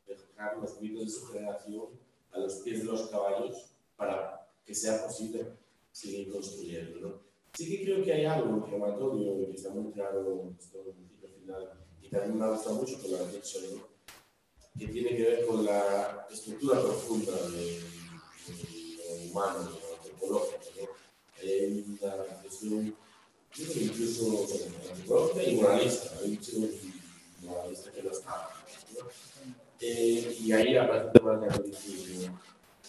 dejar 0.07 0.57
los 0.57 0.81
mitos 0.81 1.06
de 1.06 1.10
su 1.10 1.26
generación 1.27 1.85
a 2.31 2.39
los 2.39 2.56
pies 2.56 2.80
de 2.80 2.85
los 2.85 3.07
caballos 3.07 3.73
para 3.95 4.48
que 4.65 4.76
sea 4.76 5.06
posible 5.06 5.53
seguir 5.91 6.31
construyendo, 6.31 6.99
¿no? 6.99 7.31
Sí 7.53 7.69
que 7.69 7.84
creo 7.84 8.03
que 8.03 8.14
hay 8.14 8.26
algo 8.26 8.49
en 8.49 8.56
el 8.56 8.64
crematorio 8.64 9.48
que 9.48 9.56
está 9.56 9.69
muy 9.69 9.91
claro 9.91 10.53
esto 10.57 10.84
principio 10.84 11.30
final 11.30 11.73
y 12.02 12.10
también 12.10 12.39
me 12.39 12.45
ha 12.45 12.49
gustado 12.49 12.76
mucho, 12.76 12.98
lo 13.10 13.18
has 13.18 13.34
dicho, 13.34 13.60
¿no? 13.76 13.91
que 14.77 14.88
tiene 14.88 15.15
que 15.15 15.23
ver 15.23 15.45
con 15.45 15.65
la 15.65 16.27
estructura 16.31 16.81
profunda 16.81 17.34
de, 17.49 17.81
lo 18.98 19.30
humano, 19.30 19.60
de 19.60 19.95
antropológico. 19.95 20.60
¿no? 20.80 20.88
Hay 21.41 21.98
una 22.02 22.15
reflexión, 22.23 22.85
yo 22.85 22.93
incluso 23.57 24.48
antropológica 24.94 25.44
y 25.44 25.56
moralista. 25.56 26.10
Hay 26.23 26.40
un 26.56 26.69
moralista 27.49 27.91
que. 27.91 28.03
¿no? 28.03 28.10
Eh, 29.84 30.38
y 30.41 30.52
ahí 30.52 30.78
aparece 30.78 31.07
el 31.07 31.11
tema 31.11 31.38
del 31.38 31.49
catolicismo. 31.49 32.40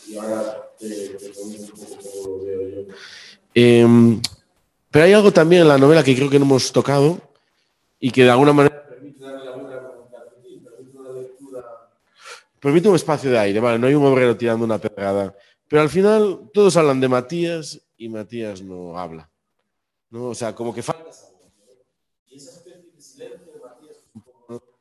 Y 0.09 0.17
ahora 0.17 0.69
te, 0.79 0.89
te 0.89 1.33
un 1.41 1.67
poco 1.69 1.97
cómo 2.03 2.39
lo 2.39 2.45
veo 2.45 2.87
yo. 2.87 2.95
Eh, 3.55 4.21
pero 4.91 5.05
hay 5.07 5.13
algo 5.15 5.33
también 5.33 5.63
en 5.63 5.69
la 5.69 5.79
novela 5.79 6.05
que 6.05 6.15
creo 6.15 6.29
que 6.29 6.39
no 6.39 6.45
hemos 6.45 6.71
tocado 6.71 7.19
y 7.99 8.11
que 8.11 8.25
de 8.25 8.31
alguna 8.31 8.53
manera 8.53 8.85
Permite 8.89 9.25
darle 9.25 9.45
la 9.47 9.53
una 9.57 11.13
lectura. 11.13 11.65
permite 12.61 12.89
un 12.89 12.97
espacio 12.97 13.31
de 13.31 13.39
aire, 13.39 13.61
vale, 13.61 13.79
no 13.79 13.87
hay 13.87 13.95
un 13.95 14.05
obrero 14.05 14.37
tirando 14.37 14.65
una 14.67 14.79
pedrada. 14.79 15.35
Pero 15.67 15.81
al 15.81 15.89
final 15.89 16.51
todos 16.53 16.77
hablan 16.77 17.01
de 17.01 17.09
Matías 17.09 17.81
y 17.97 18.11
Matías 18.11 18.61
no 18.61 18.99
habla. 18.99 19.31
¿No? 20.13 20.29
O 20.29 20.35
sea, 20.35 20.55
como 20.55 20.73
que 20.73 20.83
falta. 20.83 21.11
Y 22.29 22.37
esa 22.37 22.51
especie 22.53 22.91
de 22.93 23.01
silencio 23.01 23.53
de 23.53 23.59
Matías 23.59 23.97
un 24.15 24.23
poco 24.23 24.79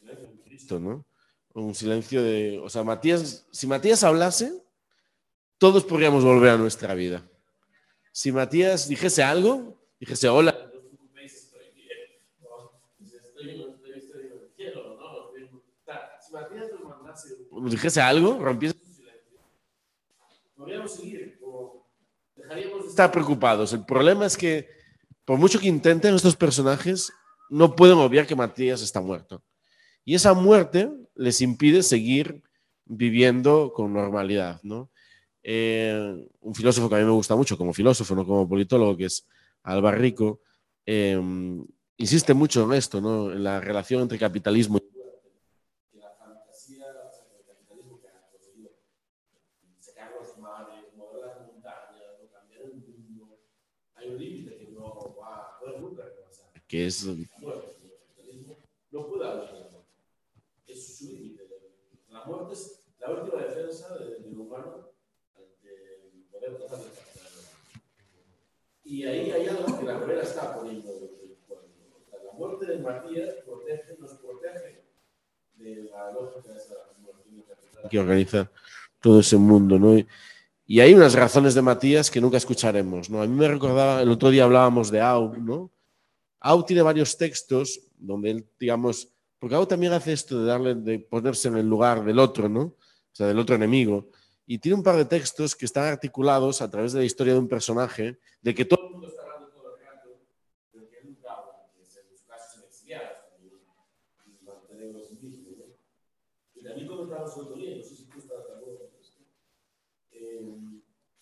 silencio 0.00 0.26
de 0.28 0.40
Cristo. 0.42 0.80
¿no? 0.80 1.06
Un 1.54 1.74
silencio 1.74 2.22
de. 2.22 2.58
O 2.58 2.68
sea, 2.68 2.82
Matías, 2.82 3.46
si 3.50 3.66
Matías 3.66 4.02
hablase, 4.04 4.62
todos 5.56 5.84
podríamos 5.84 6.24
volver 6.24 6.50
a 6.50 6.58
nuestra 6.58 6.94
vida. 6.94 7.22
Si 8.12 8.32
Matías 8.32 8.88
dijese 8.88 9.22
algo, 9.22 9.78
dijese 9.98 10.28
hola, 10.28 10.70
dijese 17.70 18.00
algo, 18.00 18.38
rompiese. 18.38 18.74
podríamos 20.56 20.94
seguir, 20.94 21.33
dejaríamos 22.44 22.84
de 22.84 22.88
Estar 22.90 23.10
preocupados. 23.10 23.72
El 23.72 23.84
problema 23.84 24.26
es 24.26 24.36
que, 24.36 24.68
por 25.24 25.38
mucho 25.38 25.58
que 25.58 25.68
intenten 25.68 26.14
estos 26.14 26.36
personajes, 26.36 27.12
no 27.50 27.74
pueden 27.74 27.98
obviar 27.98 28.26
que 28.26 28.36
Matías 28.36 28.82
está 28.82 29.00
muerto. 29.00 29.42
Y 30.04 30.14
esa 30.14 30.34
muerte 30.34 30.90
les 31.14 31.40
impide 31.40 31.82
seguir 31.82 32.42
viviendo 32.84 33.72
con 33.74 33.92
normalidad, 33.92 34.60
¿no? 34.62 34.90
Eh, 35.42 36.26
un 36.40 36.54
filósofo 36.54 36.88
que 36.88 36.96
a 36.96 36.98
mí 36.98 37.04
me 37.04 37.10
gusta 37.10 37.36
mucho 37.36 37.56
como 37.56 37.72
filósofo, 37.72 38.14
no 38.14 38.26
como 38.26 38.48
politólogo, 38.48 38.96
que 38.96 39.06
es 39.06 39.26
Alba 39.62 39.92
Rico, 39.92 40.40
eh, 40.86 41.20
insiste 41.96 42.34
mucho 42.34 42.64
en 42.64 42.72
esto, 42.72 43.00
¿no? 43.00 43.32
En 43.32 43.44
la 43.44 43.60
relación 43.60 44.02
entre 44.02 44.18
capitalismo 44.18 44.78
y 44.78 44.80
que 44.80 45.98
la 45.98 46.10
fantasía, 46.18 46.86
o 47.06 47.10
sea, 47.12 47.26
que 47.28 47.36
el 47.38 47.44
capitalismo 47.46 48.00
que 48.00 48.08
ha 48.08 48.30
conseguido 48.30 48.70
secar 49.80 50.12
los 50.18 50.36
mares, 50.38 50.94
mover 50.96 51.26
las 51.26 51.40
montañas, 51.46 52.20
no 52.20 52.30
cambiar 52.30 52.62
el 52.62 52.74
mundo, 52.74 53.38
hay 53.94 54.08
un 54.08 54.18
límite 54.18 54.56
que 54.58 54.72
no 54.72 55.16
va 55.18 55.36
a 55.36 55.60
poder 55.60 55.80
nunca 55.80 56.02
rebasar. 56.04 56.24
que 56.24 56.30
es 56.30 56.34
La 56.34 56.34
muerte, 56.34 56.42
el 56.42 56.42
capitalismo 56.42 56.42
no 56.42 56.42
puede 56.42 56.42
hablar 56.42 56.42
de 56.42 56.44
la 57.18 57.40
muerte. 57.40 57.68
Es 60.66 60.98
su 60.98 61.06
límite. 61.06 61.42
La 62.10 62.24
muerte 62.24 62.54
es 62.54 62.84
la 63.00 63.10
última 63.10 63.42
defensa 63.42 63.98
del 63.98 64.38
humano 64.38 64.90
ante 65.36 66.26
poder 66.30 66.56
total 66.56 66.80
capitalismo. 66.80 67.50
Y 68.84 69.04
ahí 69.04 69.30
hay 69.30 69.46
algo 69.46 69.78
que 69.78 69.84
la 69.84 69.98
novela 69.98 70.22
está 70.22 70.54
poniendo 70.54 70.92
de 70.92 71.36
La 72.24 72.32
muerte 72.32 72.66
de 72.66 72.78
Matías 72.78 73.34
protege, 73.44 73.96
nos 73.98 74.12
protege 74.14 74.84
de 75.56 75.84
la 75.84 76.12
lógica 76.12 76.52
de 76.52 76.58
esa 76.58 76.74
de 77.82 77.88
que 77.88 77.98
organiza 77.98 78.50
todo 79.00 79.20
ese 79.20 79.36
mundo, 79.36 79.78
¿no? 79.78 79.98
Y, 79.98 80.06
y 80.66 80.80
hay 80.80 80.94
unas 80.94 81.14
razones 81.14 81.54
de 81.54 81.62
Matías 81.62 82.10
que 82.10 82.20
nunca 82.20 82.38
escucharemos, 82.38 83.10
¿no? 83.10 83.20
A 83.20 83.26
mí 83.26 83.34
me 83.34 83.48
recordaba, 83.48 84.00
el 84.00 84.10
otro 84.10 84.30
día 84.30 84.44
hablábamos 84.44 84.90
de 84.90 85.00
Au, 85.00 85.36
¿no? 85.36 85.70
Au 86.44 86.62
tiene 86.62 86.82
varios 86.82 87.16
textos 87.16 87.80
donde 87.96 88.30
él, 88.30 88.46
digamos, 88.60 89.08
porque 89.38 89.54
Au 89.54 89.64
también 89.64 89.94
hace 89.94 90.12
esto 90.12 90.40
de 90.40 90.44
darle, 90.44 90.74
de 90.74 90.98
ponerse 90.98 91.48
en 91.48 91.56
el 91.56 91.66
lugar 91.66 92.04
del 92.04 92.18
otro, 92.18 92.50
¿no? 92.50 92.60
O 92.60 92.76
sea, 93.12 93.28
del 93.28 93.38
otro 93.38 93.56
enemigo. 93.56 94.10
Y 94.46 94.58
tiene 94.58 94.76
un 94.76 94.82
par 94.82 94.96
de 94.96 95.06
textos 95.06 95.56
que 95.56 95.64
están 95.64 95.84
articulados 95.84 96.60
a 96.60 96.70
través 96.70 96.92
de 96.92 96.98
la 96.98 97.06
historia 97.06 97.32
de 97.32 97.38
un 97.38 97.48
personaje, 97.48 98.18
de 98.42 98.54
que 98.54 98.66
todo 98.66 98.86
el 98.86 98.92
mundo 98.92 99.08
está 99.08 99.22
hablando 99.22 99.48
todo 99.52 99.74
el 99.74 99.86
rato, 99.86 100.20
pero 100.70 100.90
que 100.90 100.98
él 100.98 101.06
nunca 101.06 101.32
habla, 101.32 101.70
que 101.72 101.80
en 101.80 102.10
los 102.10 102.20
casos 102.24 102.58
en 102.58 102.64
exiliados, 102.68 103.16
los 104.92 105.10
indígenas. 105.12 105.56
¿no? 105.56 105.64
Y 106.56 106.62
también 106.62 106.86
comentamos 106.86 107.36
otro 107.38 107.56
día, 107.56 107.74
no 107.78 107.82
sé 107.82 107.96
si 107.96 108.04
tú 108.04 108.18
estás 108.18 108.44
de 108.44 108.52
acuerdo 108.52 108.78
con 108.80 109.00
esto, 109.00 109.22
eh, 110.12 110.44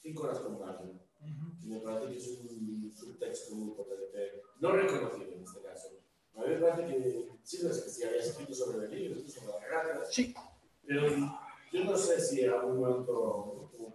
cinco 0.01 0.24
horas 0.24 0.40
con 0.40 0.59
que 0.59 1.02
me 1.65 1.81
parece 1.81 2.13
que 2.13 2.19
es 2.19 2.29
un 2.29 2.93
subtexto 2.97 3.55
muy 3.55 3.75
potente, 3.75 4.43
no 4.61 4.73
reconocido 4.73 5.33
en 5.33 5.43
este 5.43 5.61
caso. 5.61 5.89
A 6.35 6.41
mí 6.43 6.49
me 6.49 6.57
parece 6.57 6.87
que 6.99 7.29
sí, 7.43 7.59
no 7.63 7.69
que 7.85 7.91
si 7.91 8.05
había 8.05 8.21
escrito 8.21 8.55
sobre 8.55 8.87
delirios, 8.89 9.33
sobre 9.33 9.49
las 9.49 9.69
ratas, 9.71 10.13
Sí. 10.15 10.35
pero 10.87 11.09
yo 11.73 11.85
no 11.85 11.97
sé 11.97 12.21
si 12.21 12.45
a 12.47 12.57
un 12.63 12.81
momento, 12.81 13.71
un, 13.79 13.95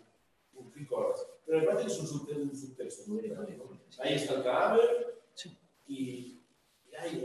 un 0.56 0.72
horas, 0.92 1.26
pero 1.46 1.60
me 1.60 1.66
parece 1.66 1.86
que 1.88 1.92
es 1.94 2.00
un 2.00 2.08
subtexto, 2.08 2.44
un 2.44 2.56
subtexto 2.56 3.04
muy. 3.12 3.28
¿no? 3.30 3.80
Ahí 4.00 4.16
está 4.16 4.34
el 4.36 4.44
cadáver 4.44 5.22
y, 5.88 6.42
y 6.92 6.96
ahí 6.98 7.22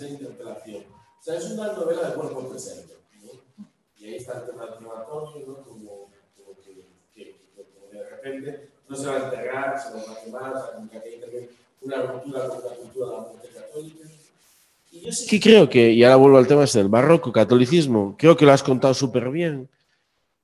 de 0.00 0.04
la 0.06 0.08
interpelación. 0.10 0.84
O 0.92 1.22
sea, 1.22 1.36
es 1.36 1.50
una 1.50 1.72
novela 1.72 2.08
de 2.10 2.14
cuerpo 2.14 2.48
presente. 2.48 2.94
¿no? 3.22 3.64
Y 3.96 4.04
ahí 4.06 4.14
está 4.16 4.40
el 4.40 4.46
tema 4.50 4.66
del 4.66 4.80
¿no? 5.46 5.62
como, 5.64 6.10
como 6.36 6.56
que, 6.62 6.86
que- 7.14 7.40
que 7.54 7.64
como 7.74 7.86
de 7.92 8.08
repente 8.08 8.70
no 8.88 8.96
se 8.96 9.06
va 9.06 9.14
a 9.14 9.24
enterrar, 9.24 9.80
se 9.80 9.94
va 9.94 10.00
a 10.00 10.24
quemar, 10.24 10.52
o 10.52 10.80
hay 10.80 11.48
una 11.80 11.96
ruptura 12.02 12.48
con 12.48 12.64
la 12.64 12.76
cultura 12.76 13.06
de 13.06 13.12
la 13.12 13.20
muerte 13.20 13.48
católica. 13.54 14.08
Y 14.90 15.00
yo 15.00 15.12
sí 15.12 15.26
que 15.26 15.40
creo 15.40 15.68
que, 15.68 15.90
y 15.92 16.02
ahora 16.02 16.16
vuelvo 16.16 16.38
al 16.38 16.46
tema 16.46 16.64
este 16.64 16.78
del 16.78 16.88
barroco, 16.88 17.32
catolicismo, 17.32 18.16
creo 18.18 18.36
que 18.36 18.46
lo 18.46 18.52
has 18.52 18.62
contado 18.62 18.94
súper 18.94 19.30
bien, 19.30 19.68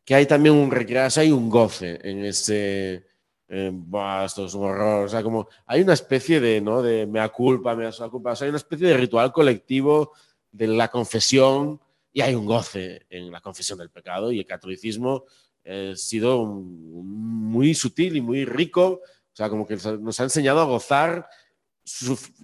que 0.04 0.14
hay 0.14 0.26
también 0.26 0.54
un 0.54 0.70
recrearse, 0.70 1.20
hay 1.20 1.32
un 1.32 1.48
goce 1.48 1.98
en 2.02 2.24
ese, 2.24 3.06
eh, 3.48 3.70
"Buah, 3.72 4.26
esto 4.26 4.44
es 4.44 4.54
un 4.54 4.64
horror, 4.64 5.06
o 5.06 5.08
sea, 5.08 5.22
como 5.22 5.48
hay 5.66 5.80
una 5.80 5.94
especie 5.94 6.40
de, 6.40 6.60
¿no? 6.60 6.82
De 6.82 7.06
mea 7.06 7.28
culpa, 7.30 7.74
mea 7.74 7.90
culpa, 8.10 8.32
o 8.32 8.36
sea, 8.36 8.44
hay 8.44 8.50
una 8.50 8.58
especie 8.58 8.86
de 8.86 8.96
ritual 8.96 9.32
colectivo 9.32 10.12
de 10.52 10.66
la 10.66 10.88
confesión 10.88 11.80
y 12.12 12.20
hay 12.20 12.34
un 12.34 12.44
goce 12.46 13.06
en 13.08 13.32
la 13.32 13.40
confesión 13.40 13.78
del 13.78 13.90
pecado 13.90 14.30
y 14.30 14.40
el 14.40 14.46
catolicismo 14.46 15.24
eh, 15.64 15.94
sido 15.96 16.44
muy 16.44 17.74
sutil 17.74 18.16
y 18.16 18.20
muy 18.20 18.44
rico, 18.44 19.00
o 19.02 19.36
sea, 19.36 19.48
como 19.50 19.66
que 19.66 19.76
nos 20.00 20.20
ha 20.20 20.24
enseñado 20.24 20.60
a 20.60 20.64
gozar 20.64 21.26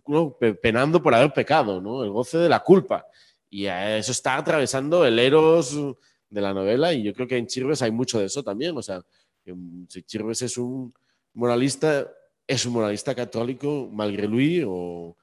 ¿no? 0.06 0.36
pe- 0.38 0.54
penando 0.54 1.02
por 1.02 1.14
haber 1.14 1.32
pecado, 1.32 1.80
¿no? 1.80 2.02
El 2.04 2.10
goce 2.10 2.38
de 2.38 2.48
la 2.48 2.60
culpa. 2.60 3.06
Y 3.48 3.66
eso 3.66 4.12
está 4.12 4.36
atravesando 4.36 5.04
el 5.04 5.18
eros 5.18 5.76
de 6.28 6.40
la 6.40 6.54
novela 6.54 6.92
y 6.92 7.02
yo 7.02 7.12
creo 7.12 7.26
que 7.26 7.36
en 7.36 7.46
Chirves 7.46 7.82
hay 7.82 7.90
mucho 7.90 8.18
de 8.18 8.26
eso 8.26 8.42
también. 8.42 8.76
O 8.76 8.82
sea, 8.82 9.02
mm, 9.46 9.84
si 9.88 10.02
Chirves 10.02 10.42
es 10.42 10.56
un 10.58 10.92
moralista, 11.34 12.08
es 12.46 12.66
un 12.66 12.72
moralista 12.74 13.14
católico, 13.14 13.88
malgré 13.90 14.26
lui, 14.28 14.62
o 14.66 15.16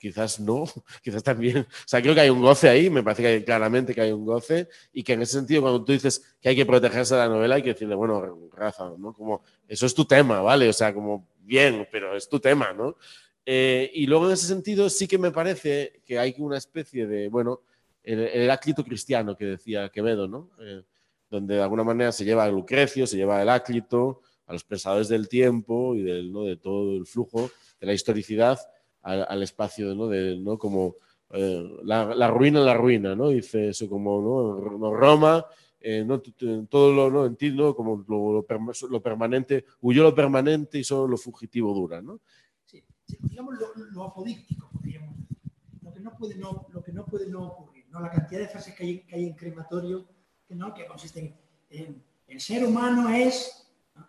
quizás 0.00 0.40
no, 0.40 0.64
quizás 1.04 1.22
también. 1.22 1.58
O 1.58 1.66
sea, 1.86 2.00
creo 2.00 2.14
que 2.14 2.22
hay 2.22 2.30
un 2.30 2.40
goce 2.40 2.68
ahí, 2.68 2.90
me 2.90 3.02
parece 3.02 3.22
que 3.22 3.28
hay- 3.28 3.44
claramente 3.44 3.94
que 3.94 4.00
hay 4.00 4.12
un 4.12 4.24
goce 4.24 4.68
y 4.92 5.04
que 5.04 5.12
en 5.12 5.22
ese 5.22 5.34
sentido 5.34 5.62
cuando 5.62 5.84
tú 5.84 5.92
dices 5.92 6.36
que 6.40 6.48
hay 6.48 6.56
que 6.56 6.66
protegerse 6.66 7.14
de 7.14 7.20
la 7.20 7.28
novela 7.28 7.56
hay 7.56 7.62
que 7.62 7.74
decirle, 7.74 7.94
bueno, 7.94 8.48
Rafa, 8.52 8.92
¿no? 8.98 9.12
Como, 9.12 9.42
eso 9.68 9.86
es 9.86 9.94
tu 9.94 10.04
tema, 10.06 10.40
¿vale? 10.40 10.68
O 10.68 10.72
sea, 10.72 10.92
como, 10.94 11.28
bien, 11.40 11.86
pero 11.92 12.16
es 12.16 12.28
tu 12.28 12.40
tema, 12.40 12.72
¿no? 12.72 12.96
Eh, 13.44 13.90
y 13.94 14.06
luego 14.06 14.26
en 14.26 14.32
ese 14.32 14.46
sentido 14.46 14.88
sí 14.90 15.06
que 15.06 15.18
me 15.18 15.30
parece 15.30 16.00
que 16.04 16.18
hay 16.18 16.34
una 16.38 16.56
especie 16.56 17.06
de, 17.06 17.28
bueno, 17.28 17.60
el, 18.02 18.20
el 18.20 18.42
Heráclito 18.42 18.82
cristiano 18.84 19.36
que 19.36 19.44
decía 19.44 19.90
Quevedo, 19.90 20.26
¿no? 20.26 20.50
Eh, 20.60 20.82
donde 21.28 21.54
de 21.56 21.62
alguna 21.62 21.84
manera 21.84 22.10
se 22.10 22.24
lleva 22.24 22.44
a 22.44 22.48
Lucrecio, 22.50 23.06
se 23.06 23.16
lleva 23.16 23.38
a 23.38 23.42
Heráclito, 23.42 24.22
a 24.46 24.52
los 24.52 24.64
pensadores 24.64 25.08
del 25.08 25.28
tiempo 25.28 25.94
y 25.94 26.02
del, 26.02 26.32
¿no? 26.32 26.42
de 26.42 26.56
todo 26.56 26.96
el 26.96 27.06
flujo 27.06 27.50
de 27.80 27.86
la 27.86 27.92
historicidad 27.92 28.58
al, 29.02 29.26
al 29.28 29.42
espacio, 29.42 29.94
¿no? 29.94 30.08
De, 30.08 30.36
¿no? 30.36 30.58
Como 30.58 30.96
eh, 31.32 31.78
la, 31.84 32.28
ruina, 32.28 32.60
la 32.60 32.74
ruina, 32.74 33.14
¿no? 33.14 33.28
Dice 33.28 33.68
eso 33.68 33.88
como, 33.88 34.20
¿no? 34.20 34.90
Roma, 34.90 35.46
eh, 35.80 36.04
¿no? 36.04 36.20
Todo 36.68 36.92
lo, 36.92 37.10
¿no? 37.10 37.26
En 37.26 37.36
ti, 37.36 37.52
¿no? 37.52 37.74
Como 37.74 38.04
lo, 38.08 38.32
lo 38.32 38.88
lo 38.90 39.02
permanente, 39.02 39.64
huyó 39.82 40.02
lo 40.02 40.14
permanente 40.14 40.78
y 40.78 40.84
solo 40.84 41.06
lo 41.06 41.16
fugitivo 41.16 41.72
dura, 41.72 42.02
¿no? 42.02 42.20
Sí, 42.64 42.82
digamos 43.22 43.54
lo, 43.58 43.84
lo 43.92 44.04
apodíctico, 44.04 44.68
podríamos 44.72 45.16
decir. 45.16 45.38
Lo 45.82 45.92
que 45.92 46.00
no 46.00 46.16
puede 46.16 46.34
no, 46.36 46.66
lo 46.72 46.82
que 46.82 46.92
no, 46.92 47.04
puede 47.04 47.28
no 47.28 47.46
ocurrir. 47.46 47.86
¿no? 47.90 48.00
La 48.00 48.10
cantidad 48.10 48.40
de 48.40 48.48
frases 48.48 48.74
que 48.74 48.84
hay, 48.84 49.00
que 49.00 49.16
hay 49.16 49.26
en 49.26 49.34
crematorio 49.34 50.06
que, 50.46 50.54
¿no? 50.54 50.72
que 50.74 50.86
consisten 50.86 51.34
en 51.70 52.02
el 52.28 52.40
ser 52.40 52.64
humano 52.64 53.08
es. 53.08 53.68
¿no? 53.94 54.06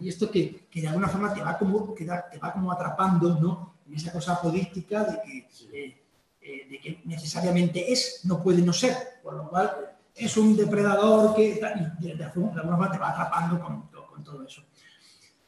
Y 0.00 0.08
esto 0.08 0.30
que, 0.30 0.68
que 0.70 0.80
de 0.80 0.88
alguna 0.88 1.08
forma 1.08 1.34
te 1.34 1.42
va 1.42 1.58
como, 1.58 1.94
que 1.94 2.04
te 2.04 2.38
va 2.38 2.52
como 2.52 2.70
atrapando 2.70 3.38
¿no? 3.40 3.71
Esa 3.94 4.12
cosa 4.12 4.34
apodíctica 4.34 5.04
de 5.04 5.20
que, 5.22 5.38
eh, 5.72 6.02
eh, 6.40 6.66
de 6.68 6.78
que 6.80 7.00
necesariamente 7.04 7.92
es, 7.92 8.20
no 8.24 8.42
puede 8.42 8.62
no 8.62 8.72
ser, 8.72 8.96
por 9.22 9.34
lo 9.34 9.48
cual 9.48 9.96
es 10.14 10.36
un 10.36 10.56
depredador 10.56 11.34
que 11.34 11.54
de, 11.54 12.14
de 12.14 12.24
alguna 12.24 12.62
forma 12.62 12.90
te 12.90 12.98
va 12.98 13.10
atrapando 13.10 13.60
con, 13.60 13.92
todo 14.22 14.46
eso. 14.46 14.62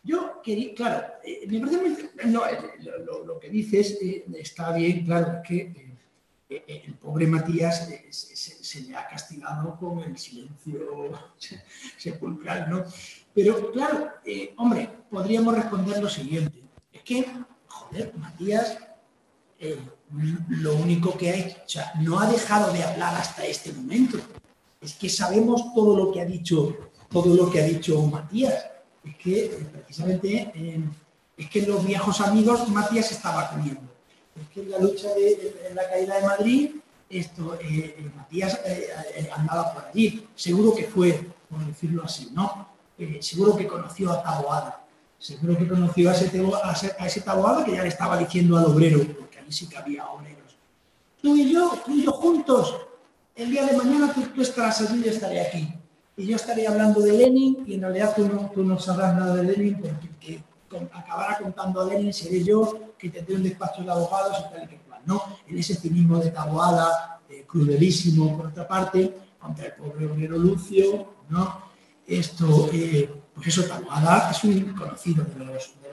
Yo 0.02 0.42
quería, 0.42 0.74
claro, 0.74 1.06
eh, 1.24 1.46
me 1.48 1.60
parece 1.60 1.78
muy, 1.78 1.96
lo, 3.24 3.38
que 3.38 3.48
dices 3.48 3.98
está 4.36 4.72
bien, 4.72 5.04
claro, 5.04 5.40
es 5.40 5.48
que 5.48 5.94
el 6.48 6.94
pobre 6.94 7.26
Matías 7.26 7.88
se, 8.10 8.80
le 8.82 8.96
ha 8.96 9.06
castigado 9.06 9.76
con 9.78 10.00
el 10.00 10.18
silencio 10.18 11.12
sepulcral, 11.96 12.68
¿no? 12.68 12.84
Pero 13.32 13.70
claro, 13.70 14.10
hombre, 14.56 14.90
podríamos 15.08 15.54
responder 15.54 16.02
lo 16.02 16.08
siguiente. 16.08 16.64
Es 16.92 17.02
que, 17.02 17.26
joder, 17.74 18.12
Matías, 18.16 18.78
eh, 19.58 19.78
lo 20.48 20.74
único 20.74 21.16
que 21.16 21.30
ha 21.30 21.34
hecho, 21.34 21.56
o 21.64 21.68
sea, 21.68 21.92
no 22.00 22.20
ha 22.20 22.26
dejado 22.26 22.72
de 22.72 22.82
hablar 22.82 23.14
hasta 23.14 23.44
este 23.44 23.72
momento. 23.72 24.18
Es 24.80 24.94
que 24.94 25.08
sabemos 25.08 25.74
todo 25.74 25.96
lo 25.96 26.12
que 26.12 26.20
ha 26.20 26.24
dicho, 26.24 26.76
todo 27.10 27.34
lo 27.34 27.50
que 27.50 27.60
ha 27.60 27.64
dicho 27.64 28.00
Matías. 28.02 28.66
Es 29.04 29.16
que 29.16 29.44
eh, 29.46 29.66
precisamente 29.72 30.52
eh, 30.54 30.80
es 31.36 31.50
que 31.50 31.62
los 31.62 31.84
viejos 31.84 32.20
amigos 32.20 32.68
Matías 32.68 33.10
estaba 33.10 33.50
comiendo. 33.50 33.82
Es 34.40 34.48
que 34.48 34.60
en 34.60 34.70
la 34.70 34.78
lucha 34.78 35.08
de, 35.14 35.66
en 35.68 35.74
la 35.74 35.88
caída 35.88 36.16
de 36.16 36.26
Madrid, 36.26 36.70
esto, 37.08 37.56
Matías 38.16 38.60
andaba 39.36 39.72
por 39.72 39.84
allí. 39.84 40.26
Seguro 40.34 40.74
que 40.74 40.84
fue, 40.84 41.28
por 41.48 41.64
decirlo 41.64 42.02
así, 42.04 42.30
¿no? 42.32 42.68
Seguro 43.20 43.56
que 43.56 43.68
conoció 43.68 44.10
a 44.10 44.22
Taboada. 44.22 44.83
Seguro 45.18 45.56
que 45.56 45.66
conoció 45.68 46.10
a 46.10 46.12
ese, 46.14 46.30
tebo- 46.30 46.54
a 46.54 46.70
a 46.70 47.06
ese 47.06 47.22
que 47.64 47.72
ya 47.72 47.82
le 47.82 47.88
estaba 47.88 48.16
diciendo 48.18 48.58
al 48.58 48.66
obrero, 48.66 49.00
porque 49.18 49.38
allí 49.38 49.52
sí 49.52 49.68
que 49.68 49.76
había 49.78 50.06
obreros. 50.08 50.56
Tú 51.22 51.34
y 51.36 51.50
yo, 51.52 51.72
tú 51.84 51.92
y 51.92 52.04
yo 52.04 52.12
juntos, 52.12 52.76
el 53.34 53.50
día 53.50 53.64
de 53.66 53.76
mañana 53.76 54.12
tú, 54.12 54.20
tú 54.34 54.42
estarás 54.42 54.80
allí 54.82 55.02
y 55.04 55.08
estaré 55.08 55.40
aquí. 55.40 55.72
Y 56.16 56.26
yo 56.26 56.36
estaré 56.36 56.66
hablando 56.68 57.00
de 57.00 57.12
Lenin 57.12 57.64
y 57.66 57.74
en 57.74 57.80
realidad 57.80 58.12
tú 58.14 58.28
no, 58.28 58.50
tú 58.54 58.62
no 58.62 58.78
sabrás 58.78 59.16
nada 59.16 59.34
de 59.36 59.42
Lenin 59.44 59.80
porque 59.80 60.06
el 60.06 60.14
que 60.20 60.42
con- 60.68 60.88
acabará 60.92 61.38
contando 61.38 61.80
a 61.80 61.86
Lenin 61.86 62.12
seré 62.12 62.44
yo 62.44 62.92
que 62.98 63.08
tendré 63.10 63.34
un 63.36 63.42
despacho 63.42 63.82
de 63.82 63.90
abogados 63.90 64.36
y 64.38 64.54
tal 64.54 64.64
y 64.64 64.68
que 64.68 64.76
cual, 64.78 65.00
¿no? 65.06 65.22
En 65.48 65.58
ese 65.58 65.74
cinismo 65.74 66.18
de 66.18 66.30
Taboada, 66.30 67.20
eh, 67.30 67.44
crudelísimo 67.48 68.36
por 68.36 68.46
otra 68.48 68.68
parte, 68.68 69.12
contra 69.40 69.66
el 69.66 69.72
pobre 69.72 70.06
obrero 70.06 70.36
Lucio, 70.38 71.14
¿no? 71.30 71.73
Esto, 72.06 72.68
eh, 72.72 73.10
pues 73.34 73.48
eso, 73.48 73.64
Taboada 73.64 74.30
es 74.30 74.44
un 74.44 74.74
conocido 74.74 75.24
de 75.24 75.44
los 75.44 75.74
de 75.82 75.86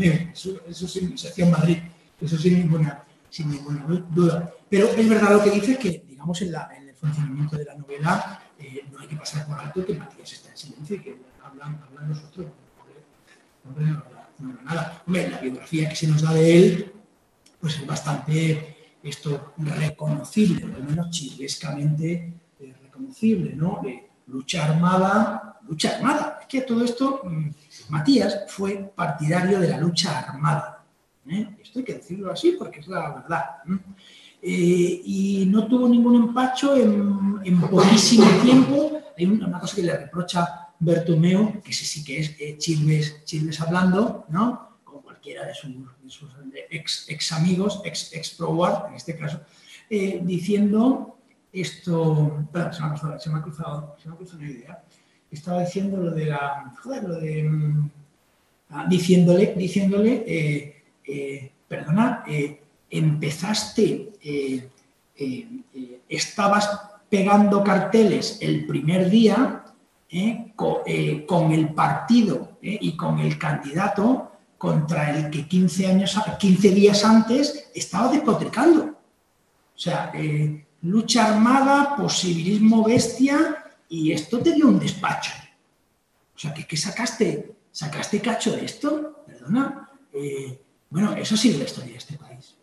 los 0.00 0.32
eso, 0.32 0.60
eso 0.68 0.88
sin 0.88 1.16
sección 1.16 1.50
Madrid, 1.50 1.78
eso 2.20 2.36
sin 2.36 2.54
ninguna, 2.60 3.04
sin 3.30 3.50
ninguna 3.50 3.84
duda. 4.10 4.52
Pero 4.68 4.88
es 4.88 5.08
verdad 5.08 5.32
lo 5.32 5.42
que 5.44 5.50
dice 5.50 5.78
que, 5.78 6.04
digamos, 6.08 6.40
en, 6.42 6.52
la- 6.52 6.68
en 6.76 6.88
el 6.88 6.94
funcionamiento 6.94 7.56
de 7.56 7.64
la 7.64 7.74
novela 7.76 8.42
eh, 8.58 8.84
no 8.92 8.98
hay 9.00 9.06
que 9.08 9.16
pasar 9.16 9.46
por 9.46 9.58
alto 9.58 9.84
que 9.84 9.94
Matías 9.94 10.32
está 10.32 10.50
en 10.50 10.56
silencio 10.56 10.96
y 10.96 11.00
que 11.00 11.16
hablan, 11.44 11.80
hablan 11.86 12.08
los 12.08 12.18
otros. 12.24 12.46
Hombre, 13.64 13.86
no 13.86 14.02
no 14.38 14.62
nada. 14.62 15.02
Hombre, 15.06 15.30
la 15.30 15.38
biografía 15.38 15.88
que 15.88 15.94
se 15.96 16.08
nos 16.08 16.22
da 16.22 16.32
de 16.32 16.56
él, 16.58 16.92
pues 17.60 17.76
es 17.78 17.86
bastante 17.86 18.94
esto 19.02 19.52
reconocible, 19.58 20.64
o 20.64 20.74
al 20.76 20.84
menos 20.84 21.10
chilescamente 21.10 22.32
eh, 22.60 22.74
reconocible, 22.82 23.54
¿no? 23.54 23.80
Lucha 24.26 24.64
armada, 24.64 25.51
lucha 25.68 25.96
armada. 25.96 26.38
Es 26.40 26.46
que 26.46 26.60
todo 26.62 26.84
esto, 26.84 27.20
mm, 27.24 27.50
Matías 27.88 28.44
fue 28.48 28.92
partidario 28.94 29.60
de 29.60 29.68
la 29.68 29.78
lucha 29.78 30.20
armada. 30.20 30.84
¿eh? 31.28 31.56
Esto 31.62 31.80
hay 31.80 31.84
que 31.84 31.94
decirlo 31.94 32.30
así 32.32 32.52
porque 32.58 32.80
es 32.80 32.88
la 32.88 33.14
verdad. 33.14 33.44
¿eh? 33.68 33.78
Eh, 34.42 35.02
y 35.04 35.46
no 35.46 35.66
tuvo 35.66 35.88
ningún 35.88 36.16
empacho 36.16 36.76
en, 36.76 37.60
poquísimo 37.60 38.26
tiempo. 38.42 39.00
Hay 39.16 39.26
una, 39.26 39.58
cosa 39.60 39.76
que 39.76 39.82
le 39.82 39.96
reprocha 39.96 40.68
Bertomeu, 40.78 41.60
que 41.62 41.70
ese 41.70 41.84
sí 41.84 42.02
que 42.02 42.18
es 42.20 42.34
eh, 42.40 42.56
Chilves, 42.58 43.60
hablando, 43.60 44.26
¿no? 44.30 44.78
Con 44.82 45.02
cualquiera 45.02 45.46
de 45.46 45.54
sus, 45.54 46.28
ex, 46.70 47.32
amigos, 47.32 47.82
ex, 47.84 48.12
ex 48.12 48.30
pro 48.30 48.88
en 48.88 48.94
este 48.94 49.16
caso, 49.16 49.40
diciendo 49.88 51.18
esto. 51.52 52.48
Se 52.72 52.80
me 52.80 52.88
ha 52.88 52.90
cruzado, 52.90 53.20
se 53.20 53.30
me 53.30 53.38
ha 53.38 53.42
cruzado, 53.42 53.96
se 54.02 54.08
me 54.08 54.14
ha 54.14 54.16
cruzado 54.16 54.38
una 54.40 54.50
idea. 54.50 54.84
Estaba 55.32 55.60
diciendo 55.62 55.96
lo 55.96 56.10
de 56.10 56.26
la. 56.26 56.72
Joder, 56.82 57.02
lo 57.04 57.14
de. 57.18 57.42
mm, 57.44 57.90
ah, 58.70 58.86
diciéndole, 58.88 59.54
diciéndole, 59.56 60.24
eh, 60.26 60.82
eh, 61.06 61.50
perdona, 61.66 62.22
eh, 62.28 62.60
empezaste, 62.90 64.12
eh, 64.22 64.68
estabas 66.08 66.68
pegando 67.08 67.62
carteles 67.64 68.38
el 68.40 68.66
primer 68.66 69.08
día 69.10 69.64
co- 70.56 70.82
eh, 70.86 71.24
con, 71.26 71.52
el 71.52 71.68
partido 71.70 72.58
y 72.60 72.96
con 72.96 73.18
el 73.20 73.38
candidato 73.38 74.32
contra 74.58 75.10
el 75.16 75.30
que 75.30 75.46
15, 75.48 75.86
años, 75.86 76.16
a- 76.18 76.36
15 76.36 76.70
días 76.70 77.04
antes 77.04 77.70
estaba 77.74 78.10
despotricando. 78.12 78.84
O 78.84 79.78
sea, 79.78 80.12
lucha 80.82 81.26
armada, 81.34 81.96
posibilismo 81.96 82.84
bestia 82.84 83.61
y 83.92 84.10
esto 84.12 84.40
te 84.40 84.52
dio 84.54 84.66
un 84.68 84.78
despacho. 84.78 85.32
O 86.34 86.38
sea, 86.38 86.54
que, 86.54 86.66
que 86.66 86.76
sacaste, 86.78 87.54
sacaste 87.70 88.20
cacho 88.22 88.52
de 88.56 88.64
esto, 88.64 89.22
perdona. 89.26 89.90
Eh, 90.12 90.58
bueno, 90.88 91.14
eso 91.14 91.36
sí 91.36 91.50
es 91.50 91.58
la 91.58 91.64
historia 91.64 91.92
de 91.92 91.98
este 91.98 92.16
país. 92.16 92.56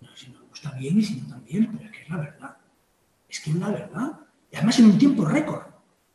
No, 0.00 0.08
si 0.16 0.28
nos 0.30 0.42
gusta 0.48 0.72
bien 0.72 0.98
y 0.98 1.02
si 1.02 1.20
no 1.20 1.28
también, 1.28 1.70
pero 1.70 1.84
es 1.88 1.92
que 1.96 2.02
es 2.02 2.08
la 2.10 2.16
verdad. 2.16 2.56
Es 3.28 3.40
que 3.40 3.50
es 3.50 3.56
la 3.56 3.68
verdad. 3.70 4.10
Y 4.50 4.56
además 4.56 4.78
en 4.80 4.86
un 4.86 4.98
tiempo 4.98 5.24
récord. 5.24 5.62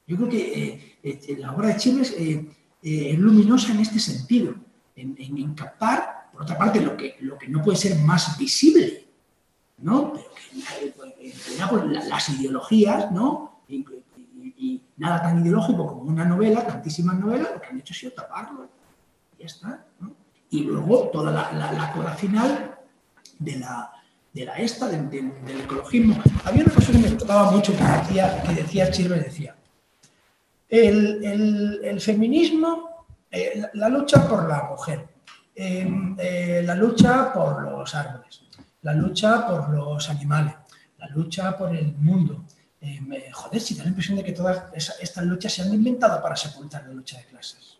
Yo 0.05 0.17
creo 0.17 0.29
que 0.29 0.63
eh, 0.63 0.97
eh, 1.01 1.37
la 1.39 1.53
obra 1.53 1.69
de 1.69 1.73
eh, 1.73 2.49
es 2.83 3.17
luminosa 3.17 3.71
en 3.71 3.79
este 3.79 3.99
sentido, 3.99 4.53
en, 4.97 5.15
en- 5.17 5.37
en 5.37 5.55
captar, 5.55 6.29
por 6.33 6.41
otra 6.43 6.57
parte, 6.57 6.81
lo 6.81 6.95
que, 6.97 7.15
lo 7.21 7.37
que 7.37 7.47
no 7.47 7.61
puede 7.63 7.77
ser 7.77 7.97
más 7.99 8.37
visible, 8.37 9.07
¿no? 9.77 10.11
Pero 10.13 10.25
que, 10.35 10.93
pues, 10.95 11.13
pues, 11.69 11.85
la- 11.85 12.03
las 12.05 12.29
ideologías, 12.29 13.11
¿no? 13.13 13.61
Y, 14.57 14.81
nada 14.97 15.21
tan 15.21 15.41
ideológico 15.41 15.85
como 15.87 16.01
una 16.03 16.23
novela, 16.25 16.65
tantísimas 16.65 17.19
novelas, 17.19 17.49
lo 17.53 17.59
que 17.61 17.67
han 17.67 17.79
hecho 17.79 17.93
ha 17.93 17.97
sido 17.97 18.11
taparlo. 18.13 18.69
Y 19.37 19.41
ya 19.41 19.45
está, 19.45 19.85
¿no? 19.99 20.13
Y 20.49 20.63
luego 20.63 21.09
toda 21.09 21.31
la, 21.31 21.51
la, 21.51 21.71
la 21.73 21.91
cola 21.91 22.11
final 22.11 22.77
de 23.39 23.57
la, 23.57 23.91
de 24.31 24.45
la 24.45 24.53
esta, 24.55 24.87
del, 24.87 25.31
ecologismo. 25.63 26.15
Había 26.45 26.63
una 26.63 26.73
cosa 26.73 26.91
que 26.93 26.97
me 26.99 27.09
gustaba 27.09 27.51
mucho 27.51 27.75
que 27.75 27.83
decía, 27.83 28.41
que 28.43 28.53
decía 28.53 28.89
Chirve, 28.91 29.19
decía, 29.19 29.55
el, 30.69 31.23
el- 31.23 31.81
el 31.83 32.01
feminismo, 32.01 33.05
eh, 33.31 33.63
la, 33.73 33.89
lucha 33.89 34.27
por 34.27 34.47
la 34.47 34.63
mujer, 34.63 35.07
eh, 35.55 35.87
eh, 36.17 36.63
la 36.65 36.75
lucha 36.75 37.33
por 37.33 37.61
los 37.63 37.93
árboles, 37.95 38.41
la 38.81 38.93
lucha 38.93 39.45
por 39.47 39.69
los 39.69 40.09
animales, 40.09 40.53
la 40.97 41.07
lucha 41.09 41.57
por 41.57 41.75
el 41.75 41.93
mundo. 41.97 42.43
Eh, 42.87 43.01
me- 43.01 43.31
joder, 43.31 43.59
si 43.59 43.73
da 43.75 43.83
la 43.83 43.89
impresión 43.89 44.15
de 44.17 44.23
que 44.23 44.31
todas 44.31 44.57
esa- 44.79 44.93
estas 45.01 45.23
luchas 45.25 45.51
se 45.53 45.61
han 45.63 45.73
inventado 45.73 46.21
para 46.21 46.35
sepultar 46.35 46.85
la 46.87 46.93
lucha 46.93 47.17
de 47.17 47.25
clases. 47.25 47.79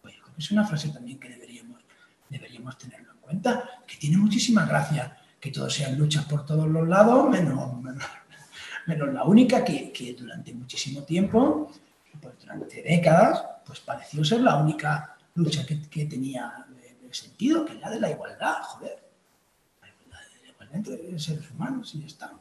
Pues 0.00 0.14
yo 0.14 0.22
creo 0.22 0.34
que 0.36 0.40
es 0.42 0.50
una 0.52 0.64
frase 0.64 0.90
también 0.90 1.18
que 1.18 1.28
deberíamos, 1.28 1.80
deberíamos 2.28 2.78
tenerlo 2.78 3.10
en 3.14 3.18
cuenta, 3.18 3.68
que 3.86 3.96
tiene 3.96 4.16
muchísima 4.18 4.64
gracia 4.64 5.16
que 5.40 5.50
todos 5.50 5.74
sean 5.74 5.98
luchas 5.98 6.24
por 6.26 6.46
todos 6.46 6.68
los 6.68 6.86
lados, 6.86 7.28
menos, 7.30 7.82
menos, 7.82 8.04
menos 8.86 9.12
la 9.12 9.24
única 9.24 9.64
que, 9.64 9.92
que 9.92 10.14
durante 10.14 10.54
muchísimo 10.54 11.02
tiempo, 11.02 11.72
pues 12.20 12.38
durante 12.38 12.80
décadas, 12.82 13.42
pues 13.66 13.80
pareció 13.80 14.24
ser 14.24 14.40
la 14.42 14.56
única 14.56 15.16
lucha 15.34 15.66
que, 15.66 15.82
que 15.88 16.04
tenía 16.06 16.64
eh, 16.80 17.08
sentido, 17.10 17.64
que 17.64 17.72
es 17.72 17.80
la 17.80 17.90
de 17.90 17.98
la 17.98 18.10
igualdad, 18.10 18.62
joder. 18.62 19.02
La 19.80 19.88
igualdad, 19.88 20.18
la 20.44 20.48
igualdad 20.48 20.76
entre 20.76 21.18
seres 21.18 21.50
humanos 21.50 21.92
y 21.96 22.00
ya 22.02 22.06
está. 22.06 22.32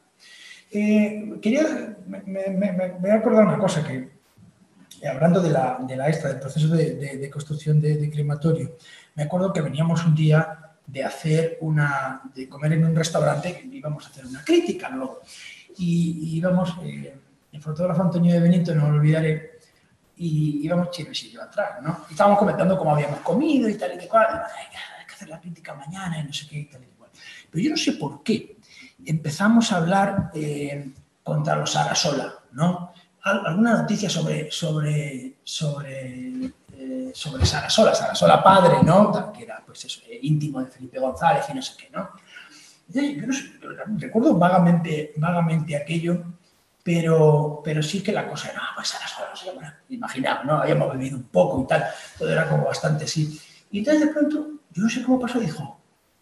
Eh, 0.71 1.37
quería, 1.41 1.97
me, 2.07 2.21
me- 2.25 2.71
me- 2.71 2.89
voy 2.99 3.09
a 3.09 3.15
acordar 3.15 3.45
una 3.45 3.57
cosa 3.57 3.85
que, 3.85 3.95
eh, 5.01 5.07
hablando 5.07 5.41
de 5.41 5.49
la, 5.49 5.77
de 5.81 5.95
la 5.97 6.07
esta, 6.07 6.29
del 6.29 6.39
proceso 6.39 6.69
de, 6.69 6.95
de- 6.95 7.17
de 7.17 7.29
construcción 7.29 7.81
de, 7.81 7.97
de 7.97 8.09
crematorio, 8.09 8.77
me 9.15 9.23
acuerdo 9.23 9.51
que 9.51 9.61
veníamos 9.61 10.05
un 10.05 10.15
día 10.15 10.57
de 10.87 11.03
hacer 11.03 11.57
una, 11.61 12.21
de 12.33 12.47
comer 12.47 12.73
en 12.73 12.85
un 12.85 12.95
restaurante, 12.95 13.53
que 13.57 13.67
íbamos 13.75 14.05
a 14.05 14.09
hacer 14.09 14.25
una 14.25 14.43
crítica 14.43 14.89
luego, 14.89 15.21
y, 15.77 16.19
y 16.33 16.37
íbamos, 16.37 16.73
eh, 16.83 17.15
el 17.51 17.61
fotógrafo 17.61 18.01
Antonio 18.03 18.33
de 18.33 18.39
Benito, 18.39 18.73
no 18.73 18.89
lo 18.89 18.97
olvidaré, 18.97 19.51
y 20.17 20.61
íbamos 20.65 20.91
chinos 20.91 21.21
y 21.23 21.31
yo 21.31 21.41
atrás, 21.41 21.81
¿no? 21.81 22.05
Y 22.09 22.13
estábamos 22.13 22.39
comentando 22.39 22.77
cómo 22.77 22.93
habíamos 22.93 23.19
comido 23.21 23.67
y 23.67 23.75
tal 23.75 23.93
y 23.95 23.97
que 23.97 24.07
cual, 24.07 24.27
y, 24.31 24.37
"Ay, 24.37 24.67
hay 24.99 25.05
que 25.07 25.13
hacer 25.13 25.29
la 25.29 25.39
crítica 25.41 25.73
mañana 25.73 26.19
y 26.19 26.23
no 26.25 26.31
sé 26.33 26.47
qué 26.47 26.59
y 26.59 26.65
tal 26.65 26.83
y 26.83 26.87
cual. 26.97 27.09
Pero 27.49 27.63
yo 27.63 27.69
no 27.71 27.77
sé 27.77 27.93
por 27.93 28.21
qué 28.23 28.55
empezamos 29.05 29.71
a 29.71 29.77
hablar 29.77 30.31
eh, 30.33 30.91
contra 31.23 31.55
los 31.55 31.75
Arasola, 31.75 32.33
¿no? 32.53 32.93
Al- 33.23 33.45
alguna 33.45 33.81
noticia 33.81 34.09
sobre, 34.09 34.51
sobre, 34.51 35.35
sobre 35.43 36.51
eh, 36.77 37.11
sobre 37.13 37.45
Sarasola, 37.45 37.93
Sarasola 37.93 38.43
padre, 38.43 38.77
¿no? 38.83 39.31
Que 39.31 39.43
era, 39.43 39.61
pues 39.65 39.85
eso, 39.85 40.01
eh, 40.09 40.19
íntimo 40.23 40.59
de 40.63 40.71
Felipe 40.71 40.99
González 40.99 41.45
y 41.49 41.53
no 41.53 41.61
sé 41.61 41.73
qué, 41.77 41.89
¿no? 41.91 42.09
Yo 42.93 43.25
no 43.27 43.31
sé, 43.33 43.53
recuerdo 43.97 44.35
vagamente, 44.35 45.13
vagamente 45.15 45.77
aquello, 45.77 46.23
pero, 46.83 47.61
pero 47.63 47.81
sí 47.81 48.01
que 48.03 48.11
la 48.11 48.27
cosa 48.27 48.49
era, 48.49 48.59
ah, 48.63 48.71
pues 48.75 48.89
Sarasola, 48.89 49.29
no 49.45 49.53
bueno, 49.53 49.71
imaginaba, 49.89 50.43
¿no? 50.43 50.57
Habíamos 50.57 50.91
bebido 50.91 51.15
un 51.17 51.23
poco 51.23 51.61
y 51.63 51.67
tal, 51.67 51.85
todo 52.17 52.29
era 52.31 52.49
como 52.49 52.65
bastante 52.65 53.05
así. 53.05 53.39
Y 53.71 53.79
entonces 53.79 54.07
de 54.07 54.13
pronto, 54.13 54.47
yo 54.71 54.83
no 54.83 54.89
sé 54.89 55.03
cómo 55.03 55.19
pasó, 55.19 55.39
dijo, 55.39 55.79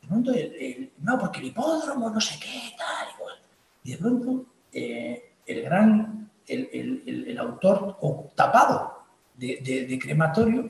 pronto, 0.10 0.32
el- 0.32 0.56
el- 0.56 0.92
no, 1.00 1.18
porque 1.20 1.40
el 1.40 1.46
hipódromo, 1.46 2.10
no 2.10 2.20
sé 2.20 2.38
qué, 2.40 2.74
tal, 2.78 3.08
igual. 3.16 3.36
Y 3.84 3.92
de 3.92 3.98
pronto, 3.98 4.46
eh, 4.74 5.34
el 5.46 5.62
gran, 5.64 6.30
el, 6.48 6.70
el- 6.74 7.04
autor 7.40 7.98
tapado 8.36 9.04
de, 9.36 9.60
crematorio 10.02 10.70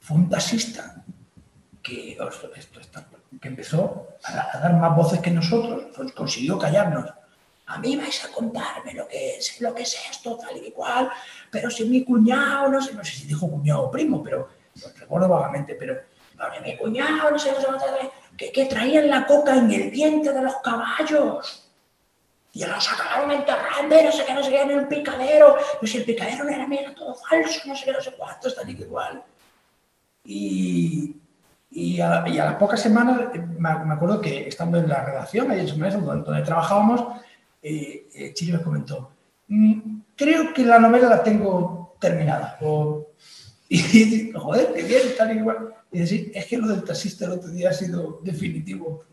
fue 0.00 0.16
un 0.16 0.28
taxista 0.28 1.04
que, 1.82 2.12
esto- 2.12 2.80
esto 2.80 3.00
que 3.40 3.48
empezó 3.48 4.08
a, 4.24 4.58
dar 4.58 4.74
más 4.74 4.96
voces 4.96 5.20
que 5.20 5.30
nosotros, 5.30 5.86
pues 5.94 6.12
consiguió 6.12 6.58
callarnos. 6.58 7.12
A 7.66 7.78
mí 7.78 7.96
vais 7.96 8.24
a 8.24 8.30
contarme 8.32 8.92
lo 8.94 9.08
que 9.08 9.36
es, 9.36 9.60
lo 9.60 9.74
que 9.74 9.82
es 9.82 9.96
esto, 10.10 10.36
tal 10.38 10.56
y 10.56 10.70
cual, 10.70 11.10
pero 11.50 11.70
si 11.70 11.84
mi 11.86 12.04
cuñado, 12.04 12.68
no 12.68 12.80
sé, 12.80 12.92
no 12.94 13.02
sé 13.04 13.12
si 13.16 13.26
dijo 13.26 13.50
cuñado 13.50 13.82
o 13.84 13.90
primo, 13.90 14.22
pero 14.22 14.48
recuerdo 14.98 15.28
vagamente, 15.28 15.74
pero 15.74 15.94
"Pero 16.36 16.62
mi 16.62 16.76
cuñado, 16.76 17.30
no 17.30 17.38
sé, 17.38 17.52
no 17.52 17.60
sé, 17.60 17.70
no 17.70 17.78
sé, 17.78 17.86
que, 18.36 18.66
traían 18.66 19.08
la 19.08 19.26
coca 19.26 19.56
en 19.56 19.70
el 19.70 19.90
vientre 19.90 20.32
de 20.32 20.42
los 20.42 20.56
caballos. 20.56 21.60
Y 22.52 22.64
los 22.64 22.92
acabaron 22.92 23.32
enterrando, 23.32 24.00
y 24.00 24.04
no 24.04 24.12
sé 24.12 24.24
qué, 24.24 24.34
no 24.34 24.42
sé 24.42 24.50
qué, 24.50 24.62
en 24.62 24.70
el 24.70 24.88
picadero. 24.88 25.56
Pero 25.80 25.92
si 25.92 25.98
el 25.98 26.04
picadero 26.04 26.44
no 26.44 26.50
era 26.50 26.66
mío, 26.66 26.80
era 26.82 26.94
todo 26.94 27.14
falso, 27.14 27.60
no 27.66 27.74
sé 27.74 27.84
qué, 27.84 27.92
no 27.92 28.00
sé 28.00 28.12
cuánto, 28.12 28.52
tal 28.52 28.70
y 28.70 28.76
que 28.76 28.82
igual. 28.82 29.22
Y, 30.24 31.16
y, 31.70 32.00
a, 32.00 32.22
las 32.22 32.54
pocas 32.56 32.80
semanas, 32.80 33.20
eh, 33.34 33.44
me, 33.58 33.70
acuerdo 33.70 34.20
que 34.20 34.48
estando 34.48 34.78
en 34.78 34.88
la 34.88 35.04
redacción, 35.04 35.50
ahí 35.50 35.60
en 35.60 35.68
su 35.68 35.76
mesa, 35.76 35.98
donde, 35.98 36.42
trabajábamos, 36.42 37.20
eh, 37.60 38.06
eh, 38.14 38.32
Chile 38.34 38.58
me 38.58 38.62
comentó, 38.62 39.10
"Mm, 39.48 40.00
creo 40.16 40.54
que 40.54 40.64
la 40.64 40.78
novela 40.78 41.08
la 41.08 41.22
tengo 41.22 41.96
terminada. 41.98 42.58
O, 42.60 43.08
y 43.68 44.32
joder, 44.32 44.72
qué 44.74 44.82
bien, 44.82 45.02
tal 45.16 45.34
y 45.34 45.38
igual. 45.38 45.74
Dice, 45.94 46.06
sí, 46.06 46.32
es 46.34 46.46
que 46.46 46.58
lo 46.58 46.66
del 46.68 46.82
taxista 46.84 47.24
el 47.26 47.32
otro 47.32 47.50
día 47.50 47.70
ha 47.70 47.72
sido 47.72 48.20
definitivo. 48.22 49.04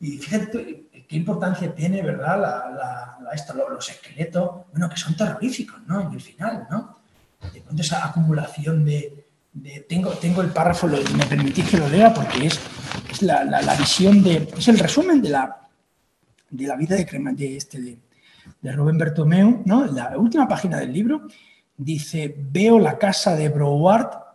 Y 0.00 0.18
fíjate 0.18 0.86
qué 1.08 1.16
importancia 1.16 1.74
tiene, 1.74 2.02
¿verdad? 2.02 2.40
La, 2.40 3.18
esto, 3.34 3.54
lo- 3.54 3.68
los 3.70 3.88
esqueletos, 3.88 4.50
bueno, 4.72 4.88
que 4.88 4.96
son 4.96 5.16
terroríficos, 5.16 5.78
¿no? 5.86 6.00
En 6.00 6.12
el 6.12 6.20
final, 6.20 6.66
¿no? 6.70 6.98
De 7.52 7.60
pronto 7.60 7.82
esa 7.82 8.04
acumulación 8.06 8.84
de... 8.84 9.24
tengo, 9.88 10.10
tengo 10.12 10.40
el 10.42 10.48
párrafo, 10.50 10.86
me 10.86 11.26
permitís 11.26 11.68
que 11.68 11.76
lo 11.78 11.88
lea 11.88 12.12
porque 12.12 12.46
es, 12.46 12.58
es 13.10 13.22
la, 13.22 13.44
la- 13.44 13.60
la 13.62 13.74
visión 13.76 14.22
de... 14.22 14.48
Es 14.56 14.68
el 14.68 14.78
resumen 14.78 15.20
de 15.22 15.28
la, 15.30 15.60
de 16.50 16.66
la 16.66 16.76
vida 16.76 16.96
de, 16.96 17.06
Crema- 17.06 17.32
de, 17.32 17.56
este, 17.56 17.80
de, 17.80 17.98
de 18.62 18.72
Rubén 18.72 18.98
Bertomeu, 18.98 19.62
¿no? 19.66 19.84
La 19.86 20.16
última 20.18 20.48
página 20.48 20.78
del 20.78 20.92
libro 20.92 21.22
dice, 21.76 22.34
veo 22.38 22.78
la 22.78 22.96
casa 22.98 23.34
de 23.36 23.48
Broward 23.50 24.25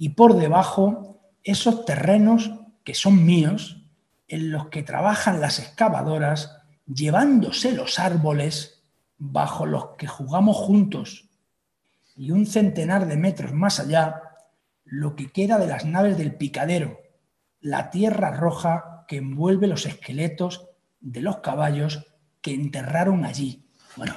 y 0.00 0.08
por 0.08 0.34
debajo 0.34 1.20
esos 1.44 1.84
terrenos 1.84 2.50
que 2.84 2.94
son 2.94 3.22
míos, 3.26 3.84
en 4.28 4.50
los 4.50 4.68
que 4.68 4.82
trabajan 4.82 5.42
las 5.42 5.58
excavadoras, 5.58 6.56
llevándose 6.86 7.72
los 7.72 7.98
árboles 7.98 8.82
bajo 9.18 9.66
los 9.66 9.96
que 9.98 10.06
jugamos 10.06 10.56
juntos, 10.56 11.28
y 12.16 12.30
un 12.30 12.46
centenar 12.46 13.08
de 13.08 13.18
metros 13.18 13.52
más 13.52 13.78
allá, 13.78 14.22
lo 14.84 15.16
que 15.16 15.30
queda 15.30 15.58
de 15.58 15.66
las 15.66 15.84
naves 15.84 16.16
del 16.16 16.34
picadero, 16.34 16.98
la 17.60 17.90
tierra 17.90 18.30
roja 18.30 19.04
que 19.06 19.18
envuelve 19.18 19.66
los 19.66 19.84
esqueletos 19.84 20.66
de 21.00 21.20
los 21.20 21.40
caballos 21.40 22.06
que 22.40 22.54
enterraron 22.54 23.26
allí. 23.26 23.66
Bueno, 23.96 24.14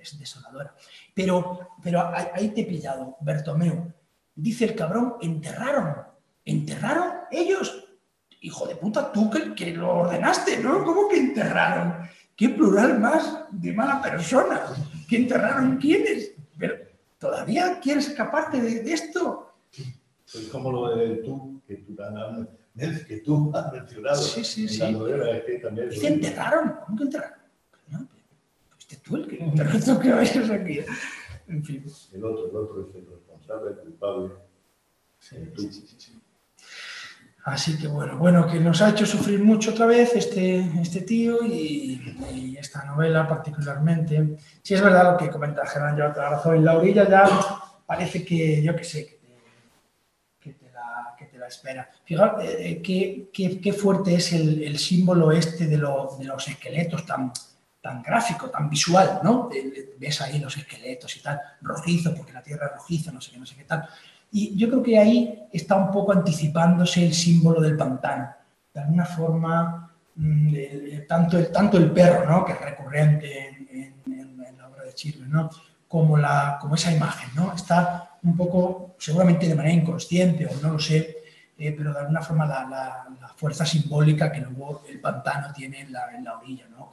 es 0.00 0.18
desoladora. 0.18 0.74
Pero, 1.14 1.68
pero 1.82 2.10
ahí 2.34 2.48
te 2.50 2.62
he 2.62 2.66
pillado, 2.66 3.16
Bertomeu. 3.20 3.92
Dice 4.34 4.64
el 4.66 4.74
cabrón, 4.74 5.14
enterraron. 5.20 5.96
¿Enterraron 6.44 7.12
ellos? 7.30 7.86
Hijo 8.42 8.66
de 8.66 8.76
puta, 8.76 9.12
tú 9.12 9.30
que, 9.30 9.54
que 9.54 9.72
lo 9.74 9.98
ordenaste, 9.98 10.58
¿no? 10.58 10.82
¿Cómo 10.84 11.08
que 11.08 11.18
enterraron? 11.18 12.08
¿Qué 12.34 12.48
plural 12.48 12.98
más 12.98 13.44
de 13.50 13.72
mala 13.72 14.00
persona? 14.00 14.62
¿Que 15.08 15.16
enterraron 15.16 15.76
quiénes? 15.76 16.32
Pero 16.58 16.74
todavía 17.18 17.78
quieres 17.80 18.08
escaparte 18.08 18.60
de, 18.62 18.82
de 18.82 18.92
esto. 18.94 19.52
Es 20.32 20.48
como 20.50 20.72
lo 20.72 20.96
de 20.96 21.16
tú, 21.16 21.60
que 21.68 21.74
tú, 21.76 21.96
has- 22.02 23.04
que 23.04 23.16
tú 23.18 23.50
has 23.54 23.72
mencionado 23.72 24.16
Sí, 24.16 24.42
sí, 24.44 24.68
sí. 24.68 24.78
la 24.78 24.90
novela, 24.92 25.30
es 25.36 25.44
que 25.44 25.58
también 25.58 25.88
enterraron. 26.02 26.76
¿Cómo 26.86 26.96
que 26.96 27.04
enterraron? 27.04 27.38
No, 27.88 28.08
fuiste 28.70 28.96
tú 29.04 29.16
el 29.16 29.26
que 29.28 29.36
enterró 29.44 29.78
tú 29.80 30.00
que 30.00 30.12
vayas 30.12 30.50
aquí. 30.50 30.80
En 31.50 31.64
fin. 31.64 31.84
el 32.12 32.24
otro, 32.24 32.48
el 32.50 32.56
otro 32.56 32.88
es 32.88 32.94
el 32.94 33.06
responsable, 33.10 33.70
el 33.72 33.76
culpable. 33.78 34.30
el 35.32 35.52
tú. 35.52 35.68
Así 37.44 37.78
que 37.78 37.86
bueno, 37.88 38.18
bueno, 38.18 38.46
que 38.46 38.60
nos 38.60 38.82
ha 38.82 38.90
hecho 38.90 39.06
sufrir 39.06 39.42
mucho 39.42 39.70
otra 39.70 39.86
vez 39.86 40.14
este, 40.14 40.58
este 40.80 41.00
tío 41.00 41.42
y, 41.44 42.16
y 42.34 42.56
esta 42.58 42.84
novela 42.84 43.26
particularmente. 43.26 44.36
Sí 44.62 44.74
es 44.74 44.82
verdad 44.82 45.12
lo 45.12 45.16
que 45.18 45.30
comenta 45.30 45.66
Germán, 45.66 45.96
lleva 45.96 46.12
toda 46.12 46.30
la 46.30 46.36
razón. 46.36 46.56
En 46.56 46.64
la 46.66 46.76
orilla 46.76 47.08
ya 47.08 47.26
parece 47.86 48.24
que, 48.24 48.62
yo 48.62 48.76
qué 48.76 48.84
sé, 48.84 49.06
que 49.06 49.14
te, 49.16 49.38
que 50.38 50.52
te 50.52 50.70
la, 50.70 51.14
que 51.18 51.24
te 51.26 51.38
la 51.38 51.46
espera. 51.48 51.90
Fíjate 52.04 52.70
eh, 52.72 52.82
qué, 52.82 53.30
qué- 53.32 53.58
qué 53.58 53.72
fuerte 53.72 54.14
es 54.14 54.32
el, 54.34 54.62
el 54.62 54.78
símbolo 54.78 55.32
este 55.32 55.66
de, 55.66 55.78
lo- 55.78 56.16
de 56.18 56.26
los 56.26 56.46
esqueletos 56.46 57.06
tan, 57.06 57.32
tan 57.80 58.02
gráfico, 58.02 58.50
tan 58.50 58.68
visual, 58.68 59.20
¿no? 59.22 59.48
De- 59.50 59.62
de- 59.70 59.94
ves 59.98 60.20
ahí 60.20 60.38
los 60.38 60.56
esqueletos 60.56 61.16
y 61.16 61.20
tal, 61.22 61.40
rojizo, 61.62 62.14
porque 62.14 62.32
la 62.32 62.42
tierra 62.42 62.66
es 62.66 62.72
rojiza, 62.74 63.10
no 63.12 63.20
sé 63.20 63.30
qué, 63.32 63.38
no 63.38 63.46
sé 63.46 63.56
qué 63.56 63.64
tal. 63.64 63.88
Y 64.32 64.56
yo 64.56 64.68
creo 64.68 64.82
que 64.82 64.98
ahí 64.98 65.48
está 65.52 65.76
un 65.76 65.90
poco 65.90 66.12
anticipándose 66.12 67.04
el 67.04 67.14
símbolo 67.14 67.60
del 67.60 67.76
pantano. 67.76 68.30
De 68.72 68.80
alguna 68.80 69.04
forma, 69.04 69.90
mm, 70.14 70.48
el- 70.48 70.92
el- 70.92 71.06
tanto, 71.06 71.38
el, 71.38 71.50
tanto 71.50 71.76
el 71.78 71.90
perro, 71.90 72.28
¿no? 72.30 72.44
que 72.44 72.52
es 72.52 72.60
recurrente 72.60 73.48
en, 73.48 73.68
en- 74.12 74.12
en- 74.12 74.56
la 74.58 74.68
obra 74.68 74.84
de 74.84 74.94
Chirve, 74.94 75.26
¿no? 75.26 75.50
como, 75.88 76.16
la, 76.16 76.58
como 76.60 76.74
esa 76.76 76.92
imagen. 76.92 77.30
¿no? 77.34 77.52
Está 77.54 78.18
un 78.22 78.36
poco, 78.36 78.94
seguramente 78.98 79.48
de 79.48 79.54
manera 79.54 79.74
inconsciente 79.74 80.46
o 80.46 80.50
no 80.62 80.74
lo 80.74 80.78
sé, 80.78 81.16
eh, 81.58 81.74
pero 81.76 81.92
de 81.92 81.98
alguna 82.00 82.22
forma 82.22 82.46
la, 82.46 82.64
la- 82.64 83.06
la 83.20 83.28
fuerza 83.34 83.66
simbólica 83.66 84.30
que 84.30 84.40
luego 84.40 84.82
el 84.88 85.00
pantano 85.00 85.52
tiene 85.52 85.80
en 85.80 85.92
la, 85.92 86.14
en 86.14 86.24
la 86.24 86.38
orilla, 86.38 86.66
¿no? 86.68 86.88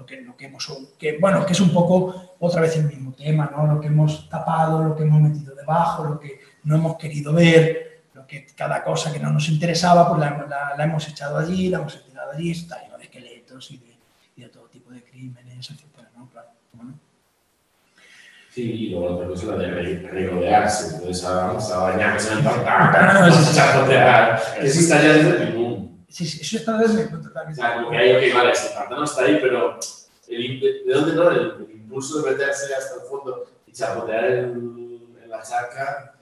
Lo 0.00 0.06
que, 0.06 0.20
lo 0.22 0.34
que 0.34 0.46
hemos, 0.46 0.66
que, 0.98 1.18
bueno, 1.18 1.44
que 1.44 1.52
es 1.52 1.60
un 1.60 1.74
poco 1.74 2.34
otra 2.38 2.62
vez 2.62 2.74
el 2.76 2.84
mismo 2.86 3.12
tema, 3.12 3.50
¿no? 3.54 3.66
lo 3.66 3.78
que 3.80 3.88
hemos 3.88 4.28
tapado, 4.30 4.82
lo 4.82 4.96
que 4.96 5.02
hemos 5.02 5.20
metido 5.20 5.54
debajo, 5.54 6.04
lo 6.04 6.18
que 6.18 6.40
no 6.64 6.74
hemos 6.76 6.96
querido 6.96 7.34
ver, 7.34 8.04
lo 8.14 8.26
que 8.26 8.46
cada 8.56 8.82
cosa 8.82 9.12
que 9.12 9.18
no 9.18 9.30
nos 9.30 9.48
interesaba, 9.50 10.08
pues 10.08 10.20
la, 10.20 10.28
hemos- 10.28 10.48
la- 10.48 10.74
la 10.76 10.84
hemos 10.84 11.06
echado 11.06 11.36
allí, 11.36 11.68
la 11.68 11.78
hemos 11.80 12.02
tirado 12.02 12.32
allí, 12.32 12.50
está 12.50 12.80
lleno 12.82 12.96
de 12.96 13.04
esqueletos 13.04 13.70
y 13.72 13.76
de, 13.76 13.94
y 14.36 14.40
de 14.42 14.48
todo 14.48 14.64
tipo 14.68 14.90
de 14.90 15.02
crímenes, 15.04 15.70
etcétera, 15.70 16.08
¿no? 16.16 16.26
Claro, 16.30 16.48
¿cómo 16.70 16.84
no? 16.84 16.94
Sí, 18.50 18.62
y 18.62 18.90
luego 18.90 19.06
la 19.10 19.14
otra 19.16 19.28
cosa 19.28 19.46
la 19.48 19.56
de 19.58 19.70
re- 19.70 20.08
regodearse, 20.10 20.96
entonces 20.96 21.22
vamos 21.24 21.70
a 21.70 21.78
bañarse 21.78 22.32
en 22.32 22.38
el 22.38 22.44
pantano, 22.44 23.20
vamos 23.20 23.48
a 23.48 23.54
chapotear. 23.54 24.40
Eso 24.62 24.80
está 24.80 25.02
ya 25.02 25.12
desde 25.12 25.42
el. 25.42 25.89
Sí, 26.10 26.26
sí, 26.26 26.40
eso 26.42 26.56
está 26.58 26.76
desde 26.76 27.04
mi 27.04 27.08
punto 27.10 27.30
de 27.30 27.40
O 27.40 27.46
vista. 27.46 27.62
sea, 27.66 27.74
como 27.76 27.90
que 27.90 27.96
hay, 27.96 28.28
ok, 28.30 28.34
vale, 28.34 28.50
ese 28.52 28.74
pantano 28.74 29.04
está 29.04 29.22
ahí, 29.22 29.38
pero 29.40 29.78
el, 30.28 30.60
de, 30.60 30.82
¿de 30.84 30.92
dónde 30.92 31.14
no? 31.14 31.30
El, 31.30 31.66
el 31.68 31.70
impulso 31.76 32.20
de 32.20 32.32
meterse 32.32 32.74
hasta 32.74 32.96
el 32.96 33.08
fondo 33.08 33.46
y 33.66 33.72
chapotear 33.72 34.24
en, 34.24 35.16
en 35.22 35.30
la 35.30 35.40
charca, 35.42 36.14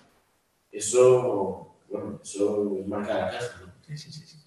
eso, 0.71 1.75
bueno, 1.89 2.21
eso 2.23 2.77
marca 2.87 3.15
la 3.15 3.31
casa, 3.31 3.57
¿no? 3.65 3.73
Sí, 3.87 3.97
sí, 3.97 4.13
sí, 4.13 4.27
sí. 4.27 4.39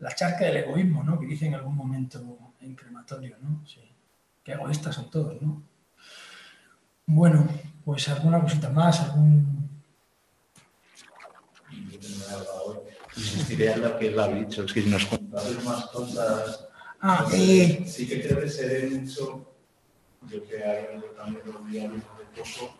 La 0.00 0.14
charca 0.14 0.44
del 0.44 0.58
egoísmo, 0.58 1.02
¿no? 1.02 1.18
Que 1.18 1.26
dice 1.26 1.46
en 1.46 1.54
algún 1.54 1.74
momento 1.74 2.22
en 2.60 2.74
crematorio, 2.76 3.36
¿no? 3.40 3.66
Sí. 3.66 3.80
Qué 4.44 4.52
egoístas 4.52 4.94
son 4.94 5.10
todos, 5.10 5.40
¿no? 5.40 5.62
Bueno, 7.06 7.48
pues 7.84 8.06
alguna 8.10 8.40
cosita 8.42 8.68
más, 8.68 9.00
algún... 9.00 9.70
Yo 11.90 11.98
tengo 11.98 12.24
algo 12.36 12.50
ahora. 12.50 12.80
Insistiré 13.16 13.76
lo 13.76 13.98
que 13.98 14.08
él 14.08 14.20
ha 14.20 14.28
dicho, 14.28 14.64
es 14.64 14.72
que 14.72 14.82
nos 14.82 15.06
contado 15.06 15.50
más 15.64 15.86
cosas. 15.86 16.66
Ah, 17.00 17.26
eh, 17.32 17.84
Sí 17.86 18.06
que 18.06 18.20
creo 18.20 18.40
que 18.40 18.48
se 18.48 18.66
ve 18.66 18.90
mucho, 18.90 19.54
yo 20.30 20.46
que 20.46 20.62
hago 20.62 21.04
también 21.16 21.42
los 21.46 21.70
diarios 21.70 21.94
de 21.94 22.42
poco, 22.42 22.76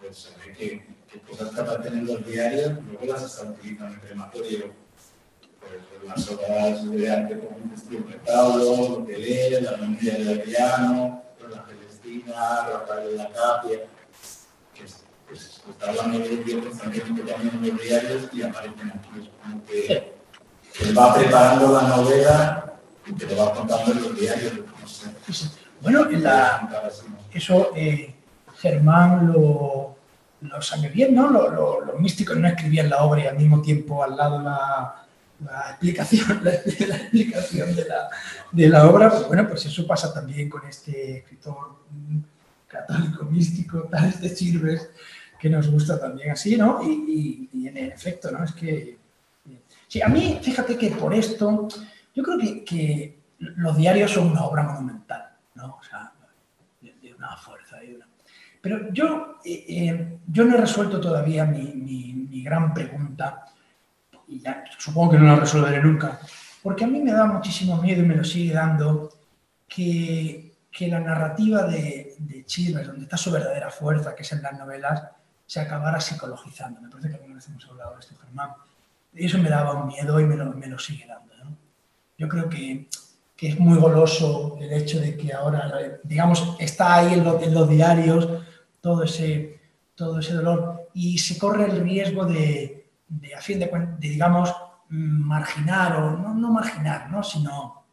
pues 0.00 0.32
hay 0.42 0.54
que, 0.54 0.86
que 1.10 1.20
cosas 1.20 1.54
que 1.54 1.60
aparecen 1.60 1.98
en 1.98 2.06
los 2.06 2.26
diarios, 2.26 2.72
luego 2.90 3.12
las 3.12 3.22
están 3.22 3.50
utilizando 3.50 3.94
en 3.94 4.00
crematorio. 4.00 4.72
Pues, 5.60 6.08
las 6.08 6.28
obras 6.28 6.90
de 6.90 7.10
arte 7.10 7.38
como 7.38 7.56
un 7.56 7.70
vestido 7.70 8.02
de 8.08 8.16
Pablo, 8.18 8.98
lo 8.98 9.06
que 9.06 9.16
lee, 9.16 9.60
la 9.60 9.76
memoria 9.76 10.14
de 10.18 10.42
Adriano, 10.42 11.22
la 11.48 11.64
Celestina, 11.66 12.66
Rafael 12.68 13.10
de 13.10 13.16
la 13.16 13.30
Capia, 13.30 13.78
pues 15.32 15.62
está 15.70 15.88
hablando 15.90 16.18
de 16.18 16.32
ellos 16.34 16.64
constantemente 16.66 17.22
también 17.32 17.54
en 17.64 17.68
los 17.76 17.82
diarios 17.82 18.28
y 18.32 18.42
aparecen 18.42 18.90
aquí. 18.90 19.08
Es 19.20 19.28
como 19.42 19.64
que 19.66 20.12
él 20.88 20.98
va 20.98 21.14
preparando 21.14 21.72
la 21.72 21.82
novela 21.96 22.72
y 23.06 23.12
te 23.14 23.26
lo 23.26 23.36
va 23.36 23.54
contando 23.54 23.92
en 23.92 24.02
los 24.02 24.18
diarios. 24.18 24.52
No 25.26 25.34
sé. 25.34 25.46
Bueno, 25.80 26.08
en 26.10 26.22
la, 26.22 26.90
eso 27.32 27.70
eh, 27.74 28.14
Germán 28.58 29.32
lo, 29.32 29.96
lo 30.42 30.62
sabe 30.62 30.88
bien, 30.88 31.14
¿no? 31.14 31.28
Lo- 31.30 31.50
lo- 31.50 31.80
los 31.84 31.98
místicos 32.00 32.36
no 32.36 32.46
escribían 32.48 32.88
la 32.90 33.02
obra 33.02 33.22
y 33.24 33.26
al 33.26 33.36
mismo 33.38 33.60
tiempo 33.62 34.02
al 34.04 34.16
lado 34.16 34.40
la, 34.42 35.04
la 35.44 35.70
explicación, 35.70 36.40
la, 36.44 36.50
la 36.52 36.96
explicación 36.96 37.74
de, 37.74 37.84
la, 37.86 38.08
de 38.52 38.68
la 38.68 38.86
obra. 38.88 39.10
Pues 39.10 39.26
bueno, 39.26 39.48
pues 39.48 39.64
eso 39.66 39.86
pasa 39.86 40.12
también 40.14 40.48
con 40.48 40.64
este 40.66 41.18
escritor 41.18 41.80
mm, 41.90 42.18
católico 42.68 43.24
místico, 43.24 43.80
tal 43.90 44.18
de 44.20 44.32
Chirves, 44.34 44.88
que 45.42 45.50
nos 45.50 45.68
gusta 45.68 45.98
también 45.98 46.30
así, 46.30 46.56
¿no? 46.56 46.80
Y, 46.84 47.48
y- 47.52 47.58
y 47.64 47.66
en 47.68 47.76
efecto, 47.78 48.30
¿no? 48.30 48.44
Es 48.44 48.52
que... 48.52 48.96
Sí, 49.88 50.00
a 50.00 50.06
mí, 50.06 50.38
fíjate 50.40 50.78
que 50.78 50.90
por 50.92 51.12
esto, 51.12 51.66
yo 52.14 52.22
creo 52.22 52.38
que, 52.38 52.64
que 52.64 53.18
los 53.40 53.76
diarios 53.76 54.12
son 54.12 54.30
una 54.30 54.44
obra 54.44 54.62
monumental, 54.62 55.30
¿no? 55.56 55.78
O 55.80 55.82
sea, 55.82 56.12
de, 56.80 56.94
de 57.02 57.12
una 57.12 57.36
fuerza 57.36 57.82
y 57.82 57.94
una... 57.96 58.06
Pero 58.60 58.92
yo, 58.92 59.38
eh, 59.44 59.64
eh, 59.68 60.18
yo 60.28 60.44
no 60.44 60.54
he 60.54 60.60
resuelto 60.60 61.00
todavía 61.00 61.44
mi, 61.44 61.74
mi- 61.74 62.12
mi 62.30 62.42
gran 62.44 62.72
pregunta, 62.72 63.44
y 64.28 64.38
ya 64.38 64.62
supongo 64.78 65.10
que 65.10 65.18
no 65.18 65.24
la 65.26 65.34
resolveré 65.40 65.82
nunca, 65.82 66.20
porque 66.62 66.84
a 66.84 66.86
mí 66.86 67.00
me 67.00 67.10
da 67.12 67.26
muchísimo 67.26 67.82
miedo 67.82 68.00
y 68.02 68.06
me 68.06 68.14
lo 68.14 68.22
sigue 68.22 68.54
dando 68.54 69.10
que, 69.68 70.54
que 70.70 70.86
la 70.86 71.00
narrativa 71.00 71.64
de, 71.64 72.14
de 72.20 72.44
Chilvers, 72.44 72.86
donde 72.86 73.02
está 73.02 73.16
su 73.16 73.32
verdadera 73.32 73.70
fuerza, 73.70 74.14
que 74.14 74.22
es 74.22 74.30
en 74.32 74.42
las 74.42 74.56
novelas, 74.56 75.02
se 75.52 75.60
acabara 75.60 76.00
psicologizando. 76.00 76.80
Me 76.80 76.88
parece 76.88 77.08
que 77.10 77.14
alguna 77.16 77.34
vez 77.34 77.46
hemos 77.48 77.66
hablado 77.68 77.92
de 77.94 78.00
esto, 78.00 78.14
Germán. 78.22 78.50
Y 79.12 79.26
eso 79.26 79.36
me 79.38 79.50
daba 79.50 79.74
un 79.74 79.88
miedo 79.88 80.18
y 80.18 80.24
me 80.24 80.36
lo, 80.36 80.46
me 80.46 80.66
lo 80.66 80.78
sigue 80.78 81.06
dando. 81.06 81.34
¿no? 81.44 81.54
Yo 82.16 82.26
creo 82.26 82.48
que, 82.48 82.88
que 83.36 83.48
es 83.50 83.58
muy 83.60 83.78
goloso 83.78 84.56
el 84.60 84.72
hecho 84.72 84.98
de 84.98 85.14
que 85.14 85.30
ahora, 85.34 85.70
digamos, 86.04 86.56
está 86.58 86.94
ahí 86.94 87.12
en, 87.14 87.24
lo- 87.24 87.38
en 87.42 87.52
los 87.52 87.68
diarios 87.68 88.28
todo 88.80 89.02
ese, 89.02 89.60
todo 89.94 90.20
ese 90.20 90.32
dolor 90.32 90.88
y 90.94 91.18
se 91.18 91.36
corre 91.38 91.66
el 91.66 91.82
riesgo 91.82 92.24
de, 92.24 92.88
de, 93.08 93.34
a 93.34 93.40
fin 93.42 93.58
de 93.60 93.68
cuentas, 93.68 94.00
digamos, 94.00 94.54
marginar 94.88 95.96
o 95.96 96.10
no, 96.16 96.32
no 96.34 96.50
marginar, 96.50 97.10
¿no? 97.10 97.22
sino 97.22 97.84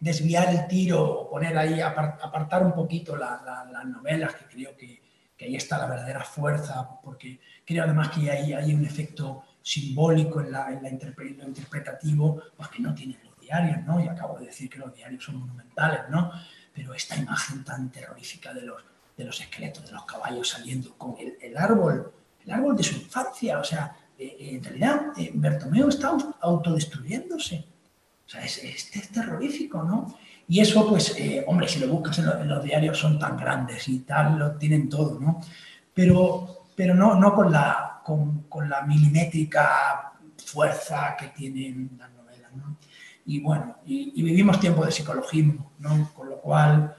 desviar 0.00 0.48
el 0.54 0.66
tiro 0.68 1.02
o 1.04 1.28
poner 1.30 1.56
ahí, 1.58 1.80
apar- 1.80 2.16
apartar 2.22 2.64
un 2.64 2.72
poquito 2.72 3.14
la- 3.14 3.42
la- 3.44 3.64
las 3.70 3.84
novelas, 3.84 4.34
que 4.34 4.46
creo 4.46 4.74
que, 4.76 4.97
que 5.38 5.44
ahí 5.46 5.56
está 5.56 5.78
la 5.78 5.86
verdadera 5.86 6.24
fuerza, 6.24 6.86
porque 7.02 7.38
creo 7.64 7.84
además 7.84 8.08
que 8.10 8.28
ahí 8.30 8.52
hay 8.52 8.74
un 8.74 8.84
efecto 8.84 9.44
simbólico 9.62 10.40
en, 10.40 10.50
la, 10.52 10.68
en 10.72 10.82
la 10.82 10.90
lo 10.90 11.44
interpretativo, 11.46 12.42
pues 12.56 12.68
que 12.70 12.80
no 12.82 12.92
tienen 12.94 13.18
los 13.24 13.38
diarios, 13.40 13.84
¿no? 13.86 14.02
Y 14.04 14.08
acabo 14.08 14.38
de 14.38 14.46
decir 14.46 14.68
que 14.68 14.78
los 14.78 14.92
diarios 14.92 15.22
son 15.24 15.36
monumentales, 15.36 16.00
¿no? 16.10 16.32
Pero 16.74 16.92
esta 16.92 17.16
imagen 17.16 17.64
tan 17.64 17.90
terrorífica 17.90 18.52
de 18.52 18.62
los, 18.62 18.82
de 19.16 19.24
los 19.24 19.40
esqueletos 19.40 19.86
de 19.86 19.92
los 19.92 20.04
caballos 20.04 20.48
saliendo 20.48 20.92
con 20.98 21.14
el, 21.18 21.36
el 21.40 21.56
árbol, 21.56 22.12
el 22.44 22.50
árbol 22.50 22.76
de 22.76 22.82
su 22.82 22.96
infancia, 22.96 23.58
o 23.60 23.64
sea, 23.64 23.96
eh, 24.18 24.36
eh, 24.40 24.56
en 24.56 24.64
realidad 24.64 25.12
eh, 25.16 25.30
Bertomeo 25.34 25.88
está 25.88 26.08
au- 26.10 26.34
autodestruyéndose. 26.40 27.64
O 28.28 28.30
sea, 28.30 28.44
es, 28.44 28.58
es- 28.62 29.08
terrorífico, 29.10 29.82
¿no? 29.82 30.18
Y 30.48 30.60
eso, 30.60 30.86
pues, 30.88 31.16
eh, 31.18 31.44
hombre, 31.46 31.68
si 31.68 31.80
lo 31.80 31.88
buscas 31.88 32.18
en, 32.20 32.26
lo- 32.26 32.40
en 32.40 32.48
los 32.48 32.62
diarios 32.62 32.98
son 32.98 33.18
tan 33.18 33.36
grandes 33.38 33.88
y 33.88 34.00
tal, 34.00 34.38
lo 34.38 34.52
tienen 34.56 34.88
todo, 34.88 35.18
¿no? 35.18 35.40
Pero, 35.94 36.66
pero 36.76 36.94
no, 36.94 37.14
no 37.16 37.34
con, 37.34 37.50
la, 37.52 38.00
con, 38.04 38.42
con 38.48 38.68
la 38.68 38.82
milimétrica 38.82 40.12
fuerza 40.44 41.16
que 41.18 41.28
tienen 41.28 41.90
las 41.98 42.10
novelas, 42.12 42.52
¿no? 42.54 42.76
Y 43.26 43.40
bueno, 43.40 43.76
y, 43.86 44.22
vivimos 44.22 44.60
tiempos 44.60 44.86
de 44.86 44.92
psicologismo, 44.92 45.72
¿no? 45.80 46.10
Con 46.14 46.30
lo 46.30 46.40
cual, 46.40 46.94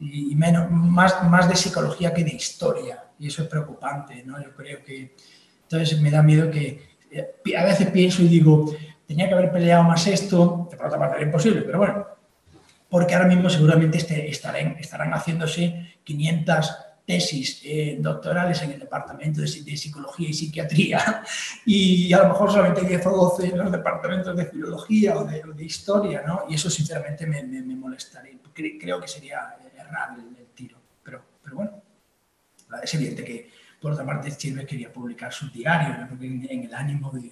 y, 0.00 0.32
y 0.32 0.36
menos, 0.36 0.70
más, 0.70 1.22
más 1.28 1.48
de 1.48 1.56
psicología 1.56 2.14
que 2.14 2.24
de 2.24 2.30
historia, 2.34 3.04
y 3.18 3.26
eso 3.28 3.42
es 3.42 3.48
preocupante, 3.48 4.22
¿no? 4.24 4.42
Yo 4.42 4.54
creo 4.54 4.82
que, 4.82 5.14
entonces 5.62 6.00
me 6.00 6.10
da 6.10 6.22
miedo 6.22 6.50
que, 6.50 6.96
eh, 7.10 7.56
a 7.56 7.64
veces 7.64 7.90
pienso 7.90 8.22
y 8.22 8.28
digo, 8.28 8.74
tenía 9.06 9.28
que 9.28 9.34
haber 9.34 9.52
peleado 9.52 9.84
más 9.84 10.06
esto, 10.06 10.66
que 10.70 10.76
por 10.76 10.86
otra 10.86 10.98
parte 10.98 11.16
era 11.16 11.26
imposible, 11.26 11.62
pero 11.62 11.78
bueno, 11.78 12.06
porque 12.88 13.14
ahora 13.14 13.26
mismo 13.28 13.48
seguramente 13.50 13.98
este- 13.98 14.28
estarán, 14.30 14.76
estarán 14.78 15.12
haciéndose 15.12 15.94
500 16.04 16.76
tesis 17.06 17.60
eh, 17.64 17.98
doctorales 18.00 18.62
en 18.62 18.70
el 18.72 18.80
departamento 18.80 19.42
de, 19.42 19.46
de 19.62 19.76
psicología 19.76 20.28
y 20.30 20.32
psiquiatría 20.32 21.22
y 21.66 22.10
a 22.14 22.18
lo 22.22 22.28
mejor 22.30 22.50
solamente 22.50 22.80
10 22.82 23.06
o 23.08 23.10
12 23.10 23.48
en 23.48 23.58
los 23.58 23.70
departamentos 23.70 24.34
de 24.34 24.46
filología 24.46 25.18
o 25.18 25.24
de, 25.24 25.42
de 25.54 25.64
historia, 25.64 26.22
¿no? 26.26 26.44
Y 26.48 26.54
eso 26.54 26.70
sinceramente 26.70 27.26
me, 27.26 27.42
me- 27.42 27.60
me 27.62 27.76
molestaría. 27.76 28.32
Cre- 28.54 28.78
creo 28.80 29.00
que 29.00 29.08
sería 29.08 29.54
errar 29.76 30.16
el, 30.18 30.34
el 30.38 30.46
tiro, 30.54 30.78
pero, 31.02 31.20
pero 31.42 31.56
bueno, 31.56 31.72
es 32.82 32.94
evidente 32.94 33.22
que 33.24 33.50
por 33.80 33.92
otra 33.92 34.06
parte 34.06 34.30
Chilves 34.34 34.64
quería 34.66 34.90
publicar 34.90 35.30
su 35.30 35.50
diario, 35.50 36.08
que 36.18 36.26
en, 36.26 36.46
en 36.48 36.64
el 36.64 36.74
ánimo 36.74 37.10
de, 37.10 37.30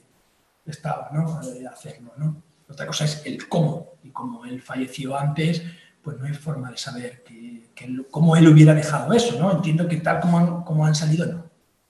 estaba, 0.67 1.11
¿no? 1.13 1.41
De 1.41 1.67
hacerlo, 1.67 2.13
¿no? 2.17 2.43
Otra 2.69 2.87
cosa 2.87 3.05
es 3.05 3.23
el 3.27 3.49
cómo, 3.49 3.95
y 4.03 4.11
como 4.11 4.45
él 4.47 4.63
falleció 4.63 5.17
antes, 5.17 5.63
pues 6.03 6.19
no 6.19 6.27
hay 6.27 6.35
forma 6.35 6.71
de 6.71 6.77
saber 6.79 7.23
que, 7.23 7.71
cómo 8.11 8.37
él 8.37 8.49
hubiera 8.49 8.75
dejado 8.75 9.13
eso, 9.13 9.39
¿no? 9.39 9.51
Entiendo 9.53 9.87
que 9.89 9.97
tal 9.99 10.21
como 10.21 10.39
han, 10.39 10.63
como 10.65 10.87
han 10.87 10.95
salido, 10.95 11.27
no. 11.27 11.45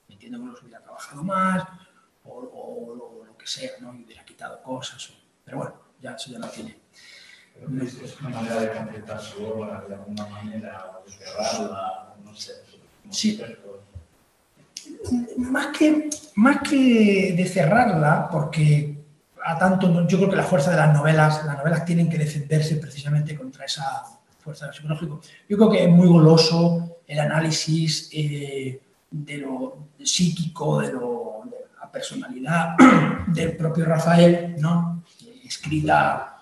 Entiendo 0.09 0.39
que 0.39 0.45
los 0.45 0.61
hubiera 0.63 0.81
trabajado 0.81 1.23
más, 1.23 1.63
o, 2.25 2.31
o 2.33 2.95
lo, 2.95 3.25
lo 3.25 3.37
que 3.37 3.47
sea, 3.47 3.71
¿no? 3.79 3.93
Y 3.95 4.03
hubiera 4.03 4.23
quitado 4.25 4.61
cosas, 4.61 5.09
o- 5.09 5.13
pero 5.45 5.57
bueno, 5.57 5.73
ya 6.01 6.11
eso 6.13 6.31
ya 6.31 6.39
no 6.39 6.47
tiene. 6.49 6.77
Pero 7.53 7.83
es, 7.83 7.93
es 8.01 8.19
una 8.19 8.29
manera 8.29 8.59
de 8.61 8.71
completar 8.71 9.21
su 9.21 9.45
obra, 9.45 9.85
de 9.87 9.95
alguna 9.95 10.25
manera, 10.27 10.91
o 10.99 11.05
de 11.05 11.11
cerrarla, 11.11 12.15
no 12.23 12.35
sé. 12.35 12.53
Sí. 13.11 13.39
Más 15.37 15.67
que, 15.77 16.09
más 16.35 16.57
que 16.67 17.33
de 17.35 17.45
cerrarla, 17.45 18.27
porque 18.31 18.97
a 19.45 19.57
tanto, 19.57 20.07
yo 20.07 20.17
creo 20.17 20.29
que 20.29 20.35
la 20.35 20.43
fuerza 20.43 20.71
de 20.71 20.77
las 20.77 20.93
novelas, 20.93 21.45
las 21.45 21.57
novelas 21.57 21.83
tienen 21.85 22.09
que 22.09 22.17
defenderse 22.17 22.77
precisamente 22.77 23.35
contra 23.35 23.65
esa 23.65 24.03
fuerza 24.39 24.65
del 24.65 24.75
psicológico. 24.75 25.21
Yo 25.49 25.57
creo 25.57 25.69
que 25.69 25.83
es 25.83 25.89
muy 25.89 26.07
goloso 26.07 26.97
el 27.05 27.19
análisis 27.19 28.09
eh, 28.13 28.79
de 29.11 29.37
lo 29.37 29.87
psíquico, 30.03 30.79
de, 30.81 30.93
lo, 30.93 31.41
de 31.45 31.57
la 31.79 31.91
personalidad 31.91 32.75
del 33.27 33.55
propio 33.57 33.85
Rafael, 33.85 34.55
¿no? 34.59 35.03
escrita 35.45 36.37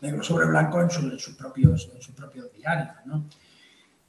negro 0.00 0.22
sobre 0.22 0.46
blanco 0.46 0.80
en, 0.80 0.90
su- 0.90 1.08
en 1.10 1.18
sus 1.18 1.34
propios. 1.36 1.90
¿no? 3.04 3.24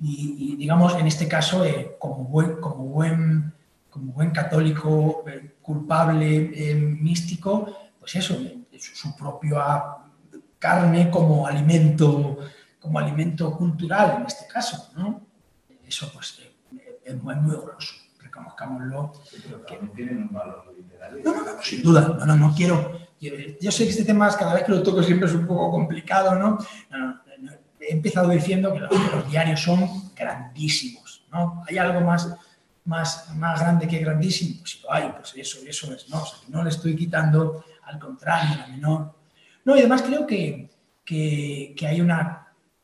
Y, 0.06 0.36
y, 0.38 0.56
digamos, 0.58 0.96
en 0.96 1.08
este 1.08 1.30
caso, 1.30 1.64
eh, 1.64 1.96
como, 1.98 2.26
buen, 2.26 2.60
como, 2.60 2.84
buen, 2.84 3.54
como 3.90 4.12
buen 4.12 4.32
católico 4.32 5.24
eh, 5.26 5.56
culpable, 5.62 6.52
eh, 6.54 6.76
místico, 6.76 7.74
pues 8.02 8.18
eso, 8.18 8.36
su, 8.78 8.96
su 8.96 9.16
propia 9.16 9.82
carne 10.60 11.10
como 11.10 11.48
alimento, 11.48 12.38
como 12.82 13.00
alimento 13.00 13.56
cultural 13.56 14.18
en 14.20 14.26
este 14.26 14.46
caso, 14.46 14.92
¿no? 14.98 15.22
Eso 15.88 16.12
pues 16.14 16.38
es 17.06 17.24
muy, 17.24 17.36
muy 17.36 17.56
goloso, 17.56 17.94
reconozcámoslo. 18.20 19.14
Pero 19.32 19.60
también 19.60 19.94
tienen 19.94 20.18
un 20.24 20.34
valor 20.34 20.74
literario. 20.76 21.22
No, 21.24 21.34
no, 21.34 21.46
no, 21.46 21.62
sin 21.62 21.82
duda, 21.82 22.02
no, 22.02 22.26
no, 22.26 22.36
no 22.36 22.54
quiero. 22.54 23.00
Yo, 23.22 23.32
yo 23.62 23.72
sé 23.72 23.86
que 23.86 23.92
este 23.92 24.04
tema, 24.04 24.30
cada 24.36 24.54
vez 24.54 24.64
que 24.66 24.72
lo 24.74 24.84
toco, 24.84 25.02
siempre 25.02 25.30
es 25.30 25.34
un 25.34 25.48
poco 25.48 25.72
complicado, 25.72 26.36
¿no? 26.36 26.58
No, 26.90 26.98
no, 26.98 27.08
no, 27.08 27.23
He 27.88 27.94
empezado 27.94 28.30
diciendo 28.30 28.74
que 28.74 28.80
los, 28.80 29.30
diarios 29.30 29.62
son 29.62 30.12
grandísimos, 30.16 31.26
¿no? 31.32 31.64
¿Hay 31.68 31.78
algo 31.78 32.02
más, 32.02 32.34
más, 32.86 33.34
más 33.36 33.60
grande 33.60 33.88
que 33.88 34.00
grandísimo? 34.00 34.60
Pues 34.60 34.72
si 34.72 34.82
lo 34.82 34.94
hay, 34.94 35.10
pues 35.12 35.34
eso, 35.36 35.60
eso 35.68 35.94
es, 35.94 36.10
¿no? 36.10 36.22
O 36.22 36.26
sea, 36.26 36.40
que 36.46 36.52
no 36.52 36.64
le 36.64 36.70
estoy 36.70 36.96
quitando, 36.96 37.64
al 37.84 38.00
contrario, 38.00 38.58
la 38.58 38.68
menor. 38.68 39.16
No, 39.66 39.76
y 39.76 39.80
además 39.80 40.02
creo 40.04 40.26
que, 40.26 40.70
que, 41.04 41.74
que 41.78 41.88
hay 41.88 42.02
una 42.02 42.44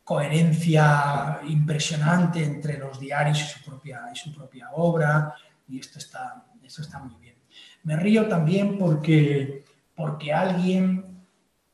coherencia 0.09 1.39
impresionante 1.47 2.43
entre 2.43 2.79
los 2.79 2.99
diarios 2.99 3.39
y 3.39 3.43
su 3.43 3.63
propia, 3.63 4.09
y 4.11 4.17
su 4.17 4.33
propia 4.33 4.71
obra, 4.71 5.35
y 5.67 5.79
esto 5.79 5.99
está, 5.99 6.43
esto 6.63 6.81
está 6.81 6.97
muy 6.97 7.15
bien. 7.21 7.35
Me 7.83 7.95
río 7.95 8.27
también 8.27 8.77
porque, 8.77 9.63
porque 9.95 10.33
alguien, 10.33 11.25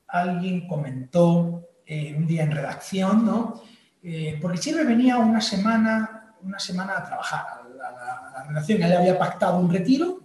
alguien 0.07 0.68
comentó 0.68 1.65
eh, 1.86 2.16
un 2.18 2.26
día 2.28 2.44
en 2.44 2.52
redacción, 2.52 3.26
¿no? 3.26 3.62
Eh, 4.03 4.38
porque 4.41 4.60
Chirve 4.60 4.84
venía 4.84 5.18
una 5.18 5.41
semana, 5.41 6.34
una 6.44 6.60
semana 6.60 6.98
a 6.98 7.03
trabajar 7.03 7.45
a 7.60 7.70
la, 7.78 7.88
a 7.88 8.32
la- 8.34 8.44
redacción. 8.48 8.82
Él 8.84 8.94
había 8.94 9.18
pactado 9.18 9.57
un 9.57 9.72
retiro, 9.72 10.20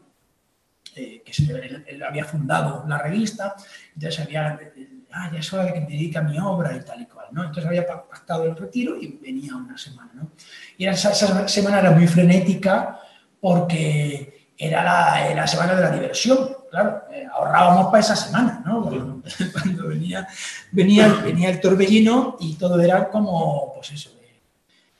eh, 0.96 1.22
que 1.24 1.32
se- 1.32 1.44
él, 1.52 1.84
él 1.86 2.02
había 2.02 2.24
fundado 2.24 2.84
la 2.86 2.98
revista, 2.98 3.54
entonces 3.94 4.20
había, 4.24 4.58
ah, 5.12 5.30
ya 5.32 5.38
es 5.38 5.52
hora 5.52 5.64
de 5.64 5.72
que 5.74 5.80
me 5.80 5.86
dedique 5.86 6.18
a 6.18 6.22
mi 6.22 6.38
obra 6.38 6.74
y 6.76 6.80
tal 6.84 7.00
y 7.02 7.06
cual, 7.06 7.28
¿no? 7.32 7.40
Entonces 7.42 7.66
había 7.66 7.86
pa- 7.86 8.06
pactado 8.08 8.44
el 8.44 8.56
retiro 8.56 8.96
y 9.00 9.18
venía 9.22 9.54
una 9.56 9.78
semana, 9.78 10.10
¿no? 10.14 10.32
Y 10.76 10.86
esa, 10.86 11.12
esa 11.12 11.46
semana 11.48 11.78
era 11.80 11.90
muy 11.92 12.06
frenética 12.06 13.00
porque 13.40 14.50
era 14.58 14.84
la, 14.84 15.34
la 15.34 15.46
semana 15.46 15.74
de 15.74 15.80
la 15.82 15.90
diversión, 15.90 16.50
claro, 16.70 17.02
eh, 17.12 17.26
ahorrábamos 17.32 17.86
para 17.86 17.98
esa 18.00 18.16
semana, 18.16 18.62
¿no? 18.64 18.82
Cuando, 18.82 19.22
cuando 19.52 19.88
venía, 19.88 20.26
venía, 20.72 21.08
venía 21.22 21.50
el 21.50 21.60
torbellino 21.60 22.36
y 22.40 22.54
todo 22.54 22.80
era 22.80 23.08
como, 23.08 23.72
pues 23.74 23.90
eso, 23.92 24.10
de, 24.10 24.40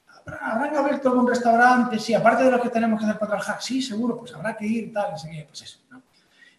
¿habrá- 0.09 0.39
¿habrán 0.53 0.77
abierto 0.77 1.09
algún 1.11 1.29
restaurante? 1.29 1.99
Sí, 1.99 2.13
aparte 2.15 2.45
de 2.45 2.51
lo 2.51 2.61
que 2.61 2.69
tenemos 2.71 2.99
que 2.99 3.07
hacer 3.07 3.19
para 3.19 3.31
trabajar, 3.31 3.63
sí, 3.63 3.81
seguro, 3.81 4.19
pues 4.19 4.35
habrá 4.35 4.57
que 4.57 4.67
ir, 4.67 4.93
tal, 4.93 5.19
sé 5.19 5.31
qué, 5.31 5.45
pues 5.49 5.63
eso, 5.63 5.79
¿no? 5.91 6.03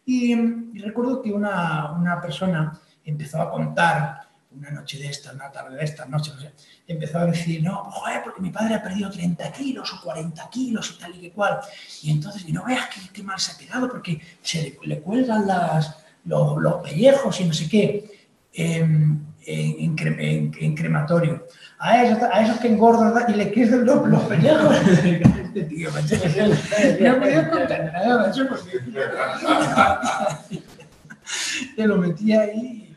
Y, 0.05 0.33
y 0.33 0.79
recuerdo 0.79 1.21
que 1.21 1.31
una, 1.31 1.91
una 1.91 2.19
persona 2.19 2.79
empezó 3.05 3.41
a 3.41 3.51
contar 3.51 4.30
una 4.55 4.69
noche 4.71 4.97
de 4.99 5.07
estas, 5.07 5.33
una 5.33 5.51
tarde 5.51 5.77
de 5.77 5.83
estas, 5.85 6.07
noche, 6.09 6.31
no 6.35 6.41
sé, 6.41 6.51
empezó 6.87 7.19
a 7.19 7.25
decir, 7.25 7.63
no, 7.63 7.83
joder, 7.85 8.21
porque 8.23 8.41
mi 8.41 8.49
padre 8.49 8.75
ha 8.75 8.83
perdido 8.83 9.09
30 9.09 9.51
kilos 9.51 9.91
o 9.93 10.01
40 10.03 10.49
kilos 10.49 10.93
y 10.95 10.99
tal 11.01 11.15
y 11.15 11.19
que 11.21 11.31
cual. 11.31 11.59
Y 12.03 12.11
entonces, 12.11 12.43
y 12.47 12.51
no 12.51 12.65
veas 12.65 12.87
qué, 12.87 12.99
qué 13.13 13.23
mal 13.23 13.39
se 13.39 13.53
ha 13.53 13.57
quedado 13.57 13.89
porque 13.89 14.19
se 14.41 14.61
le, 14.61 14.77
le 14.83 14.99
cuelgan 14.99 15.47
las, 15.47 15.95
los, 16.25 16.57
los 16.61 16.75
pellejos 16.83 17.39
y 17.39 17.45
no 17.45 17.53
sé 17.53 17.69
qué 17.69 18.27
en, 18.53 19.25
en- 19.45 19.75
en 19.79 19.95
cre- 19.97 20.17
en- 20.19 20.51
en 20.59 20.75
crematorio. 20.75 21.47
A 21.79 22.03
esos, 22.03 22.21
a 22.23 22.41
esos 22.43 22.59
que 22.59 22.67
engordan 22.67 23.31
y 23.31 23.35
le 23.35 23.51
crecen 23.51 23.85
los, 23.85 24.07
los 24.07 24.21
pellejos. 24.23 24.75
Este 25.51 25.63
tío, 25.63 25.91
macho, 25.91 26.15
no 26.15 27.19
podía 27.19 27.49
contar 27.49 27.91
nada, 27.91 28.25
macho, 28.27 28.47
porque 28.47 28.79
te 31.75 31.87
lo 31.87 31.97
metía 31.97 32.41
ahí. 32.41 32.90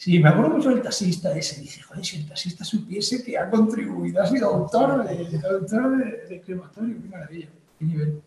Sí, 0.00 0.18
me 0.18 0.30
acuerdo 0.30 0.52
mucho 0.56 0.70
del 0.70 0.80
taxista 0.80 1.30
ese. 1.36 1.60
Dice, 1.60 1.82
joder, 1.82 2.02
si 2.02 2.16
el 2.16 2.26
taxista 2.26 2.64
supiese 2.64 3.22
que 3.22 3.36
ha 3.36 3.50
contribuido, 3.50 4.22
ha 4.22 4.26
sido 4.26 4.46
autor 4.48 5.06
de, 5.06 5.40
autor 5.46 5.98
de, 6.26 6.40
crematorio, 6.40 6.96
qué 7.02 7.08
maravilla, 7.10 7.48
qué 7.78 7.84
nivel. 7.84 8.22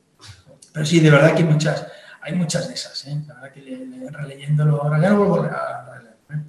Pero 0.71 0.85
sí, 0.85 0.99
de 0.99 1.09
verdad 1.09 1.31
que 1.35 1.41
hay 1.41 1.49
muchas, 1.49 1.87
hay 2.21 2.35
muchas 2.35 2.67
de 2.67 2.75
esas, 2.75 3.07
¿eh? 3.07 3.23
La 3.27 3.33
verdad 3.33 3.51
que 3.53 3.61
le- 3.63 3.85
le- 3.87 4.11
releyéndolo 4.11 4.83
ahora, 4.83 5.01
ya 5.01 5.09
no 5.09 5.17
vuelvo 5.25 5.41
a 5.49 5.95
releer, 5.95 6.15
¿eh? 6.29 6.43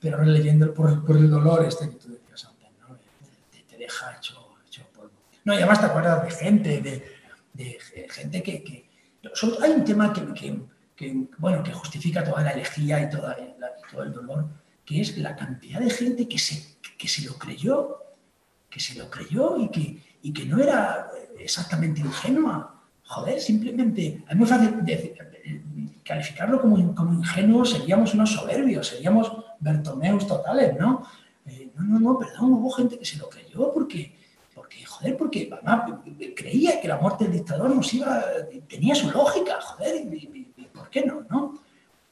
pero 0.00 0.18
releyéndolo 0.18 0.72
por, 0.72 0.90
el 1.16 1.28
dolor 1.28 1.64
este 1.64 1.90
que 1.90 1.96
tú 1.96 2.10
decías 2.12 2.44
antes, 2.44 2.68
¿no? 2.88 2.96
Te, 3.68 3.76
deja 3.76 4.16
hecho, 4.16 4.46
hecho 4.64 4.84
polvo. 4.94 5.10
No, 5.44 5.54
y 5.54 5.56
además 5.56 5.80
te 5.80 5.86
acuerdas 5.86 6.22
de 6.22 6.30
gente, 6.30 6.80
de, 6.80 7.04
de 7.52 7.78
gente 8.10 8.40
que... 8.44 8.62
que 8.62 8.88
hay 9.60 9.70
un 9.72 9.84
tema 9.84 10.12
que, 10.12 10.56
que, 10.96 11.26
bueno, 11.38 11.62
que 11.62 11.72
justifica 11.72 12.22
toda 12.24 12.42
la 12.42 12.50
elegía 12.50 13.00
y, 13.02 13.10
toda 13.10 13.36
la- 13.58 13.68
y 13.78 13.90
todo 13.90 14.02
el 14.02 14.12
dolor, 14.12 14.46
que 14.84 15.00
es 15.00 15.16
la 15.18 15.34
cantidad 15.36 15.80
de 15.80 15.90
gente 15.90 16.28
que 16.28 16.38
se, 16.38 16.76
que 16.98 17.08
se 17.08 17.22
lo 17.24 17.34
creyó, 17.38 17.98
que 18.68 18.80
se 18.80 18.98
lo 18.98 19.08
creyó 19.10 19.56
y 19.58 19.68
que, 19.70 20.02
y 20.22 20.32
que 20.32 20.44
no 20.46 20.58
era 20.58 21.10
exactamente 21.38 22.00
ingenua. 22.00 22.82
Joder, 23.04 23.40
simplemente, 23.40 24.24
es 24.28 24.36
muy 24.36 24.46
fácil 24.46 24.82
calificarlo 26.04 26.60
como, 26.60 26.94
como 26.94 27.12
ingenuo, 27.14 27.64
seríamos 27.64 28.14
unos 28.14 28.32
soberbios, 28.32 28.88
seríamos 28.88 29.30
Bertomeus 29.60 30.26
totales, 30.26 30.76
¿no? 30.78 31.06
Eh, 31.46 31.70
no, 31.76 31.82
no, 31.84 31.98
no, 32.00 32.18
perdón, 32.18 32.52
hubo 32.54 32.70
gente 32.70 32.98
que 32.98 33.04
se 33.04 33.18
lo 33.18 33.28
creyó 33.28 33.72
porque 33.72 34.16
porque 35.18 35.50
además, 35.52 36.00
creía 36.36 36.80
que 36.80 36.88
la 36.88 36.96
muerte 36.96 37.24
del 37.24 37.32
dictador 37.34 37.74
nos 37.74 37.92
iba, 37.94 38.22
tenía 38.68 38.94
su 38.94 39.10
lógica, 39.10 39.60
joder, 39.60 40.06
y, 40.14 40.52
¿por 40.72 40.88
qué 40.88 41.04
no, 41.04 41.26
no? 41.28 41.60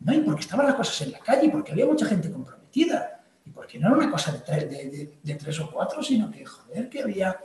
No, 0.00 0.14
y 0.14 0.20
porque 0.20 0.40
estaban 0.40 0.66
las 0.66 0.74
cosas 0.74 1.00
en 1.02 1.12
la 1.12 1.18
calle, 1.18 1.46
y 1.46 1.50
porque 1.50 1.72
había 1.72 1.86
mucha 1.86 2.06
gente 2.06 2.30
comprometida, 2.30 3.22
y 3.44 3.50
porque 3.50 3.78
no 3.78 3.88
era 3.88 3.96
una 3.98 4.10
cosa 4.10 4.32
de 4.32 5.34
tres, 5.36 5.60
o 5.60 5.70
cuatro, 5.70 6.02
sino 6.02 6.30
que, 6.30 6.44
joder, 6.44 6.88
que 6.88 7.02
había, 7.02 7.38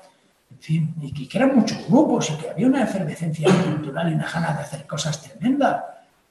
en 0.49 0.59
fin, 0.59 0.95
y 1.01 1.27
que, 1.27 1.37
eran 1.37 1.55
muchos 1.55 1.85
grupos, 1.87 2.29
y 2.31 2.37
que 2.37 2.49
había 2.49 2.67
una 2.67 2.83
efervescencia 2.83 3.49
cultural 3.63 4.11
y 4.11 4.15
una 4.15 4.29
ganas 4.31 4.57
de 4.57 4.63
hacer 4.63 4.87
cosas 4.87 5.21
tremendas, 5.21 5.83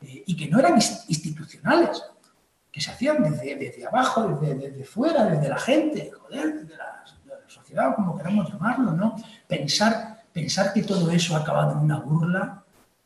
eh, 0.03 0.25
y 0.27 0.37
que 0.37 0.49
no 0.49 0.59
eran 0.59 0.77
ins- 0.77 1.05
institucionales, 1.09 2.03
que 2.73 2.81
se 2.81 2.91
hacían 2.91 3.23
desde, 3.23 3.87
abajo, 3.87 4.39
desde, 4.41 4.71
desde 4.71 4.85
fuera, 4.85 5.27
desde 5.27 5.49
la 5.49 5.59
gente, 5.59 6.11
joder, 6.11 6.55
desde 6.63 6.77
la, 6.77 7.05
de 7.75 7.81
sociedad, 7.81 7.95
como 7.97 8.17
queramos 8.17 8.49
llamarlo, 8.53 8.93
¿no? 8.93 9.17
Pensar, 9.47 10.23
pensar 10.33 10.73
que 10.73 10.83
todo 10.83 11.11
eso 11.11 11.37
ha 11.37 11.41
acabado 11.41 11.73
en 11.73 11.79
una 11.79 11.99
burla, 11.99 12.63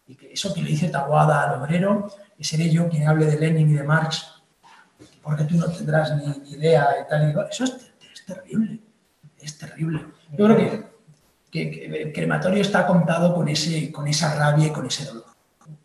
y 0.06 0.14
que 0.14 0.32
eso 0.32 0.52
que 0.54 0.62
le 0.62 0.70
dice 0.70 0.88
Taboada 0.88 1.42
al 1.50 1.60
obrero, 1.62 2.08
que 2.36 2.44
seré 2.44 2.70
yo 2.70 2.88
quien 2.88 3.06
hable 3.08 3.26
de 3.26 3.38
Lenin 3.38 3.70
y 3.70 3.74
de 3.74 3.82
Marx, 3.84 4.42
porque 5.22 5.44
tú 5.44 5.56
no 5.56 5.66
tendrás 5.70 6.16
ni, 6.16 6.26
ni 6.42 6.50
idea 6.52 6.86
y 7.04 7.08
tal 7.08 7.30
y 7.30 7.34
cual. 7.34 7.48
Eso 7.50 7.64
es, 7.64 7.72
es 8.14 8.24
terrible, 8.24 8.80
es 9.38 9.58
terrible. 9.58 10.00
Yo 10.36 10.44
creo 10.46 10.56
que, 10.56 10.70
que- 11.50 11.70
que 11.70 12.02
el 12.02 12.12
crematorio 12.12 12.60
está 12.62 12.86
contado 12.86 13.34
con, 13.34 13.48
ese, 13.48 13.90
con 13.92 14.06
esa 14.06 14.34
rabia 14.34 14.66
y 14.68 14.70
con 14.72 14.86
ese 14.86 15.04
dolor, 15.06 15.24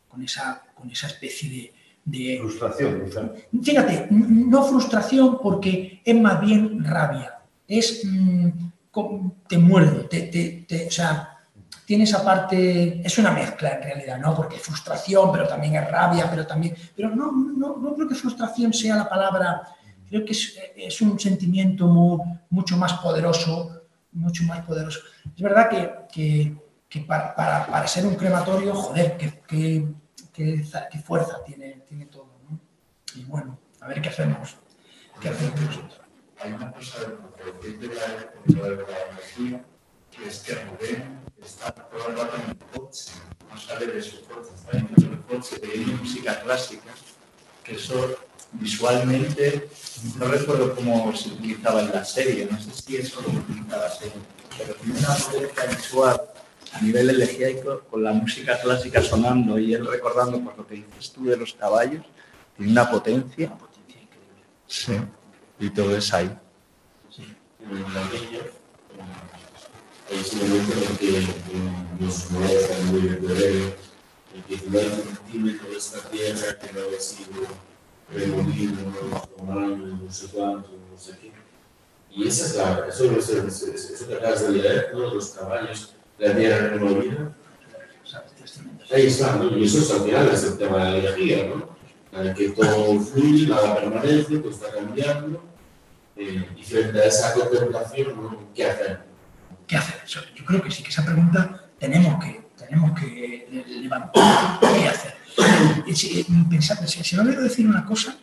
con 0.10 0.22
esa, 0.22 0.62
con 0.76 0.90
esa 0.90 1.08
especie 1.08 1.50
de... 1.50 1.74
de 2.06 2.40
Frustración, 2.42 3.02
quizá. 3.06 3.22
Fíjate, 3.62 4.08
no 4.12 4.64
frustración 4.64 5.40
porque 5.42 6.02
es 6.04 6.16
más 6.20 6.40
bien 6.42 6.84
rabia. 6.84 7.40
Es, 7.68 8.02
mm, 8.06 8.50
co- 8.50 8.73
te 9.48 9.58
muerde, 9.58 10.04
te, 10.68 10.88
o 10.88 10.92
sea, 10.92 11.30
tiene 11.86 12.04
esa 12.06 12.24
parte, 12.24 13.02
es 13.06 13.18
una 13.18 13.32
mezcla 13.32 13.72
en 13.72 13.84
realidad, 13.84 14.18
¿no? 14.20 14.36
Porque 14.36 14.56
es 14.58 14.62
frustración, 14.62 15.32
pero 15.32 15.48
también 15.48 15.76
es 15.76 15.90
rabia, 15.90 16.30
pero 16.30 16.46
también, 16.46 16.76
pero 16.96 17.10
no, 17.10 17.32
no, 17.32 17.78
no 17.78 17.96
creo 17.96 18.08
que 18.08 18.16
frustración 18.16 18.72
sea 18.74 18.96
la 18.96 19.10
palabra, 19.10 19.62
creo 20.08 20.24
que 20.24 20.32
es, 20.32 20.56
un 21.02 21.20
sentimiento 21.20 21.88
mu- 21.88 22.24
mucho 22.52 22.78
más 22.78 22.94
poderoso, 22.94 23.82
mucho 24.12 24.44
más 24.44 24.64
poderoso. 24.66 25.00
Es 25.36 25.42
verdad 25.42 25.70
que, 25.70 25.92
que- 26.12 26.56
que 26.88 27.00
para, 27.02 27.36
para- 27.36 27.66
ser 27.88 28.06
un 28.06 28.14
crematorio, 28.16 28.76
joder, 28.76 29.18
qué, 29.18 29.42
qué 30.92 31.00
fuerza 31.00 31.44
tiene, 31.44 31.82
tiene 31.88 32.06
todo, 32.06 32.40
¿no? 32.48 32.60
Y 33.16 33.24
bueno, 33.26 33.58
a 33.82 33.88
ver 33.88 34.02
qué 34.02 34.10
hacemos. 34.10 34.56
¿Qué 35.20 35.30
hacemos 35.30 35.60
nosotros? 35.60 36.00
Hay 36.44 36.52
una 36.52 36.74
cosa 36.74 37.00
de 37.00 37.72
de 37.78 37.88
la, 37.88 38.08
de 38.46 38.76
la 38.76 39.00
energía, 39.12 39.64
que 40.12 40.28
es 40.28 40.40
que 40.40 40.56
Rubén 40.56 41.22
está 41.42 41.72
todo 41.72 42.10
el 42.10 42.18
rato 42.18 42.36
en 42.36 42.50
el 42.50 42.58
coche, 42.58 43.12
no 43.50 43.58
sale 43.58 43.88
de 43.88 44.02
su 44.02 44.22
coche, 44.26 44.50
está 44.54 44.72
dentro 44.78 45.10
del 45.10 45.22
coche, 45.22 45.62
oyendo 45.64 46.04
música 46.04 46.42
clásica, 46.42 46.92
que 47.64 47.76
eso 47.76 48.18
visualmente, 48.52 49.70
no 50.18 50.26
recuerdo 50.26 50.76
cómo 50.76 51.16
se 51.16 51.30
utilizaba 51.30 51.82
en 51.82 51.92
la 51.92 52.04
serie, 52.04 52.46
no 52.52 52.60
sé 52.60 52.72
si 52.72 52.98
eso 52.98 53.22
lo 53.22 53.30
utilizaba 53.30 53.84
la 53.84 53.92
serie, 53.92 54.20
pero 54.58 54.76
tiene 54.76 55.00
una 55.00 55.16
potencia 55.16 55.66
visual 55.78 56.22
a 56.74 56.82
nivel 56.82 57.10
elegíaco, 57.10 57.84
con 57.90 58.04
la 58.04 58.12
música 58.12 58.60
clásica 58.60 59.02
sonando 59.02 59.58
y 59.60 59.74
él 59.74 59.88
recordando 59.88 60.44
por 60.44 60.58
lo 60.58 60.68
que 60.68 60.76
dices 60.76 61.14
tú 61.14 61.24
de 61.24 61.38
los 61.38 61.54
caballos, 61.54 62.04
tiene 62.58 62.74
una 62.74 62.92
potencia. 62.92 63.54
Sí, 64.68 65.00
y 65.66 65.70
todo 65.70 65.96
es 65.96 66.14
ahí. 66.14 66.30
eh. 73.46 73.74
Y 82.16 82.28
esa 82.28 82.46
es 82.46 82.96
eso, 82.96 83.12
es, 83.18 83.30
es- 83.30 83.62
es- 83.64 83.90
eso 83.92 84.08
que 84.08 84.16
acabas 84.16 84.42
de 84.44 84.52
leer, 84.52 84.92
¿no? 84.94 85.14
los 85.14 85.30
caballos, 85.30 85.94
la 86.20 86.36
tierra 86.36 86.68
removida. 86.70 87.36
Ahí 88.92 89.08
está, 89.08 89.36
¿no? 89.38 89.58
y 89.58 89.66
eso 89.66 89.80
es 89.80 89.92
al 89.92 90.02
final 90.04 90.30
es 90.30 90.44
el 90.44 90.58
tema 90.58 90.86
de 90.86 90.92
la 90.92 90.98
energía, 91.00 91.48
¿no? 91.48 91.74
Que 92.36 92.50
todo 92.50 93.00
fluye, 93.00 93.48
nada 93.48 93.76
permanece, 93.76 94.38
todo 94.38 94.52
está 94.52 94.72
cambiando. 94.72 95.42
Eh, 96.16 96.48
y 96.58 96.64
frente 96.64 97.00
a 97.00 97.06
esa 97.06 97.34
contemplación. 97.34 98.38
¿qué 98.54 98.66
hacer? 98.70 99.04
¿Qué 99.68 99.78
hacer? 99.78 100.02
Yo 100.06 100.46
creo 100.46 100.62
que 100.62 100.70
sí 100.72 100.84
que 100.84 100.90
esa 100.90 101.04
pregunta 101.06 101.66
tenemos 101.80 102.24
que, 102.24 102.48
tenemos 102.58 103.00
que 103.00 103.48
le- 103.52 103.68
levantar. 103.82 104.60
¿Qué 104.60 104.88
hacer? 104.88 105.16
Si, 105.96 106.24
pensar- 106.50 106.88
si, 106.88 107.04
si 107.04 107.16
no 107.16 107.24
quiero 107.24 107.42
decir 107.42 107.68
una 107.68 107.84
cosa, 107.86 108.16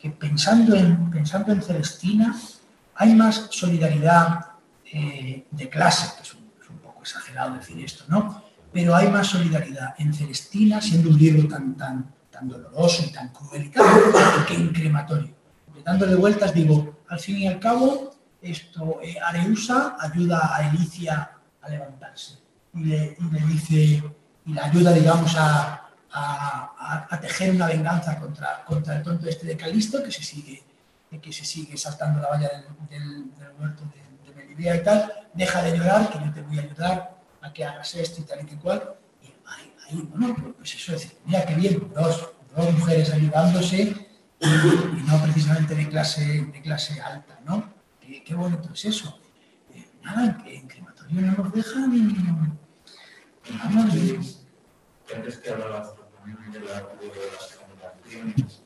que 0.00 0.10
pensando 0.10 0.74
en, 0.74 1.10
pensando 1.10 1.52
en 1.52 1.62
Celestina, 1.62 2.34
hay 2.94 3.14
más 3.14 3.48
solidaridad 3.50 4.46
eh, 4.92 5.44
de 5.50 5.68
clase, 5.68 6.14
que 6.16 6.22
es 6.22 6.34
un, 6.34 6.44
poco 6.82 7.02
exagerado 7.02 7.54
decir 7.56 7.82
esto, 7.84 8.04
¿no? 8.08 8.42
Pero 8.72 8.94
hay 8.96 9.08
más 9.08 9.26
solidaridad 9.28 9.94
en 9.98 10.12
Celestina, 10.14 10.80
siendo 10.80 11.10
un 11.10 11.18
libro 11.18 11.46
tan, 11.48 11.76
tan, 11.76 12.12
tan 12.30 12.48
doloroso 12.48 13.04
y 13.06 13.12
tan 13.12 13.28
cruel 13.28 13.64
y 13.66 13.68
tal, 13.68 13.84
que 14.46 14.54
en 14.54 14.68
crematorio. 14.72 15.34
Dándole 15.84 16.14
vueltas, 16.16 16.52
digo, 16.54 16.93
al 17.14 17.20
fin 17.20 17.36
y 17.38 17.46
al 17.46 17.58
cabo, 17.60 18.14
esto, 18.42 19.00
eh, 19.02 19.16
Areusa 19.24 19.96
ayuda 20.00 20.54
a 20.56 20.68
Elicia 20.68 21.30
a 21.62 21.68
levantarse 21.68 22.38
y 22.74 22.84
le, 22.84 23.16
y 23.18 23.24
le 23.32 23.40
dice, 23.46 24.02
y 24.46 24.52
la 24.52 24.64
ayuda, 24.66 24.92
digamos, 24.92 25.34
a, 25.36 25.88
a- 26.12 27.06
a- 27.10 27.20
tejer 27.20 27.52
una 27.54 27.66
venganza 27.68 28.18
contra, 28.18 28.64
contra 28.64 28.96
el 28.96 29.02
tonto 29.02 29.28
este 29.28 29.46
de 29.46 29.56
Calisto, 29.56 30.02
que 30.02 30.10
se 30.10 30.22
sigue, 30.22 30.62
que 31.22 31.32
se 31.32 31.44
sigue 31.44 31.76
saltando 31.76 32.20
la 32.20 32.28
valla 32.28 32.48
del, 32.48 32.64
del, 32.90 33.34
del 33.38 33.48
huerto 33.58 33.82
de, 33.94 34.28
de 34.28 34.34
Melibea 34.34 34.76
y 34.76 34.82
tal, 34.82 35.12
deja 35.32 35.62
de 35.62 35.78
llorar, 35.78 36.10
que 36.10 36.18
yo 36.18 36.32
te 36.34 36.42
voy 36.42 36.58
a 36.58 36.62
ayudar 36.62 37.16
a 37.40 37.52
que 37.52 37.64
hagas 37.64 37.94
esto 37.94 38.20
y 38.20 38.24
tal 38.24 38.40
y 38.42 38.46
que 38.46 38.56
cual, 38.56 38.82
y 39.22 39.26
ahí, 39.88 40.08
bueno, 40.12 40.54
pues 40.58 40.74
eso 40.74 40.94
es 40.94 41.02
decir, 41.02 41.18
mira 41.24 41.46
qué 41.46 41.54
bien, 41.54 41.90
dos, 41.94 42.30
dos 42.54 42.72
mujeres 42.74 43.10
ayudándose 43.12 44.08
y, 44.44 44.98
y 45.00 45.02
no 45.06 45.22
precisamente 45.22 45.74
de 45.74 45.88
clase, 45.88 46.24
de 46.52 46.62
clase 46.62 47.00
alta, 47.00 47.38
¿no? 47.44 47.72
Qué, 48.00 48.22
qué 48.22 48.34
bonito 48.34 48.70
es 48.72 48.84
eso. 48.84 49.18
Eh, 49.72 49.88
nada, 50.02 50.42
en, 50.46 50.66
crematorio 50.68 51.20
no 51.22 51.32
nos 51.44 51.52
dejan. 51.52 52.58
Vamos, 53.62 53.94
y- 53.94 54.38
antes 55.14 55.36
que 55.38 55.50
hablabas 55.50 55.92
también 56.16 56.52
de, 56.52 56.60
la, 56.60 56.74
de 56.80 57.10
las 57.32 57.58
generaciones, 57.58 58.62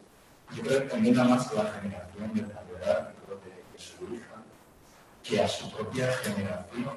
yo 0.55 0.63
creo 0.63 0.83
que 0.83 0.89
también 0.89 1.17
más 1.17 1.49
a 1.49 1.55
la 1.63 1.73
generación 1.73 2.35
de 2.35 2.43
Navidad, 2.43 3.13
creo 3.27 3.41
que, 3.41 3.49
que 3.73 3.79
su 3.83 4.15
hija, 4.15 4.37
que 5.23 5.43
a 5.43 5.49
su 5.49 5.71
propia 5.73 6.13
generación, 6.19 6.95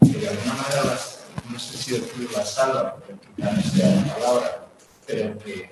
que 0.00 0.18
de 0.18 0.28
alguna 0.28 0.54
manera 0.54 0.84
las, 0.86 1.24
no 1.50 1.58
sé 1.58 1.76
si 1.76 1.92
decir 2.00 2.30
la 2.32 2.44
salva, 2.44 2.94
porque 2.94 3.14
quizá 3.36 3.52
no 3.52 3.62
sea 3.62 3.94
la 4.06 4.14
palabra, 4.14 4.66
pero 5.06 5.38
que 5.38 5.70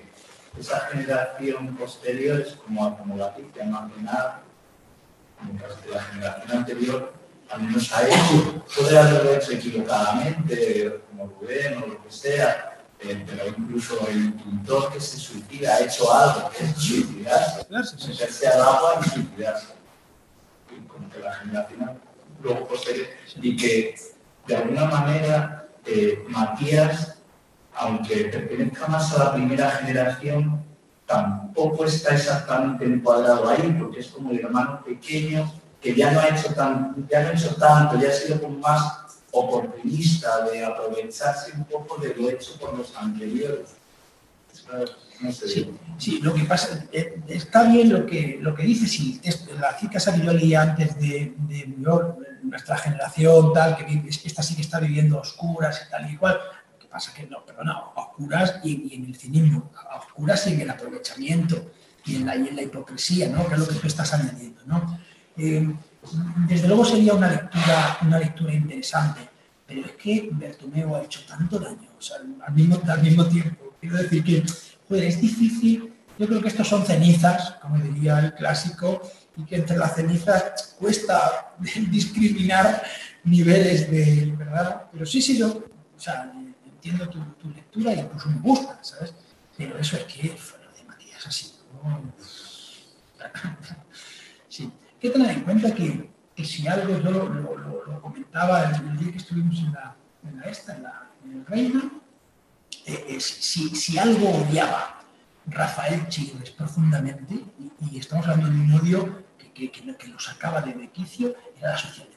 esa 0.59 0.79
generación 0.81 1.75
posterior 1.75 2.41
es 2.41 2.53
como 2.53 2.85
acumulativa, 2.85 3.65
no 3.65 3.79
hace 3.79 4.01
nada, 4.01 4.41
mientras 5.41 5.73
que 5.75 5.89
la 5.89 6.01
generación 6.03 6.57
anterior 6.57 7.13
al 7.49 7.61
menos 7.61 7.91
ha 7.93 8.07
hecho, 8.07 8.63
puede 8.75 8.97
haberlo 8.97 9.35
hecho 9.35 9.51
equivocadamente, 9.51 11.01
como 11.09 11.27
Rubén 11.39 11.83
o 11.83 11.87
lo 11.87 12.03
que 12.03 12.11
sea, 12.11 12.79
eh, 12.99 13.23
pero 13.27 13.47
incluso 13.47 14.07
el 14.07 14.33
pintor 14.33 14.91
que 14.91 14.99
se 14.99 15.17
suicida 15.17 15.75
ha 15.75 15.81
hecho 15.81 16.11
algo, 16.11 16.49
que 16.49 16.63
es 16.63 16.75
suicidarse, 16.75 17.65
meterse 17.69 18.47
al 18.47 18.61
agua 18.61 19.01
y 19.05 19.09
suicidarse. 19.09 19.67
Y 20.71 20.87
como 20.87 21.09
que 21.09 21.19
la 21.19 21.33
generación 21.35 21.99
luego 22.41 22.67
posterior, 22.67 23.07
y 23.35 23.55
que 23.55 23.95
de 24.47 24.55
alguna 24.55 24.85
manera 24.85 25.67
eh, 25.85 26.23
Matías, 26.27 27.17
aunque 27.75 28.25
pertenezca 28.25 28.87
más 28.87 29.13
a 29.13 29.25
la 29.25 29.33
primera 29.33 29.71
generación, 29.71 30.63
tampoco 31.05 31.85
está 31.85 32.15
exactamente 32.15 32.85
encuadrado 32.85 33.49
ahí, 33.49 33.75
porque 33.79 33.99
es 33.99 34.07
como 34.07 34.31
el 34.31 34.39
hermano 34.39 34.83
pequeño 34.83 35.51
que 35.81 35.93
ya 35.93 36.11
no 36.11 36.19
ha 36.21 36.29
hecho, 36.29 36.53
tan, 36.53 37.07
ya 37.09 37.23
no 37.23 37.29
ha 37.29 37.33
hecho 37.33 37.55
tanto, 37.55 37.99
ya 37.99 38.09
ha 38.09 38.13
sido 38.13 38.47
más 38.49 39.19
oportunista 39.31 40.45
de 40.45 40.63
aprovecharse 40.63 41.51
un 41.57 41.65
poco 41.65 41.99
de 42.01 42.15
lo 42.15 42.29
hecho 42.29 42.57
por 42.59 42.77
los 42.77 42.95
anteriores. 42.95 43.75
Sí, 45.97 46.19
lo 46.21 46.33
que 46.33 46.43
pasa, 46.43 46.85
eh, 46.91 47.19
está 47.27 47.63
bien 47.63 47.91
lo 47.91 48.05
que, 48.05 48.39
lo 48.41 48.53
que 48.55 48.63
dice, 48.63 48.87
sí, 48.87 49.21
la 49.59 49.73
cita 49.77 49.97
esa 49.97 50.13
que 50.13 50.21
yo 50.21 50.59
antes 50.59 50.99
de, 50.99 51.33
de 51.37 51.75
nuestra 52.43 52.77
generación, 52.77 53.53
tal, 53.53 53.77
que 53.77 54.03
esta 54.07 54.43
sí 54.43 54.55
que 54.55 54.61
está 54.61 54.79
viviendo 54.79 55.19
oscuras 55.19 55.85
y 55.85 55.91
tal 55.91 56.11
y 56.11 56.17
cual, 56.17 56.39
pasa 56.93 57.11
que 57.13 57.25
no, 57.25 57.43
perdona, 57.43 57.73
a 57.73 58.01
oscuras 58.01 58.59
y, 58.63 58.89
y 58.91 58.95
en 58.95 59.05
el 59.05 59.15
cinismo, 59.15 59.71
a 59.89 59.97
oscuras 59.97 60.45
y 60.47 60.53
en 60.53 60.61
el 60.61 60.69
aprovechamiento 60.69 61.71
y 62.05 62.17
en 62.17 62.25
la, 62.27 62.35
y 62.35 62.47
en 62.47 62.55
la 62.55 62.61
hipocresía, 62.61 63.29
¿no? 63.29 63.47
que 63.47 63.55
es 63.55 63.59
lo 63.59 63.67
que 63.67 63.75
tú 63.75 63.87
estás 63.87 64.13
añadiendo. 64.13 64.61
¿no? 64.67 64.99
Eh, 65.35 65.73
desde 66.47 66.67
luego 66.67 66.85
sería 66.85 67.15
una 67.15 67.29
lectura, 67.29 67.97
una 68.03 68.19
lectura 68.19 68.53
interesante, 68.53 69.21
pero 69.65 69.81
es 69.81 69.91
que 69.93 70.29
Bertomeu 70.31 70.95
ha 70.95 71.01
hecho 71.01 71.21
tanto 71.25 71.57
daño, 71.57 71.89
o 71.97 72.01
sea, 72.01 72.17
al 72.45 72.53
mismo, 72.53 72.79
al 72.87 73.01
mismo 73.01 73.25
tiempo. 73.25 73.73
Quiero 73.79 73.97
decir 73.97 74.23
que, 74.23 74.43
joder, 74.87 75.05
es 75.05 75.19
difícil, 75.19 75.93
yo 76.19 76.27
creo 76.27 76.41
que 76.41 76.49
estos 76.49 76.67
son 76.67 76.85
cenizas, 76.85 77.55
como 77.61 77.77
diría 77.79 78.19
el 78.19 78.33
clásico, 78.35 79.01
y 79.35 79.45
que 79.45 79.55
entre 79.55 79.77
las 79.77 79.95
cenizas 79.95 80.75
cuesta 80.77 81.53
discriminar 81.89 82.83
niveles 83.23 83.89
de, 83.89 84.33
¿verdad? 84.37 84.83
Pero 84.91 85.05
sí, 85.05 85.21
sí, 85.21 85.37
yo, 85.37 85.63
o 85.95 85.99
sea, 85.99 86.31
entiendo 86.83 87.09
tu, 87.09 87.19
tu 87.41 87.49
lectura 87.49 87.93
y 87.93 87.99
incluso 87.99 88.29
me 88.29 88.39
gusta, 88.39 88.77
¿sabes? 88.83 89.13
Pero 89.57 89.77
eso 89.77 89.95
es 89.97 90.03
que 90.03 90.29
fuera 90.35 90.69
de 90.73 90.83
Matías 90.83 91.25
así, 91.25 91.53
¿no? 91.83 92.01
Sí, 94.49 94.63
hay 94.65 94.99
que 94.99 95.09
tener 95.09 95.31
en 95.31 95.41
cuenta 95.41 95.73
que, 95.73 96.09
que 96.35 96.45
si 96.45 96.67
algo 96.67 96.99
yo 96.99 97.09
lo, 97.09 97.29
lo- 97.29 97.57
lo- 97.57 97.85
lo 97.85 98.01
comentaba 98.01 98.65
el, 98.69 98.97
día 98.97 99.11
que 99.11 99.17
estuvimos 99.17 99.57
en 99.59 99.71
la, 99.73 99.95
en 100.23 100.39
la 100.39 100.43
esta, 100.45 100.75
en, 100.75 100.83
la, 100.83 101.09
el 101.25 101.45
Reina, 101.45 101.89
eh, 102.85 103.17
si, 103.19 103.69
si 103.75 103.97
algo 103.97 104.29
odiaba 104.29 105.01
Rafael 105.47 106.07
Chilves 106.09 106.51
profundamente, 106.51 107.33
y, 107.79 107.97
estamos 107.97 108.27
hablando 108.27 108.47
de 108.55 108.61
un 108.61 108.73
odio 108.73 109.23
que, 109.39 109.51
que, 109.53 109.71
que 109.71 109.81
lo, 109.85 109.93
lo 110.13 110.19
sacaba 110.19 110.61
de 110.61 110.73
bequicio, 110.73 111.33
era 111.57 111.69
la 111.71 111.77
socialdemocracia. 111.77 112.12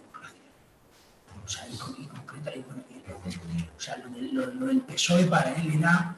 O 1.47 1.49
sea, 1.49 1.67
y, 1.69 1.77
con- 1.77 1.95
y 1.99 2.07
concreta, 2.07 2.51
y 2.55 2.61
o 2.61 3.81
sea, 3.81 3.97
lo, 3.99 4.09
del- 4.11 4.35
lo- 4.35 4.47
lo 4.47 4.87
PSOE 4.87 5.27
para 5.27 5.53
él 5.55 5.75
era, 5.79 6.17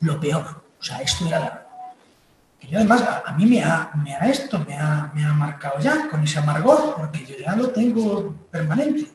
lo 0.00 0.20
peor. 0.20 0.64
O 0.78 0.82
sea, 0.84 0.98
esto 1.00 1.26
era 1.26 1.38
la, 1.40 1.66
además, 2.76 3.02
a, 3.02 3.22
a 3.26 3.32
mí 3.32 3.46
me 3.46 3.62
ha, 3.62 3.90
me 4.02 4.14
ha 4.14 4.18
esto, 4.28 4.58
me 4.60 4.76
ha, 4.76 5.10
me 5.14 5.24
ha 5.24 5.32
marcado 5.32 5.78
ya 5.80 6.08
con 6.10 6.22
ese 6.22 6.38
amargor, 6.38 6.94
porque 6.96 7.24
yo 7.24 7.36
ya 7.38 7.56
lo 7.56 7.70
tengo 7.70 8.34
permanente. 8.50 9.12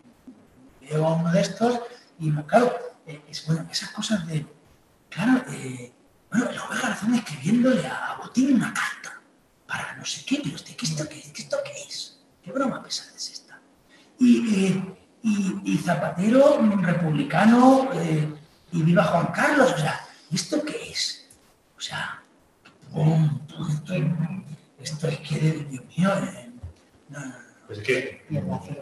Veo 0.81 1.05
a 1.05 1.13
uno 1.15 1.31
de 1.31 1.41
estos 1.41 1.79
y, 2.19 2.31
claro, 2.43 2.75
eh, 3.05 3.21
es, 3.29 3.45
bueno, 3.45 3.67
esas 3.71 3.89
cosas 3.91 4.25
de, 4.25 4.45
claro, 5.09 5.43
eh, 5.51 5.91
bueno, 6.31 6.45
luego 6.51 6.67
Garzón 6.81 7.13
escribiéndole 7.15 7.85
a 7.85 8.15
Botín 8.19 8.55
una 8.55 8.73
carta 8.73 9.21
para 9.67 9.95
no 9.95 10.05
sé 10.05 10.25
qué, 10.25 10.39
pero 10.43 10.55
usted, 10.55 10.75
¿qué 10.75 10.85
esto 10.87 11.07
qué, 11.07 11.19
es? 11.19 11.31
¿Qué 11.31 11.41
esto 11.43 11.57
qué 11.63 11.71
es? 11.87 12.17
¿Qué 12.43 12.51
broma 12.51 12.81
pesada 12.83 13.11
es? 13.15 13.28
Y, 14.19 14.83
y, 15.23 15.61
y 15.65 15.77
Zapatero, 15.77 16.55
un 16.55 16.83
republicano, 16.83 17.89
eh, 17.93 18.27
y 18.71 18.83
viva 18.83 19.03
Juan 19.03 19.27
Carlos, 19.27 19.73
o 19.73 19.77
sea, 19.77 20.05
¿esto 20.31 20.63
qué 20.63 20.91
es? 20.91 21.27
O 21.77 21.81
sea, 21.81 22.21
pum, 22.91 23.39
esto, 23.69 23.93
es, 23.93 24.03
esto 24.81 25.07
es 25.07 25.19
que, 25.19 25.39
Dios 25.69 25.83
mío, 25.97 26.09
eh, 26.17 26.49
no. 27.09 27.19
Pues 27.67 27.79
es 27.79 27.85
que 27.85 28.23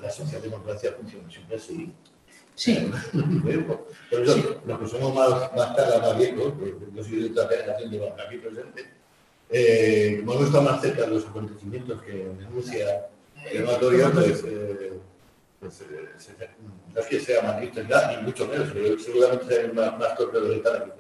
la 0.02 0.10
socialdemocracia 0.10 0.94
funciona 0.94 1.30
siempre 1.30 1.58
así. 1.58 1.94
Sí. 2.56 2.90
Por 4.10 4.22
eso, 4.22 4.62
los 4.66 4.80
que 4.80 4.88
somos 4.88 5.14
más, 5.14 5.30
más 5.56 5.76
tarde, 5.76 6.00
más 6.00 6.18
viejos, 6.18 6.54
pues, 6.58 6.74
yo 6.96 7.04
soy 7.04 7.30
de 7.30 7.40
otra 7.40 7.56
generación 7.56 7.92
de 7.92 8.10
aquí 8.10 8.38
presentes, 8.38 8.86
eh, 9.50 10.18
como 10.20 10.34
hemos 10.34 10.46
estado 10.48 10.64
más 10.64 10.82
cerca 10.82 11.02
de 11.04 11.08
los 11.08 11.26
acontecimientos 11.26 12.02
que 12.02 12.12
denuncia 12.12 13.08
el 13.46 13.50
crematorio, 13.50 14.12
pues, 14.12 14.44
eh, 14.48 14.94
pues 15.60 15.82
eh, 15.82 16.50
no 16.94 17.00
es 17.02 17.06
que 17.08 17.20
sea 17.20 17.42
más 17.42 17.60
listo 17.62 17.82
ni 17.84 18.18
mucho 18.24 18.48
menos, 18.48 18.70
pero 18.74 19.00
seguramente 19.00 19.46
sea 19.56 19.74
más, 19.74 19.98
más 19.98 20.16
torpe 20.16 20.38
de 20.40 20.44
lo 20.44 20.50
que 20.50 20.58
están 20.58 20.82
aquí. 20.82 20.92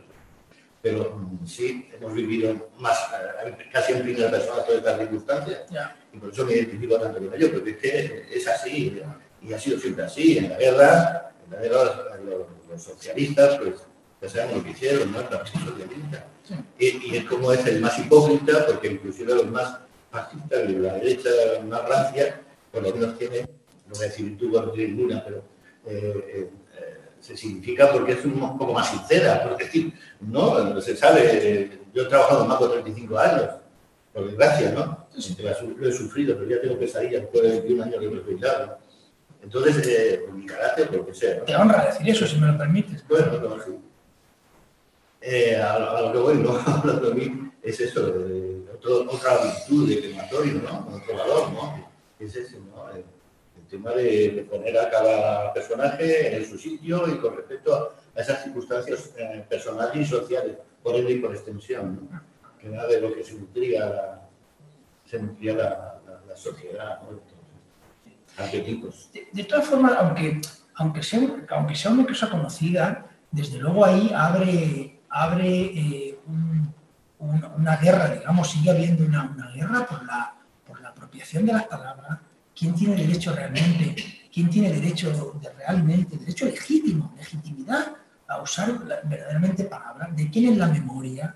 Pero 0.82 1.16
mm, 1.16 1.46
sí, 1.46 1.90
hemos 1.94 2.14
vivido 2.14 2.70
más, 2.80 2.98
eh, 3.46 3.56
casi 3.72 3.94
en 3.94 4.04
primera 4.04 4.32
persona 4.32 4.64
todas 4.64 4.78
estas 4.80 5.00
circunstancias, 5.00 5.60
Ya. 5.70 5.96
y 6.14 6.18
por 6.18 6.30
eso 6.32 6.46
me 6.46 6.54
identifico 6.54 7.00
tanto 7.00 7.20
con 7.20 7.34
ello, 7.34 7.52
porque 7.52 7.72
es 7.72 7.78
que 7.78 8.26
es 8.34 8.48
así, 8.48 9.02
y 9.42 9.54
ha 9.54 9.60
sido 9.60 9.80
siempre 9.80 10.06
así. 10.06 10.38
En 10.40 10.50
la 10.50 10.58
guerra, 10.58 11.32
en 11.46 11.52
la 11.52 11.62
guerra 11.62 11.84
los, 12.24 12.48
los 12.70 12.82
socialistas, 12.84 13.58
pues 13.60 13.76
ya 14.22 14.30
sabemos 14.30 14.58
lo 14.58 14.64
que 14.64 14.70
hicieron, 14.72 15.12
¿no? 15.12 15.20
Partido 15.30 15.66
Socialista. 15.66 16.26
Y, 16.80 17.12
y 17.12 17.18
es 17.18 17.26
como 17.26 17.52
es 17.52 17.66
el 17.68 17.82
más 17.82 17.98
hipócrita, 18.00 18.66
porque 18.66 18.88
inclusive 18.88 19.36
los 19.36 19.48
más 19.48 19.78
fascistas, 20.12 20.68
de 20.68 20.70
la 20.80 20.94
derecha 20.94 21.30
más 21.68 21.88
rancia, 21.88 22.42
por 22.72 22.82
lo 22.84 22.94
menos 22.96 23.18
tiene, 23.20 23.48
no 23.88 23.94
voy 23.94 24.06
a 24.06 24.08
decir 24.10 24.38
tú 24.38 24.50
no 24.50 24.72
tienes 24.72 24.96
ninguna, 24.96 25.24
pero 25.24 25.38
eh, 25.86 26.24
eh, 26.28 26.50
eh, 26.80 26.98
se 27.20 27.36
significa 27.38 27.92
porque 27.92 28.14
es 28.14 28.26
un 28.26 28.58
poco 28.58 28.74
más 28.74 28.90
sincera, 28.90 29.44
porque 29.44 29.64
es 29.64 29.72
decir, 29.74 29.94
no, 30.22 30.80
se 30.82 30.96
sabe, 30.96 31.22
eh, 31.24 31.80
yo 31.94 32.04
he 32.04 32.06
trabajado 32.06 32.46
más 32.46 32.60
de 32.60 32.68
35 32.68 33.18
años, 33.18 33.50
por 34.14 34.26
desgracia, 34.28 34.72
¿no? 34.72 35.08
Lo 35.78 35.88
he 35.90 35.92
sufrido, 35.94 36.36
pero 36.38 36.50
ya 36.50 36.62
tengo 36.62 36.78
pesadillas 36.78 37.22
después 37.22 37.44
de 37.44 37.50
21 37.52 37.84
años 37.84 38.00
que 38.00 38.10
me 38.10 38.18
he 38.18 38.24
jubilado. 38.24 38.66
¿no? 38.68 38.78
Entonces, 39.44 39.88
eh, 39.88 40.22
por 40.26 40.36
mi 40.36 40.46
carácter, 40.46 40.88
por 40.90 40.98
lo 40.98 41.06
que 41.08 41.14
sea. 41.14 41.38
¿no? 41.40 41.44
Te 41.44 41.56
honra 41.56 41.86
decir 41.86 42.10
eso, 42.10 42.26
si 42.28 42.38
me 42.40 42.48
lo 42.48 42.58
permites. 42.58 43.08
Bueno, 43.08 43.40
no, 43.40 43.64
sí. 43.64 43.72
Eh, 45.22 45.56
a, 45.56 45.80
lo- 45.80 45.90
a 45.92 46.02
lo 46.02 46.12
que 46.12 46.18
voy, 46.20 46.36
¿no? 46.38 46.58
Hablando 46.66 47.10
de 47.10 47.16
mí, 47.16 47.52
es 47.64 47.80
eso, 47.80 48.06
de, 48.12 48.64
otro- 48.76 49.08
otra 49.12 49.38
virtud 49.44 49.90
de 49.90 50.00
crematorio, 50.02 50.54
¿no? 50.62 50.88
Otro 50.96 51.18
valor, 51.18 51.52
¿no? 51.52 51.90
Es 52.20 52.36
ese, 52.36 52.60
¿no? 52.60 52.86
Tema 53.70 53.92
de, 53.92 54.48
poner 54.50 54.78
a 54.78 54.90
cada 54.90 55.54
personaje 55.54 56.36
en 56.38 56.46
su 56.46 56.58
sitio 56.58 57.08
y 57.08 57.18
con 57.18 57.36
respecto 57.36 57.76
a, 57.76 58.20
esas 58.20 58.44
circunstancias 58.44 59.12
eh, 59.18 59.46
personales 59.50 59.96
y 59.96 60.06
sociales, 60.06 60.56
por 60.82 60.96
ende 60.96 61.12
y 61.14 61.20
por 61.20 61.32
extensión, 61.36 62.08
¿no? 62.10 62.22
Que 62.60 62.70
nada 62.70 62.88
de 62.88 63.02
lo 63.02 63.14
que 63.14 63.24
se 63.24 63.34
nutría 63.36 63.86
la, 63.90 64.22
se 65.06 65.20
nutría 65.22 65.54
la, 65.54 65.70
la- 66.06 66.22
la 66.28 66.36
sociedad, 66.36 67.02
¿no? 67.04 67.10
Entonces. 67.12 67.38
De, 69.14 69.28
de 69.32 69.44
todas 69.44 69.66
formas, 69.66 69.94
aunque, 70.00 70.42
aunque, 70.76 71.04
sea, 71.04 71.20
aunque 71.50 71.76
sea 71.76 71.92
una 71.92 72.06
cosa 72.08 72.30
conocida, 72.30 73.06
desde 73.32 73.58
luego 73.60 73.86
ahí 73.86 74.12
abre, 74.16 75.00
abre 75.10 75.48
eh, 75.48 76.20
un- 76.28 76.74
un- 77.20 77.46
una 77.58 77.76
guerra, 77.78 78.10
digamos, 78.10 78.50
sigue 78.50 78.72
habiendo 78.72 79.04
una, 79.06 79.24
una 79.36 79.52
guerra 79.52 79.86
por 79.86 80.06
la, 80.06 80.36
por 80.66 80.80
la 80.82 80.90
apropiación 80.90 81.46
de 81.46 81.54
las 81.54 81.68
palabras. 81.68 82.20
¿Quién 82.58 82.74
tiene 82.76 82.96
derecho 82.96 83.34
realmente? 83.36 83.96
quién 84.34 84.50
tiene 84.52 84.72
derecho 84.72 85.10
de 85.42 85.50
realmente, 85.50 86.16
derecho 86.16 86.46
legítimo, 86.46 87.12
legitimidad 87.18 87.94
a 88.28 88.40
usar 88.40 88.70
la- 88.86 89.00
verdaderamente 89.04 89.64
palabras, 89.64 90.16
de 90.16 90.30
quién 90.30 90.52
es 90.52 90.58
la 90.58 90.68
memoria, 90.68 91.34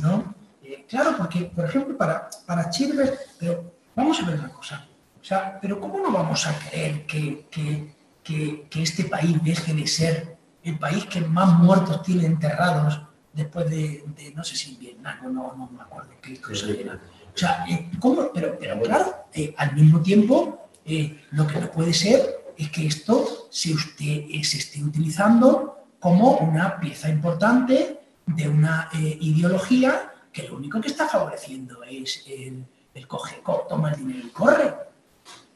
¿no? 0.00 0.32
Eh, 0.62 0.84
claro, 0.88 1.16
porque, 1.18 1.46
por 1.46 1.64
ejemplo, 1.64 1.96
para, 1.96 2.28
para 2.46 2.70
Chilvers, 2.70 3.18
pero 3.40 3.72
vamos 3.96 4.20
a 4.22 4.26
ver 4.26 4.38
una 4.38 4.50
cosa, 4.50 4.86
o 5.20 5.24
sea, 5.24 5.58
pero 5.60 5.80
¿cómo 5.80 5.98
no 5.98 6.12
vamos 6.12 6.46
a 6.46 6.56
creer 6.56 7.04
que, 7.04 7.46
que- 7.50 7.92
que- 8.22 8.68
que 8.70 8.82
este 8.82 9.04
país 9.04 9.42
deje 9.42 9.74
de 9.74 9.86
ser 9.88 10.36
el 10.62 10.78
país 10.78 11.04
que 11.06 11.20
más 11.22 11.52
muertos 11.58 12.00
tiene 12.04 12.26
enterrados 12.26 13.00
después 13.32 13.68
de, 13.68 14.04
de, 14.16 14.32
no 14.36 14.44
sé 14.44 14.54
si 14.54 14.76
Vietnam 14.76 15.18
o 15.26 15.28
no, 15.30 15.54
no 15.56 15.68
me 15.68 15.82
acuerdo 15.82 16.10
qué 16.22 16.40
cosa 16.40 16.66
era? 16.70 17.00
O 17.36 17.38
sea, 17.38 17.66
eh, 17.68 17.90
¿cómo? 18.00 18.30
Pero, 18.32 18.56
pero 18.58 18.80
claro, 18.80 19.26
eh, 19.34 19.54
al 19.58 19.74
mismo 19.74 20.00
tiempo, 20.00 20.68
eh, 20.86 21.22
lo 21.32 21.46
que 21.46 21.60
no 21.60 21.70
puede 21.70 21.92
ser 21.92 22.44
es 22.56 22.70
que 22.70 22.86
esto 22.86 23.48
se, 23.50 23.74
usted, 23.74 24.24
se 24.42 24.56
esté 24.56 24.82
utilizando 24.82 25.84
como 26.00 26.38
una 26.38 26.80
pieza 26.80 27.10
importante 27.10 28.00
de 28.24 28.48
una 28.48 28.88
ideología 29.20 30.10
que 30.32 30.44
lo 30.48 30.56
único 30.56 30.80
que 30.80 30.88
está 30.88 31.06
favoreciendo 31.08 31.82
es 31.84 32.24
el, 32.26 32.64
el 32.94 33.06
coge, 33.06 33.40
co- 33.42 33.66
toma 33.68 33.90
el 33.92 33.98
dinero 33.98 34.26
y 34.26 34.30
corre. 34.30 34.72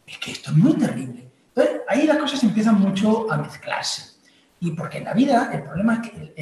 Es 0.07 0.19
que 0.19 0.32
esto 0.32 0.51
es 0.51 0.57
muy 0.59 0.74
terrible. 0.74 1.31
Entonces, 1.55 1.81
ahí 1.89 2.07
las 2.07 2.19
cosas 2.19 2.43
empiezan 2.43 2.78
mucho 2.78 3.31
a 3.32 3.39
mezclarse. 3.39 4.19
Y 4.61 4.73
porque 4.73 4.98
en 4.98 5.05
la 5.05 5.15
vida 5.15 5.51
el 5.52 5.62
problema 5.62 5.94
es 6.02 6.11
que 6.11 6.35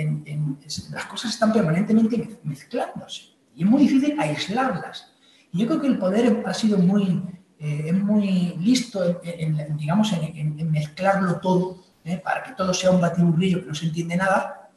las 0.90 1.04
cosas 1.06 1.30
están 1.32 1.52
permanentemente 1.52 2.16
mez- 2.16 2.38
mezclándose. 2.42 3.22
Y 3.54 3.62
es 3.62 3.68
muy 3.70 3.82
difícil 3.82 4.18
aislarlas. 4.20 5.07
Y 5.52 5.60
yo 5.60 5.66
creo 5.66 5.80
que 5.80 5.86
el 5.86 5.98
poder 5.98 6.42
ha 6.46 6.54
sido 6.54 6.78
muy, 6.78 7.22
eh, 7.58 7.92
muy 7.92 8.54
listo 8.58 9.20
en, 9.22 9.76
digamos, 9.76 10.12
en, 10.12 10.70
mezclarlo 10.70 11.40
todo, 11.40 11.84
¿eh? 12.04 12.18
para 12.18 12.42
que 12.42 12.52
todo 12.52 12.74
sea 12.74 12.90
un 12.90 13.00
batiburrillo 13.00 13.60
que 13.60 13.66
no 13.66 13.74
se 13.74 13.86
entiende 13.86 14.16
nada, 14.16 14.70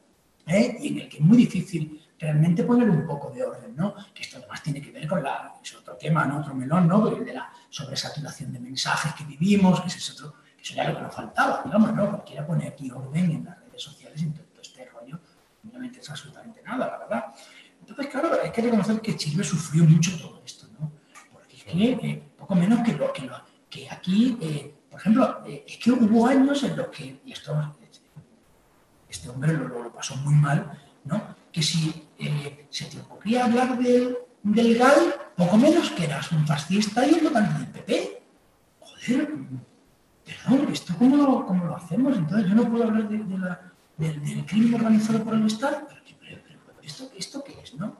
¿eh? 0.47 0.77
y 0.79 0.87
en 0.89 0.99
el 0.99 1.09
que 1.09 1.17
es 1.17 1.23
muy 1.23 1.37
difícil 1.37 2.01
realmente 2.21 2.63
poner 2.63 2.89
un 2.89 3.05
poco 3.05 3.31
de 3.31 3.43
orden, 3.43 3.75
¿no? 3.75 3.95
Que 4.13 4.21
esto 4.21 4.37
además 4.37 4.61
tiene 4.61 4.79
que 4.79 4.91
ver 4.91 5.07
con 5.07 5.23
la, 5.23 5.55
es 5.61 5.75
otro 5.75 5.95
tema, 5.95 6.25
¿no? 6.25 6.39
Otro 6.39 6.53
melón, 6.53 6.87
¿no? 6.87 7.07
El 7.07 7.25
de 7.25 7.33
la 7.33 7.51
sobresaturación 7.69 8.53
de 8.53 8.59
mensajes 8.59 9.13
que 9.15 9.23
vivimos, 9.23 9.81
que 9.81 9.87
es 9.87 10.11
otro, 10.11 10.35
que 10.55 10.61
eso 10.61 10.75
ya 10.75 10.87
lo 10.87 10.95
que 10.95 11.01
nos 11.01 11.15
faltaba, 11.15 11.63
digamos, 11.65 11.93
¿no? 11.93 12.09
Cualquiera 12.09 12.45
pone 12.45 12.67
aquí 12.67 12.91
orden 12.91 13.31
en 13.31 13.45
las 13.45 13.59
redes 13.59 13.81
sociales 13.81 14.21
y 14.21 14.29
todo 14.29 14.61
este 14.61 14.85
rollo, 14.85 15.19
no 15.63 15.79
me 15.79 15.87
interesa 15.87 16.11
absolutamente 16.11 16.61
nada, 16.61 16.87
la 16.87 16.97
verdad. 16.99 17.25
Entonces, 17.79 18.07
claro, 18.07 18.37
hay 18.41 18.51
que 18.51 18.61
reconocer 18.61 19.01
que 19.01 19.15
Chile 19.15 19.43
sufrió 19.43 19.83
mucho 19.83 20.15
todo 20.19 20.41
esto, 20.45 20.67
¿no? 20.79 20.91
Porque 21.31 21.57
es 21.57 21.60
que 21.60 21.60
eh, 21.73 22.23
poco 22.37 22.55
menos 22.55 22.81
que 22.81 22.93
lo 22.93 23.11
que, 23.13 23.89
aquí, 23.89 24.37
eh, 24.41 24.75
por 24.89 24.99
ejemplo, 24.99 25.43
eh, 25.45 25.63
es 25.67 25.77
que 25.77 25.91
hubo 25.91 26.27
años 26.27 26.63
en 26.63 26.75
los 26.75 26.87
que, 26.87 27.21
y 27.25 27.31
esto, 27.31 27.75
este 29.09 29.29
hombre 29.29 29.53
lo, 29.53 29.91
pasó 29.91 30.15
muy 30.17 30.33
mal, 30.33 30.71
¿no? 31.05 31.35
Que 31.51 31.61
si 31.61 32.07
se 32.69 32.85
te 32.85 32.99
ocurría 32.99 33.45
hablar 33.45 33.77
del, 33.77 34.17
del 34.43 34.77
GAL, 34.77 35.15
poco 35.35 35.57
menos 35.57 35.91
que 35.91 36.05
eras 36.05 36.31
un 36.31 36.45
fascista 36.45 37.05
y 37.05 37.13
un 37.13 37.23
votante 37.23 37.59
del 37.59 37.67
PP. 37.67 38.23
Joder, 38.79 39.33
perdón, 40.25 40.71
¿esto 40.71 40.93
cómo 40.97 41.17
lo, 41.17 41.45
cómo 41.45 41.65
lo 41.65 41.75
hacemos? 41.75 42.17
Entonces 42.17 42.49
yo 42.49 42.55
no 42.55 42.69
puedo 42.69 42.83
hablar 42.85 43.09
de, 43.09 43.17
de 43.17 43.37
la, 43.37 43.71
del, 43.97 44.23
del 44.23 44.45
crimen 44.45 44.75
organizado 44.75 45.23
por 45.23 45.33
el 45.35 45.45
Estado, 45.45 45.87
pero 45.87 46.41
¿esto, 46.81 47.11
¿esto 47.17 47.43
qué 47.43 47.59
es, 47.61 47.73
no? 47.75 47.97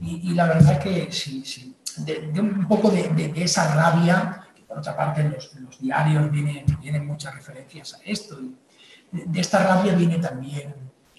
Y, 0.00 0.30
y 0.30 0.34
la 0.34 0.46
verdad 0.46 0.82
que 0.82 1.10
sí, 1.12 1.44
sí, 1.44 1.74
de, 1.98 2.30
de 2.32 2.40
un 2.40 2.66
poco 2.66 2.90
de, 2.90 3.08
de- 3.08 3.32
esa 3.42 3.74
rabia, 3.74 4.46
que 4.54 4.62
por 4.62 4.78
otra 4.78 4.96
parte 4.96 5.20
en 5.22 5.32
los, 5.32 5.54
en 5.56 5.64
los 5.64 5.78
diarios 5.78 6.30
vienen, 6.30 6.64
vienen 6.80 7.06
muchas 7.06 7.34
referencias 7.34 7.94
a 7.94 7.98
esto, 8.04 8.38
y 8.40 8.54
de, 9.12 9.40
esta 9.40 9.62
rabia 9.64 9.94
viene 9.94 10.18
también, 10.18 10.74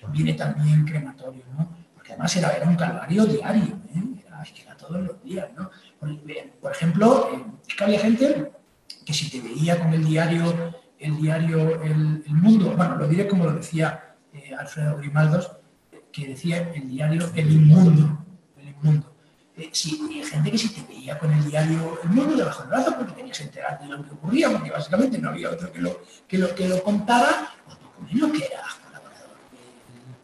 viene 0.09 0.33
también 0.33 0.85
crematorio, 0.85 1.43
¿no? 1.57 1.69
Porque 1.93 2.11
además 2.13 2.35
era, 2.35 2.49
era 2.51 2.67
un 2.67 2.75
calvario 2.75 3.25
diario, 3.25 3.79
¿eh? 3.95 4.21
era, 4.27 4.43
era 4.63 4.77
todos 4.77 5.01
los 5.01 5.23
días, 5.23 5.47
¿no? 5.57 5.69
Por, 5.99 6.09
eh, 6.09 6.53
por 6.61 6.71
ejemplo, 6.71 7.29
eh, 7.33 7.45
es 7.67 7.75
que 7.75 7.83
había 7.83 7.99
gente 7.99 8.51
que 9.05 9.13
si 9.13 9.29
te 9.29 9.41
veía 9.41 9.79
con 9.79 9.93
el 9.93 10.03
diario, 10.05 10.75
el 10.99 11.17
diario 11.17 11.81
El, 11.83 12.23
El 12.25 12.33
Mundo, 12.33 12.73
bueno, 12.75 12.95
lo 12.95 13.07
diré 13.07 13.27
como 13.27 13.45
lo 13.45 13.53
decía 13.53 14.15
eh, 14.33 14.53
Alfredo 14.57 14.97
Grimaldos, 14.97 15.51
que 16.11 16.27
decía 16.27 16.71
el 16.73 16.89
diario 16.89 17.29
El 17.35 17.51
Inmundo, 17.51 18.25
el 18.57 18.69
Inmundo. 18.69 19.14
Eh, 19.57 19.71
y 19.85 20.19
hay 20.19 20.23
gente 20.23 20.51
que 20.51 20.57
si 20.57 20.69
te 20.69 20.81
veía 20.93 21.17
con 21.17 21.31
el 21.31 21.49
diario 21.49 21.99
El 22.03 22.09
Mundo 22.09 22.35
debajo 22.35 22.61
del 22.63 22.71
brazo 22.71 22.95
porque 22.97 23.13
tenías 23.13 23.39
enterarte 23.39 23.85
de 23.85 23.91
lo 23.91 24.03
que 24.03 24.11
ocurría, 24.11 24.49
porque 24.51 24.69
básicamente 24.69 25.17
no 25.17 25.29
había 25.29 25.49
otro 25.49 25.71
que 25.71 25.79
lo, 25.79 26.01
que 26.27 26.37
lo, 26.37 26.53
que 26.53 26.67
lo 26.67 26.83
pues 26.83 26.97
poco 26.97 28.01
menos 28.11 28.31
que 28.31 28.45
era 28.45 28.61
colaborador 28.83 29.37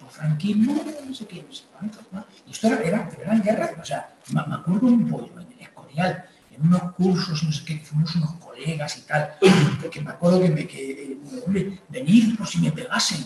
del 0.02 0.10
franquismo, 0.10 0.84
no 1.08 1.16
sé 1.16 1.26
qué, 1.28 1.46
no 1.48 1.54
sé 1.54 1.64
cuántos, 1.72 2.02
¿no? 2.12 2.26
Y 2.46 2.52
esto 2.52 2.68
era, 2.68 2.82
era, 2.82 3.10
pero 3.10 3.24
eran 3.24 3.42
guerras, 3.42 3.72
o 3.82 3.86
sea, 3.86 4.14
me, 4.34 4.46
me 4.48 4.56
acuerdo 4.56 4.88
un 4.88 5.10
pollo 5.10 5.40
en 5.40 5.48
el 5.54 5.62
Escorial, 5.62 6.26
en 6.52 6.68
unos 6.68 6.92
cursos, 6.94 7.42
no 7.42 7.52
sé 7.54 7.64
qué, 7.64 7.80
que 7.80 7.86
fuimos 7.86 8.14
unos 8.16 8.34
colegas 8.34 8.98
y 8.98 9.02
tal, 9.02 9.36
porque 9.82 10.02
me 10.02 10.12
acuerdo 10.12 10.42
que 10.42 10.50
me 10.50 10.68
que, 10.68 11.18
hombre, 11.46 11.80
venid 11.88 12.38
por 12.38 12.48
si 12.48 12.60
me 12.60 12.72
pegasen. 12.72 13.26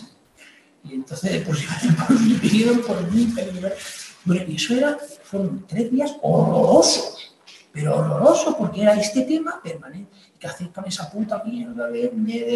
Y 0.84 0.94
entonces, 0.94 1.42
por 1.44 1.56
si, 1.56 1.66
por 1.66 2.16
si 2.16 2.34
pidieron 2.34 2.80
por 2.82 3.10
mí, 3.10 3.26
peligro. 3.34 3.70
Bueno, 4.26 4.44
y 4.48 4.56
eso 4.56 4.74
era, 4.74 4.98
fueron 5.22 5.64
tres 5.66 5.90
días 5.90 6.16
horrorosos, 6.22 7.34
pero 7.72 7.96
horrorosos, 7.96 8.54
porque 8.56 8.82
era 8.82 8.94
este 8.94 9.22
tema 9.22 9.60
permanente. 9.62 10.10
¿Qué 10.38 10.46
hacéis 10.48 10.70
con 10.70 10.84
esa 10.86 11.10
puta 11.10 11.42
mierda 11.44 11.86
de, 11.88 12.08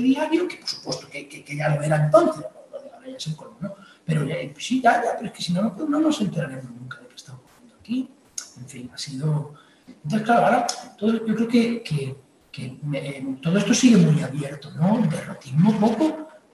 diario? 0.02 0.46
Que 0.48 0.56
por 0.56 0.68
supuesto 0.68 1.08
que, 1.08 1.28
que- 1.28 1.42
que 1.44 1.56
ya 1.56 1.68
lo 1.74 1.82
era 1.82 2.04
entonces, 2.04 2.44
lo 2.72 3.06
ya 3.10 3.16
es 3.16 3.26
el 3.26 3.36
colmo. 3.36 3.56
Pero 4.04 4.24
ya, 4.24 4.34
pues 4.52 4.66
sí, 4.66 4.82
ya, 4.82 5.02
ya, 5.02 5.10
pero 5.16 5.26
es 5.28 5.32
que 5.32 5.42
si 5.42 5.52
no, 5.52 5.62
no, 5.62 5.86
no 5.86 6.00
nos 6.00 6.20
enteraremos 6.20 6.64
nunca 6.70 6.98
de 6.98 7.06
qué 7.08 7.14
está 7.14 7.32
ocurriendo 7.34 7.76
aquí. 7.80 8.10
En 8.58 8.66
fin, 8.68 8.90
ha 8.92 8.98
sido. 8.98 9.54
Entonces, 9.86 10.22
claro, 10.22 10.46
ahora 10.46 10.66
todo- 10.98 11.24
yo 11.26 11.34
creo 11.36 11.48
que, 11.48 11.82
que- 11.82 12.16
que, 12.50 12.78
eh, 12.94 13.36
todo 13.40 13.56
esto 13.58 13.72
sigue 13.72 13.96
muy 13.96 14.20
abierto, 14.22 14.70
¿no? 14.72 14.98
Derrotismo 15.08 15.72
poco. 15.78 16.04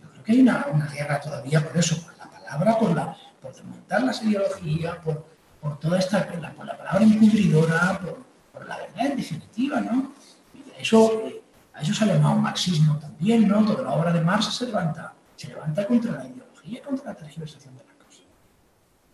Yo 0.03 0.11
creo 0.13 0.25
que 0.25 0.33
hay 0.33 0.41
una, 0.43 0.67
una 0.73 0.87
guerra 0.89 1.19
todavía 1.21 1.67
por 1.67 1.77
eso, 1.79 1.97
por 2.05 2.17
la 2.19 2.31
palabra, 2.31 2.79
por, 2.79 2.95
la, 2.95 3.17
por 3.47 3.55
desmontar 3.55 4.03
las 4.03 4.23
ideologías, 4.23 4.97
por, 4.99 5.25
por 5.61 5.79
toda 5.79 5.99
esta, 5.99 6.27
la, 6.41 6.53
por 6.53 6.67
la 6.67 6.77
palabra 6.77 7.05
encubridora, 7.05 8.01
por, 8.01 8.19
por 8.53 8.67
la 8.69 8.77
verdad 8.79 9.07
en 9.07 9.17
definitiva, 9.17 9.81
¿no? 9.81 10.13
Y 10.55 10.71
a 10.73 10.81
eso, 10.81 11.23
eh, 11.27 11.43
a 11.75 11.83
eso 11.83 11.95
se 11.95 12.05
ha 12.05 12.09
llamado 12.09 12.37
marxismo 12.37 12.99
también, 12.99 13.47
¿no? 13.49 13.65
Toda 13.65 13.83
la 13.83 13.93
obra 13.93 14.13
de 14.13 14.21
Marx 14.21 14.47
se 14.55 14.67
levanta, 14.67 15.15
se 15.37 15.49
levanta 15.49 15.87
contra 15.87 16.13
la 16.13 16.27
ideología, 16.27 16.83
contra 16.83 17.07
la 17.13 17.15
tergiversación 17.15 17.77
de 17.77 17.85
las 17.85 17.95
cosas. 17.95 18.23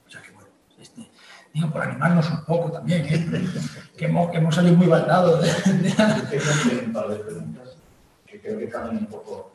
O 0.07 0.11
sea 0.11 0.23
que 0.23 0.31
bueno, 0.31 0.49
este, 0.81 1.11
digo 1.53 1.71
por 1.71 1.83
animarnos 1.83 2.31
un 2.31 2.45
poco 2.45 2.73
también, 2.73 3.05
¿eh? 3.07 3.47
que, 3.97 4.05
hemos, 4.07 4.31
que 4.31 4.39
hemos 4.39 4.55
salido 4.55 4.77
muy 4.77 4.87
baldados 4.87 5.43
de, 5.43 5.91
la- 5.97 6.31
tengo 6.31 6.83
un 6.87 6.93
par 6.93 7.09
de 7.09 7.17
preguntas 7.17 7.69
que 8.27 8.41
creo 8.41 8.59
que 8.59 8.69
cambian 8.69 8.97
un 8.99 9.07
poco. 9.07 9.53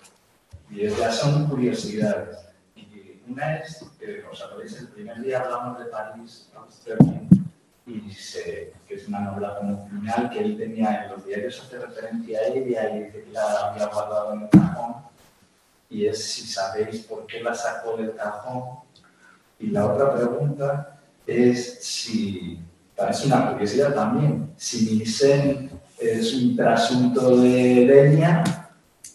Y 0.70 0.82
es- 0.86 0.98
ya 0.98 1.12
son 1.12 1.48
curiosidades. 1.48 2.38
Una 3.30 3.58
es, 3.58 3.84
que 4.00 4.24
os 4.32 4.42
acordáis, 4.42 4.80
el 4.80 4.88
primer 4.88 5.22
día 5.22 5.42
hablamos 5.42 5.80
de 5.80 5.86
París, 5.86 6.50
Amsterdam, 6.56 7.28
y 7.86 8.12
se, 8.12 8.74
que 8.88 8.96
es 8.96 9.08
una 9.08 9.20
novela 9.20 9.58
como 9.58 9.88
final 9.88 10.30
que 10.30 10.40
él 10.40 10.58
tenía 10.58 11.04
en 11.04 11.12
los 11.12 11.26
diarios, 11.26 11.62
hace 11.62 11.80
referencia 11.80 12.40
a 12.40 12.48
ella 12.48 12.90
y 12.90 13.04
dice 13.04 13.24
que 13.24 13.32
la 13.32 13.70
había 13.70 13.88
guardado 13.88 14.34
en 14.34 14.42
el 14.44 14.50
cajón. 14.50 14.96
Y 15.90 16.06
es 16.06 16.24
si 16.24 16.42
sabéis 16.42 17.02
por 17.02 17.26
qué 17.26 17.42
la 17.42 17.56
sacó 17.56 17.96
del 17.96 18.14
cajón. 18.16 18.80
Y 19.60 19.68
la 19.68 19.86
otra 19.86 20.14
pregunta 20.14 21.00
es 21.26 21.84
si, 21.84 22.60
es 23.10 23.26
una 23.26 23.52
curiosidad 23.52 23.94
también, 23.94 24.52
si 24.58 24.96
Nielsen 24.96 25.72
es 25.98 26.34
un 26.34 26.56
trasunto 26.56 27.38
de 27.38 27.86
leña 27.86 28.44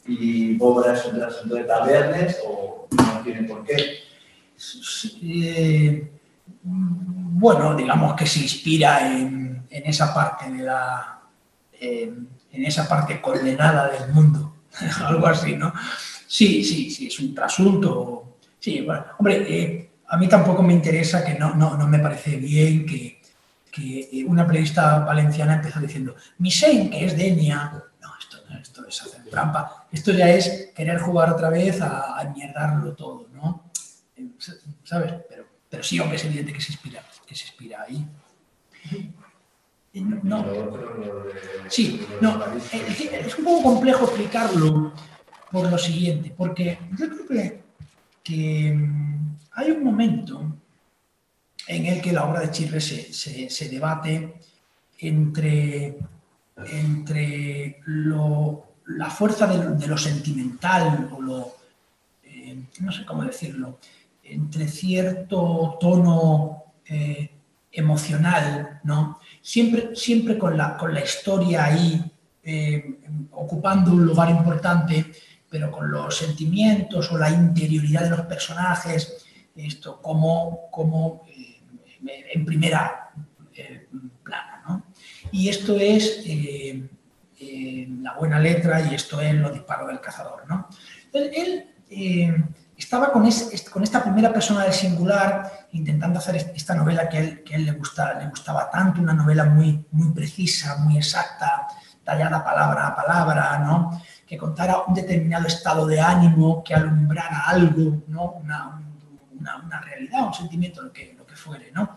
y 0.07 0.57
Bobra 0.57 0.95
es 0.95 1.05
un 1.07 1.19
trasunto 1.19 1.55
de 1.55 1.65
tabernes 1.65 2.41
o 2.47 2.89
no 2.91 3.23
tiene 3.23 3.49
por 3.49 3.65
qué. 3.65 4.02
Eh, 5.23 6.11
bueno, 6.63 7.75
digamos 7.75 8.15
que 8.15 8.27
se 8.27 8.41
inspira 8.41 9.09
en, 9.09 9.67
esa 9.69 10.15
parte 10.15 10.51
de 10.51 10.63
la. 10.63 11.21
En, 11.81 12.29
esa 12.53 12.87
parte 12.87 13.21
condenada 13.21 13.89
del 13.89 14.13
mundo, 14.13 14.57
algo 15.05 15.27
así, 15.27 15.57
¿no? 15.57 15.73
Sí, 16.27 16.63
sí, 16.63 16.91
sí, 16.91 17.07
es 17.07 17.19
un 17.19 17.35
trasunto. 17.35 18.37
Sí, 18.61 18.83
bueno, 18.83 19.05
hombre, 19.19 19.45
eh, 19.49 19.91
a 20.09 20.17
mí 20.17 20.29
tampoco 20.29 20.63
me 20.63 20.75
interesa 20.75 21.25
que 21.25 21.35
no, 21.35 21.55
no, 21.55 21.77
no 21.77 21.89
me 21.89 21.99
parece 21.99 22.37
bien 22.37 22.87
que, 22.87 23.21
que 23.71 24.01
eh, 24.13 24.25
una 24.27 24.47
periodista 24.47 24.99
valenciana 25.01 25.55
empezó 25.55 25.81
diciendo 25.81 26.15
Misen, 26.39 26.91
que 26.91 27.07
es 27.07 27.17
Denia. 27.17 27.73
No, 28.01 28.11
esto, 28.21 28.37
esto 28.61 28.87
es 28.87 29.03
hacer 29.03 29.25
trampa. 29.31 29.87
Esto 29.91 30.13
ya 30.13 30.29
es 30.29 30.71
querer 30.77 31.01
jugar 31.01 31.31
otra 31.31 31.49
vez 31.49 31.81
a, 31.81 32.21
a 32.21 32.25
mierdarlo 32.25 32.93
todo, 32.95 33.29
¿no? 33.33 33.72
¿Sabes? 34.85 35.13
Pero, 35.29 35.45
pero 35.71 35.83
sí, 35.83 35.99
hombre, 36.01 36.17
es 36.17 36.25
evidente 36.25 36.53
que 36.53 36.61
se 36.61 36.73
inspira, 36.73 37.03
que 37.27 37.35
se 37.35 37.45
inspira 37.47 37.83
ahí. 37.83 38.07
No, 40.23 40.45
Sí, 41.69 42.07
no, 42.21 42.43
es, 42.73 43.39
un 43.39 43.45
poco 43.45 43.63
complejo 43.63 44.05
explicarlo, 44.07 44.93
por 45.51 45.71
lo 45.71 45.77
siguiente, 45.79 46.33
porque 46.37 46.79
yo 46.99 47.09
creo 47.11 47.27
que, 47.27 47.63
que, 48.25 48.73
mm, 48.75 49.37
hay 49.53 49.71
un 49.71 49.85
momento 49.85 50.57
en 51.69 51.87
el 51.87 52.01
que 52.01 52.13
la 52.13 52.25
obra 52.25 52.41
de 52.41 52.51
Chirres 52.51 52.87
se, 52.87 53.51
se- 53.51 53.69
debate 53.69 54.35
entre, 54.99 55.99
entre 56.57 57.81
lo- 57.85 58.65
la 58.87 59.11
fuerza 59.11 59.47
de 59.47 59.87
lo 59.87 59.99
sentimental 59.99 61.11
o 61.13 61.21
lo, 61.21 61.57
eh, 62.25 62.65
no 62.81 62.91
sé 62.93 63.05
cómo 63.05 63.25
decirlo, 63.25 63.79
entre 64.23 64.69
cierto 64.69 65.77
tono 65.81 66.75
eh, 66.87 67.31
emocional, 67.71 68.81
¿no? 68.85 69.19
Siempre, 69.41 69.97
siempre 69.97 70.39
con, 70.39 70.57
la, 70.57 70.77
con 70.77 70.95
la 70.95 71.03
historia 71.03 71.65
ahí 71.65 72.03
eh, 72.43 72.99
ocupando 73.33 73.93
un 73.93 74.07
lugar 74.07 74.31
importante, 74.31 75.13
pero 75.49 75.71
con 75.71 75.91
los 75.91 76.17
sentimientos 76.17 77.11
o 77.11 77.19
la 77.19 77.31
interioridad 77.31 78.03
de 78.03 78.11
los 78.11 78.21
personajes, 78.23 79.25
esto 79.57 80.01
como, 80.01 80.71
como 80.71 81.23
eh, 81.29 81.61
en 82.33 82.45
primera 82.45 83.11
plana. 84.23 84.63
¿no? 84.67 84.85
Y 85.31 85.49
esto 85.49 85.79
es 85.79 86.25
la 87.39 88.15
buena 88.15 88.39
letra 88.39 88.81
y 88.87 88.95
esto 88.95 89.21
es 89.21 89.35
los 89.35 89.53
disparos 89.53 89.89
del 89.89 90.01
cazador. 90.01 90.49
¿no? 90.49 90.69
Él 91.13 91.67
estaba 92.83 93.13
con, 93.13 93.25
es- 93.27 93.69
con 93.73 93.83
esta 93.83 94.03
primera 94.03 94.33
persona 94.33 94.65
del 94.65 94.73
singular 94.73 95.67
intentando 95.73 96.19
hacer 96.19 96.37
est- 96.37 96.55
esta 96.57 96.75
novela 96.75 97.09
que 97.09 97.19
a 97.19 97.21
él, 97.21 97.43
le, 97.49 97.73
le 97.73 98.29
gustaba 98.29 98.71
tanto, 98.71 99.01
una 99.01 99.13
novela 99.15 99.45
muy, 99.45 99.87
muy 99.93 100.11
precisa, 100.13 100.77
muy 100.79 100.97
exacta, 100.99 101.69
tallada 102.05 102.43
palabra 102.45 102.89
a 102.89 102.97
palabra, 102.97 103.59
¿no? 103.59 104.03
que 104.27 104.37
contara 104.37 104.79
un 104.87 104.95
determinado 104.95 105.47
estado 105.47 105.87
de 105.87 106.01
ánimo, 106.01 106.63
que 106.65 106.75
alumbrara 106.75 107.43
algo, 107.47 108.03
¿no? 108.09 108.33
una, 108.33 108.69
un- 108.69 109.39
una- 109.41 109.57
una 109.57 109.81
realidad, 109.81 110.27
un 110.27 110.35
sentimiento, 110.35 110.83
lo 110.83 110.93
que, 110.93 111.15
lo 111.17 111.25
que 111.27 111.37
fuere. 111.37 111.71
¿no? 111.73 111.95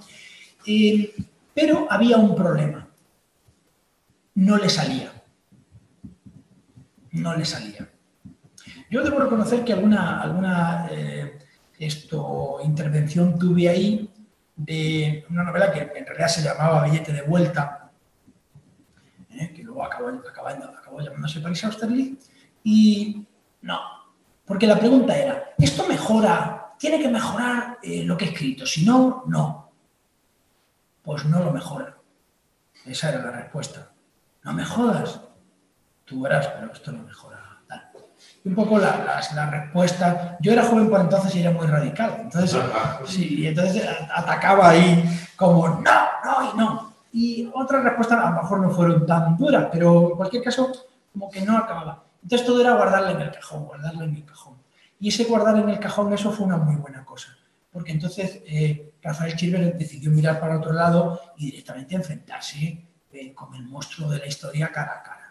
Eh, 0.68 1.14
pero 1.54 1.88
había 1.90 2.18
un 2.18 2.36
problema. 2.36 2.88
No 4.36 4.58
le 4.58 4.70
salía. 4.70 5.12
No 7.12 7.36
le 7.36 7.46
salía. 7.46 7.90
Yo 8.96 9.04
debo 9.04 9.20
reconocer 9.20 9.66
que 9.66 9.74
alguna, 9.74 10.22
alguna 10.22 10.88
eh, 10.90 11.38
intervención 12.64 13.38
tuve 13.38 13.68
ahí 13.68 14.10
de 14.56 15.26
una 15.30 15.44
novela 15.44 15.70
que 15.70 15.82
en 15.82 16.06
realidad 16.06 16.30
se 16.30 16.42
llamaba 16.42 16.86
Billete 16.86 17.12
de 17.12 17.22
Vuelta, 17.24 17.92
eh, 19.32 19.52
que 19.54 19.64
luego 19.64 19.84
acabó, 19.84 20.08
acabó- 20.08 20.48
acabó 20.48 21.02
llamándose 21.02 21.42
París 21.42 21.62
Austerlitz, 21.66 22.30
y 22.64 23.28
no, 23.64 23.82
porque 24.46 24.66
la 24.66 24.80
pregunta 24.80 25.14
era, 25.18 25.44
¿esto 25.58 25.86
mejora? 25.90 26.74
¿Tiene 26.80 26.98
que 26.98 27.10
mejorar 27.10 27.80
eh, 27.84 28.02
lo 28.06 28.16
que 28.16 28.24
he 28.24 28.30
escrito? 28.30 28.66
Si 28.66 28.86
no, 28.86 29.26
no. 29.28 29.74
Pues 31.04 31.26
no 31.26 31.44
lo 31.44 31.52
mejora. 31.52 31.98
Esa 32.86 33.10
era 33.10 33.26
la 33.26 33.32
respuesta. 33.32 33.92
No 34.44 34.54
me 34.54 34.64
jodas. 34.64 35.20
Tú 36.06 36.22
verás, 36.22 36.48
pero 36.48 36.72
esto 36.72 36.94
no 36.94 37.04
mejora. 37.04 37.35
Un 38.46 38.56
poco 38.56 38.78
la, 38.78 39.04
las- 39.06 39.34
la 39.34 39.50
respuesta. 39.50 40.38
Yo 40.40 40.52
era 40.54 40.64
joven 40.64 40.90
por 40.90 41.02
entonces 41.02 41.36
y 41.36 41.42
era 41.42 41.52
muy 41.52 41.66
radical. 41.68 42.18
Entonces, 42.22 42.58
sí, 43.06 43.40
y 43.42 43.48
entonces 43.48 43.84
atacaba 44.16 44.70
ahí 44.70 45.04
como 45.36 45.68
no, 45.68 45.82
no 46.24 46.54
y 46.54 46.58
no. 46.58 46.94
Y 47.12 47.50
otras 47.54 47.84
respuestas 47.84 48.20
a 48.24 48.30
lo 48.30 48.42
mejor 48.42 48.60
no 48.60 48.70
fueron 48.70 49.06
tan 49.06 49.36
duras, 49.38 49.68
pero 49.72 50.12
en 50.12 50.18
cualquier 50.18 50.44
caso, 50.44 50.72
como 51.12 51.30
que 51.30 51.42
no 51.42 51.58
acababa. 51.58 52.04
Entonces 52.22 52.46
todo 52.46 52.62
era 52.62 52.74
guardarle 52.74 53.12
en 53.12 53.22
el 53.22 53.32
cajón, 53.32 53.66
guardarle 53.66 54.06
en 54.06 54.16
el 54.16 54.26
cajón. 54.26 54.56
Y 55.00 55.10
ese 55.10 55.26
guardar 55.26 55.58
en 55.58 55.70
el 55.70 55.80
cajón, 55.80 56.14
eso 56.14 56.32
fue 56.32 56.46
una 56.46 56.58
muy 56.58 56.76
buena 56.76 57.04
cosa. 57.06 57.30
Porque 57.72 57.92
entonces 57.92 58.42
eh, 58.48 58.94
Rafael 59.02 59.36
Chilver 59.36 59.78
decidió 59.78 60.10
mirar 60.12 60.40
para 60.40 60.58
otro 60.58 60.72
lado 60.72 61.20
y 61.38 61.48
directamente 61.52 61.96
enfrentarse 61.96 62.86
eh, 63.12 63.34
con 63.34 63.54
el 63.56 63.64
monstruo 63.68 64.10
de 64.10 64.20
la 64.20 64.28
historia 64.28 64.72
cara 64.72 64.94
a 65.00 65.04
cara. 65.04 65.25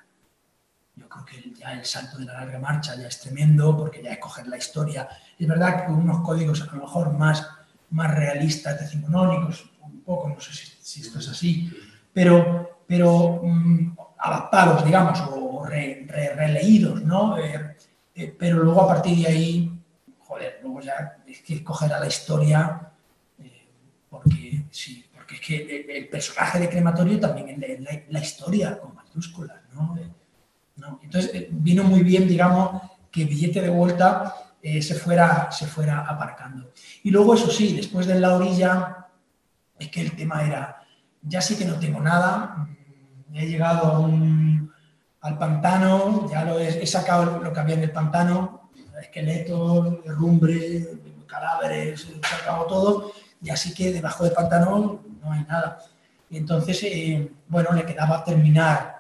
Yo 0.97 1.09
creo 1.09 1.25
que 1.25 1.53
ya 1.53 1.73
el 1.73 1.85
salto 1.85 2.19
de 2.19 2.25
la 2.25 2.35
larga 2.35 2.59
marcha 2.59 2.95
ya 2.95 3.09
es 3.09 3.21
tremendo 3.21 3.77
porque 3.77 4.03
ya 4.03 4.13
es 4.13 4.19
coger 4.19 4.47
la 4.47 4.57
historia. 4.57 5.09
Es 5.39 5.49
verdad 5.49 5.81
que 5.81 5.87
con 5.87 5.97
unos 5.97 6.21
códigos 6.21 6.63
a 6.63 6.67
lo 6.67 6.83
mejor 6.83 7.13
más, 7.13 7.47
más 7.91 8.15
realistas, 8.15 8.81
decimonónicos, 8.81 9.71
un 9.83 10.03
poco, 10.03 10.29
no 10.29 10.41
sé 10.41 10.53
si, 10.53 11.01
esto 11.01 11.19
es 11.19 11.29
así, 11.29 11.71
pero, 12.13 12.83
pero 12.87 13.41
mm, 13.43 13.97
adaptados, 14.19 14.85
digamos, 14.85 15.21
o 15.33 15.65
re- 15.67 16.07
re- 16.09 16.35
releídos, 16.35 17.03
¿no? 17.03 17.39
Eh, 17.39 17.77
eh, 18.15 18.37
pero 18.39 18.63
luego 18.63 18.83
a 18.83 18.89
partir 18.89 19.19
de 19.19 19.27
ahí, 19.27 19.83
joder, 20.21 20.61
luego 20.63 20.81
ya 20.81 21.19
es 21.27 21.41
que 21.43 21.65
coger 21.65 21.93
a 21.93 21.99
la 22.01 22.07
historia, 22.07 22.93
eh, 23.41 23.67
porque 24.09 24.65
sí, 24.71 25.05
porque 25.13 25.35
es 25.35 25.41
que 25.41 25.87
el, 25.99 26.09
personaje 26.09 26.61
de 26.61 26.69
Crematorio 26.69 27.19
también 27.19 27.61
es 27.63 27.81
la, 28.09 28.21
historia 28.21 28.79
con 28.79 28.95
mayúsculas, 28.95 29.59
¿no? 29.73 29.97
¿No? 30.77 31.01
Entonces 31.03 31.31
eh, 31.35 31.49
vino 31.51 31.85
muy 31.85 32.03
bien, 32.03 32.27
digamos, 32.29 32.83
que 33.11 33.25
billete 33.25 33.61
de 33.61 33.71
vuelta 33.71 34.35
eh, 34.63 34.83
se, 34.83 34.95
fuera, 34.95 35.51
se 35.53 35.67
fuera 35.67 36.01
aparcando. 36.01 36.73
Y 37.03 37.11
luego, 37.11 37.35
eso 37.35 37.51
sí, 37.51 37.75
después 37.77 38.07
de 38.07 38.19
la 38.19 38.35
orilla, 38.35 39.07
es 39.79 39.89
que 39.91 40.01
el 40.01 40.17
tema 40.17 40.43
era, 40.43 40.77
ya 41.23 41.41
sí 41.41 41.57
que 41.57 41.65
no 41.65 41.79
tengo 41.79 42.01
nada, 42.01 42.57
mm, 43.29 43.37
he 43.37 43.47
llegado 43.47 43.87
a 43.93 43.99
un- 43.99 44.73
al 45.21 45.39
pantano, 45.39 46.29
ya 46.31 46.45
lo 46.45 46.59
he, 46.59 46.83
he 46.83 46.87
sacado 46.87 47.41
lo 47.43 47.53
que 47.53 47.61
había 47.61 47.75
en 47.77 47.83
el 47.83 47.91
pantano, 47.93 48.71
esqueletos, 49.01 50.03
derrumbre, 50.05 50.89
cadáveres, 51.27 52.07
he 52.09 52.27
sacado 52.27 52.65
todo, 52.67 53.13
y 53.43 53.51
así 53.51 53.75
que 53.75 53.93
debajo 53.93 54.25
del 54.25 54.33
pantano 54.33 55.01
no 55.23 55.33
hay 55.33 55.45
nada. 55.45 55.79
Y 56.31 56.37
entonces, 56.39 56.83
eh, 56.85 57.31
bueno, 57.49 57.73
le 57.73 57.85
quedaba 57.85 58.25
terminar 58.25 58.94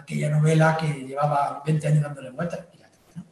aquella 0.00 0.30
novela 0.30 0.76
que 0.76 0.86
llevaba 1.06 1.62
20 1.64 1.86
años 1.86 2.02
dándole 2.02 2.30
vueltas. 2.30 2.60
terminó. 2.70 3.26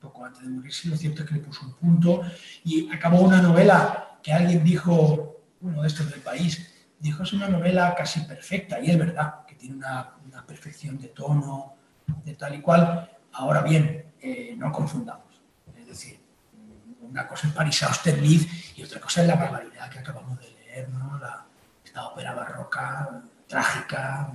Poco 0.00 0.24
antes 0.24 0.42
de 0.42 0.48
morirse, 0.48 0.88
lo 0.88 0.96
cierto 0.96 1.22
es 1.22 1.28
que 1.28 1.34
le 1.34 1.40
puso 1.40 1.64
un 1.64 1.74
punto 1.74 2.22
y 2.64 2.92
acabó 2.92 3.20
una 3.20 3.40
novela 3.40 4.18
que 4.22 4.32
alguien 4.32 4.64
dijo, 4.64 5.42
uno 5.60 5.82
de 5.82 5.88
estos 5.88 6.10
del 6.10 6.20
país, 6.20 6.70
dijo 6.98 7.22
es 7.22 7.32
una 7.32 7.48
novela 7.48 7.94
casi 7.94 8.20
perfecta, 8.20 8.80
y 8.80 8.90
es 8.90 8.98
verdad, 8.98 9.44
que 9.46 9.54
tiene 9.54 9.76
una, 9.76 10.14
perfección 10.46 10.98
de 10.98 11.08
tono, 11.08 11.76
de 12.24 12.34
tal 12.34 12.54
y 12.54 12.60
cual. 12.60 13.10
Ahora 13.32 13.62
bien, 13.62 14.12
eh, 14.20 14.54
no 14.56 14.70
confundamos. 14.72 15.40
Es 15.76 15.86
decir, 15.86 16.20
una 17.00 17.26
cosa 17.26 17.48
es 17.48 17.54
París 17.54 17.82
Austerlitz 17.82 18.76
y 18.76 18.82
otra 18.82 19.00
cosa 19.00 19.22
es 19.22 19.28
la 19.28 19.36
barbaridad 19.36 19.88
que 19.90 19.98
acabamos 20.00 20.38
de 20.38 20.50
leer, 20.50 20.88
¿no? 20.90 21.18
La, 21.18 21.46
esta 21.84 22.08
ópera 22.08 22.34
barroca, 22.34 23.22
trágica, 23.46 24.34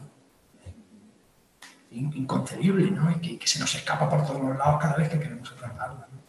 inconcebible, 1.91 2.91
¿no? 2.91 3.11
Y 3.11 3.15
que, 3.15 3.39
que 3.39 3.47
se 3.47 3.59
nos 3.59 3.73
escapa 3.73 4.09
por 4.09 4.25
todos 4.25 4.41
los 4.41 4.57
lados 4.57 4.81
cada 4.81 4.95
vez 4.95 5.09
que 5.09 5.19
queremos 5.19 5.55
tratarla. 5.55 6.07
¿no? 6.11 6.19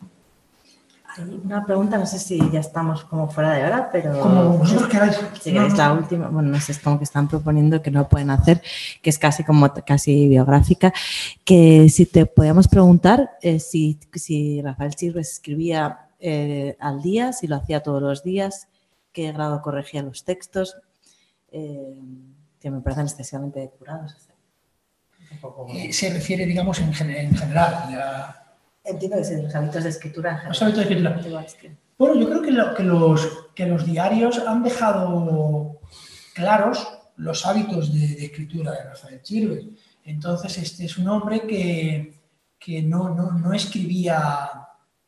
Hay 1.17 1.41
una 1.45 1.65
pregunta, 1.67 1.99
no 1.99 2.07
sé 2.07 2.19
si 2.21 2.39
ya 2.51 2.61
estamos 2.61 3.05
como 3.05 3.29
fuera 3.29 3.53
de 3.53 3.65
hora, 3.65 3.91
pero... 3.91 4.21
Como 4.21 4.59
vosotros 4.59 4.89
queráis. 4.89 5.19
Si 5.41 5.53
queréis 5.53 5.73
no. 5.73 5.79
la 5.79 5.93
última, 5.93 6.29
bueno, 6.29 6.51
no 6.51 6.61
sé, 6.61 6.73
es 6.73 6.79
como 6.79 6.99
que 6.99 7.05
están 7.05 7.27
proponiendo 7.27 7.83
que 7.83 7.91
no 7.91 8.09
pueden 8.09 8.31
hacer, 8.31 8.63
que 9.03 9.11
es 9.11 9.19
casi 9.19 9.43
como 9.43 9.73
casi 9.85 10.29
biográfica, 10.29 10.93
que 11.45 11.89
si 11.89 12.07
te 12.07 12.27
podíamos 12.27 12.69
preguntar 12.69 13.33
eh, 13.43 13.59
si, 13.59 13.99
si 14.15 14.63
Rafael 14.63 14.95
Chirves 14.95 15.33
escribía 15.33 16.11
eh, 16.21 16.77
al 16.79 17.03
día, 17.03 17.33
si 17.33 17.49
lo 17.49 17.57
hacía 17.57 17.83
todos 17.83 18.01
los 18.01 18.23
días, 18.23 18.69
qué 19.13 19.33
grado 19.33 19.63
corregía 19.63 20.03
los 20.03 20.25
textos, 20.25 20.77
eh, 21.51 21.99
que 22.61 22.71
me 22.71 22.81
parecen 22.83 23.07
excesivamente 23.07 23.73
curados. 23.79 24.30
Eh, 25.73 25.93
se 25.93 26.11
refiere, 26.13 26.45
digamos, 26.47 26.79
en, 26.81 26.93
gen- 26.93 27.11
en 27.11 27.35
general. 27.37 27.87
ya- 27.91 28.37
Entiendo 28.85 29.19
que 29.19 29.25
sí, 29.25 29.41
los 29.41 29.55
hábitos 29.55 29.85
de 29.85 29.91
escritura. 29.91 30.31
en 30.31 30.37
general. 30.37 30.51
Los 30.53 30.63
hábitos 30.63 30.79
de 30.79 30.83
escritura. 30.85 31.11
Bueno, 31.99 32.15
yo 32.21 32.29
creo 32.29 32.43
que, 32.43 32.51
lo- 32.51 32.75
que 32.75 32.83
los, 32.83 33.47
que 33.55 33.67
los 33.67 33.87
diarios 33.87 34.39
han 34.47 34.63
dejado 34.63 35.79
claros 36.35 36.89
los 37.17 37.45
hábitos 37.47 37.93
de, 37.93 38.01
de 38.01 38.25
escritura 38.27 38.73
de 38.73 38.85
Rafael 38.85 39.23
Chirves. 39.23 39.67
Entonces, 40.05 40.57
este 40.59 40.87
es 40.87 40.97
un 40.99 41.09
hombre 41.09 41.43
que, 41.43 42.15
que 42.59 42.83
no, 42.83 43.11
no, 43.15 43.33
no 43.33 43.53
escribía, 43.53 44.49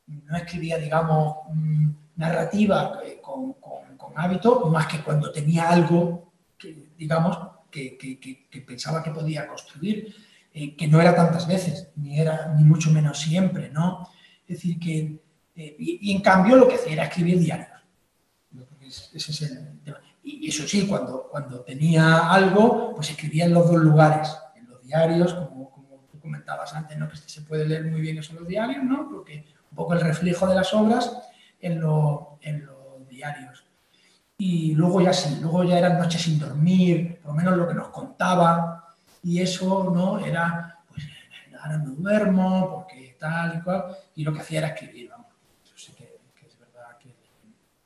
no 0.06 0.36
escribía, 0.36 0.76
digamos, 0.78 1.36
mm, 1.54 1.88
narrativa 2.16 3.00
eh, 3.04 3.18
con, 3.22 3.54
con- 3.54 3.96
con 3.96 4.12
hábito, 4.16 4.66
más 4.68 4.86
que 4.86 5.00
cuando 5.00 5.32
tenía 5.32 5.70
algo, 5.70 6.30
que, 6.58 6.90
digamos, 6.98 7.38
que, 7.72 8.62
pensaba 8.66 9.02
que 9.02 9.10
podía 9.10 9.48
construir, 9.48 10.14
eh, 10.54 10.76
que 10.76 10.86
no 10.86 11.00
era 11.00 11.16
tantas 11.16 11.48
veces, 11.48 11.88
ni 11.96 12.20
era 12.20 12.54
ni 12.56 12.62
mucho 12.64 12.90
menos 12.92 13.18
siempre, 13.18 13.70
¿no? 13.70 14.08
Es 14.46 14.56
decir, 14.58 14.78
que 14.78 15.18
eh, 15.56 15.76
y, 15.78 16.12
en 16.12 16.22
cambio 16.22 16.56
lo 16.56 16.68
que 16.68 16.76
hacía 16.76 16.92
era 16.92 17.04
escribir 17.06 17.38
diarios. 17.40 17.68
Y, 20.24 20.48
eso 20.48 20.66
sí, 20.68 20.86
cuando, 20.86 21.28
cuando 21.30 21.60
tenía 21.62 22.30
algo, 22.32 22.94
pues 22.94 23.10
escribía 23.10 23.46
en 23.46 23.54
los 23.54 23.66
dos 23.70 23.80
lugares, 23.80 24.28
en 24.56 24.68
los 24.68 24.82
diarios, 24.82 25.34
como, 25.34 25.70
como 25.70 26.06
tú 26.10 26.20
comentabas 26.20 26.72
antes, 26.74 26.96
¿no? 26.98 27.08
que 27.08 27.16
se 27.16 27.42
puede 27.42 27.66
leer 27.66 27.84
muy 27.90 28.00
bien 28.00 28.18
eso 28.18 28.32
en 28.32 28.38
los 28.40 28.48
diarios, 28.48 28.84
¿no? 28.84 29.08
porque 29.10 29.44
un 29.70 29.76
poco 29.76 29.94
el 29.94 30.00
reflejo 30.00 30.46
de 30.46 30.54
las 30.54 30.72
obras 30.74 31.10
en, 31.60 31.80
lo- 31.80 32.38
en 32.42 32.66
los 32.66 33.08
diarios. 33.08 33.61
Y 34.44 34.74
luego 34.74 35.00
ya 35.00 35.12
sí, 35.12 35.38
luego 35.40 35.62
ya 35.62 35.78
eran 35.78 36.00
noches 36.00 36.20
sin 36.20 36.36
dormir, 36.36 37.20
por 37.22 37.30
lo 37.30 37.36
menos 37.36 37.56
lo 37.56 37.68
que 37.68 37.74
nos 37.74 37.90
contaba, 37.90 38.92
y 39.22 39.40
eso 39.40 39.92
no 39.94 40.18
era, 40.18 40.80
pues 40.88 41.04
ahora 41.62 41.78
no 41.78 41.92
duermo, 41.92 42.68
porque 42.68 43.16
tal 43.20 43.58
y 43.58 43.60
cual, 43.62 43.84
y 44.16 44.24
lo 44.24 44.32
que 44.32 44.40
hacía 44.40 44.58
era 44.58 44.68
escribir, 44.70 45.10
vamos. 45.10 45.28
Yo 45.64 45.78
sé 45.78 45.92
que, 45.94 46.18
es 46.44 46.58
verdad 46.58 46.98
que, 46.98 47.14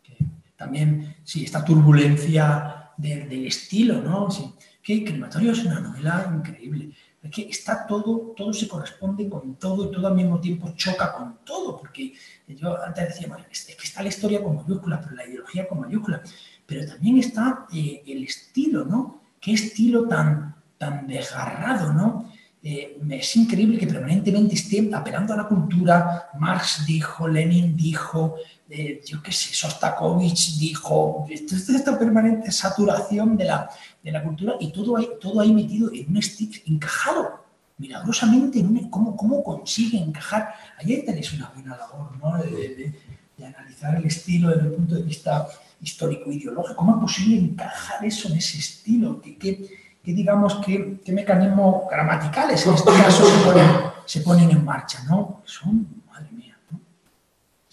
que 0.03 0.25
también, 0.57 1.17
sí, 1.25 1.45
esta 1.45 1.63
turbulencia 1.63 2.91
del, 2.97 3.29
del 3.29 3.47
estilo, 3.49 4.01
¿no? 4.01 4.31
Sí, 4.31 4.55
que 4.83 5.05
Crematorio 5.05 5.53
es 5.53 5.63
una 5.63 5.81
novela 5.81 6.33
increíble. 6.35 6.95
Es 7.27 7.35
que 7.35 7.49
está 7.49 7.87
todo, 7.87 8.35
todo 8.37 8.53
se 8.53 8.69
corresponde 8.69 9.29
con 9.29 9.57
todo 9.57 9.87
y 9.87 9.91
todo 9.91 10.07
al 10.07 10.15
mismo 10.15 10.41
tiempo 10.41 10.73
choca 10.77 11.13
con 11.13 11.39
todo, 11.45 11.77
porque 11.77 12.13
yo 12.49 12.81
antes 12.83 13.09
decía, 13.09 13.29
bueno, 13.29 13.45
es 13.51 13.65
que 13.65 13.85
está 13.85 14.03
la 14.03 14.09
historia 14.09 14.43
con 14.43 14.57
mayúsculas, 14.57 15.01
pero 15.03 15.17
la 15.17 15.27
ideología 15.27 15.69
con 15.69 15.81
mayúsculas, 15.81 16.21
pero 16.65 16.87
también 16.87 17.19
está 17.19 17.67
eh, 17.73 18.03
el 18.07 18.25
estilo, 18.25 18.85
¿no? 18.85 19.23
Qué 19.41 19.55
estilo 19.55 20.07
tan, 20.07 20.55
tan 20.79 21.07
desgarrado, 21.07 21.93
¿no? 21.93 22.33
Eh, 22.63 22.99
es 23.11 23.37
increíble 23.37 23.79
que 23.79 23.87
permanentemente 23.87 24.55
esté 24.55 24.89
apelando 24.93 25.33
a 25.33 25.37
la 25.37 25.49
cultura. 25.49 26.31
Marx 26.39 26.85
dijo, 26.87 27.29
Lenin 27.29 27.77
dijo, 27.77 28.37
eh, 28.71 29.01
yo 29.07 29.23
qué 29.23 29.31
sé, 29.33 29.55
Sostakovich 29.55 30.59
dijo, 30.59 31.27
esto 31.31 31.55
es 31.55 31.69
esta 31.69 31.99
permanente 31.99 32.51
saturación 32.51 33.37
de 33.37 33.45
la, 33.45 33.71
de 34.03 34.11
la 34.13 34.23
cultura 34.23 34.55
y 34.61 34.73
todo 34.73 34.97
ahí, 34.97 35.09
todo 35.21 35.41
ahí 35.41 35.53
metido 35.53 35.91
en 35.93 36.09
un 36.11 36.17
estilo 36.17 36.53
encajado, 36.67 37.45
milagrosamente, 37.79 38.59
en 38.59 38.67
un- 38.69 38.91
cómo, 38.91 39.17
cómo 39.17 39.43
consigue 39.45 39.99
encajar. 39.99 40.55
Ahí 40.79 41.05
tenéis 41.05 41.33
una 41.35 41.51
buena 41.55 41.77
labor, 41.77 42.17
¿no? 42.23 42.37
De, 42.43 42.51
de- 42.51 43.01
de 43.37 43.45
analizar 43.45 43.95
el 43.97 44.07
estilo 44.07 44.49
desde 44.49 44.63
el 44.69 44.73
punto 44.73 44.95
de 44.95 45.03
vista 45.03 45.47
histórico-ideológico. 45.83 46.75
¿Cómo 46.77 46.95
es 46.97 47.01
posible 47.03 47.37
encajar 47.39 48.03
eso 48.05 48.29
en 48.29 48.37
ese 48.39 48.59
estilo? 48.59 49.21
¿Qué, 49.21 49.37
qué- 49.37 49.69
qué, 50.03 50.13
digamos, 50.15 50.55
qué, 50.65 51.01
qué 51.05 51.13
mecanismos 51.13 51.83
gramaticales 51.91 52.67
en 52.67 52.75
este 52.75 52.91
caso 52.93 53.25
se 53.27 53.45
ponen, 53.45 53.71
se 54.07 54.21
ponen 54.23 54.51
en 54.51 54.65
marcha? 54.65 55.03
¿no? 55.05 55.43
Son. 55.45 55.87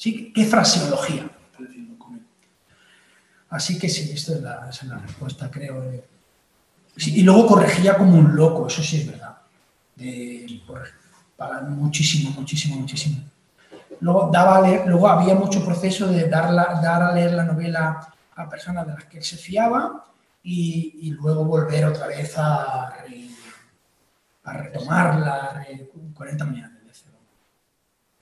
Sí, 0.04 0.34
qué 0.36 0.46
fraseología. 0.46 1.30
Así 3.50 3.80
que 3.80 3.88
sí, 3.88 4.12
esta 4.12 4.34
es 4.34 4.42
la, 4.42 4.70
es 4.70 4.84
la 4.84 4.98
respuesta, 4.98 5.50
creo. 5.50 5.94
y 6.98 7.22
luego 7.24 7.48
corregía 7.48 7.98
como 7.98 8.18
un 8.18 8.36
loco, 8.36 8.68
eso 8.68 8.84
sí 8.84 8.98
es 8.98 9.08
verdad. 9.08 9.38
De, 9.96 10.62
para 11.38 11.62
muchísimo, 11.62 12.32
muchísimo, 12.32 12.76
muchísimo. 12.76 13.24
Luego, 14.02 14.30
daba 14.30 14.60
leer- 14.60 14.86
luego 14.88 15.08
había 15.08 15.36
mucho 15.36 15.64
proceso 15.64 16.08
de 16.08 16.28
darla, 16.28 16.82
dar 16.84 17.02
a 17.02 17.14
leer 17.14 17.32
la 17.32 17.46
novela 17.46 18.14
a 18.36 18.50
personas 18.50 18.86
de 18.86 18.96
las 18.96 19.06
que 19.06 19.20
él 19.20 19.24
se 19.24 19.38
fiaba 19.38 20.04
y, 20.44 21.12
luego 21.12 21.46
volver 21.46 21.86
otra 21.86 22.08
vez 22.08 22.38
a, 22.38 22.90
a 24.44 24.54
retomarla, 24.54 25.34
a 25.46 25.54
re- 25.64 25.90
40 26.14 26.44
mañanas 26.44 26.73
de 26.73 26.73
cero. 26.73 26.73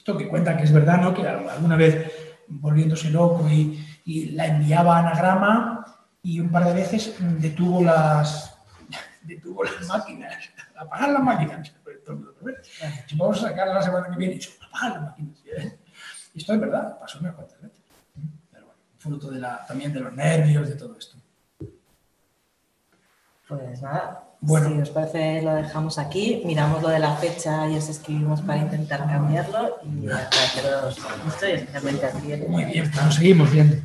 Esto 0.02 0.18
que 0.18 0.28
cuenta 0.28 0.58
que 0.58 0.64
es 0.64 0.74
verdad, 0.74 1.00
¿no? 1.00 1.14
Que 1.14 1.28
alguna 1.28 1.76
vez 1.76 2.12
volviéndose 2.48 3.12
loco 3.12 3.48
y, 3.48 3.86
y 4.04 4.32
la 4.32 4.48
enviaba 4.48 4.98
a 4.98 5.00
anagrama 5.02 5.86
y 6.24 6.40
un 6.40 6.50
par 6.50 6.66
de 6.66 6.74
veces 6.74 7.16
detuvo 7.40 7.84
las, 7.84 8.58
detuvo 9.22 9.64
las 9.64 9.88
máquinas, 9.88 10.34
apagar 10.76 11.12
las 11.12 11.22
máquinas. 11.22 11.72
Si 13.06 13.16
vamos 13.16 13.44
a 13.44 13.50
sacar 13.50 13.68
la 13.68 13.84
semana 13.84 14.10
que 14.10 14.18
viene, 14.18 14.34
y 14.34 14.40
yo, 14.40 14.50
apagar 14.68 14.94
las 14.94 15.02
máquinas. 15.04 15.38
Y 16.34 16.40
esto 16.40 16.54
es 16.56 16.60
verdad, 16.60 16.98
pasó 17.00 17.20
unas 17.20 17.36
cuantas 17.36 17.62
veces. 17.62 17.80
Pero 18.52 18.66
bueno, 18.66 18.80
fruto 18.98 19.30
de 19.30 19.40
la, 19.40 19.64
también 19.68 19.94
de 19.94 20.00
los 20.00 20.14
nervios, 20.14 20.68
de 20.68 20.76
todo 20.78 20.98
esto. 20.98 21.21
Pues 23.52 23.82
nada, 23.82 24.24
Bueno. 24.40 24.70
si 24.70 24.82
os 24.82 24.90
parece 24.92 25.42
lo 25.42 25.54
dejamos 25.56 25.98
aquí, 25.98 26.42
miramos 26.46 26.82
lo 26.82 26.88
de 26.88 27.00
la 27.00 27.16
fecha 27.18 27.68
y 27.70 27.76
os 27.76 27.90
escribimos 27.90 28.42
para 28.42 28.60
intentar 28.60 29.00
cambiarlo 29.08 29.78
y 29.84 30.08
agradeceros 30.08 30.98
mucho 31.26 31.48
y 31.50 31.52
especialmente 31.52 32.06
a 32.06 32.12
ti. 32.12 32.34
Muy 32.48 32.64
bien, 32.64 32.90
nos 32.96 33.16
seguimos 33.16 33.52
viendo. 33.52 33.76